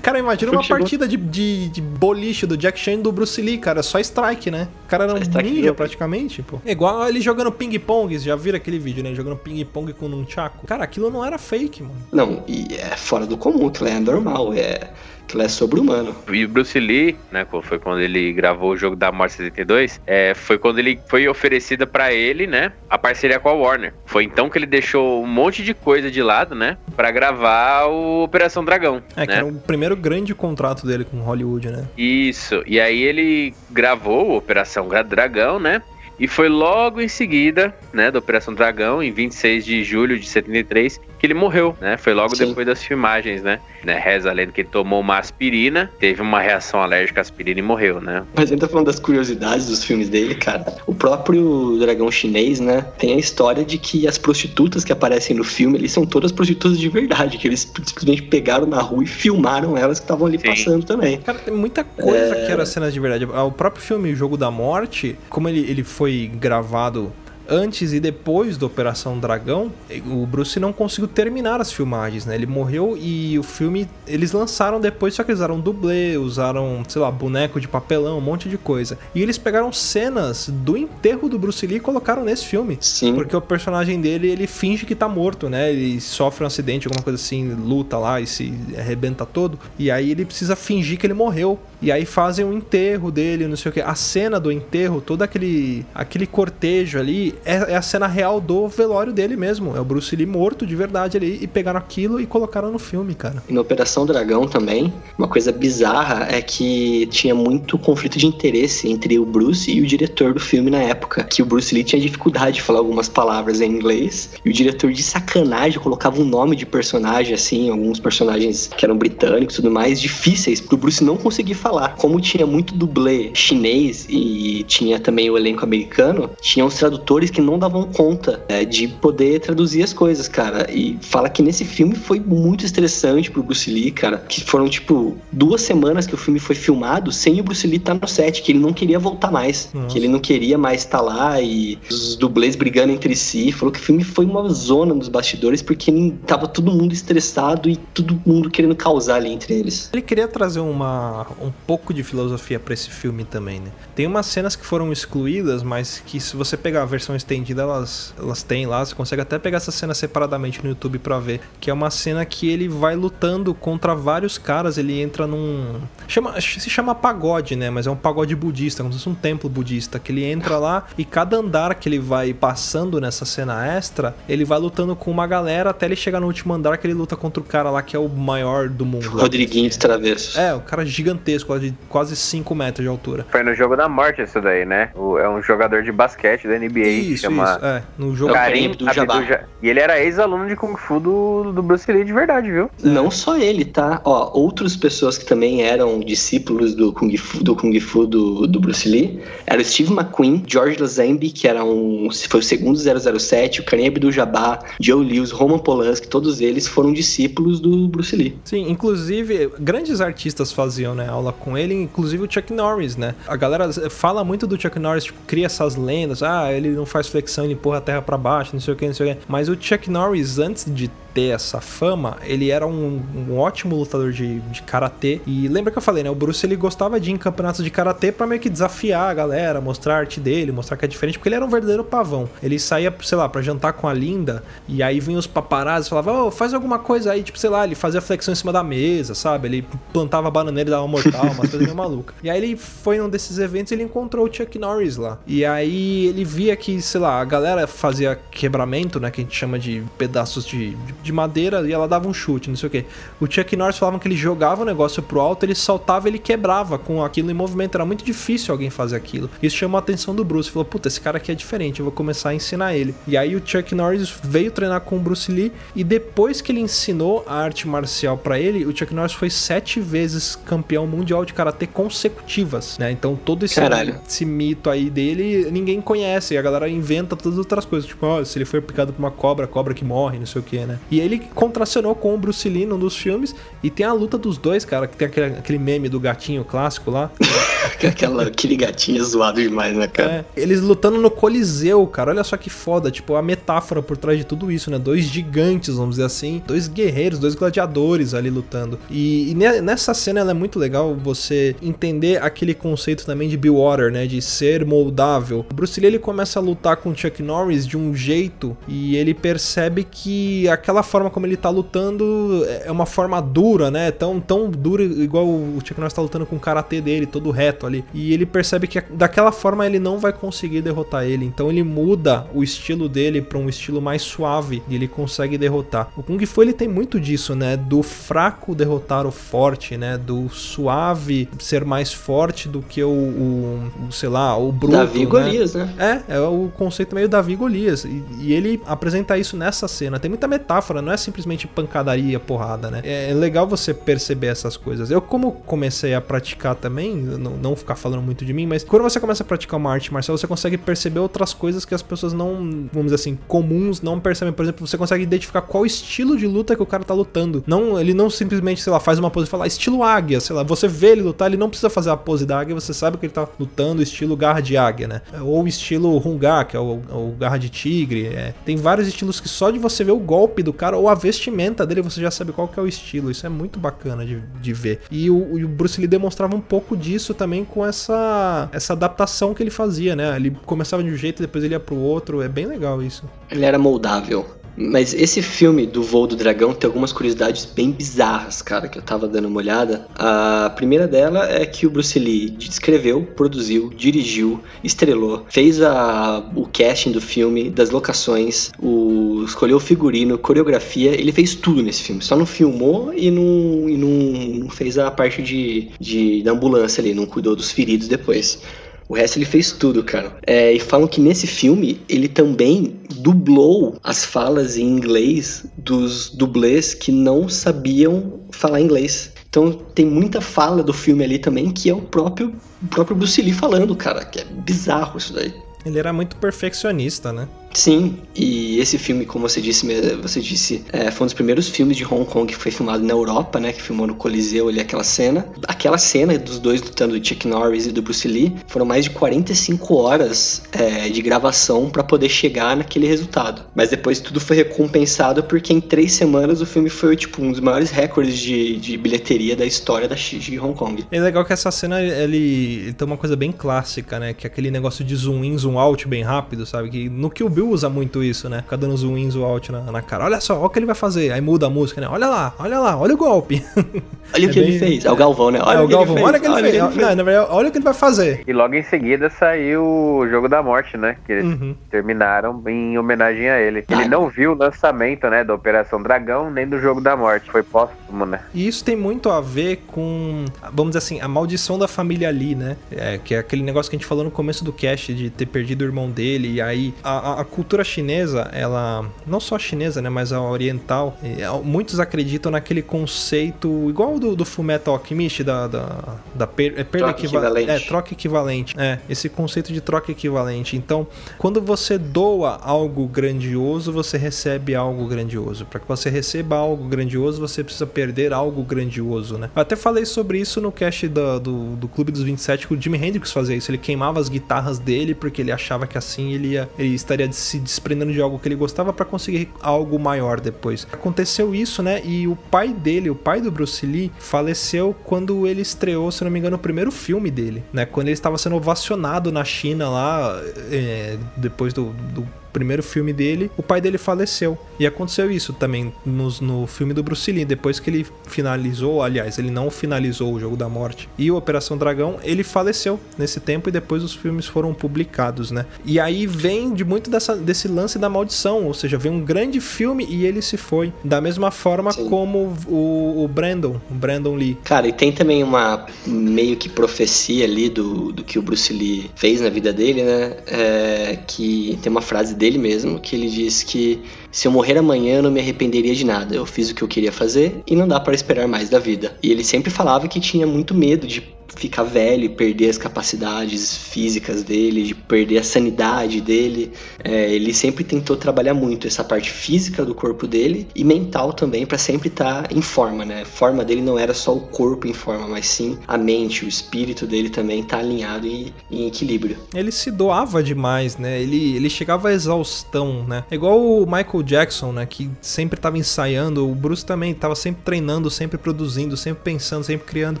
Cara, 0.02 0.18
imagina 0.18 0.52
uma 0.52 0.62
Chegou- 0.62 0.79
partida 0.80 1.08
de, 1.08 1.16
de, 1.16 1.68
de 1.68 1.80
boliche 1.80 2.46
do 2.46 2.56
Jack 2.56 2.78
Chan 2.78 2.92
e 2.94 2.96
do 2.98 3.12
Bruce 3.12 3.40
Lee, 3.40 3.58
cara. 3.58 3.82
Só 3.82 3.98
strike, 3.98 4.50
né? 4.50 4.68
O 4.86 4.88
cara 4.88 5.04
era 5.04 5.14
um 5.14 5.42
ninja 5.42 5.74
praticamente, 5.74 6.42
pô. 6.42 6.60
É 6.64 6.72
igual 6.72 7.08
ele 7.08 7.20
jogando 7.20 7.52
ping-pong. 7.52 8.18
Já 8.18 8.36
viram 8.36 8.56
aquele 8.56 8.78
vídeo, 8.78 9.02
né? 9.02 9.14
Jogando 9.14 9.36
ping-pong 9.36 9.92
com 9.92 10.06
um 10.06 10.28
chaco. 10.28 10.66
Cara, 10.66 10.84
aquilo 10.84 11.10
não 11.10 11.24
era 11.24 11.38
fake, 11.38 11.82
mano. 11.82 11.94
Não, 12.12 12.44
e 12.46 12.74
é 12.74 12.96
fora 12.96 13.26
do 13.26 13.36
comum, 13.36 13.68
aquilo 13.68 13.88
é 13.88 14.00
normal, 14.00 14.52
é, 14.54 14.90
aquilo 15.30 15.42
é 15.42 15.48
sobre-humano. 15.48 16.14
E 16.32 16.44
o 16.44 16.48
Bruce 16.48 16.78
Lee, 16.78 17.16
né, 17.30 17.46
foi 17.62 17.78
quando 17.78 18.00
ele 18.00 18.32
gravou 18.32 18.72
o 18.72 18.76
jogo 18.76 18.96
da 18.96 19.12
Morte 19.12 19.34
72, 19.34 20.00
é, 20.06 20.34
foi 20.34 20.58
quando 20.58 20.78
ele 20.78 21.00
foi 21.08 21.28
oferecida 21.28 21.86
pra 21.86 22.12
ele, 22.12 22.46
né, 22.46 22.72
a 22.88 22.98
parceria 22.98 23.38
com 23.38 23.48
a 23.48 23.52
Warner. 23.52 23.94
Foi 24.04 24.24
então 24.24 24.50
que 24.50 24.58
ele 24.58 24.66
deixou 24.66 25.22
um 25.22 25.26
monte 25.26 25.62
de 25.62 25.72
coisa 25.72 26.10
de 26.10 26.22
lado, 26.22 26.54
né, 26.54 26.76
Pra 27.00 27.10
gravar 27.10 27.86
o 27.86 28.22
Operação 28.24 28.62
Dragão, 28.62 29.02
É, 29.16 29.22
que 29.26 29.32
né? 29.32 29.38
era 29.38 29.46
o 29.46 29.54
primeiro 29.54 29.96
grande 29.96 30.34
contrato 30.34 30.86
dele 30.86 31.02
com 31.02 31.16
Hollywood, 31.20 31.70
né? 31.70 31.86
Isso. 31.96 32.62
E 32.66 32.78
aí 32.78 33.00
ele 33.02 33.54
gravou 33.70 34.28
o 34.32 34.36
Operação 34.36 34.86
Dragão, 34.86 35.58
né? 35.58 35.80
E 36.18 36.28
foi 36.28 36.50
logo 36.50 37.00
em 37.00 37.08
seguida, 37.08 37.74
né, 37.90 38.10
da 38.10 38.18
Operação 38.18 38.52
Dragão, 38.52 39.02
em 39.02 39.10
26 39.10 39.64
de 39.64 39.82
julho 39.82 40.18
de 40.18 40.28
73, 40.28 41.00
que 41.20 41.26
ele 41.26 41.34
morreu, 41.34 41.76
né? 41.80 41.98
Foi 41.98 42.14
logo 42.14 42.34
Sim. 42.34 42.46
depois 42.48 42.66
das 42.66 42.82
filmagens, 42.82 43.42
né? 43.42 43.60
né? 43.84 43.98
Reza 44.02 44.30
a 44.30 44.32
lenda 44.32 44.52
que 44.52 44.62
ele 44.62 44.68
tomou 44.72 45.00
uma 45.00 45.18
aspirina, 45.18 45.90
teve 45.98 46.22
uma 46.22 46.40
reação 46.40 46.80
alérgica 46.80 47.20
à 47.20 47.22
aspirina 47.22 47.60
e 47.60 47.62
morreu, 47.62 48.00
né? 48.00 48.22
Mas 48.34 48.50
ainda 48.50 48.66
falando 48.66 48.86
das 48.86 48.98
curiosidades 48.98 49.66
dos 49.66 49.84
filmes 49.84 50.08
dele, 50.08 50.34
cara, 50.34 50.64
o 50.86 50.94
próprio 50.94 51.76
dragão 51.78 52.10
chinês, 52.10 52.58
né, 52.58 52.86
tem 52.98 53.12
a 53.14 53.18
história 53.18 53.64
de 53.64 53.76
que 53.76 54.08
as 54.08 54.16
prostitutas 54.16 54.82
que 54.82 54.92
aparecem 54.92 55.36
no 55.36 55.44
filme, 55.44 55.76
eles 55.78 55.92
são 55.92 56.06
todas 56.06 56.32
prostitutas 56.32 56.78
de 56.78 56.88
verdade, 56.88 57.36
que 57.36 57.46
eles 57.46 57.60
simplesmente 57.84 58.22
pegaram 58.22 58.66
na 58.66 58.80
rua 58.80 59.04
e 59.04 59.06
filmaram 59.06 59.76
elas 59.76 59.98
que 59.98 60.04
estavam 60.04 60.26
ali 60.26 60.38
Sim. 60.38 60.48
passando 60.48 60.84
também. 60.86 61.18
Cara, 61.20 61.38
tem 61.38 61.52
muita 61.54 61.84
coisa 61.84 62.34
É. 62.34 62.46
que 62.46 62.52
era 62.52 62.64
cenas 62.64 62.94
de 62.94 63.00
verdade. 63.00 63.26
O 63.26 63.52
próprio 63.52 63.82
filme 63.82 64.14
Jogo 64.14 64.38
da 64.38 64.50
Morte, 64.50 65.16
como 65.28 65.48
ele, 65.50 65.60
ele 65.70 65.84
foi 65.84 66.30
gravado 66.34 67.12
antes 67.50 67.92
e 67.92 68.00
depois 68.00 68.56
da 68.56 68.66
Operação 68.66 69.18
Dragão, 69.18 69.72
o 70.06 70.24
Bruce 70.24 70.58
não 70.60 70.72
conseguiu 70.72 71.08
terminar 71.08 71.60
as 71.60 71.72
filmagens, 71.72 72.24
né? 72.24 72.34
Ele 72.34 72.46
morreu 72.46 72.96
e 72.98 73.38
o 73.38 73.42
filme 73.42 73.88
eles 74.06 74.32
lançaram 74.32 74.80
depois, 74.80 75.14
só 75.14 75.24
que 75.24 75.30
eles 75.30 75.40
usaram 75.40 75.58
dublê, 75.58 76.16
usaram, 76.16 76.82
sei 76.88 77.02
lá, 77.02 77.10
boneco 77.10 77.60
de 77.60 77.66
papelão, 77.66 78.18
um 78.18 78.20
monte 78.20 78.48
de 78.48 78.56
coisa. 78.56 78.98
E 79.14 79.22
eles 79.22 79.36
pegaram 79.36 79.72
cenas 79.72 80.48
do 80.48 80.76
enterro 80.76 81.28
do 81.28 81.38
Bruce 81.38 81.66
Lee 81.66 81.76
e 81.76 81.80
colocaram 81.80 82.24
nesse 82.24 82.46
filme. 82.46 82.78
Sim. 82.80 83.14
Porque 83.14 83.34
o 83.34 83.40
personagem 83.40 84.00
dele, 84.00 84.28
ele 84.28 84.46
finge 84.46 84.86
que 84.86 84.94
tá 84.94 85.08
morto, 85.08 85.48
né? 85.48 85.72
Ele 85.72 86.00
sofre 86.00 86.44
um 86.44 86.46
acidente, 86.46 86.86
alguma 86.86 87.02
coisa 87.02 87.16
assim, 87.16 87.52
luta 87.54 87.98
lá 87.98 88.20
e 88.20 88.26
se 88.26 88.54
arrebenta 88.78 89.26
todo. 89.26 89.58
E 89.78 89.90
aí 89.90 90.10
ele 90.10 90.24
precisa 90.24 90.54
fingir 90.54 90.98
que 90.98 91.06
ele 91.06 91.14
morreu. 91.14 91.58
E 91.82 91.90
aí 91.90 92.04
fazem 92.04 92.44
o 92.44 92.52
enterro 92.52 93.10
dele, 93.10 93.46
não 93.46 93.56
sei 93.56 93.70
o 93.70 93.72
que. 93.72 93.80
A 93.80 93.94
cena 93.94 94.38
do 94.38 94.52
enterro, 94.52 95.00
todo 95.00 95.22
aquele, 95.22 95.84
aquele 95.94 96.26
cortejo 96.26 96.98
ali, 96.98 97.34
é, 97.44 97.72
é 97.72 97.76
a 97.76 97.82
cena 97.82 98.06
real 98.06 98.40
do 98.40 98.68
velório 98.68 99.12
dele 99.12 99.36
mesmo. 99.36 99.74
É 99.76 99.80
o 99.80 99.84
Bruce 99.84 100.14
Lee 100.14 100.26
morto 100.26 100.66
de 100.66 100.76
verdade 100.76 101.16
ali. 101.16 101.38
E 101.40 101.46
pegaram 101.46 101.78
aquilo 101.78 102.20
e 102.20 102.26
colocaram 102.26 102.70
no 102.70 102.78
filme, 102.78 103.14
cara. 103.14 103.42
E 103.48 103.52
na 103.52 103.62
Operação 103.62 104.04
Dragão 104.04 104.46
também, 104.46 104.92
uma 105.16 105.26
coisa 105.26 105.50
bizarra 105.50 106.26
é 106.30 106.42
que 106.42 107.06
tinha 107.06 107.34
muito 107.34 107.78
conflito 107.78 108.18
de 108.18 108.26
interesse 108.26 108.88
entre 108.88 109.18
o 109.18 109.24
Bruce 109.24 109.70
e 109.70 109.80
o 109.80 109.86
diretor 109.86 110.34
do 110.34 110.40
filme 110.40 110.70
na 110.70 110.82
época. 110.82 111.24
Que 111.24 111.42
o 111.42 111.46
Bruce 111.46 111.74
Lee 111.74 111.84
tinha 111.84 112.00
dificuldade 112.00 112.56
de 112.56 112.62
falar 112.62 112.80
algumas 112.80 113.08
palavras 113.08 113.60
em 113.60 113.70
inglês. 113.70 114.30
E 114.44 114.50
o 114.50 114.52
diretor 114.52 114.92
de 114.92 115.02
sacanagem 115.02 115.80
colocava 115.80 116.20
um 116.20 116.24
nome 116.24 116.56
de 116.56 116.66
personagem, 116.66 117.34
assim, 117.34 117.70
alguns 117.70 117.98
personagens 117.98 118.68
que 118.76 118.84
eram 118.84 118.96
britânicos 118.96 119.54
e 119.54 119.62
tudo 119.62 119.70
mais, 119.70 120.00
difíceis 120.00 120.60
pro 120.60 120.76
Bruce 120.76 121.02
não 121.02 121.16
conseguir 121.16 121.54
falar. 121.54 121.69
Como 121.96 122.20
tinha 122.20 122.46
muito 122.46 122.74
dublê 122.74 123.30
chinês 123.34 124.06
e 124.08 124.64
tinha 124.64 124.98
também 124.98 125.30
o 125.30 125.36
elenco 125.36 125.64
americano, 125.64 126.30
tinha 126.40 126.64
os 126.64 126.74
tradutores 126.74 127.30
que 127.30 127.40
não 127.40 127.58
davam 127.58 127.84
conta 127.84 128.44
é, 128.48 128.64
de 128.64 128.88
poder 128.88 129.40
traduzir 129.40 129.82
as 129.82 129.92
coisas, 129.92 130.28
cara. 130.28 130.70
E 130.70 130.98
fala 131.00 131.28
que 131.28 131.42
nesse 131.42 131.64
filme 131.64 131.94
foi 131.94 132.20
muito 132.20 132.64
estressante 132.64 133.30
pro 133.30 133.42
Bruce 133.42 133.70
Lee, 133.70 133.90
cara. 133.90 134.18
Que 134.18 134.42
foram, 134.42 134.68
tipo, 134.68 135.16
duas 135.32 135.62
semanas 135.62 136.06
que 136.06 136.14
o 136.14 136.18
filme 136.18 136.38
foi 136.38 136.54
filmado 136.54 137.12
sem 137.12 137.40
o 137.40 137.44
Bruce 137.44 137.66
Lee 137.66 137.76
estar 137.76 137.94
no 137.94 138.08
set, 138.08 138.42
que 138.42 138.52
ele 138.52 138.58
não 138.58 138.72
queria 138.72 138.98
voltar 138.98 139.30
mais. 139.30 139.70
Nossa. 139.72 139.88
Que 139.88 139.98
ele 139.98 140.08
não 140.08 140.18
queria 140.18 140.58
mais 140.58 140.80
estar 140.80 141.00
lá 141.00 141.40
e 141.40 141.78
os 141.90 142.16
dublês 142.16 142.56
brigando 142.56 142.92
entre 142.92 143.14
si. 143.14 143.52
Falou 143.52 143.72
que 143.72 143.80
o 143.80 143.82
filme 143.82 144.04
foi 144.04 144.24
uma 144.24 144.48
zona 144.48 144.94
nos 144.94 145.08
bastidores 145.08 145.62
porque 145.62 145.90
tava 146.26 146.46
todo 146.46 146.70
mundo 146.70 146.92
estressado 146.92 147.68
e 147.68 147.76
todo 147.76 148.20
mundo 148.24 148.50
querendo 148.50 148.74
causar 148.74 149.16
ali 149.16 149.30
entre 149.30 149.54
eles. 149.54 149.90
Ele 149.92 150.02
queria 150.02 150.28
trazer 150.28 150.60
uma, 150.60 151.26
um 151.40 151.50
pouco 151.66 151.92
de 151.94 152.02
filosofia 152.02 152.58
pra 152.58 152.74
esse 152.74 152.90
filme 152.90 153.24
também, 153.24 153.60
né? 153.60 153.70
Tem 153.94 154.06
umas 154.06 154.26
cenas 154.26 154.56
que 154.56 154.64
foram 154.64 154.92
excluídas, 154.92 155.62
mas 155.62 156.02
que 156.04 156.20
se 156.20 156.36
você 156.36 156.56
pegar 156.56 156.82
a 156.82 156.86
versão 156.86 157.14
estendida, 157.14 157.62
elas, 157.62 158.14
elas 158.18 158.42
têm 158.42 158.66
lá. 158.66 158.84
Você 158.84 158.94
consegue 158.94 159.22
até 159.22 159.38
pegar 159.38 159.58
essa 159.58 159.70
cena 159.70 159.94
separadamente 159.94 160.62
no 160.62 160.68
YouTube 160.70 160.98
pra 160.98 161.18
ver. 161.18 161.40
Que 161.60 161.70
é 161.70 161.72
uma 161.72 161.90
cena 161.90 162.24
que 162.24 162.48
ele 162.48 162.68
vai 162.68 162.96
lutando 162.96 163.54
contra 163.54 163.94
vários 163.94 164.38
caras. 164.38 164.78
Ele 164.78 165.00
entra 165.00 165.26
num. 165.26 165.80
Chama, 166.08 166.40
se 166.40 166.70
chama 166.70 166.94
pagode, 166.94 167.56
né? 167.56 167.70
Mas 167.70 167.86
é 167.86 167.90
um 167.90 167.96
pagode 167.96 168.34
budista, 168.34 168.82
como 168.82 168.92
se 168.92 168.98
fosse 168.98 169.08
um 169.08 169.14
templo 169.14 169.48
budista. 169.48 169.98
Que 169.98 170.12
ele 170.12 170.24
entra 170.24 170.58
lá 170.58 170.86
e 170.96 171.04
cada 171.04 171.36
andar 171.36 171.74
que 171.74 171.88
ele 171.88 171.98
vai 171.98 172.32
passando 172.32 173.00
nessa 173.00 173.24
cena 173.24 173.66
extra, 173.66 174.14
ele 174.28 174.44
vai 174.44 174.58
lutando 174.58 174.94
com 174.96 175.10
uma 175.10 175.26
galera 175.26 175.70
até 175.70 175.86
ele 175.86 175.96
chegar 175.96 176.20
no 176.20 176.26
último 176.26 176.52
andar 176.54 176.76
que 176.78 176.86
ele 176.86 176.94
luta 176.94 177.16
contra 177.16 177.42
o 177.42 177.44
cara 177.44 177.70
lá 177.70 177.82
que 177.82 177.94
é 177.94 177.98
o 177.98 178.08
maior 178.08 178.68
do 178.68 178.84
mundo. 178.84 179.08
Rodriguinho 179.08 179.68
de 179.68 179.78
Travessos. 179.78 180.36
É, 180.36 180.54
o 180.54 180.60
cara 180.60 180.84
gigantesco, 180.84 181.49
de 181.58 181.74
quase 181.88 182.14
5 182.16 182.54
metros 182.54 182.84
de 182.84 182.88
altura. 182.88 183.26
Foi 183.30 183.42
no 183.42 183.54
jogo 183.54 183.76
da 183.76 183.88
morte 183.88 184.22
isso 184.22 184.40
daí, 184.40 184.64
né? 184.64 184.90
O- 184.94 185.18
é 185.18 185.28
um 185.28 185.42
jogador 185.42 185.82
de 185.82 185.90
basquete 185.92 186.46
da 186.46 186.56
NBA 186.58 186.82
que 186.84 187.12
Isso, 187.14 187.22
chama 187.22 187.44
isso. 187.56 187.64
É, 187.64 187.82
no 187.98 188.12
É 188.12 188.16
jogo. 188.16 188.30
o 188.30 188.34
Karim 188.34 188.50
Karim 188.60 188.66
Abdul-Jabbar. 188.72 189.16
Abdul-Ja- 189.16 189.44
E 189.62 189.68
ele 189.68 189.80
era 189.80 190.00
ex-aluno 190.02 190.46
de 190.48 190.56
Kung 190.56 190.76
Fu 190.76 190.98
do, 191.00 191.52
do 191.52 191.62
Bruce 191.62 191.90
Lee 191.90 192.04
de 192.04 192.12
verdade, 192.12 192.50
viu? 192.50 192.70
Não 192.82 193.10
só 193.10 193.36
ele, 193.36 193.64
tá? 193.64 194.00
Ó, 194.04 194.30
outras 194.38 194.76
pessoas 194.76 195.18
que 195.18 195.24
também 195.26 195.62
eram 195.62 196.00
discípulos 196.00 196.74
do 196.74 196.92
Kung 196.92 197.14
Fu 197.16 197.42
do, 197.42 197.54
Kung 197.56 197.78
Fu 197.80 198.06
do, 198.06 198.46
do 198.46 198.60
Bruce 198.60 198.88
Lee 198.88 199.20
era 199.46 199.60
o 199.60 199.64
Steve 199.64 199.92
McQueen, 199.92 200.42
George 200.46 200.78
Lazenby, 200.80 201.30
que 201.30 201.46
era 201.48 201.64
um, 201.64 202.08
foi 202.28 202.40
o 202.40 202.42
segundo 202.42 202.78
007, 202.78 203.60
o 203.60 203.64
Kareem 203.64 203.88
Abdul-Jabbar, 203.88 204.60
Joe 204.80 205.04
Lewis, 205.04 205.30
Roman 205.30 205.58
Polanski, 205.58 206.08
todos 206.08 206.40
eles 206.40 206.66
foram 206.66 206.92
discípulos 206.92 207.60
do 207.60 207.88
Bruce 207.88 208.14
Lee. 208.16 208.36
Sim, 208.44 208.68
inclusive, 208.70 209.50
grandes 209.58 210.00
artistas 210.00 210.52
faziam, 210.52 210.94
né, 210.94 211.08
aula 211.08 211.32
com 211.40 211.58
ele, 211.58 211.74
inclusive 211.74 212.22
o 212.22 212.30
Chuck 212.30 212.52
Norris, 212.52 212.96
né? 212.96 213.14
A 213.26 213.36
galera 213.36 213.72
fala 213.90 214.22
muito 214.22 214.46
do 214.46 214.60
Chuck 214.60 214.78
Norris, 214.78 215.04
tipo, 215.04 215.18
cria 215.26 215.46
essas 215.46 215.74
lendas, 215.74 216.22
ah, 216.22 216.52
ele 216.52 216.68
não 216.70 216.86
faz 216.86 217.08
flexão, 217.08 217.44
ele 217.44 217.54
empurra 217.54 217.78
a 217.78 217.80
terra 217.80 218.02
pra 218.02 218.16
baixo, 218.16 218.50
não 218.52 218.60
sei 218.60 218.74
o 218.74 218.76
que, 218.76 218.86
não 218.86 218.94
sei 218.94 219.10
o 219.10 219.16
que. 219.16 219.22
Mas 219.26 219.48
o 219.48 219.56
Chuck 219.60 219.90
Norris, 219.90 220.38
antes 220.38 220.66
de 220.68 220.90
ter 221.14 221.34
essa 221.34 221.60
fama, 221.60 222.16
ele 222.22 222.50
era 222.50 222.66
um, 222.66 223.02
um 223.14 223.38
ótimo 223.38 223.76
lutador 223.76 224.12
de, 224.12 224.40
de 224.40 224.62
karatê. 224.62 225.20
E 225.26 225.48
lembra 225.48 225.70
que 225.70 225.78
eu 225.78 225.82
falei, 225.82 226.02
né? 226.02 226.10
O 226.10 226.14
Bruce 226.14 226.44
ele 226.44 226.56
gostava 226.56 227.00
de 227.00 227.10
ir 227.10 227.14
em 227.14 227.16
campeonatos 227.16 227.64
de 227.64 227.70
karatê 227.70 228.12
pra 228.12 228.26
meio 228.26 228.40
que 228.40 228.48
desafiar 228.48 229.10
a 229.10 229.14
galera, 229.14 229.60
mostrar 229.60 229.94
a 229.94 229.98
arte 229.98 230.20
dele, 230.20 230.52
mostrar 230.52 230.76
que 230.76 230.84
é 230.84 230.88
diferente, 230.88 231.18
porque 231.18 231.28
ele 231.28 231.36
era 231.36 231.44
um 231.44 231.48
verdadeiro 231.48 231.84
pavão. 231.84 232.28
Ele 232.42 232.58
saía, 232.58 232.94
sei 233.02 233.18
lá, 233.18 233.28
pra 233.28 233.42
jantar 233.42 233.72
com 233.72 233.88
a 233.88 233.94
Linda, 233.94 234.42
e 234.68 234.82
aí 234.82 235.00
vinham 235.00 235.18
os 235.18 235.26
paparazzi 235.26 235.86
e 235.86 235.90
falavam, 235.90 236.26
ô, 236.26 236.30
faz 236.30 236.54
alguma 236.54 236.78
coisa 236.78 237.12
aí, 237.12 237.22
tipo, 237.22 237.38
sei 237.38 237.50
lá, 237.50 237.64
ele 237.64 237.74
fazia 237.74 238.00
flexão 238.00 238.32
em 238.32 238.36
cima 238.36 238.52
da 238.52 238.62
mesa, 238.62 239.14
sabe? 239.14 239.48
Ele 239.48 239.66
plantava 239.92 240.30
bananeira 240.30 240.68
e 240.68 240.72
dava 240.72 240.86
mortal, 240.86 241.22
umas 241.24 241.36
coisas 241.36 241.60
meio 241.60 241.74
malucas. 241.74 242.14
E 242.22 242.30
aí 242.30 242.42
ele 242.42 242.56
foi 242.56 242.98
num 242.98 243.08
desses 243.08 243.38
eventos 243.38 243.72
e 243.72 243.74
ele 243.74 243.82
encontrou 243.82 244.26
o 244.26 244.32
Chuck 244.32 244.58
Norris 244.58 244.96
lá. 244.96 245.18
E 245.26 245.44
aí 245.44 246.06
ele 246.06 246.24
via 246.24 246.54
que, 246.56 246.80
sei 246.80 247.00
lá, 247.00 247.20
a 247.20 247.24
galera 247.24 247.66
fazia 247.66 248.18
quebramento, 248.30 249.00
né? 249.00 249.10
Que 249.10 249.20
a 249.20 249.24
gente 249.24 249.36
chama 249.36 249.58
de 249.58 249.82
pedaços 249.98 250.44
de, 250.44 250.74
de 250.74 250.92
madeira 251.12 251.66
e 251.68 251.72
ela 251.72 251.88
dava 251.88 252.08
um 252.08 252.12
chute, 252.12 252.48
não 252.50 252.56
sei 252.56 252.66
o 252.66 252.70
que. 252.70 252.84
O 253.20 253.26
Chuck 253.26 253.56
Norris 253.56 253.78
falava 253.78 253.98
que 253.98 254.06
ele 254.06 254.16
jogava 254.16 254.62
o 254.62 254.64
negócio 254.64 255.02
pro 255.02 255.20
alto, 255.20 255.44
ele 255.44 255.54
saltava 255.54 256.08
ele 256.08 256.18
quebrava 256.18 256.78
com 256.78 257.02
aquilo 257.02 257.30
em 257.30 257.34
movimento. 257.34 257.74
Era 257.74 257.84
muito 257.84 258.04
difícil 258.04 258.52
alguém 258.52 258.70
fazer 258.70 258.96
aquilo. 258.96 259.30
Isso 259.42 259.56
chamou 259.56 259.76
a 259.76 259.80
atenção 259.80 260.14
do 260.14 260.24
Bruce. 260.24 260.50
Falou, 260.50 260.64
puta, 260.64 260.88
esse 260.88 261.00
cara 261.00 261.16
aqui 261.16 261.32
é 261.32 261.34
diferente, 261.34 261.80
eu 261.80 261.84
vou 261.84 261.92
começar 261.92 262.30
a 262.30 262.34
ensinar 262.34 262.74
ele. 262.74 262.94
E 263.06 263.16
aí 263.16 263.34
o 263.34 263.42
Chuck 263.44 263.74
Norris 263.74 264.12
veio 264.22 264.50
treinar 264.50 264.80
com 264.82 264.96
o 264.96 265.00
Bruce 265.00 265.30
Lee 265.30 265.52
e 265.74 265.82
depois 265.82 266.40
que 266.40 266.52
ele 266.52 266.60
ensinou 266.60 267.24
a 267.26 267.34
arte 267.34 267.66
marcial 267.66 268.18
pra 268.18 268.38
ele, 268.38 268.66
o 268.66 268.76
Chuck 268.76 268.94
Norris 268.94 269.12
foi 269.12 269.30
sete 269.30 269.80
vezes 269.80 270.36
campeão 270.36 270.86
mundial 270.86 271.24
de 271.24 271.32
karatê 271.32 271.66
consecutivas, 271.66 272.78
né? 272.78 272.90
Então 272.90 273.16
todo 273.16 273.44
esse, 273.44 273.60
esse 274.06 274.24
mito 274.24 274.68
aí 274.68 274.90
dele 274.90 275.50
ninguém 275.50 275.80
conhece. 275.80 276.34
E 276.34 276.38
a 276.38 276.42
galera 276.42 276.68
inventa 276.68 277.16
todas 277.16 277.34
as 277.34 277.38
outras 277.38 277.64
coisas. 277.64 277.88
Tipo, 277.88 278.06
ó, 278.06 278.24
se 278.24 278.38
ele 278.38 278.44
foi 278.44 278.60
picado 278.60 278.92
por 278.92 278.98
uma 278.98 279.10
cobra, 279.10 279.46
cobra 279.46 279.74
que 279.74 279.84
morre, 279.84 280.18
não 280.18 280.26
sei 280.26 280.40
o 280.40 280.44
que, 280.44 280.58
né? 280.58 280.78
E 280.90 281.00
ele 281.00 281.18
contracionou 281.34 281.94
com 281.94 282.14
o 282.14 282.18
Bruce 282.18 282.48
Lee 282.48 282.66
num 282.66 282.78
dos 282.78 282.96
filmes. 282.96 283.34
E 283.62 283.70
tem 283.70 283.86
a 283.86 283.92
luta 283.92 284.18
dos 284.18 284.38
dois, 284.38 284.64
cara, 284.64 284.86
que 284.86 284.96
tem 284.96 285.06
aquele, 285.06 285.26
aquele 285.36 285.58
meme 285.58 285.88
do 285.88 286.00
gatinho 286.00 286.44
clássico 286.44 286.90
lá. 286.90 287.10
Aquela, 287.86 288.24
aquele 288.24 288.56
gatinho 288.56 289.02
zoado 289.04 289.40
demais, 289.40 289.74
né, 289.76 289.86
cara? 289.86 290.26
É, 290.36 290.42
eles 290.42 290.60
lutando 290.60 290.98
no 291.00 291.10
Coliseu, 291.10 291.86
cara. 291.86 292.10
Olha 292.10 292.24
só 292.24 292.36
que 292.36 292.50
foda. 292.50 292.90
Tipo, 292.90 293.14
a 293.14 293.22
metáfora 293.22 293.82
por 293.82 293.96
trás 293.96 294.18
de 294.18 294.24
tudo 294.24 294.50
isso, 294.50 294.70
né? 294.70 294.78
Dois 294.78 295.04
gigantes, 295.04 295.76
vamos 295.76 295.92
dizer 295.92 296.04
assim. 296.04 296.42
Dois 296.46 296.66
guerreiros, 296.68 297.18
dois 297.18 297.34
gladiadores 297.34 298.12
ali 298.12 298.28
lutando. 298.28 298.78
E, 298.90 299.30
e 299.30 299.34
ne- 299.34 299.60
nessa 299.60 299.94
cena 299.94 300.20
ela 300.20 300.30
é 300.32 300.34
muito 300.34 300.58
legal 300.58 300.94
você 300.94 301.54
entender 301.62 302.22
aquele 302.22 302.54
conceito 302.54 303.04
também 303.06 303.28
de 303.28 303.36
Bill 303.36 303.56
Water, 303.56 303.90
né? 303.92 304.06
De 304.06 304.20
ser 304.20 304.64
moldável. 304.64 305.44
O 305.50 305.54
Bruce 305.54 305.78
Lee 305.80 305.86
ele 305.88 305.98
começa 305.98 306.38
a 306.38 306.42
lutar 306.42 306.76
com 306.76 306.90
o 306.90 306.96
Chuck 306.96 307.22
Norris 307.22 307.66
de 307.66 307.76
um 307.78 307.94
jeito 307.94 308.56
e 308.68 308.96
ele 308.96 309.14
percebe 309.14 309.84
que 309.90 310.48
aquela 310.48 310.79
forma 310.82 311.10
como 311.10 311.26
ele 311.26 311.36
tá 311.36 311.48
lutando 311.48 312.44
é 312.64 312.70
uma 312.70 312.86
forma 312.86 313.20
dura, 313.20 313.70
né? 313.70 313.90
Tão, 313.90 314.20
tão 314.20 314.50
dura 314.50 314.82
igual 314.82 315.26
o 315.26 315.58
Chuck 315.64 315.78
Norris 315.78 315.92
tá 315.92 316.02
lutando 316.02 316.26
com 316.26 316.36
o 316.36 316.40
karatê 316.40 316.80
dele, 316.80 317.06
todo 317.06 317.30
reto 317.30 317.66
ali. 317.66 317.84
E 317.92 318.12
ele 318.12 318.26
percebe 318.26 318.66
que 318.66 318.80
daquela 318.80 319.32
forma 319.32 319.66
ele 319.66 319.78
não 319.78 319.98
vai 319.98 320.12
conseguir 320.12 320.62
derrotar 320.62 321.04
ele. 321.04 321.24
Então 321.24 321.50
ele 321.50 321.62
muda 321.62 322.26
o 322.34 322.42
estilo 322.42 322.88
dele 322.88 323.20
pra 323.20 323.38
um 323.38 323.48
estilo 323.48 323.80
mais 323.80 324.02
suave 324.02 324.62
e 324.68 324.74
ele 324.74 324.88
consegue 324.88 325.36
derrotar. 325.36 325.90
O 325.96 326.02
Kung 326.02 326.24
Fu 326.26 326.42
ele 326.42 326.52
tem 326.52 326.68
muito 326.68 327.00
disso, 327.00 327.34
né? 327.34 327.56
Do 327.56 327.82
fraco 327.82 328.54
derrotar 328.54 329.06
o 329.06 329.10
forte, 329.10 329.76
né? 329.76 329.98
Do 329.98 330.28
suave 330.28 331.28
ser 331.38 331.64
mais 331.64 331.92
forte 331.92 332.48
do 332.48 332.62
que 332.62 332.82
o, 332.82 332.88
o, 332.88 333.70
o, 333.88 333.92
sei 333.92 334.08
lá, 334.08 334.36
o 334.36 334.52
bruto, 334.52 334.76
Davi 334.76 335.00
né? 335.00 335.06
Golias, 335.06 335.54
né? 335.54 336.02
É, 336.08 336.16
é 336.16 336.20
o 336.20 336.50
conceito 336.56 336.94
meio 336.94 337.08
Davi 337.08 337.34
Golias. 337.34 337.84
E, 337.84 338.04
e 338.20 338.32
ele 338.32 338.60
apresenta 338.66 339.18
isso 339.18 339.36
nessa 339.36 339.66
cena. 339.66 339.98
Tem 339.98 340.08
muita 340.08 340.28
metáfora, 340.28 340.69
não 340.80 340.92
é 340.92 340.96
simplesmente 340.96 341.46
pancadaria, 341.46 342.18
porrada, 342.20 342.70
né? 342.70 342.80
É, 342.84 343.12
legal 343.14 343.46
você 343.46 343.74
perceber 343.74 344.28
essas 344.28 344.56
coisas. 344.56 344.90
Eu, 344.90 345.00
como 345.00 345.32
comecei 345.32 345.94
a 345.94 346.00
praticar 346.00 346.54
também, 346.54 346.96
não, 346.96 347.32
não 347.32 347.56
ficar 347.56 347.74
falando 347.74 348.02
muito 348.02 348.24
de 348.24 348.32
mim, 348.32 348.46
mas 348.46 348.64
quando 348.64 348.82
você 348.82 349.00
começa 349.00 349.22
a 349.22 349.26
praticar 349.26 349.58
uma 349.58 349.72
arte 349.72 349.92
marcial, 349.92 350.16
você 350.16 350.26
consegue 350.26 350.56
perceber 350.56 351.00
outras 351.00 351.34
coisas 351.34 351.64
que 351.64 351.74
as 351.74 351.82
pessoas 351.82 352.12
não, 352.12 352.34
vamos 352.72 352.84
dizer 352.92 352.96
assim, 352.96 353.18
comuns 353.26 353.80
não 353.80 353.98
percebem. 354.00 354.32
Por 354.32 354.42
exemplo, 354.42 354.66
você 354.66 354.78
consegue 354.78 355.02
identificar 355.02 355.42
qual 355.42 355.64
estilo 355.66 356.16
de 356.16 356.26
luta 356.26 356.54
que 356.54 356.62
o 356.62 356.66
cara 356.66 356.84
tá 356.84 356.94
lutando. 356.94 357.42
Não, 357.46 357.78
ele 357.78 357.94
não 357.94 358.10
simplesmente, 358.10 358.62
sei 358.62 358.72
lá, 358.72 358.80
faz 358.80 358.98
uma 358.98 359.10
pose 359.10 359.26
e 359.26 359.30
fala, 359.30 359.44
"Ah, 359.44 359.46
estilo 359.46 359.82
águia, 359.82 360.20
sei 360.20 360.34
lá, 360.36 360.42
você 360.42 360.68
vê 360.68 360.88
ele 360.88 361.02
lutar, 361.02 361.28
ele 361.28 361.36
não 361.36 361.48
precisa 361.48 361.70
fazer 361.70 361.90
a 361.90 361.96
pose 361.96 362.26
da 362.26 362.38
águia, 362.38 362.54
você 362.54 362.72
sabe 362.74 362.96
que 362.98 363.06
ele 363.06 363.12
tá 363.12 363.26
lutando 363.38 363.82
estilo 363.82 364.16
garra 364.16 364.40
de 364.40 364.56
águia, 364.56 364.86
né? 364.88 365.02
Ou 365.22 365.46
estilo 365.46 365.96
Hunga, 365.98 366.44
que 366.44 366.56
é 366.56 366.60
o, 366.60 366.80
o 366.90 367.14
garra 367.18 367.38
de 367.38 367.48
tigre. 367.48 368.06
é. 368.06 368.34
Tem 368.44 368.56
vários 368.56 368.86
estilos 368.88 369.20
que 369.20 369.28
só 369.28 369.50
de 369.50 369.58
você 369.58 369.84
ver 369.84 369.92
o 369.92 369.98
golpe 369.98 370.42
do 370.42 370.52
cara 370.60 370.76
ou 370.76 370.90
a 370.90 370.94
vestimenta 370.94 371.66
dele, 371.66 371.80
você 371.80 372.02
já 372.02 372.10
sabe 372.10 372.32
qual 372.32 372.46
que 372.46 372.60
é 372.60 372.62
o 372.62 372.66
estilo. 372.66 373.10
Isso 373.10 373.24
é 373.24 373.30
muito 373.30 373.58
bacana 373.58 374.04
de, 374.04 374.20
de 374.20 374.52
ver. 374.52 374.80
E 374.90 375.08
o, 375.08 375.16
o 375.16 375.48
Bruce 375.48 375.80
Lee 375.80 375.88
demonstrava 375.88 376.36
um 376.36 376.40
pouco 376.40 376.76
disso 376.76 377.14
também 377.14 377.46
com 377.46 377.64
essa, 377.64 378.46
essa 378.52 378.74
adaptação 378.74 379.32
que 379.32 379.42
ele 379.42 379.50
fazia, 379.50 379.96
né? 379.96 380.14
Ele 380.14 380.36
começava 380.44 380.82
de 380.82 380.90
um 380.90 380.96
jeito, 380.96 381.22
depois 381.22 381.42
ele 381.42 381.54
ia 381.54 381.60
pro 381.60 381.76
outro. 381.76 382.20
É 382.20 382.28
bem 382.28 382.44
legal 382.44 382.82
isso. 382.82 383.08
Ele 383.30 383.46
era 383.46 383.58
moldável. 383.58 384.26
Mas 384.56 384.92
esse 384.94 385.22
filme 385.22 385.66
do 385.66 385.82
Voo 385.82 386.06
do 386.06 386.16
Dragão 386.16 386.52
tem 386.52 386.68
algumas 386.68 386.92
curiosidades 386.92 387.44
bem 387.44 387.70
bizarras, 387.70 388.42
cara, 388.42 388.68
que 388.68 388.78
eu 388.78 388.82
tava 388.82 389.08
dando 389.08 389.28
uma 389.28 389.38
olhada. 389.38 389.86
A 389.94 390.52
primeira 390.54 390.86
dela 390.86 391.30
é 391.30 391.46
que 391.46 391.66
o 391.66 391.70
Bruce 391.70 391.98
Lee 391.98 392.36
escreveu, 392.38 393.02
produziu, 393.16 393.70
dirigiu, 393.70 394.40
estrelou, 394.62 395.24
fez 395.28 395.62
a, 395.62 396.22
o 396.34 396.46
casting 396.46 396.92
do 396.92 397.00
filme, 397.00 397.50
das 397.50 397.70
locações, 397.70 398.50
o, 398.58 399.22
escolheu 399.24 399.56
o 399.56 399.60
figurino, 399.60 400.18
coreografia, 400.18 400.90
ele 400.90 401.12
fez 401.12 401.34
tudo 401.34 401.62
nesse 401.62 401.82
filme. 401.82 402.02
Só 402.02 402.16
não 402.16 402.26
filmou 402.26 402.92
e 402.92 403.10
não, 403.10 403.68
e 403.68 403.76
não, 403.76 404.40
não 404.44 404.50
fez 404.50 404.78
a 404.78 404.90
parte 404.90 405.22
de, 405.22 405.68
de, 405.80 406.22
da 406.22 406.32
ambulância 406.32 406.80
ali, 406.80 406.94
não 406.94 407.06
cuidou 407.06 407.34
dos 407.34 407.50
feridos 407.50 407.88
depois. 407.88 408.42
O 408.90 408.94
resto 408.94 409.18
ele 409.18 409.24
fez 409.24 409.52
tudo, 409.52 409.84
cara. 409.84 410.16
É, 410.26 410.52
e 410.52 410.58
falam 410.58 410.88
que 410.88 411.00
nesse 411.00 411.24
filme 411.24 411.80
ele 411.88 412.08
também 412.08 412.80
dublou 412.96 413.78
as 413.84 414.04
falas 414.04 414.56
em 414.56 414.66
inglês 414.66 415.46
dos 415.56 416.10
dublês 416.10 416.74
que 416.74 416.90
não 416.90 417.28
sabiam 417.28 418.18
falar 418.32 418.60
inglês. 418.60 419.12
Então 419.28 419.52
tem 419.52 419.86
muita 419.86 420.20
fala 420.20 420.60
do 420.60 420.72
filme 420.72 421.04
ali 421.04 421.20
também 421.20 421.52
que 421.52 421.70
é 421.70 421.72
o 421.72 421.80
próprio, 421.80 422.34
o 422.60 422.66
próprio 422.66 422.96
Bruce 422.96 423.22
Lee 423.22 423.32
falando, 423.32 423.76
cara. 423.76 424.04
Que 424.04 424.22
é 424.22 424.24
bizarro 424.24 424.98
isso 424.98 425.12
daí. 425.12 425.32
Ele 425.64 425.78
era 425.78 425.92
muito 425.92 426.16
perfeccionista, 426.16 427.12
né? 427.12 427.28
Sim, 427.52 427.98
e 428.14 428.58
esse 428.58 428.78
filme, 428.78 429.04
como 429.04 429.28
você 429.28 429.40
disse, 429.40 429.66
você 430.00 430.20
disse, 430.20 430.64
é, 430.72 430.90
foi 430.90 431.04
um 431.04 431.06
dos 431.06 431.14
primeiros 431.14 431.48
filmes 431.48 431.76
de 431.76 431.84
Hong 431.84 432.04
Kong 432.04 432.32
que 432.32 432.38
foi 432.38 432.50
filmado 432.50 432.84
na 432.84 432.92
Europa, 432.92 433.40
né? 433.40 433.52
Que 433.52 433.62
filmou 433.62 433.86
no 433.86 433.94
Coliseu 433.94 434.48
ali 434.48 434.60
aquela 434.60 434.84
cena. 434.84 435.26
Aquela 435.48 435.78
cena 435.78 436.16
dos 436.18 436.38
dois 436.38 436.62
lutando, 436.62 436.98
do 436.98 437.06
Chuck 437.06 437.26
Norris 437.26 437.66
e 437.66 437.72
do 437.72 437.82
Bruce 437.82 438.06
Lee, 438.06 438.36
foram 438.46 438.66
mais 438.66 438.84
de 438.84 438.90
45 438.90 439.74
horas 439.74 440.42
é, 440.52 440.88
de 440.88 441.02
gravação 441.02 441.70
para 441.70 441.82
poder 441.82 442.08
chegar 442.08 442.56
naquele 442.56 442.86
resultado. 442.86 443.42
Mas 443.54 443.70
depois 443.70 444.00
tudo 444.00 444.20
foi 444.20 444.36
recompensado 444.36 445.22
porque 445.24 445.52
em 445.52 445.60
três 445.60 445.92
semanas 445.92 446.40
o 446.40 446.46
filme 446.46 446.68
foi 446.68 446.96
tipo 446.96 447.22
um 447.22 447.30
dos 447.30 447.40
maiores 447.40 447.70
recordes 447.70 448.18
de, 448.18 448.56
de 448.56 448.76
bilheteria 448.76 449.34
da 449.36 449.44
história 449.44 449.88
da 449.88 449.94
de 449.94 450.38
Hong 450.38 450.54
Kong. 450.54 450.84
É 450.90 451.00
legal 451.00 451.24
que 451.24 451.32
essa 451.32 451.50
cena 451.50 451.82
ele, 451.82 452.72
tem 452.72 452.86
uma 452.86 452.96
coisa 452.96 453.16
bem 453.16 453.32
clássica, 453.32 453.98
né? 453.98 454.12
Que 454.12 454.26
é 454.26 454.28
aquele 454.28 454.50
negócio 454.50 454.84
de 454.84 454.94
zoom 454.96 455.24
in, 455.24 455.36
zoom 455.38 455.58
out 455.58 455.86
bem 455.86 456.02
rápido, 456.02 456.44
sabe? 456.44 456.70
Que 456.70 456.88
no 456.88 457.10
que 457.10 457.22
o 457.22 457.28
Bill 457.40 457.48
usa 457.48 457.70
muito 457.70 458.04
isso, 458.04 458.28
né? 458.28 458.42
Fica 458.42 458.56
dando 458.56 458.76
zoom 458.76 458.98
in, 458.98 459.10
zoom 459.10 459.24
out 459.24 459.50
na, 459.50 459.62
na, 459.62 459.80
cara. 459.80 460.04
Olha 460.04 460.20
só, 460.20 460.36
olha 460.36 460.46
o 460.46 460.50
que 460.50 460.58
ele 460.58 460.66
vai 460.66 460.74
fazer. 460.74 461.10
Aí 461.10 461.20
muda 461.20 461.46
a 461.46 461.50
música, 461.50 461.80
né? 461.80 461.88
Olha 461.88 462.06
lá, 462.06 462.34
olha 462.38 462.58
lá, 462.58 462.76
olha 462.76 462.94
o 462.94 462.96
golpe. 462.96 463.42
Olha 464.12 464.24
é 464.24 464.26
o 464.26 464.32
que 464.32 464.40
bem... 464.40 464.48
ele 464.48 464.58
fez. 464.58 464.84
É 464.84 464.90
o 464.90 464.96
Galvão, 464.96 465.30
né? 465.30 465.38
Olha 465.40 465.58
é 465.58 465.60
o, 465.60 465.64
o 465.64 465.68
Galvão, 465.68 466.02
olha 466.02 466.18
o 466.18 466.20
que 466.20 466.26
ele 466.26 466.34
olha 466.34 466.42
fez. 466.42 466.56
Que 466.56 466.60
ele 466.60 466.72
fez. 466.72 466.86
Não, 466.88 466.96
na 466.96 467.02
verdade, 467.04 467.28
olha 467.30 467.48
o 467.48 467.52
que 467.52 467.58
ele 467.58 467.64
vai 467.64 467.74
fazer. 467.74 468.24
E 468.26 468.32
logo 468.32 468.54
em 468.54 468.62
seguida 468.64 469.08
saiu 469.08 469.64
o 469.64 470.08
Jogo 470.08 470.28
da 470.28 470.42
Morte, 470.42 470.76
né? 470.76 470.96
Que 471.06 471.12
eles 471.12 471.24
uhum. 471.24 471.54
terminaram 471.70 472.42
em 472.48 472.76
homenagem 472.76 473.30
a 473.30 473.40
ele. 473.40 473.64
Ele 473.68 473.82
ah. 473.84 473.88
não 473.88 474.08
viu 474.08 474.32
o 474.32 474.34
lançamento, 474.34 475.08
né? 475.08 475.22
Da 475.22 475.32
Operação 475.32 475.80
Dragão, 475.80 476.28
nem 476.28 476.44
do 476.44 476.58
Jogo 476.58 476.80
da 476.80 476.96
Morte. 476.96 477.30
Foi 477.30 477.44
póstumo, 477.44 478.04
né? 478.04 478.20
E 478.34 478.48
isso 478.48 478.64
tem 478.64 478.74
muito 478.74 479.10
a 479.10 479.20
ver 479.20 479.62
com, 479.68 480.24
vamos 480.52 480.70
dizer 480.72 480.78
assim, 480.78 481.00
a 481.00 481.06
maldição 481.06 481.56
da 481.56 481.68
família 481.68 482.08
ali, 482.08 482.34
né? 482.34 482.56
É, 482.72 482.98
que 482.98 483.14
é 483.14 483.18
aquele 483.18 483.44
negócio 483.44 483.70
que 483.70 483.76
a 483.76 483.78
gente 483.78 483.86
falou 483.86 484.02
no 484.02 484.10
começo 484.10 484.44
do 484.44 484.52
cast 484.52 484.92
de 484.92 485.08
ter 485.08 485.26
perdido 485.26 485.62
o 485.62 485.64
irmão 485.64 485.88
dele. 485.88 486.32
E 486.32 486.40
aí 486.40 486.74
a, 486.82 487.20
a 487.20 487.24
cultura 487.30 487.64
chinesa, 487.64 488.28
ela, 488.32 488.84
não 489.06 489.20
só 489.20 489.36
a 489.36 489.38
chinesa, 489.38 489.80
né? 489.80 489.88
Mas 489.88 490.12
a 490.12 490.20
oriental, 490.20 490.96
muitos 491.44 491.80
acreditam 491.80 492.30
naquele 492.32 492.62
conceito 492.62 493.68
igual 493.68 493.98
do, 493.98 494.14
do 494.14 494.24
Fullmetal 494.24 494.74
Alchemist, 494.74 495.22
da, 495.22 495.46
da, 495.46 495.96
da 496.14 496.26
per, 496.26 496.54
é 496.56 496.64
perda 496.64 496.88
troca 496.88 497.00
equivalente. 497.00 497.50
É, 497.50 497.58
troca 497.60 497.92
equivalente. 497.92 498.54
É, 498.58 498.78
esse 498.88 499.08
conceito 499.08 499.52
de 499.52 499.60
troca 499.60 499.90
equivalente. 499.92 500.56
Então, 500.56 500.86
quando 501.18 501.40
você 501.40 501.78
doa 501.78 502.38
algo 502.42 502.86
grandioso, 502.86 503.72
você 503.72 503.96
recebe 503.96 504.54
algo 504.54 504.86
grandioso. 504.86 505.44
Para 505.44 505.60
que 505.60 505.68
você 505.68 505.88
receba 505.88 506.36
algo 506.36 506.68
grandioso, 506.68 507.20
você 507.20 507.42
precisa 507.44 507.66
perder 507.66 508.12
algo 508.12 508.42
grandioso, 508.42 509.18
né? 509.18 509.30
Eu 509.34 509.42
até 509.42 509.56
falei 509.56 509.84
sobre 509.84 510.18
isso 510.18 510.40
no 510.40 510.50
cast 510.50 510.88
do, 510.88 511.20
do, 511.20 511.56
do 511.56 511.68
Clube 511.68 511.92
dos 511.92 512.02
27 512.02 512.46
que 512.46 512.54
o 512.54 512.60
Jimi 512.60 512.78
Hendrix 512.78 513.12
fazia 513.12 513.36
isso. 513.36 513.50
Ele 513.50 513.58
queimava 513.58 514.00
as 514.00 514.08
guitarras 514.08 514.58
dele 514.58 514.94
porque 514.94 515.22
ele 515.22 515.32
achava 515.32 515.66
que 515.66 515.78
assim 515.78 516.12
ele, 516.12 516.28
ia, 516.28 516.48
ele 516.58 516.74
estaria 516.74 517.06
se 517.20 517.38
desprendendo 517.38 517.92
de 517.92 518.00
algo 518.00 518.18
que 518.18 518.28
ele 518.28 518.34
gostava 518.34 518.72
para 518.72 518.84
conseguir 518.84 519.28
algo 519.40 519.78
maior 519.78 520.20
depois. 520.20 520.66
Aconteceu 520.72 521.34
isso, 521.34 521.62
né? 521.62 521.82
E 521.84 522.06
o 522.08 522.16
pai 522.16 522.52
dele, 522.52 522.90
o 522.90 522.94
pai 522.94 523.20
do 523.20 523.30
Bruce 523.30 523.64
Lee, 523.64 523.92
faleceu 523.98 524.74
quando 524.84 525.26
ele 525.26 525.42
estreou, 525.42 525.90
se 525.90 526.02
não 526.04 526.10
me 526.10 526.18
engano, 526.18 526.36
o 526.36 526.38
primeiro 526.38 526.70
filme 526.70 527.10
dele, 527.10 527.42
né? 527.52 527.66
Quando 527.66 527.88
ele 527.88 527.94
estava 527.94 528.18
sendo 528.18 528.36
ovacionado 528.36 529.12
na 529.12 529.24
China 529.24 529.68
lá, 529.68 530.20
é, 530.50 530.96
depois 531.16 531.52
do, 531.52 531.70
do 531.94 532.06
primeiro 532.32 532.62
filme 532.62 532.92
dele, 532.92 533.30
o 533.36 533.42
pai 533.42 533.60
dele 533.60 533.78
faleceu. 533.78 534.38
E 534.58 534.66
aconteceu 534.66 535.10
isso 535.10 535.32
também 535.32 535.72
no, 535.84 536.08
no 536.20 536.46
filme 536.46 536.74
do 536.74 536.82
Bruce 536.82 537.10
Lee. 537.10 537.24
Depois 537.24 537.58
que 537.58 537.70
ele 537.70 537.86
finalizou, 538.06 538.82
aliás, 538.82 539.18
ele 539.18 539.30
não 539.30 539.50
finalizou 539.50 540.12
o 540.12 540.20
Jogo 540.20 540.36
da 540.36 540.48
Morte 540.48 540.88
e 540.98 541.10
o 541.10 541.16
Operação 541.16 541.56
Dragão, 541.56 541.98
ele 542.02 542.22
faleceu 542.22 542.78
nesse 542.98 543.20
tempo 543.20 543.48
e 543.48 543.52
depois 543.52 543.82
os 543.82 543.94
filmes 543.94 544.26
foram 544.26 544.52
publicados, 544.52 545.30
né? 545.30 545.46
E 545.64 545.78
aí 545.80 546.06
vem 546.06 546.52
de 546.52 546.64
muito 546.64 546.90
dessa, 546.90 547.16
desse 547.16 547.48
lance 547.48 547.78
da 547.78 547.88
maldição, 547.88 548.44
ou 548.44 548.54
seja, 548.54 548.76
vem 548.78 548.92
um 548.92 549.00
grande 549.00 549.40
filme 549.40 549.86
e 549.88 550.04
ele 550.06 550.22
se 550.22 550.36
foi. 550.36 550.72
Da 550.84 551.00
mesma 551.00 551.30
forma 551.30 551.72
Sim. 551.72 551.88
como 551.88 552.36
o, 552.46 553.04
o 553.04 553.08
Brandon, 553.08 553.60
o 553.70 553.74
Brandon 553.74 554.14
Lee. 554.14 554.36
Cara, 554.44 554.68
e 554.68 554.72
tem 554.72 554.92
também 554.92 555.22
uma 555.22 555.66
meio 555.86 556.36
que 556.36 556.48
profecia 556.48 557.24
ali 557.24 557.48
do, 557.48 557.92
do 557.92 558.04
que 558.04 558.18
o 558.18 558.22
Bruce 558.22 558.52
Lee 558.52 558.90
fez 558.94 559.20
na 559.20 559.28
vida 559.28 559.52
dele, 559.52 559.82
né? 559.82 560.16
É, 560.26 560.98
que 561.06 561.58
tem 561.62 561.70
uma 561.70 561.82
frase 561.82 562.14
dele 562.20 562.36
mesmo, 562.36 562.78
que 562.78 562.94
ele 562.94 563.08
diz 563.08 563.42
que 563.42 563.80
se 564.10 564.26
eu 564.26 564.32
morrer 564.32 564.58
amanhã 564.58 564.96
eu 564.96 565.02
não 565.02 565.10
me 565.10 565.20
arrependeria 565.20 565.74
de 565.74 565.84
nada. 565.84 566.14
Eu 566.14 566.26
fiz 566.26 566.50
o 566.50 566.54
que 566.54 566.62
eu 566.62 566.68
queria 566.68 566.92
fazer 566.92 567.42
e 567.46 567.54
não 567.54 567.66
dá 567.66 567.78
para 567.80 567.94
esperar 567.94 568.26
mais 568.26 568.48
da 568.48 568.58
vida. 568.58 568.96
E 569.02 569.10
ele 569.10 569.24
sempre 569.24 569.50
falava 569.50 569.88
que 569.88 570.00
tinha 570.00 570.26
muito 570.26 570.54
medo 570.54 570.86
de 570.86 571.00
ficar 571.36 571.62
velho 571.62 572.10
perder 572.10 572.50
as 572.50 572.58
capacidades 572.58 573.56
físicas 573.56 574.22
dele, 574.22 574.62
de 574.62 574.74
perder 574.74 575.18
a 575.18 575.24
sanidade 575.24 576.00
dele. 576.00 576.52
É, 576.82 577.12
ele 577.12 577.32
sempre 577.32 577.64
tentou 577.64 577.96
trabalhar 577.96 578.34
muito 578.34 578.66
essa 578.66 578.82
parte 578.82 579.10
física 579.10 579.64
do 579.64 579.74
corpo 579.74 580.06
dele 580.06 580.46
e 580.54 580.64
mental 580.64 581.12
também 581.12 581.46
para 581.46 581.58
sempre 581.58 581.88
estar 581.88 582.24
tá 582.24 582.34
em 582.34 582.42
forma, 582.42 582.84
né? 582.84 583.02
A 583.02 583.06
forma 583.06 583.44
dele 583.44 583.62
não 583.62 583.78
era 583.78 583.94
só 583.94 584.14
o 584.14 584.20
corpo 584.20 584.66
em 584.66 584.72
forma, 584.72 585.08
mas 585.08 585.26
sim 585.26 585.58
a 585.66 585.78
mente, 585.78 586.24
o 586.24 586.28
espírito 586.28 586.86
dele 586.86 587.08
também 587.08 587.42
tá 587.42 587.58
alinhado 587.58 588.06
e 588.06 588.32
em 588.50 588.66
equilíbrio. 588.66 589.16
Ele 589.34 589.52
se 589.52 589.70
doava 589.70 590.22
demais, 590.22 590.76
né? 590.76 591.00
Ele, 591.00 591.36
ele 591.36 591.50
chegava 591.50 591.88
à 591.88 591.92
exaustão, 591.92 592.84
né? 592.86 593.04
É 593.10 593.14
igual 593.14 593.40
o 593.40 593.64
Michael 593.66 593.99
Jackson, 594.02 594.52
né? 594.52 594.66
Que 594.66 594.90
sempre 595.00 595.38
estava 595.38 595.58
ensaiando, 595.58 596.28
o 596.28 596.34
Bruce 596.34 596.64
também 596.64 596.92
estava 596.92 597.14
sempre 597.14 597.42
treinando, 597.44 597.90
sempre 597.90 598.18
produzindo, 598.18 598.76
sempre 598.76 599.02
pensando, 599.02 599.44
sempre 599.44 599.66
criando. 599.66 600.00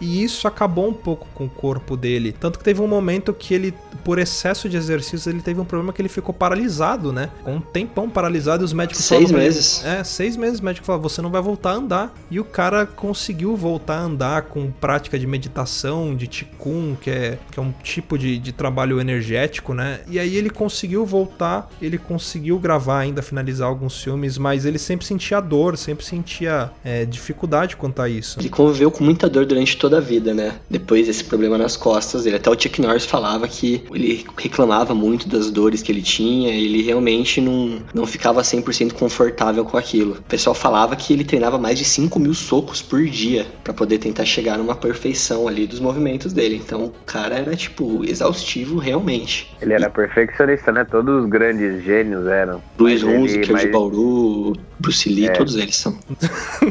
E 0.00 0.22
isso 0.22 0.46
acabou 0.46 0.88
um 0.88 0.92
pouco 0.92 1.28
com 1.34 1.44
o 1.44 1.50
corpo 1.50 1.96
dele. 1.96 2.34
Tanto 2.38 2.58
que 2.58 2.64
teve 2.64 2.80
um 2.80 2.86
momento 2.86 3.32
que 3.32 3.54
ele, 3.54 3.74
por 4.04 4.18
excesso 4.18 4.68
de 4.68 4.76
exercícios, 4.76 5.26
ele 5.26 5.42
teve 5.42 5.60
um 5.60 5.64
problema 5.64 5.92
que 5.92 6.00
ele 6.00 6.08
ficou 6.08 6.34
paralisado, 6.34 7.12
né? 7.12 7.30
Com 7.42 7.56
um 7.56 7.60
tempão 7.60 8.08
paralisado 8.08 8.62
e 8.62 8.66
os 8.66 8.72
médicos 8.72 9.04
Seis 9.04 9.30
meses. 9.30 9.84
Ele, 9.84 9.96
é, 9.96 10.04
seis 10.04 10.36
meses. 10.36 10.60
O 10.60 10.64
médico 10.64 10.86
falou: 10.86 11.02
você 11.02 11.20
não 11.20 11.30
vai 11.30 11.42
voltar 11.42 11.70
a 11.70 11.74
andar. 11.74 12.14
E 12.30 12.40
o 12.40 12.44
cara 12.44 12.86
conseguiu 12.86 13.56
voltar 13.56 13.98
a 13.98 14.02
andar 14.02 14.42
com 14.42 14.70
prática 14.70 15.18
de 15.18 15.26
meditação, 15.26 16.14
de 16.14 16.26
Qigong, 16.26 16.96
que 17.00 17.10
é, 17.10 17.38
que 17.50 17.58
é 17.58 17.62
um 17.62 17.72
tipo 17.82 18.18
de, 18.18 18.38
de 18.38 18.52
trabalho 18.52 19.00
energético, 19.00 19.74
né? 19.74 20.00
E 20.08 20.18
aí 20.18 20.36
ele 20.36 20.50
conseguiu 20.50 21.04
voltar, 21.04 21.68
ele 21.80 21.98
conseguiu 21.98 22.58
gravar 22.58 23.00
ainda, 23.00 23.22
finalizar 23.22 23.68
alguns 23.82 24.00
filmes, 24.00 24.38
mas 24.38 24.64
ele 24.64 24.78
sempre 24.78 25.04
sentia 25.04 25.40
dor, 25.40 25.76
sempre 25.76 26.04
sentia 26.04 26.70
é, 26.84 27.04
dificuldade 27.04 27.76
quanto 27.76 28.00
a 28.00 28.08
isso. 28.08 28.38
Ele 28.38 28.48
conviveu 28.48 28.90
com 28.90 29.02
muita 29.02 29.28
dor 29.28 29.44
durante 29.44 29.76
toda 29.76 29.96
a 29.98 30.00
vida, 30.00 30.32
né? 30.32 30.54
Depois 30.70 31.08
esse 31.08 31.24
problema 31.24 31.58
nas 31.58 31.76
costas 31.76 32.22
dele. 32.22 32.36
Até 32.36 32.48
o 32.48 32.58
Chuck 32.58 32.80
Norris 32.80 33.04
falava 33.04 33.48
que 33.48 33.82
ele 33.92 34.24
reclamava 34.38 34.94
muito 34.94 35.28
das 35.28 35.50
dores 35.50 35.82
que 35.82 35.90
ele 35.90 36.02
tinha, 36.02 36.54
ele 36.54 36.82
realmente 36.82 37.40
não, 37.40 37.82
não 37.92 38.06
ficava 38.06 38.42
100% 38.42 38.92
confortável 38.92 39.64
com 39.64 39.76
aquilo. 39.76 40.12
O 40.12 40.22
pessoal 40.22 40.54
falava 40.54 40.94
que 40.94 41.12
ele 41.12 41.24
treinava 41.24 41.58
mais 41.58 41.78
de 41.78 41.84
5 41.84 42.18
mil 42.20 42.34
socos 42.34 42.80
por 42.80 43.02
dia 43.04 43.46
para 43.64 43.74
poder 43.74 43.98
tentar 43.98 44.24
chegar 44.24 44.58
numa 44.58 44.76
perfeição 44.76 45.48
ali 45.48 45.66
dos 45.66 45.80
movimentos 45.80 46.32
dele. 46.32 46.60
Então 46.64 46.84
o 46.84 46.90
cara 47.04 47.36
era, 47.36 47.56
tipo, 47.56 48.04
exaustivo 48.04 48.78
realmente. 48.78 49.52
Ele 49.60 49.72
era 49.72 49.90
perfeccionista, 49.90 50.70
né? 50.70 50.84
Todos 50.84 51.24
os 51.24 51.28
grandes 51.28 51.82
gênios 51.82 52.26
eram. 52.26 52.62
Luiz 52.78 53.02
Hunziker 53.02 53.71
Bauru, 53.72 54.56
Bruce 54.78 55.08
Lee, 55.08 55.26
é. 55.26 55.32
todos 55.32 55.56
eles 55.56 55.76
são. 55.76 55.98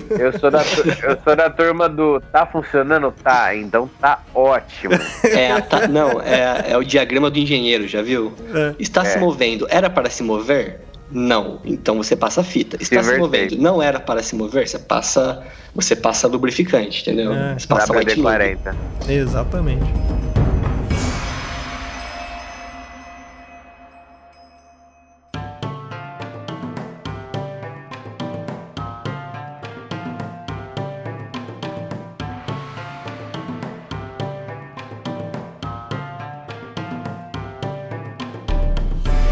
Eu 0.10 0.38
sou, 0.40 0.52
da, 0.52 0.62
eu 1.04 1.18
sou 1.24 1.36
da 1.36 1.50
turma 1.50 1.90
do 1.90 2.22
tá 2.32 2.46
funcionando? 2.46 3.14
Tá, 3.24 3.56
então 3.56 3.90
tá 4.00 4.24
ótimo. 4.34 4.94
É, 5.24 5.60
tá, 5.62 5.88
não, 5.88 6.22
é, 6.22 6.72
é 6.72 6.78
o 6.78 6.84
diagrama 6.84 7.30
do 7.30 7.40
engenheiro, 7.40 7.88
já 7.88 8.02
viu? 8.02 8.34
É. 8.54 8.76
Está 8.80 9.02
é. 9.02 9.06
se 9.06 9.20
movendo, 9.20 9.68
era 9.70 9.90
para 9.90 10.10
se 10.10 10.24
mover? 10.24 10.82
Não, 11.12 11.60
então 11.66 11.98
você 11.98 12.16
passa 12.16 12.42
a 12.42 12.44
fita. 12.44 12.78
Está 12.82 13.04
se, 13.04 13.12
se 13.12 13.18
movendo, 13.18 13.58
não 13.58 13.82
era 13.82 14.00
para 14.00 14.24
se 14.24 14.36
mover, 14.36 14.68
você 14.68 14.80
passa, 14.80 15.44
você 15.76 15.96
passa 15.96 16.28
lubrificante, 16.28 17.02
entendeu? 17.02 17.34
É. 17.34 17.54
Você 17.60 17.68
passa 17.68 17.94
WD-40. 17.94 18.76
Exatamente. 19.10 19.92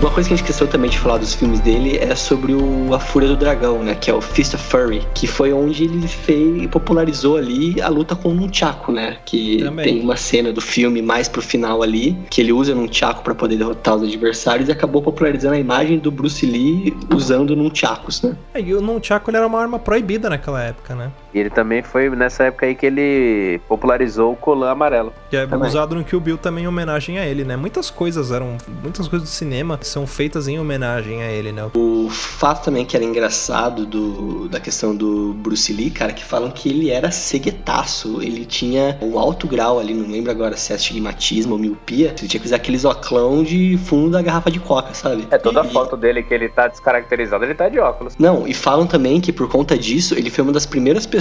Uma 0.09 0.15
coisa 0.15 0.27
que 0.27 0.33
a 0.33 0.37
gente 0.37 0.45
esqueceu 0.49 0.67
também 0.67 0.89
de 0.89 0.97
falar 0.97 1.19
dos 1.19 1.35
filmes 1.35 1.59
dele 1.59 1.99
é 1.99 2.15
sobre 2.15 2.55
o 2.55 2.95
A 2.95 2.99
Fúria 2.99 3.27
do 3.29 3.37
Dragão, 3.37 3.83
né? 3.83 3.93
Que 3.93 4.09
é 4.09 4.13
o 4.13 4.19
Fist 4.19 4.55
of 4.55 4.63
Fury, 4.63 5.07
que 5.13 5.27
foi 5.27 5.53
onde 5.53 5.83
ele 5.83 6.07
fez, 6.07 6.65
popularizou 6.65 7.37
ali 7.37 7.79
a 7.79 7.87
luta 7.89 8.15
com 8.15 8.29
o 8.29 8.33
Nunchaku, 8.33 8.91
né? 8.91 9.17
Que 9.23 9.63
também. 9.63 9.85
tem 9.85 10.01
uma 10.01 10.17
cena 10.17 10.51
do 10.51 10.61
filme 10.61 10.99
mais 10.99 11.29
pro 11.29 11.43
final 11.43 11.83
ali, 11.83 12.17
que 12.31 12.41
ele 12.41 12.51
usa 12.51 12.73
Nunchaku 12.73 13.21
para 13.23 13.35
poder 13.35 13.57
derrotar 13.57 13.97
os 13.97 14.01
adversários 14.01 14.67
e 14.67 14.71
acabou 14.71 14.99
popularizando 14.99 15.53
a 15.53 15.59
imagem 15.59 15.99
do 15.99 16.09
Bruce 16.09 16.43
Lee 16.43 16.91
usando 17.13 17.55
Nunchakus, 17.55 18.23
né? 18.23 18.35
É, 18.55 18.61
e 18.61 18.73
o 18.73 18.81
Nunchaku 18.81 19.29
era 19.29 19.45
uma 19.45 19.61
arma 19.61 19.77
proibida 19.77 20.27
naquela 20.27 20.63
época, 20.63 20.95
né? 20.95 21.11
E 21.33 21.39
ele 21.39 21.49
também 21.49 21.83
foi 21.83 22.09
nessa 22.09 22.45
época 22.45 22.65
aí 22.65 22.75
que 22.75 22.85
ele 22.85 23.59
popularizou 23.67 24.33
o 24.33 24.35
colã 24.35 24.71
amarelo. 24.71 25.13
Que 25.29 25.37
é 25.37 25.45
também. 25.45 25.67
usado 25.67 25.95
no 25.95 26.03
Kill 26.03 26.19
Bill 26.19 26.37
também 26.37 26.63
em 26.63 26.67
homenagem 26.67 27.19
a 27.19 27.25
ele, 27.25 27.43
né? 27.43 27.55
Muitas 27.55 27.89
coisas 27.89 28.31
eram. 28.31 28.57
Muitas 28.81 29.07
coisas 29.07 29.29
do 29.29 29.31
cinema 29.31 29.79
são 29.81 30.07
feitas 30.07 30.47
em 30.47 30.59
homenagem 30.59 31.21
a 31.21 31.31
ele, 31.31 31.51
né? 31.51 31.69
O 31.75 32.09
fato 32.09 32.65
também 32.65 32.85
que 32.85 32.95
era 32.95 33.05
engraçado 33.05 33.85
do, 33.85 34.47
da 34.49 34.59
questão 34.59 34.95
do 34.95 35.33
Bruce 35.33 35.71
Lee, 35.71 35.91
cara, 35.91 36.13
que 36.13 36.23
falam 36.23 36.49
que 36.49 36.69
ele 36.69 36.89
era 36.89 37.11
ceguetaço. 37.11 38.21
Ele 38.21 38.45
tinha 38.45 38.97
um 39.01 39.19
alto 39.19 39.47
grau 39.47 39.79
ali, 39.79 39.93
não 39.93 40.09
lembro 40.09 40.31
agora 40.31 40.57
se 40.57 40.71
é 40.71 40.75
astigmatismo 40.75 41.53
ou 41.53 41.59
miopia. 41.59 42.13
Ele 42.17 42.27
tinha 42.27 42.39
que 42.39 42.47
usar 42.47 42.55
aqueles 42.55 42.83
oclão 42.85 43.43
de 43.43 43.77
fundo 43.85 44.11
da 44.11 44.21
garrafa 44.21 44.49
de 44.49 44.59
coca, 44.59 44.93
sabe? 44.93 45.27
É 45.29 45.37
toda 45.37 45.63
e, 45.63 45.71
foto 45.71 45.95
dele 45.95 46.23
que 46.23 46.33
ele 46.33 46.49
tá 46.49 46.67
descaracterizado, 46.67 47.43
ele 47.43 47.53
tá 47.53 47.69
de 47.69 47.79
óculos. 47.79 48.15
Não, 48.17 48.47
e 48.47 48.53
falam 48.53 48.87
também 48.87 49.21
que 49.21 49.31
por 49.31 49.47
conta 49.47 49.77
disso, 49.77 50.15
ele 50.15 50.29
foi 50.29 50.43
uma 50.43 50.53
das 50.53 50.65
primeiras 50.65 51.05
pessoas 51.05 51.18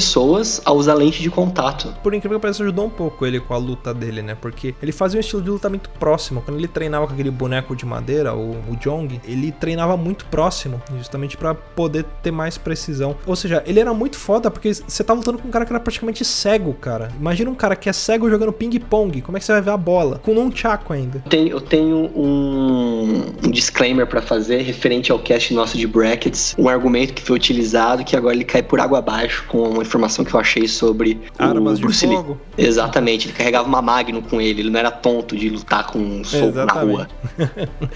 a 0.64 0.72
usar 0.72 0.94
lente 0.94 1.22
de 1.22 1.30
contato. 1.30 1.94
Por 2.02 2.14
incrível 2.14 2.38
que 2.38 2.42
pareça, 2.42 2.62
ajudou 2.62 2.86
um 2.86 2.90
pouco 2.90 3.26
ele 3.26 3.40
com 3.40 3.54
a 3.54 3.56
luta 3.56 3.92
dele, 3.94 4.22
né? 4.22 4.34
Porque 4.34 4.74
ele 4.82 4.92
fazia 4.92 5.18
um 5.18 5.20
estilo 5.20 5.42
de 5.42 5.50
luta 5.50 5.68
muito 5.68 5.90
próximo. 5.90 6.42
Quando 6.42 6.58
ele 6.58 6.68
treinava 6.68 7.06
com 7.06 7.12
aquele 7.12 7.30
boneco 7.30 7.74
de 7.74 7.84
madeira, 7.86 8.34
o, 8.34 8.52
o 8.68 8.76
Jong, 8.76 9.20
ele 9.24 9.52
treinava 9.52 9.96
muito 9.96 10.26
próximo, 10.26 10.80
justamente 10.96 11.36
para 11.36 11.54
poder 11.54 12.04
ter 12.22 12.30
mais 12.30 12.58
precisão. 12.58 13.16
Ou 13.26 13.36
seja, 13.36 13.62
ele 13.66 13.80
era 13.80 13.92
muito 13.92 14.18
foda 14.18 14.50
porque 14.50 14.72
você 14.72 15.04
tá 15.04 15.12
lutando 15.12 15.38
com 15.38 15.48
um 15.48 15.50
cara 15.50 15.64
que 15.64 15.72
era 15.72 15.80
praticamente 15.80 16.24
cego, 16.24 16.74
cara. 16.74 17.10
Imagina 17.18 17.50
um 17.50 17.54
cara 17.54 17.76
que 17.76 17.88
é 17.88 17.92
cego 17.92 18.28
jogando 18.28 18.52
ping-pong. 18.52 19.20
Como 19.22 19.36
é 19.36 19.40
que 19.40 19.46
você 19.46 19.52
vai 19.52 19.62
ver 19.62 19.70
a 19.70 19.76
bola? 19.76 20.20
Com 20.22 20.32
um 20.32 20.54
chaco 20.54 20.92
ainda. 20.92 21.22
Eu 21.24 21.30
tenho, 21.30 21.48
eu 21.48 21.60
tenho 21.60 21.96
um, 22.14 23.32
um 23.44 23.50
disclaimer 23.50 24.06
para 24.06 24.22
fazer 24.22 24.62
referente 24.62 25.12
ao 25.12 25.18
cast 25.18 25.52
nosso 25.54 25.76
de 25.76 25.86
brackets. 25.86 26.54
Um 26.58 26.68
argumento 26.68 27.14
que 27.14 27.22
foi 27.22 27.36
utilizado 27.36 28.04
que 28.04 28.16
agora 28.16 28.34
ele 28.34 28.44
cai 28.44 28.62
por 28.62 28.80
água 28.80 28.98
abaixo 28.98 29.44
com 29.48 29.80
informação 29.88 30.24
que 30.24 30.32
eu 30.34 30.38
achei 30.40 30.68
sobre 30.68 31.20
Armas 31.38 31.78
o 31.78 31.82
Bruce 31.82 32.00
de 32.00 32.06
Lee. 32.06 32.16
fogo. 32.16 32.38
Exatamente, 32.56 33.26
ele 33.28 33.34
carregava 33.36 33.66
uma 33.66 33.80
Magnum 33.82 34.20
com 34.22 34.40
ele, 34.40 34.60
ele 34.60 34.70
não 34.70 34.78
era 34.78 34.90
tonto 34.90 35.36
de 35.36 35.48
lutar 35.48 35.86
com 35.86 35.98
um 35.98 36.22
soco 36.24 36.52
na 36.52 36.72
rua. 36.72 37.08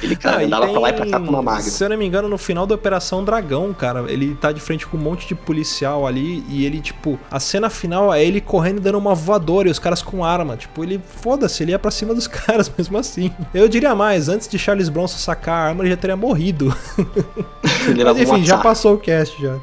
Ele 0.02 0.16
cara, 0.16 0.38
Ah, 0.42 0.44
andava 0.44 0.68
pra 0.68 0.80
lá 0.80 0.88
e 0.90 0.92
pra 0.94 1.02
tem- 1.04 1.10
cá 1.12 1.20
com 1.20 1.26
uma 1.26 1.42
Magnum. 1.42 1.70
Se 1.70 1.84
eu 1.84 1.88
não 1.90 1.96
me 1.96 2.04
engano, 2.06 2.28
no 2.28 2.38
final 2.38 2.66
da 2.66 2.74
Operação 2.74 3.24
Dragão, 3.24 3.72
cara, 3.74 4.04
ele 4.10 4.34
tá 4.34 4.50
de 4.50 4.60
frente 4.60 4.86
com 4.86 4.96
um 4.96 5.00
monte 5.00 5.26
de 5.28 5.34
policial 5.34 6.06
ali 6.06 6.42
e 6.48 6.64
ele, 6.64 6.80
tipo, 6.80 7.18
a 7.30 7.38
cena 7.38 7.68
final 7.70 8.12
é 8.12 8.24
ele 8.24 8.40
correndo 8.40 8.80
dando 8.80 8.96
uma 8.98 9.14
voadora 9.14 9.68
e 9.68 9.70
os 9.70 9.78
caras 9.78 10.02
com 10.02 10.24
arma. 10.24 10.56
Tipo, 10.56 10.82
ele, 10.82 11.00
foda-se, 11.20 11.62
ele 11.62 11.72
ia 11.72 11.78
pra 11.78 11.90
cima 11.90 12.14
dos 12.14 12.26
caras 12.28 12.70
mesmo 12.76 12.96
assim. 12.96 13.30
Eu 13.52 13.68
diria 13.68 13.94
mais, 13.94 14.28
antes 14.28 14.48
de 14.48 14.58
Charles 14.58 14.88
Bronson 14.88 15.18
sacar 15.18 15.54
a 15.54 15.68
arma, 15.68 15.82
ele 15.82 15.90
já 15.90 15.96
teria 15.96 16.16
morrido. 16.16 16.74
Mas 18.04 18.18
enfim, 18.20 18.44
já 18.44 18.58
passou 18.58 18.94
o 18.94 18.98
cast 18.98 19.40
já. 19.40 19.56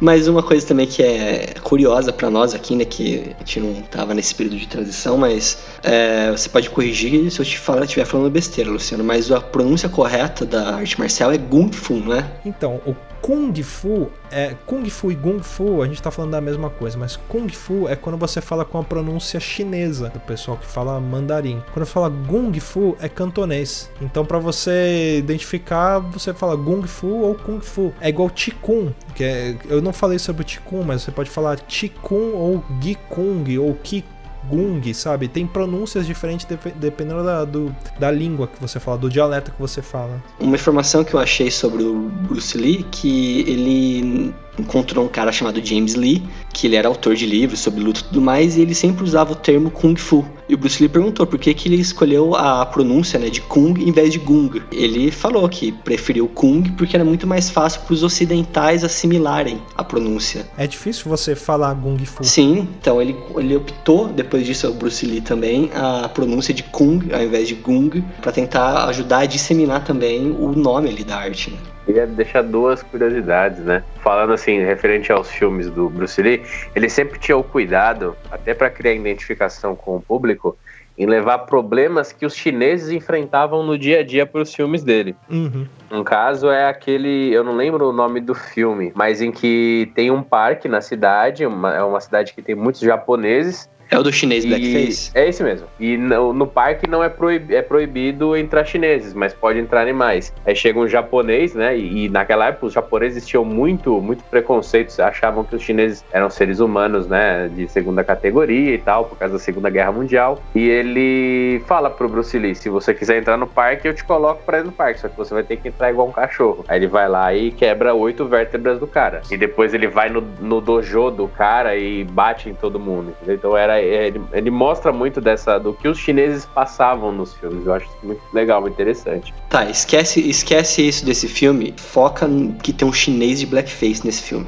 Mas 0.00 0.28
uma 0.28 0.42
coisa 0.42 0.66
também 0.66 0.86
que 0.86 1.02
é 1.02 1.54
curiosa 1.62 2.12
pra 2.12 2.30
nós 2.30 2.54
aqui, 2.54 2.76
né, 2.76 2.84
que 2.84 3.34
a 3.36 3.38
gente 3.38 3.60
não 3.60 3.82
tava 3.82 4.14
nesse 4.14 4.34
período 4.34 4.56
de 4.56 4.66
transição, 4.66 5.16
mas 5.16 5.58
é, 5.82 6.30
você 6.30 6.48
pode 6.48 6.70
corrigir 6.70 7.30
se 7.30 7.40
eu 7.40 7.42
estiver 7.42 8.04
falando 8.04 8.30
besteira, 8.30 8.70
Luciano, 8.70 9.04
mas 9.04 9.30
a 9.30 9.40
pronúncia 9.40 9.88
correta 9.88 10.46
da 10.46 10.76
arte 10.76 10.98
marcial 10.98 11.32
é 11.32 11.38
Gung 11.38 11.72
Fu, 11.72 11.94
não 11.94 12.14
é? 12.14 12.24
Então, 12.44 12.80
o 12.86 12.94
Kung 13.20 13.54
Fu 13.62 14.10
é 14.30 14.54
Kung 14.66 14.88
Fu 14.88 15.10
e 15.10 15.14
Gung 15.14 15.42
Fu, 15.42 15.82
a 15.82 15.86
gente 15.86 16.02
tá 16.02 16.10
falando 16.10 16.32
da 16.32 16.40
mesma 16.40 16.70
coisa, 16.70 16.96
mas 16.96 17.16
Kung 17.28 17.48
Fu 17.48 17.88
é 17.88 17.96
quando 17.96 18.16
você 18.16 18.40
fala 18.40 18.64
com 18.64 18.78
a 18.78 18.84
pronúncia 18.84 19.38
chinesa, 19.38 20.08
do 20.08 20.20
pessoal 20.20 20.56
que 20.56 20.66
fala 20.66 21.00
mandarim. 21.00 21.62
Quando 21.72 21.86
fala 21.86 22.08
Gung 22.08 22.58
Fu 22.60 22.96
é 23.00 23.08
cantonês. 23.08 23.90
Então 24.00 24.24
pra 24.24 24.38
você 24.38 25.18
identificar, 25.18 25.98
você 25.98 26.32
fala 26.32 26.56
Gung 26.56 26.86
Fu 26.86 27.08
ou 27.08 27.34
Kung 27.34 27.60
Fu. 27.60 27.92
É 28.00 28.08
igual 28.08 28.30
Qigong, 28.30 28.94
que 29.14 29.24
é, 29.24 29.56
eu 29.68 29.82
não 29.82 29.92
falei 29.92 30.18
sobre 30.18 30.42
o 30.42 30.44
Qigong, 30.44 30.84
mas 30.86 31.02
você 31.02 31.10
pode 31.10 31.30
falar 31.30 31.58
Qigong 31.60 32.32
ou 32.34 32.64
Gikung 32.80 33.58
ou 33.58 33.74
Qi 33.74 34.04
Gung, 34.50 34.92
sabe? 34.92 35.28
Tem 35.28 35.46
pronúncias 35.46 36.06
diferentes 36.06 36.44
dep- 36.46 36.74
dependendo 36.76 37.24
da, 37.24 37.44
do- 37.44 37.74
da 37.98 38.10
língua 38.10 38.46
que 38.48 38.60
você 38.60 38.80
fala, 38.80 38.98
do 38.98 39.08
dialeto 39.08 39.52
que 39.52 39.60
você 39.60 39.80
fala. 39.80 40.22
Uma 40.40 40.56
informação 40.56 41.04
que 41.04 41.14
eu 41.14 41.20
achei 41.20 41.50
sobre 41.50 41.82
o 41.82 42.08
Bruce 42.28 42.58
Lee, 42.58 42.84
que 42.90 43.40
ele 43.48 44.34
encontrou 44.60 45.04
um 45.04 45.08
cara 45.08 45.32
chamado 45.32 45.64
James 45.64 45.94
Lee, 45.94 46.22
que 46.52 46.66
ele 46.66 46.76
era 46.76 46.88
autor 46.88 47.14
de 47.14 47.26
livros 47.26 47.60
sobre 47.60 47.80
luta 47.80 48.00
e 48.00 48.04
tudo 48.04 48.20
mais, 48.20 48.56
e 48.56 48.60
ele 48.60 48.74
sempre 48.74 49.04
usava 49.04 49.32
o 49.32 49.36
termo 49.36 49.70
Kung 49.70 49.96
Fu. 49.96 50.24
E 50.48 50.54
o 50.54 50.58
Bruce 50.58 50.82
Lee 50.82 50.88
perguntou 50.88 51.24
por 51.26 51.38
que, 51.38 51.54
que 51.54 51.68
ele 51.68 51.76
escolheu 51.76 52.34
a 52.34 52.66
pronúncia 52.66 53.20
né, 53.20 53.30
de 53.30 53.40
Kung 53.40 53.74
em 53.78 53.92
vez 53.92 54.12
de 54.12 54.18
Gung. 54.18 54.60
Ele 54.72 55.10
falou 55.12 55.48
que 55.48 55.70
preferiu 55.70 56.26
Kung 56.26 56.62
porque 56.76 56.96
era 56.96 57.04
muito 57.04 57.24
mais 57.24 57.48
fácil 57.48 57.82
para 57.82 57.94
os 57.94 58.02
ocidentais 58.02 58.82
assimilarem 58.82 59.62
a 59.76 59.84
pronúncia. 59.84 60.48
É 60.56 60.66
difícil 60.66 61.04
você 61.08 61.36
falar 61.36 61.72
Gung 61.74 62.04
Fu. 62.04 62.24
Sim, 62.24 62.68
então 62.80 63.00
ele, 63.00 63.16
ele 63.36 63.56
optou, 63.56 64.08
depois 64.08 64.44
disso 64.44 64.68
o 64.68 64.74
Bruce 64.74 65.06
Lee 65.06 65.20
também, 65.20 65.70
a 65.72 66.08
pronúncia 66.08 66.52
de 66.52 66.64
Kung 66.64 67.00
ao 67.12 67.22
invés 67.22 67.46
de 67.46 67.54
Gung, 67.54 68.02
para 68.20 68.32
tentar 68.32 68.86
ajudar 68.88 69.18
a 69.18 69.26
disseminar 69.26 69.84
também 69.84 70.32
o 70.32 70.52
nome 70.52 70.88
ali 70.88 71.04
da 71.04 71.16
arte. 71.16 71.50
Né? 71.50 71.58
Queria 71.90 72.06
deixar 72.06 72.42
duas 72.42 72.84
curiosidades, 72.84 73.58
né? 73.64 73.82
Falando 73.96 74.32
assim, 74.32 74.60
referente 74.60 75.10
aos 75.10 75.28
filmes 75.28 75.68
do 75.68 75.90
Bruce 75.90 76.22
Lee, 76.22 76.40
ele 76.72 76.88
sempre 76.88 77.18
tinha 77.18 77.36
o 77.36 77.42
cuidado, 77.42 78.16
até 78.30 78.54
para 78.54 78.70
criar 78.70 78.92
identificação 78.92 79.74
com 79.74 79.96
o 79.96 80.00
público, 80.00 80.56
em 80.96 81.04
levar 81.04 81.38
problemas 81.38 82.12
que 82.12 82.24
os 82.24 82.36
chineses 82.36 82.90
enfrentavam 82.90 83.64
no 83.64 83.76
dia 83.76 84.00
a 84.00 84.02
dia 84.04 84.24
para 84.24 84.40
os 84.40 84.54
filmes 84.54 84.84
dele. 84.84 85.16
Uhum. 85.28 85.66
Um 85.90 86.04
caso 86.04 86.48
é 86.48 86.68
aquele, 86.68 87.32
eu 87.32 87.42
não 87.42 87.56
lembro 87.56 87.88
o 87.88 87.92
nome 87.92 88.20
do 88.20 88.36
filme, 88.36 88.92
mas 88.94 89.20
em 89.20 89.32
que 89.32 89.90
tem 89.92 90.12
um 90.12 90.22
parque 90.22 90.68
na 90.68 90.80
cidade, 90.80 91.44
uma- 91.44 91.74
é 91.74 91.82
uma 91.82 92.00
cidade 92.00 92.32
que 92.34 92.40
tem 92.40 92.54
muitos 92.54 92.82
japoneses. 92.82 93.68
É 93.90 93.98
o 93.98 94.02
do 94.02 94.12
chinês 94.12 94.44
e- 94.44 94.48
Blackface? 94.48 95.10
É 95.14 95.28
esse 95.28 95.42
mesmo. 95.42 95.66
E 95.78 95.96
no, 95.96 96.32
no 96.32 96.46
parque 96.46 96.88
não 96.88 97.02
é, 97.02 97.08
proib- 97.08 97.50
é 97.50 97.60
proibido 97.62 98.36
entrar 98.36 98.64
chineses, 98.64 99.12
mas 99.14 99.34
pode 99.34 99.58
entrar 99.58 99.80
animais. 99.82 100.32
Aí 100.46 100.54
chega 100.54 100.78
um 100.78 100.86
japonês, 100.86 101.54
né? 101.54 101.76
E, 101.76 102.04
e 102.04 102.08
naquela 102.08 102.46
época 102.48 102.66
os 102.66 102.72
japoneses 102.72 103.26
tinham 103.26 103.44
muito, 103.44 104.00
muito 104.00 104.22
preconceito, 104.24 104.98
achavam 105.00 105.42
que 105.44 105.56
os 105.56 105.62
chineses 105.62 106.04
eram 106.12 106.30
seres 106.30 106.60
humanos, 106.60 107.06
né? 107.08 107.48
De 107.48 107.66
segunda 107.68 108.04
categoria 108.04 108.74
e 108.74 108.78
tal, 108.78 109.04
por 109.06 109.18
causa 109.18 109.34
da 109.34 109.40
Segunda 109.40 109.68
Guerra 109.70 109.92
Mundial. 109.92 110.40
E 110.54 110.68
ele 110.68 111.60
fala 111.66 111.90
pro 111.90 112.08
Bruce 112.08 112.38
Lee: 112.38 112.54
se 112.54 112.68
você 112.68 112.94
quiser 112.94 113.18
entrar 113.18 113.36
no 113.36 113.46
parque, 113.46 113.88
eu 113.88 113.94
te 113.94 114.04
coloco 114.04 114.42
pra 114.44 114.60
ir 114.60 114.64
no 114.64 114.72
parque, 114.72 115.00
só 115.00 115.08
que 115.08 115.16
você 115.16 115.34
vai 115.34 115.42
ter 115.42 115.56
que 115.56 115.68
entrar 115.68 115.90
igual 115.90 116.06
um 116.08 116.12
cachorro. 116.12 116.64
Aí 116.68 116.78
ele 116.78 116.86
vai 116.86 117.08
lá 117.08 117.34
e 117.34 117.50
quebra 117.50 117.94
oito 117.94 118.26
vértebras 118.26 118.78
do 118.78 118.86
cara. 118.86 119.22
E 119.30 119.36
depois 119.36 119.74
ele 119.74 119.88
vai 119.88 120.08
no, 120.08 120.20
no 120.40 120.60
dojo 120.60 121.10
do 121.10 121.26
cara 121.28 121.76
e 121.76 122.04
bate 122.04 122.48
em 122.48 122.54
todo 122.54 122.78
mundo. 122.78 123.10
entendeu? 123.10 123.34
Então 123.34 123.56
era, 123.56 123.79
ele, 123.84 124.22
ele 124.32 124.50
mostra 124.50 124.92
muito 124.92 125.20
dessa 125.20 125.58
do 125.58 125.72
que 125.74 125.88
os 125.88 125.98
chineses 125.98 126.46
passavam 126.46 127.12
nos 127.12 127.34
filmes. 127.34 127.66
Eu 127.66 127.74
acho 127.74 127.86
isso 127.86 127.98
muito 128.02 128.22
legal, 128.32 128.60
muito 128.60 128.74
interessante. 128.74 129.32
Tá, 129.48 129.68
esquece, 129.68 130.20
esquece 130.28 130.86
isso 130.86 131.04
desse 131.04 131.28
filme. 131.28 131.74
Foca 131.76 132.28
que 132.62 132.72
tem 132.72 132.86
um 132.86 132.92
chinês 132.92 133.40
de 133.40 133.46
blackface 133.46 134.04
nesse 134.04 134.22
filme. 134.22 134.46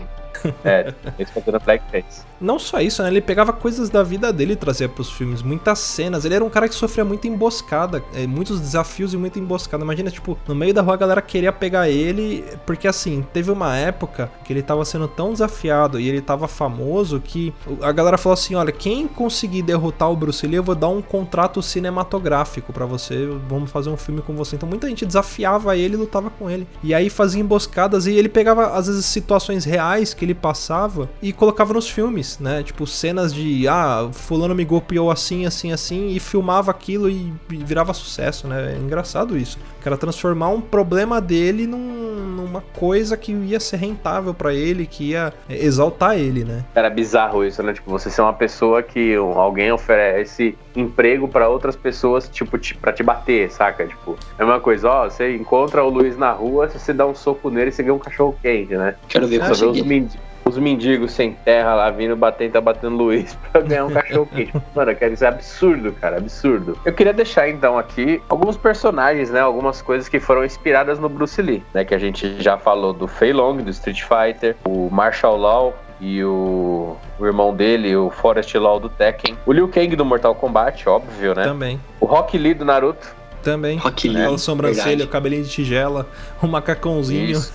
É, 0.65 0.93
eles 1.19 1.31
contando 1.31 1.61
Blackface. 1.61 2.25
Não 2.43 2.59
só 2.59 2.81
isso, 2.81 3.03
né? 3.03 3.09
Ele 3.09 3.21
pegava 3.21 3.53
coisas 3.53 3.89
da 3.89 4.03
vida 4.03 4.33
dele 4.33 4.55
e 4.55 4.57
trazia 4.57 4.89
pros 4.89 5.11
filmes, 5.11 5.43
muitas 5.43 5.79
cenas. 5.79 6.25
Ele 6.25 6.35
era 6.35 6.45
um 6.45 6.51
cara 6.51 6.69
que 6.69 6.75
sofria 6.75 7.05
muita 7.05 7.29
emboscada, 7.29 8.03
é, 8.15 8.27
muitos 8.27 8.61
desafios 8.61 9.15
e 9.15 9.17
muita 9.17 9.39
emboscada. 9.39 9.85
Imagina, 9.85 10.11
tipo, 10.11 10.37
no 10.47 10.55
meio 10.55 10.75
da 10.75 10.83
rua 10.83 10.95
a 10.95 10.97
galera 10.97 11.23
queria 11.23 11.53
pegar 11.53 11.89
ele, 11.89 12.45
porque 12.67 12.89
assim, 12.89 13.25
teve 13.33 13.51
uma 13.51 13.77
época 13.77 14.31
que 14.45 14.53
ele 14.53 14.63
tava 14.63 14.85
sendo 14.85 15.07
tão 15.09 15.33
desafiado 15.33 16.01
e 16.01 16.09
ele 16.09 16.21
tava 16.21 16.49
famoso 16.49 17.21
que 17.21 17.55
a 17.81 17.93
galera 17.93 18.19
falou 18.19 18.35
assim: 18.35 18.55
olha, 18.55 18.73
quem 18.73 19.07
conseguir 19.07 19.63
derrotar 19.63 20.11
o 20.11 20.17
Bruce 20.17 20.47
Lee, 20.47 20.57
eu 20.57 20.63
vou 20.63 20.75
dar 20.75 20.89
um 20.89 21.01
contrato 21.01 21.63
cinematográfico 21.63 22.73
pra 22.73 22.87
você, 22.87 23.27
vamos 23.49 23.71
fazer 23.71 23.91
um 23.91 23.97
filme 23.97 24.21
com 24.21 24.35
você. 24.35 24.57
Então 24.57 24.69
muita 24.69 24.89
gente 24.89 25.07
desafiava 25.07 25.77
ele 25.77 25.95
e 25.95 25.97
lutava 25.97 26.31
com 26.31 26.51
ele. 26.51 26.67
E 26.83 26.95
aí 26.95 27.09
fazia 27.09 27.41
emboscadas 27.41 28.07
e 28.07 28.13
ele 28.13 28.29
pegava, 28.29 28.69
às 28.69 28.87
vezes, 28.87 29.07
situações 29.07 29.65
reais 29.65 30.15
que 30.15 30.25
ele 30.25 30.35
passava 30.35 31.09
e 31.21 31.33
colocava 31.33 31.73
nos 31.73 31.89
filmes, 31.89 32.32
né? 32.39 32.63
Tipo, 32.63 32.87
cenas 32.87 33.33
de, 33.35 33.67
ah, 33.69 34.09
fulano 34.13 34.55
me 34.55 34.65
golpeou 34.65 35.11
assim, 35.11 35.47
assim, 35.47 35.73
assim, 35.73 36.09
e 36.09 36.21
filmava 36.21 36.71
aquilo 36.71 37.09
e 37.11 37.33
virava 37.51 37.93
sucesso, 37.95 38.47
né? 38.49 38.75
É 38.75 38.79
engraçado 38.79 39.37
isso. 39.37 39.59
O 39.81 39.83
cara 39.85 39.97
transformar 39.97 40.49
um 40.49 40.61
problema 40.61 41.21
dele 41.21 41.67
num- 41.67 42.03
numa 42.37 42.61
coisa 42.77 43.17
que 43.17 43.33
ia 43.33 43.59
ser 43.61 43.77
rentável 43.77 44.33
pra 44.35 44.53
ele, 44.55 44.87
que 44.87 45.11
ia 45.11 45.33
é, 45.49 45.65
exaltar 45.65 46.19
ele, 46.19 46.45
né? 46.45 46.65
Era 46.75 46.91
bizarro 46.91 47.45
isso, 47.45 47.63
né? 47.63 47.73
Tipo, 47.73 47.91
você 47.91 48.11
ser 48.11 48.21
uma 48.23 48.33
pessoa 48.33 48.83
que 48.83 49.15
alguém 49.15 49.71
oferece 49.73 50.57
emprego 50.75 51.29
pra 51.29 51.49
outras 51.49 51.77
pessoas, 51.77 52.29
tipo, 52.29 52.59
pra 52.81 52.93
te 52.93 53.03
bater, 53.03 53.51
saca? 53.51 53.87
Tipo, 53.87 54.17
é 54.39 54.45
uma 54.45 54.61
coisa, 54.61 54.89
ó, 54.89 55.05
você 55.09 55.35
encontra 55.37 55.83
o 55.85 55.89
Luiz 55.89 56.17
na 56.17 56.33
rua, 56.33 56.69
se 56.69 56.79
você 56.79 56.93
dá 56.93 57.07
um 57.07 57.15
soco 57.15 57.51
nele, 57.51 57.71
você 57.73 57.83
ganha 57.83 57.95
um 57.95 57.99
cachorro 57.99 58.37
quente, 58.43 58.75
né? 58.77 58.95
Quero 59.09 59.27
ver 59.29 59.41
Ah, 59.43 59.51
os, 59.51 59.61
conseguir. 59.61 59.83
Os 60.45 60.59
mendigos 60.59 61.13
sem 61.13 61.33
terra 61.33 61.75
lá 61.75 61.91
vindo 61.91 62.17
bater 62.17 62.51
tá 62.51 62.61
batendo 62.61 62.97
Luiz 62.97 63.37
pra 63.53 63.61
ganhar 63.61 63.87
um 63.87 63.91
cachorro 63.91 64.27
quente. 64.27 64.53
Mano, 64.75 64.95
cara, 64.95 65.13
isso 65.13 65.25
é 65.25 65.29
absurdo, 65.29 65.93
cara, 65.93 66.17
absurdo. 66.19 66.79
Eu 66.85 66.93
queria 66.93 67.13
deixar 67.13 67.49
então 67.49 67.79
aqui 67.79 68.21
alguns 68.29 68.57
personagens, 68.57 69.31
né? 69.31 69.41
Algumas 69.41 69.81
coisas 69.81 70.09
que 70.09 70.21
foram 70.21 70.45
inspiradas 70.45 70.99
no 70.99 71.09
Bruce 71.09 71.41
Lee, 71.41 71.63
né? 71.73 71.85
Que 71.85 71.95
a 71.95 71.99
gente 71.99 72.41
já 72.43 72.59
falou 72.59 72.93
do 72.93 73.07
Fei 73.07 73.33
Long, 73.33 73.57
do 73.57 73.71
Street 73.71 74.03
Fighter, 74.03 74.57
o 74.65 74.89
Marshall 74.91 75.37
Law. 75.37 75.75
E 76.05 76.25
o, 76.25 76.97
o 77.17 77.25
irmão 77.25 77.55
dele, 77.55 77.95
o 77.95 78.11
Forrest 78.11 78.53
Law 78.57 78.81
do 78.81 78.89
Tekken. 78.89 79.39
O 79.47 79.53
Liu 79.53 79.69
Kang 79.69 79.95
do 79.95 80.05
Mortal 80.05 80.35
Kombat, 80.35 80.89
óbvio, 80.89 81.33
né? 81.33 81.45
Também. 81.45 81.81
O 82.01 82.07
Rock 82.07 82.37
Lee 82.37 82.55
do 82.55 82.65
Naruto. 82.65 83.15
Também. 83.41 83.79
Rock 83.79 84.09
Lee, 84.09 84.21
Aquela 84.23 84.39
sobrancelha, 84.39 84.87
verdade. 84.87 85.09
o 85.09 85.13
cabelinho 85.13 85.45
de 85.45 85.51
tigela, 85.51 86.09
o 86.47 86.49
macacãozinho. 86.49 87.31
Isso. 87.31 87.53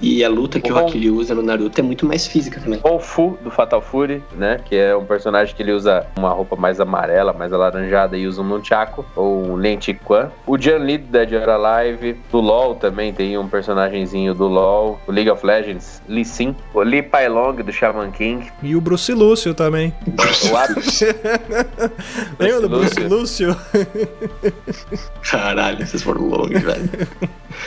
E 0.00 0.24
a 0.24 0.28
luta 0.28 0.60
que 0.60 0.72
o 0.72 0.88
Lee 0.88 1.10
usa 1.10 1.34
no 1.34 1.42
Naruto 1.42 1.80
é 1.80 1.82
muito 1.82 2.04
mais 2.04 2.26
física 2.26 2.60
também. 2.60 2.80
Kung 2.80 2.98
Fu 2.98 3.38
do 3.42 3.50
Fatal 3.50 3.80
Fury, 3.80 4.22
né? 4.36 4.60
Que 4.64 4.76
é 4.76 4.96
um 4.96 5.04
personagem 5.04 5.54
que 5.54 5.62
ele 5.62 5.72
usa 5.72 6.06
uma 6.16 6.30
roupa 6.30 6.56
mais 6.56 6.80
amarela, 6.80 7.32
mais 7.32 7.52
alaranjada 7.52 8.16
e 8.16 8.26
usa 8.26 8.42
um 8.42 8.44
nunchaku, 8.44 9.04
ou 9.14 9.46
um 9.46 9.54
lente 9.54 9.94
Quan. 9.94 10.30
O 10.46 10.58
Jan 10.58 10.78
Lee 10.78 10.98
do 10.98 11.06
Dead 11.06 11.32
or 11.32 11.48
Alive. 11.48 12.16
Do 12.30 12.40
LoL 12.40 12.74
também 12.74 13.12
tem 13.12 13.38
um 13.38 13.48
personagenzinho 13.48 14.34
do 14.34 14.46
LoL. 14.46 15.00
O 15.06 15.12
League 15.12 15.30
of 15.30 15.44
Legends, 15.46 16.02
Lee 16.08 16.24
Sin. 16.24 16.54
O 16.74 16.82
Lee 16.82 17.02
Pailong 17.02 17.54
do 17.56 17.72
Shaman 17.72 18.10
King. 18.10 18.50
E 18.62 18.74
o 18.74 18.80
Bruce 18.80 19.12
Lúcio 19.12 19.54
também. 19.54 19.94
O 20.50 20.56
Atos. 20.56 21.00
Lembra 22.38 22.60
do 22.60 22.68
Bruce 22.68 23.00
Lúcio. 23.00 23.56
Caralho, 25.22 25.86
vocês 25.86 26.02
foram 26.02 26.22
longos, 26.28 26.60
velho. 26.60 26.90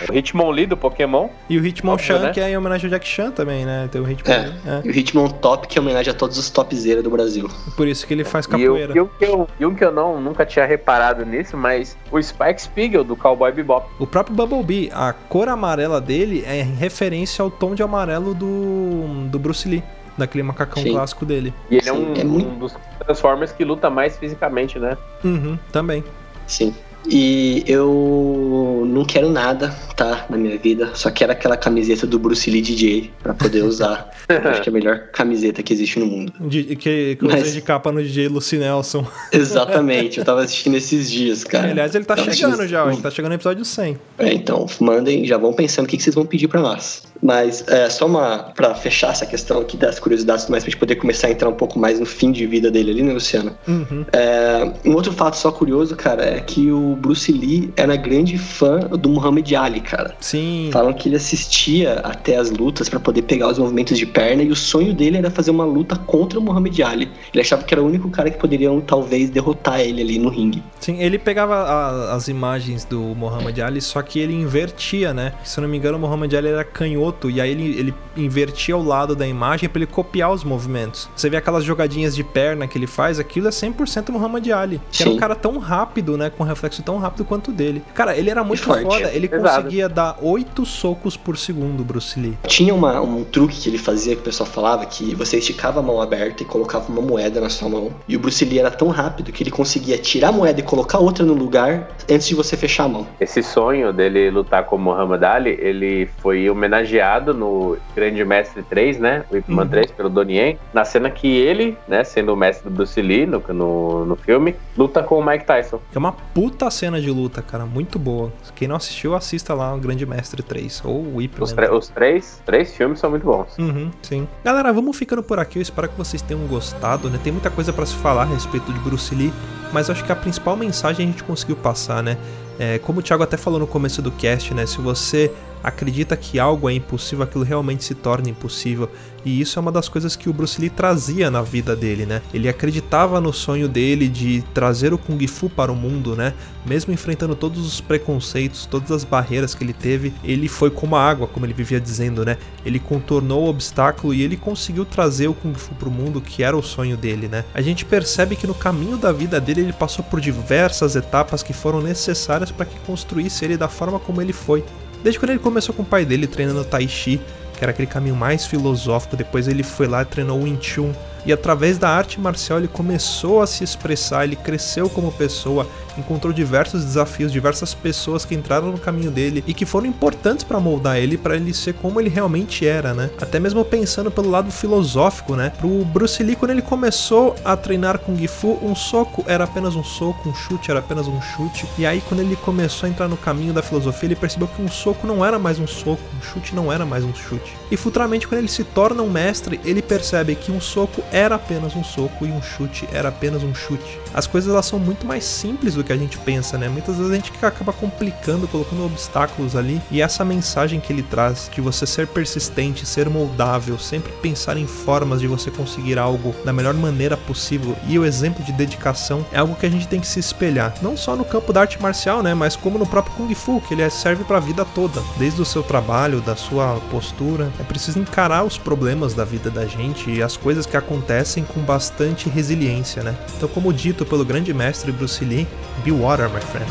o 0.09 0.48
Hitmonlee 0.49 0.65
do 0.65 0.75
Pokémon. 0.77 1.29
E 1.49 1.57
o 1.57 1.65
Hitmonchan, 1.65 2.13
Óbvio, 2.15 2.27
né? 2.27 2.33
que 2.33 2.39
é 2.39 2.49
em 2.49 2.57
homenagem 2.57 2.87
ao 2.87 2.91
Jack 2.91 3.07
Chan 3.07 3.31
também, 3.31 3.65
né? 3.65 3.87
Tem 3.91 4.01
o 4.01 4.09
Hitmonchan. 4.09 4.53
É. 4.65 4.81
E 4.83 4.89
o 4.89 4.91
Hitmon 4.91 5.27
Top, 5.29 5.67
que 5.67 5.77
é 5.77 5.81
homenagem 5.81 6.11
a 6.11 6.15
todos 6.15 6.37
os 6.37 6.49
topzera 6.49 7.01
do 7.01 7.09
Brasil. 7.09 7.49
Por 7.77 7.87
isso 7.87 8.05
que 8.07 8.13
ele 8.13 8.23
faz 8.23 8.45
capoeira. 8.47 8.93
e, 8.95 9.01
um 9.01 9.07
que 9.07 9.25
eu, 9.25 9.47
e 9.59 9.65
um 9.65 9.73
que 9.75 9.83
eu 9.83 9.91
não, 9.91 10.19
nunca 10.19 10.45
tinha 10.45 10.65
reparado 10.65 11.25
nisso, 11.25 11.55
mas 11.55 11.95
o 12.11 12.21
Spike 12.21 12.61
Spiegel 12.61 13.03
do 13.03 13.15
Cowboy 13.15 13.51
Bebop. 13.51 13.87
O 13.99 14.07
próprio 14.07 14.35
Bumblebee, 14.35 14.89
a 14.93 15.13
cor 15.13 15.47
amarela 15.47 16.01
dele 16.01 16.43
é 16.45 16.61
em 16.61 16.73
referência 16.75 17.41
ao 17.43 17.49
tom 17.51 17.75
de 17.75 17.83
amarelo 17.83 18.33
do, 18.33 19.27
do 19.29 19.37
Bruce 19.39 19.67
Lee, 19.67 19.83
daquele 20.17 20.43
macacão 20.43 20.81
Sim. 20.83 20.91
clássico 20.93 21.25
dele. 21.25 21.53
E 21.69 21.75
ele 21.77 21.89
é, 21.89 21.93
Sim, 21.93 22.05
um, 22.05 22.13
é 22.15 22.23
muito- 22.23 22.49
um 22.49 22.57
dos 22.59 22.75
Transformers 23.05 23.51
que 23.51 23.63
luta 23.63 23.89
mais 23.89 24.17
fisicamente, 24.17 24.77
né? 24.77 24.97
Uhum, 25.23 25.57
também. 25.71 26.03
Sim. 26.45 26.73
E 27.07 27.63
eu 27.67 28.83
não 28.87 29.05
quero 29.05 29.29
nada, 29.29 29.69
tá, 29.95 30.25
na 30.29 30.37
minha 30.37 30.57
vida. 30.57 30.91
Só 30.95 31.09
quero 31.09 31.31
aquela 31.31 31.55
camiseta 31.57 32.05
do 32.05 32.19
Bruce 32.19 32.49
Lee 32.49 32.61
DJ 32.61 33.11
pra 33.23 33.33
poder 33.33 33.63
usar. 33.63 34.09
Acho 34.29 34.61
que 34.61 34.69
é 34.69 34.71
a 34.71 34.73
melhor 34.73 34.99
camiseta 35.11 35.63
que 35.63 35.73
existe 35.73 35.99
no 35.99 36.05
mundo. 36.05 36.33
De- 36.41 36.63
que 36.75 37.15
que 37.15 37.23
eu 37.25 37.29
Mas- 37.29 37.41
usei 37.41 37.53
de 37.53 37.61
capa 37.61 37.91
no 37.91 38.01
DJ 38.03 38.27
Lucy 38.27 38.57
Nelson. 38.57 39.05
Exatamente, 39.31 40.19
eu 40.19 40.25
tava 40.25 40.41
assistindo 40.43 40.75
esses 40.77 41.09
dias, 41.09 41.43
cara. 41.43 41.69
Aliás, 41.71 41.95
ele 41.95 42.05
tá 42.05 42.15
Tava 42.15 42.31
chegando 42.31 42.53
assistindo- 42.53 42.69
já, 42.69 42.87
ele 42.91 43.01
tá 43.01 43.09
chegando 43.11 43.29
no 43.31 43.35
episódio 43.35 43.65
100. 43.65 43.97
É, 44.19 44.33
então, 44.33 44.65
mandem, 44.79 45.25
já 45.25 45.37
vão 45.37 45.53
pensando 45.53 45.85
o 45.85 45.87
que 45.87 45.97
que 45.97 46.03
vocês 46.03 46.15
vão 46.15 46.25
pedir 46.25 46.47
pra 46.47 46.61
nós. 46.61 47.03
Mas 47.21 47.65
é 47.67 47.89
só 47.89 48.05
uma. 48.05 48.37
pra 48.55 48.73
fechar 48.75 49.11
essa 49.11 49.25
questão 49.25 49.59
aqui 49.59 49.75
das 49.75 49.99
curiosidades, 49.99 50.47
mas 50.47 50.63
pra 50.63 50.69
gente 50.71 50.79
poder 50.79 50.95
começar 50.95 51.27
a 51.27 51.31
entrar 51.31 51.49
um 51.49 51.53
pouco 51.53 51.77
mais 51.77 51.99
no 51.99 52.05
fim 52.05 52.31
de 52.31 52.45
vida 52.45 52.71
dele 52.71 52.91
ali, 52.91 53.03
né, 53.03 53.11
Luciano? 53.11 53.51
Uhum. 53.67 54.05
É, 54.13 54.71
um 54.85 54.93
outro 54.93 55.11
fato 55.11 55.35
só 55.35 55.51
curioso, 55.51 55.95
cara, 55.97 56.23
é 56.23 56.39
que 56.39 56.71
o 56.71 56.88
Bruce 56.95 57.31
Lee 57.31 57.71
era 57.75 57.95
grande 57.95 58.37
fã 58.37 58.79
do 58.79 59.09
Muhammad 59.09 59.51
Ali, 59.53 59.81
cara. 59.81 60.15
Sim. 60.19 60.69
Falam 60.71 60.93
que 60.93 61.09
ele 61.09 61.15
assistia 61.15 61.93
até 62.03 62.37
as 62.37 62.51
lutas 62.51 62.89
pra 62.89 62.99
poder 62.99 63.23
pegar 63.23 63.47
os 63.49 63.57
movimentos 63.59 63.97
de 63.97 64.05
perna 64.05 64.43
e 64.43 64.49
o 64.51 64.55
sonho 64.55 64.93
dele 64.93 65.17
era 65.17 65.29
fazer 65.31 65.51
uma 65.51 65.65
luta 65.65 65.95
contra 65.95 66.39
o 66.39 66.41
Muhammad 66.41 66.79
Ali. 66.81 67.09
Ele 67.33 67.41
achava 67.41 67.63
que 67.63 67.73
era 67.73 67.81
o 67.81 67.85
único 67.85 68.09
cara 68.09 68.29
que 68.29 68.37
poderiam 68.37 68.79
talvez 68.81 69.29
derrotar 69.29 69.79
ele 69.81 70.01
ali 70.01 70.19
no 70.19 70.29
ringue. 70.29 70.63
Sim, 70.79 70.99
ele 71.01 71.17
pegava 71.19 71.55
a- 71.55 72.13
as 72.15 72.27
imagens 72.27 72.85
do 72.85 72.99
Muhammad 72.99 73.57
Ali, 73.59 73.81
só 73.81 74.01
que 74.01 74.19
ele 74.19 74.33
invertia, 74.33 75.13
né? 75.13 75.33
Se 75.43 75.59
eu 75.59 75.61
não 75.63 75.69
me 75.69 75.77
engano, 75.77 75.97
o 75.97 76.01
Muhammad 76.01 76.33
Ali 76.33 76.47
era 76.47 76.63
canhoto, 76.63 77.29
e 77.29 77.39
aí 77.41 77.51
ele, 77.51 77.77
ele 77.79 77.93
invertia 78.17 78.75
o 78.75 78.83
lado 78.83 79.15
da 79.15 79.27
imagem 79.27 79.67
pra 79.69 79.79
ele 79.79 79.85
copiar 79.91 80.31
os 80.31 80.43
movimentos. 80.43 81.09
Você 81.15 81.29
vê 81.29 81.37
aquelas 81.37 81.63
jogadinhas 81.63 82.15
de 82.15 82.23
perna 82.23 82.67
que 82.67 82.77
ele 82.77 82.87
faz, 82.87 83.19
aquilo 83.19 83.47
é 83.47 83.51
100% 83.51 84.09
Muhammad 84.11 84.47
Ali. 84.51 84.81
Que 84.91 85.03
era 85.03 85.09
um 85.09 85.13
Sim. 85.13 85.19
cara 85.19 85.35
tão 85.35 85.57
rápido, 85.57 86.17
né? 86.17 86.29
Com 86.29 86.43
reflexo 86.43 86.78
tão 86.81 86.97
rápido 86.97 87.25
quanto 87.25 87.49
o 87.49 87.53
dele. 87.53 87.83
Cara, 87.93 88.15
ele 88.17 88.29
era 88.29 88.43
muito 88.43 88.63
forte. 88.63 88.83
foda, 88.83 89.11
ele 89.13 89.27
Pesado. 89.27 89.63
conseguia 89.63 89.89
dar 89.89 90.17
8 90.21 90.65
socos 90.65 91.15
por 91.17 91.37
segundo, 91.37 91.83
Bruce 91.83 92.19
Lee. 92.19 92.37
Tinha 92.47 92.73
uma- 92.73 92.99
um 93.01 93.23
truque 93.23 93.59
que 93.59 93.69
ele 93.69 93.77
fazia 93.77 94.15
que 94.15 94.21
o 94.21 94.23
pessoal 94.23 94.47
falava 94.49 94.85
que 94.85 95.13
você 95.15 95.37
esticava 95.37 95.79
a 95.79 95.83
mão 95.83 96.01
aberta 96.01 96.43
e 96.43 96.45
colocava 96.45 96.91
uma 96.91 97.01
moeda 97.01 97.39
na 97.41 97.49
sua 97.49 97.69
mão. 97.69 97.91
E 98.07 98.15
o 98.15 98.19
Bruce 98.19 98.43
Lee 98.45 98.59
era 98.59 98.71
tão 98.71 98.89
rápido 98.89 99.31
que 99.31 99.43
ele 99.43 99.51
conseguia 99.51 99.97
tirar 99.97 100.29
a 100.29 100.31
moeda 100.31 100.59
e 100.59 100.63
colocar 100.63 100.99
outra 100.99 101.25
no 101.25 101.33
lugar 101.33 101.89
antes 102.09 102.27
de 102.27 102.35
você 102.35 102.55
fechar 102.57 102.85
a 102.85 102.87
mão. 102.87 103.07
Esse 103.19 103.41
sonho 103.43 103.91
dele 103.93 104.29
lutar 104.29 104.63
com 104.65 104.75
o 104.75 104.79
Muhammad 104.79 105.23
Ali, 105.23 105.57
ele 105.61 106.09
foi 106.19 106.49
homenageado 106.49 107.33
no 107.33 107.77
Grande 107.95 108.23
Mestre 108.23 108.63
3, 108.63 108.99
né? 108.99 109.23
O 109.31 109.37
Ip 109.37 109.49
Man 109.51 109.63
Uhum. 109.63 109.69
3, 109.69 109.91
pelo 109.91 110.09
Donnie 110.09 110.37
Yen, 110.37 110.57
na 110.73 110.85
cena 110.85 111.09
que 111.09 111.27
ele, 111.27 111.77
né, 111.87 112.03
sendo 112.03 112.33
o 112.33 112.35
mestre 112.35 112.69
do 112.69 112.75
Bruce 112.75 113.01
Lee 113.01 113.25
no, 113.25 113.41
no, 113.49 114.05
no 114.05 114.15
filme, 114.15 114.55
luta 114.77 115.03
com 115.03 115.19
o 115.19 115.25
Mike 115.25 115.45
Tyson. 115.45 115.79
É 115.93 115.97
uma 115.97 116.11
puta 116.11 116.68
cena 116.69 117.01
de 117.01 117.09
luta, 117.09 117.41
cara, 117.41 117.65
muito 117.65 117.97
boa. 117.99 118.31
Quem 118.55 118.67
não 118.67 118.75
assistiu, 118.75 119.15
assista 119.15 119.53
lá 119.53 119.73
o 119.73 119.79
Grande 119.79 120.05
Mestre 120.05 120.41
3, 120.41 120.81
ou 120.85 121.15
o 121.15 121.21
Ip 121.21 121.41
Os, 121.41 121.53
os 121.71 121.87
três, 121.89 122.41
três 122.45 122.75
filmes 122.75 122.99
são 122.99 123.09
muito 123.09 123.25
bons. 123.25 123.57
Uhum, 123.57 123.91
sim. 124.01 124.27
Galera, 124.43 124.71
vamos 124.73 124.97
ficando 124.97 125.23
por 125.23 125.39
aqui. 125.39 125.59
Eu 125.59 125.61
espero 125.61 125.89
que 125.89 125.97
vocês 125.97 126.21
tenham 126.21 126.45
gostado, 126.47 127.09
né? 127.09 127.19
Tem 127.23 127.31
muita 127.31 127.49
coisa 127.49 127.71
pra 127.71 127.85
se 127.85 127.95
falar 127.95 128.23
a 128.23 128.25
respeito 128.25 128.71
de 128.71 128.79
Bruce 128.79 129.13
Lee, 129.13 129.33
mas 129.71 129.89
acho 129.89 130.03
que 130.03 130.11
a 130.11 130.15
principal 130.15 130.55
mensagem 130.55 131.07
a 131.07 131.11
gente 131.11 131.23
conseguiu 131.23 131.55
passar, 131.55 132.01
né? 132.03 132.17
É, 132.59 132.77
como 132.79 132.99
o 132.99 133.01
Thiago 133.01 133.23
até 133.23 133.37
falou 133.37 133.59
no 133.59 133.67
começo 133.67 134.01
do 134.01 134.11
cast, 134.11 134.53
né? 134.53 134.65
Se 134.65 134.79
você 134.81 135.31
acredita 135.63 136.15
que 136.15 136.39
algo 136.39 136.69
é 136.69 136.73
impossível, 136.73 137.23
aquilo 137.23 137.43
realmente 137.43 137.83
se 137.83 137.95
torna 137.95 138.29
impossível. 138.29 138.89
E 139.25 139.41
isso 139.41 139.59
é 139.59 139.61
uma 139.61 139.71
das 139.71 139.89
coisas 139.89 140.15
que 140.15 140.29
o 140.29 140.33
Bruce 140.33 140.59
Lee 140.59 140.69
trazia 140.69 141.29
na 141.29 141.41
vida 141.41 141.75
dele, 141.75 142.05
né? 142.05 142.21
Ele 142.33 142.47
acreditava 142.47 143.19
no 143.19 143.33
sonho 143.33 143.67
dele 143.67 144.07
de 144.07 144.41
trazer 144.53 144.93
o 144.93 144.97
Kung 144.97 145.25
Fu 145.27 145.49
para 145.49 145.71
o 145.71 145.75
mundo, 145.75 146.15
né? 146.15 146.33
Mesmo 146.65 146.93
enfrentando 146.93 147.35
todos 147.35 147.65
os 147.65 147.81
preconceitos, 147.81 148.65
todas 148.65 148.91
as 148.91 149.03
barreiras 149.03 149.53
que 149.53 149.63
ele 149.63 149.73
teve, 149.73 150.13
ele 150.23 150.47
foi 150.47 150.69
como 150.69 150.95
a 150.95 151.03
água, 151.03 151.27
como 151.27 151.45
ele 151.45 151.53
vivia 151.53 151.79
dizendo, 151.79 152.23
né? 152.23 152.37
Ele 152.65 152.79
contornou 152.79 153.45
o 153.45 153.49
obstáculo 153.49 154.13
e 154.13 154.21
ele 154.21 154.37
conseguiu 154.37 154.85
trazer 154.85 155.27
o 155.27 155.33
Kung 155.33 155.53
Fu 155.53 155.73
para 155.75 155.89
o 155.89 155.91
mundo, 155.91 156.21
que 156.21 156.43
era 156.43 156.55
o 156.55 156.63
sonho 156.63 156.95
dele, 156.95 157.27
né? 157.27 157.43
A 157.53 157.61
gente 157.61 157.85
percebe 157.85 158.35
que 158.35 158.47
no 158.47 158.53
caminho 158.53 158.97
da 158.97 159.11
vida 159.11 159.39
dele 159.39 159.61
ele 159.61 159.73
passou 159.73 160.03
por 160.05 160.21
diversas 160.21 160.95
etapas 160.95 161.43
que 161.43 161.53
foram 161.53 161.81
necessárias 161.81 162.51
para 162.51 162.65
que 162.65 162.79
construísse 162.81 163.43
ele 163.43 163.57
da 163.57 163.67
forma 163.67 163.99
como 163.99 164.21
ele 164.21 164.33
foi. 164.33 164.63
Desde 165.03 165.19
quando 165.19 165.31
ele 165.31 165.39
começou 165.39 165.73
com 165.73 165.83
o 165.83 165.85
pai 165.85 166.05
dele 166.05 166.27
treinando 166.27 166.63
Tai 166.63 166.87
Chi, 166.87 167.19
que 167.57 167.63
era 167.63 167.71
aquele 167.71 167.87
caminho 167.87 168.15
mais 168.15 168.45
filosófico, 168.45 169.17
depois 169.17 169.47
ele 169.47 169.63
foi 169.63 169.87
lá 169.87 170.01
e 170.01 170.05
treinou 170.05 170.41
Wing 170.43 170.59
Chun. 170.61 170.93
E 171.25 171.33
através 171.33 171.77
da 171.77 171.89
arte 171.89 172.19
marcial 172.19 172.59
ele 172.59 172.67
começou 172.67 173.41
a 173.41 173.47
se 173.47 173.63
expressar, 173.63 174.23
ele 174.23 174.35
cresceu 174.35 174.89
como 174.89 175.11
pessoa, 175.11 175.67
encontrou 175.97 176.31
diversos 176.33 176.83
desafios, 176.83 177.31
diversas 177.31 177.73
pessoas 177.73 178.25
que 178.25 178.35
entraram 178.35 178.71
no 178.71 178.77
caminho 178.77 179.11
dele 179.11 179.43
e 179.45 179.53
que 179.53 179.65
foram 179.65 179.85
importantes 179.85 180.43
para 180.43 180.59
moldar 180.59 180.97
ele, 180.97 181.17
para 181.17 181.35
ele 181.35 181.53
ser 181.53 181.73
como 181.73 181.99
ele 181.99 182.09
realmente 182.09 182.65
era, 182.65 182.93
né? 182.93 183.09
Até 183.21 183.39
mesmo 183.39 183.63
pensando 183.65 184.09
pelo 184.09 184.29
lado 184.29 184.51
filosófico, 184.51 185.35
né? 185.35 185.51
Pro 185.57 185.83
Bruce 185.85 186.23
Lee 186.23 186.35
quando 186.35 186.51
ele 186.51 186.61
começou 186.61 187.35
a 187.43 187.55
treinar 187.55 187.99
com 187.99 188.15
Gifu, 188.15 188.57
um 188.61 188.75
soco 188.75 189.23
era 189.27 189.43
apenas 189.43 189.75
um 189.75 189.83
soco, 189.83 190.29
um 190.29 190.33
chute 190.33 190.71
era 190.71 190.79
apenas 190.79 191.07
um 191.07 191.21
chute. 191.21 191.65
E 191.77 191.85
aí 191.85 192.01
quando 192.07 192.21
ele 192.21 192.35
começou 192.37 192.87
a 192.87 192.89
entrar 192.89 193.07
no 193.07 193.17
caminho 193.17 193.53
da 193.53 193.61
filosofia, 193.61 194.07
ele 194.07 194.15
percebeu 194.15 194.47
que 194.47 194.61
um 194.61 194.69
soco 194.69 195.05
não 195.05 195.25
era 195.25 195.37
mais 195.37 195.59
um 195.59 195.67
soco, 195.67 196.01
um 196.17 196.21
chute 196.21 196.55
não 196.55 196.71
era 196.71 196.85
mais 196.85 197.03
um 197.03 197.13
chute. 197.13 197.57
E 197.69 197.77
futuramente 197.77 198.27
quando 198.27 198.39
ele 198.39 198.47
se 198.47 198.63
torna 198.63 199.03
um 199.03 199.09
mestre, 199.09 199.59
ele 199.65 199.81
percebe 199.81 200.35
que 200.35 200.51
um 200.51 200.61
soco 200.61 201.03
era 201.11 201.35
apenas 201.35 201.75
um 201.75 201.83
soco 201.83 202.25
e 202.25 202.31
um 202.31 202.41
chute 202.41 202.87
era 202.91 203.09
apenas 203.09 203.43
um 203.43 203.53
chute. 203.53 203.99
As 204.13 204.27
coisas 204.27 204.51
elas 204.51 204.65
são 204.65 204.79
muito 204.79 205.05
mais 205.05 205.23
simples 205.23 205.75
do 205.75 205.83
que 205.83 205.93
a 205.93 205.97
gente 205.97 206.17
pensa, 206.17 206.57
né? 206.57 206.67
Muitas 206.67 206.95
vezes 206.97 207.11
a 207.11 207.15
gente 207.15 207.31
acaba 207.41 207.71
complicando, 207.71 208.47
colocando 208.47 208.85
obstáculos 208.85 209.55
ali. 209.55 209.81
E 209.91 210.01
essa 210.01 210.25
mensagem 210.25 210.79
que 210.79 210.91
ele 210.91 211.03
traz 211.03 211.49
de 211.53 211.61
você 211.61 211.85
ser 211.85 212.07
persistente, 212.07 212.85
ser 212.85 213.09
moldável, 213.09 213.77
sempre 213.77 214.11
pensar 214.13 214.57
em 214.57 214.67
formas 214.67 215.19
de 215.19 215.27
você 215.27 215.51
conseguir 215.51 215.97
algo 215.97 216.35
da 216.43 216.53
melhor 216.53 216.73
maneira 216.73 217.15
possível 217.17 217.75
e 217.87 217.97
o 217.97 218.05
exemplo 218.05 218.43
de 218.43 218.51
dedicação 218.51 219.25
é 219.31 219.39
algo 219.39 219.55
que 219.55 219.65
a 219.65 219.69
gente 219.69 219.87
tem 219.87 219.99
que 219.99 220.07
se 220.07 220.19
espelhar, 220.19 220.73
não 220.81 220.95
só 220.95 221.15
no 221.15 221.25
campo 221.25 221.51
da 221.53 221.61
arte 221.61 221.81
marcial, 221.81 222.21
né, 222.21 222.33
mas 222.33 222.55
como 222.55 222.77
no 222.77 222.85
próprio 222.85 223.15
Kung 223.15 223.33
Fu, 223.33 223.61
que 223.61 223.73
ele 223.73 223.81
é- 223.81 223.89
serve 223.89 224.23
para 224.23 224.37
a 224.37 224.39
vida 224.39 224.65
toda, 224.65 225.01
desde 225.17 225.41
o 225.41 225.45
seu 225.45 225.63
trabalho, 225.63 226.21
da 226.21 226.35
sua 226.35 226.79
postura. 226.91 227.51
É 227.59 227.63
preciso 227.63 227.99
encarar 227.99 228.43
os 228.43 228.57
problemas 228.57 229.13
da 229.13 229.25
vida 229.25 229.49
da 229.49 229.65
gente 229.65 230.09
e 230.09 230.21
as 230.21 230.37
coisas 230.37 230.65
que 230.65 230.77
acontecem 230.77 230.98
com 231.47 231.61
bastante 231.61 232.29
resiliência, 232.29 233.03
né? 233.03 233.15
Então, 233.35 233.49
como 233.49 233.73
dito 233.73 234.05
pelo 234.05 234.23
grande 234.23 234.53
mestre 234.53 234.91
Bruce 234.91 235.23
Lee, 235.23 235.47
be 235.83 235.91
water, 235.91 236.29
my 236.29 236.41
friend. 236.41 236.69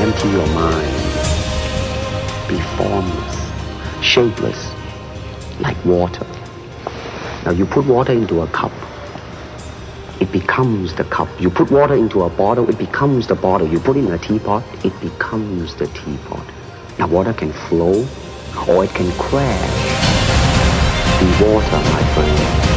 Empty 0.00 0.28
your 0.28 0.46
mind. 0.48 1.00
Be 2.48 2.58
formless, 2.76 3.36
shapeless, 4.02 4.72
like 5.60 5.78
water. 5.84 6.26
Now 7.44 7.52
you 7.52 7.66
put 7.66 7.86
water 7.86 8.12
into 8.12 8.42
a 8.42 8.46
cup. 8.48 8.72
It 10.20 10.30
becomes 10.32 10.94
the 10.94 11.04
cup. 11.04 11.28
You 11.38 11.50
put 11.50 11.70
water 11.70 11.94
into 11.94 12.22
a 12.24 12.30
bottle, 12.30 12.68
it 12.68 12.78
becomes 12.78 13.26
the 13.26 13.34
bottle. 13.34 13.68
You 13.68 13.80
put 13.80 13.96
in 13.96 14.10
a 14.10 14.18
teapot, 14.18 14.62
it 14.84 14.98
becomes 15.00 15.74
the 15.76 15.86
teapot. 15.88 16.46
Now 16.98 17.06
water 17.06 17.32
can 17.32 17.52
flow 17.68 18.06
or 18.68 18.84
it 18.84 18.90
can 18.94 19.10
crash. 19.12 19.79
Be 21.20 21.26
water, 21.44 21.76
my 21.76 22.02
friend. 22.14 22.69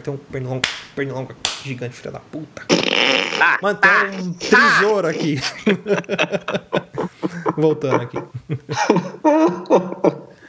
Tem 0.00 0.12
um 0.12 0.16
pernilongo, 0.16 0.62
pernilongo 0.94 1.34
gigante, 1.64 1.94
filha 1.96 2.12
da 2.12 2.20
puta. 2.20 2.62
Mano, 3.62 3.78
tem 3.78 4.20
um 4.20 4.32
tesouro 4.32 5.06
aqui. 5.06 5.40
Voltando 7.56 8.02
aqui. 8.02 8.18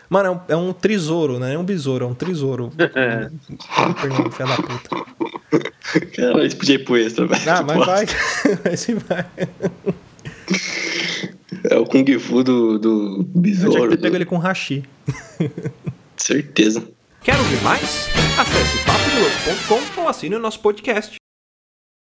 Mano, 0.09 0.27
é 0.27 0.31
um, 0.31 0.39
é 0.49 0.55
um 0.69 0.73
trisouro, 0.73 1.37
né? 1.39 1.53
É 1.53 1.57
um 1.57 1.63
besouro, 1.63 2.05
é 2.05 2.07
um 2.07 2.13
trisouro. 2.13 2.71
Um 3.87 3.93
pernilongo, 3.93 4.31
filha 4.31 4.47
da 4.49 4.55
puta. 4.57 5.05
Cara, 6.15 6.45
isso 6.45 6.57
podia 6.57 6.75
ir 6.75 6.85
pro 6.85 6.97
extra, 6.97 7.25
velho. 7.27 7.41
Ah, 7.49 7.63
mas 7.63 7.85
vai. 7.85 8.05
Vai 8.63 8.77
sim, 8.77 8.95
vai. 8.95 9.25
É 11.69 11.77
o 11.77 11.85
Kung 11.85 12.05
Fu 12.19 12.43
do, 12.43 12.77
do 12.79 12.89
Eu 12.89 13.23
tinha 13.23 13.25
que 13.33 13.39
besouro. 13.39 13.89
ter 13.91 13.97
pego 13.97 14.09
do- 14.11 14.17
ele 14.17 14.25
com 14.25 14.37
hashi. 14.37 14.83
Certeza. 16.17 16.87
Quer 17.29 17.37
ouvir 17.37 17.61
mais? 17.61 18.09
Acesse 18.39 18.83
papodelouco.com 18.87 20.01
ou 20.01 20.07
assine 20.07 20.35
o 20.35 20.39
nosso 20.39 20.59
podcast. 20.61 21.18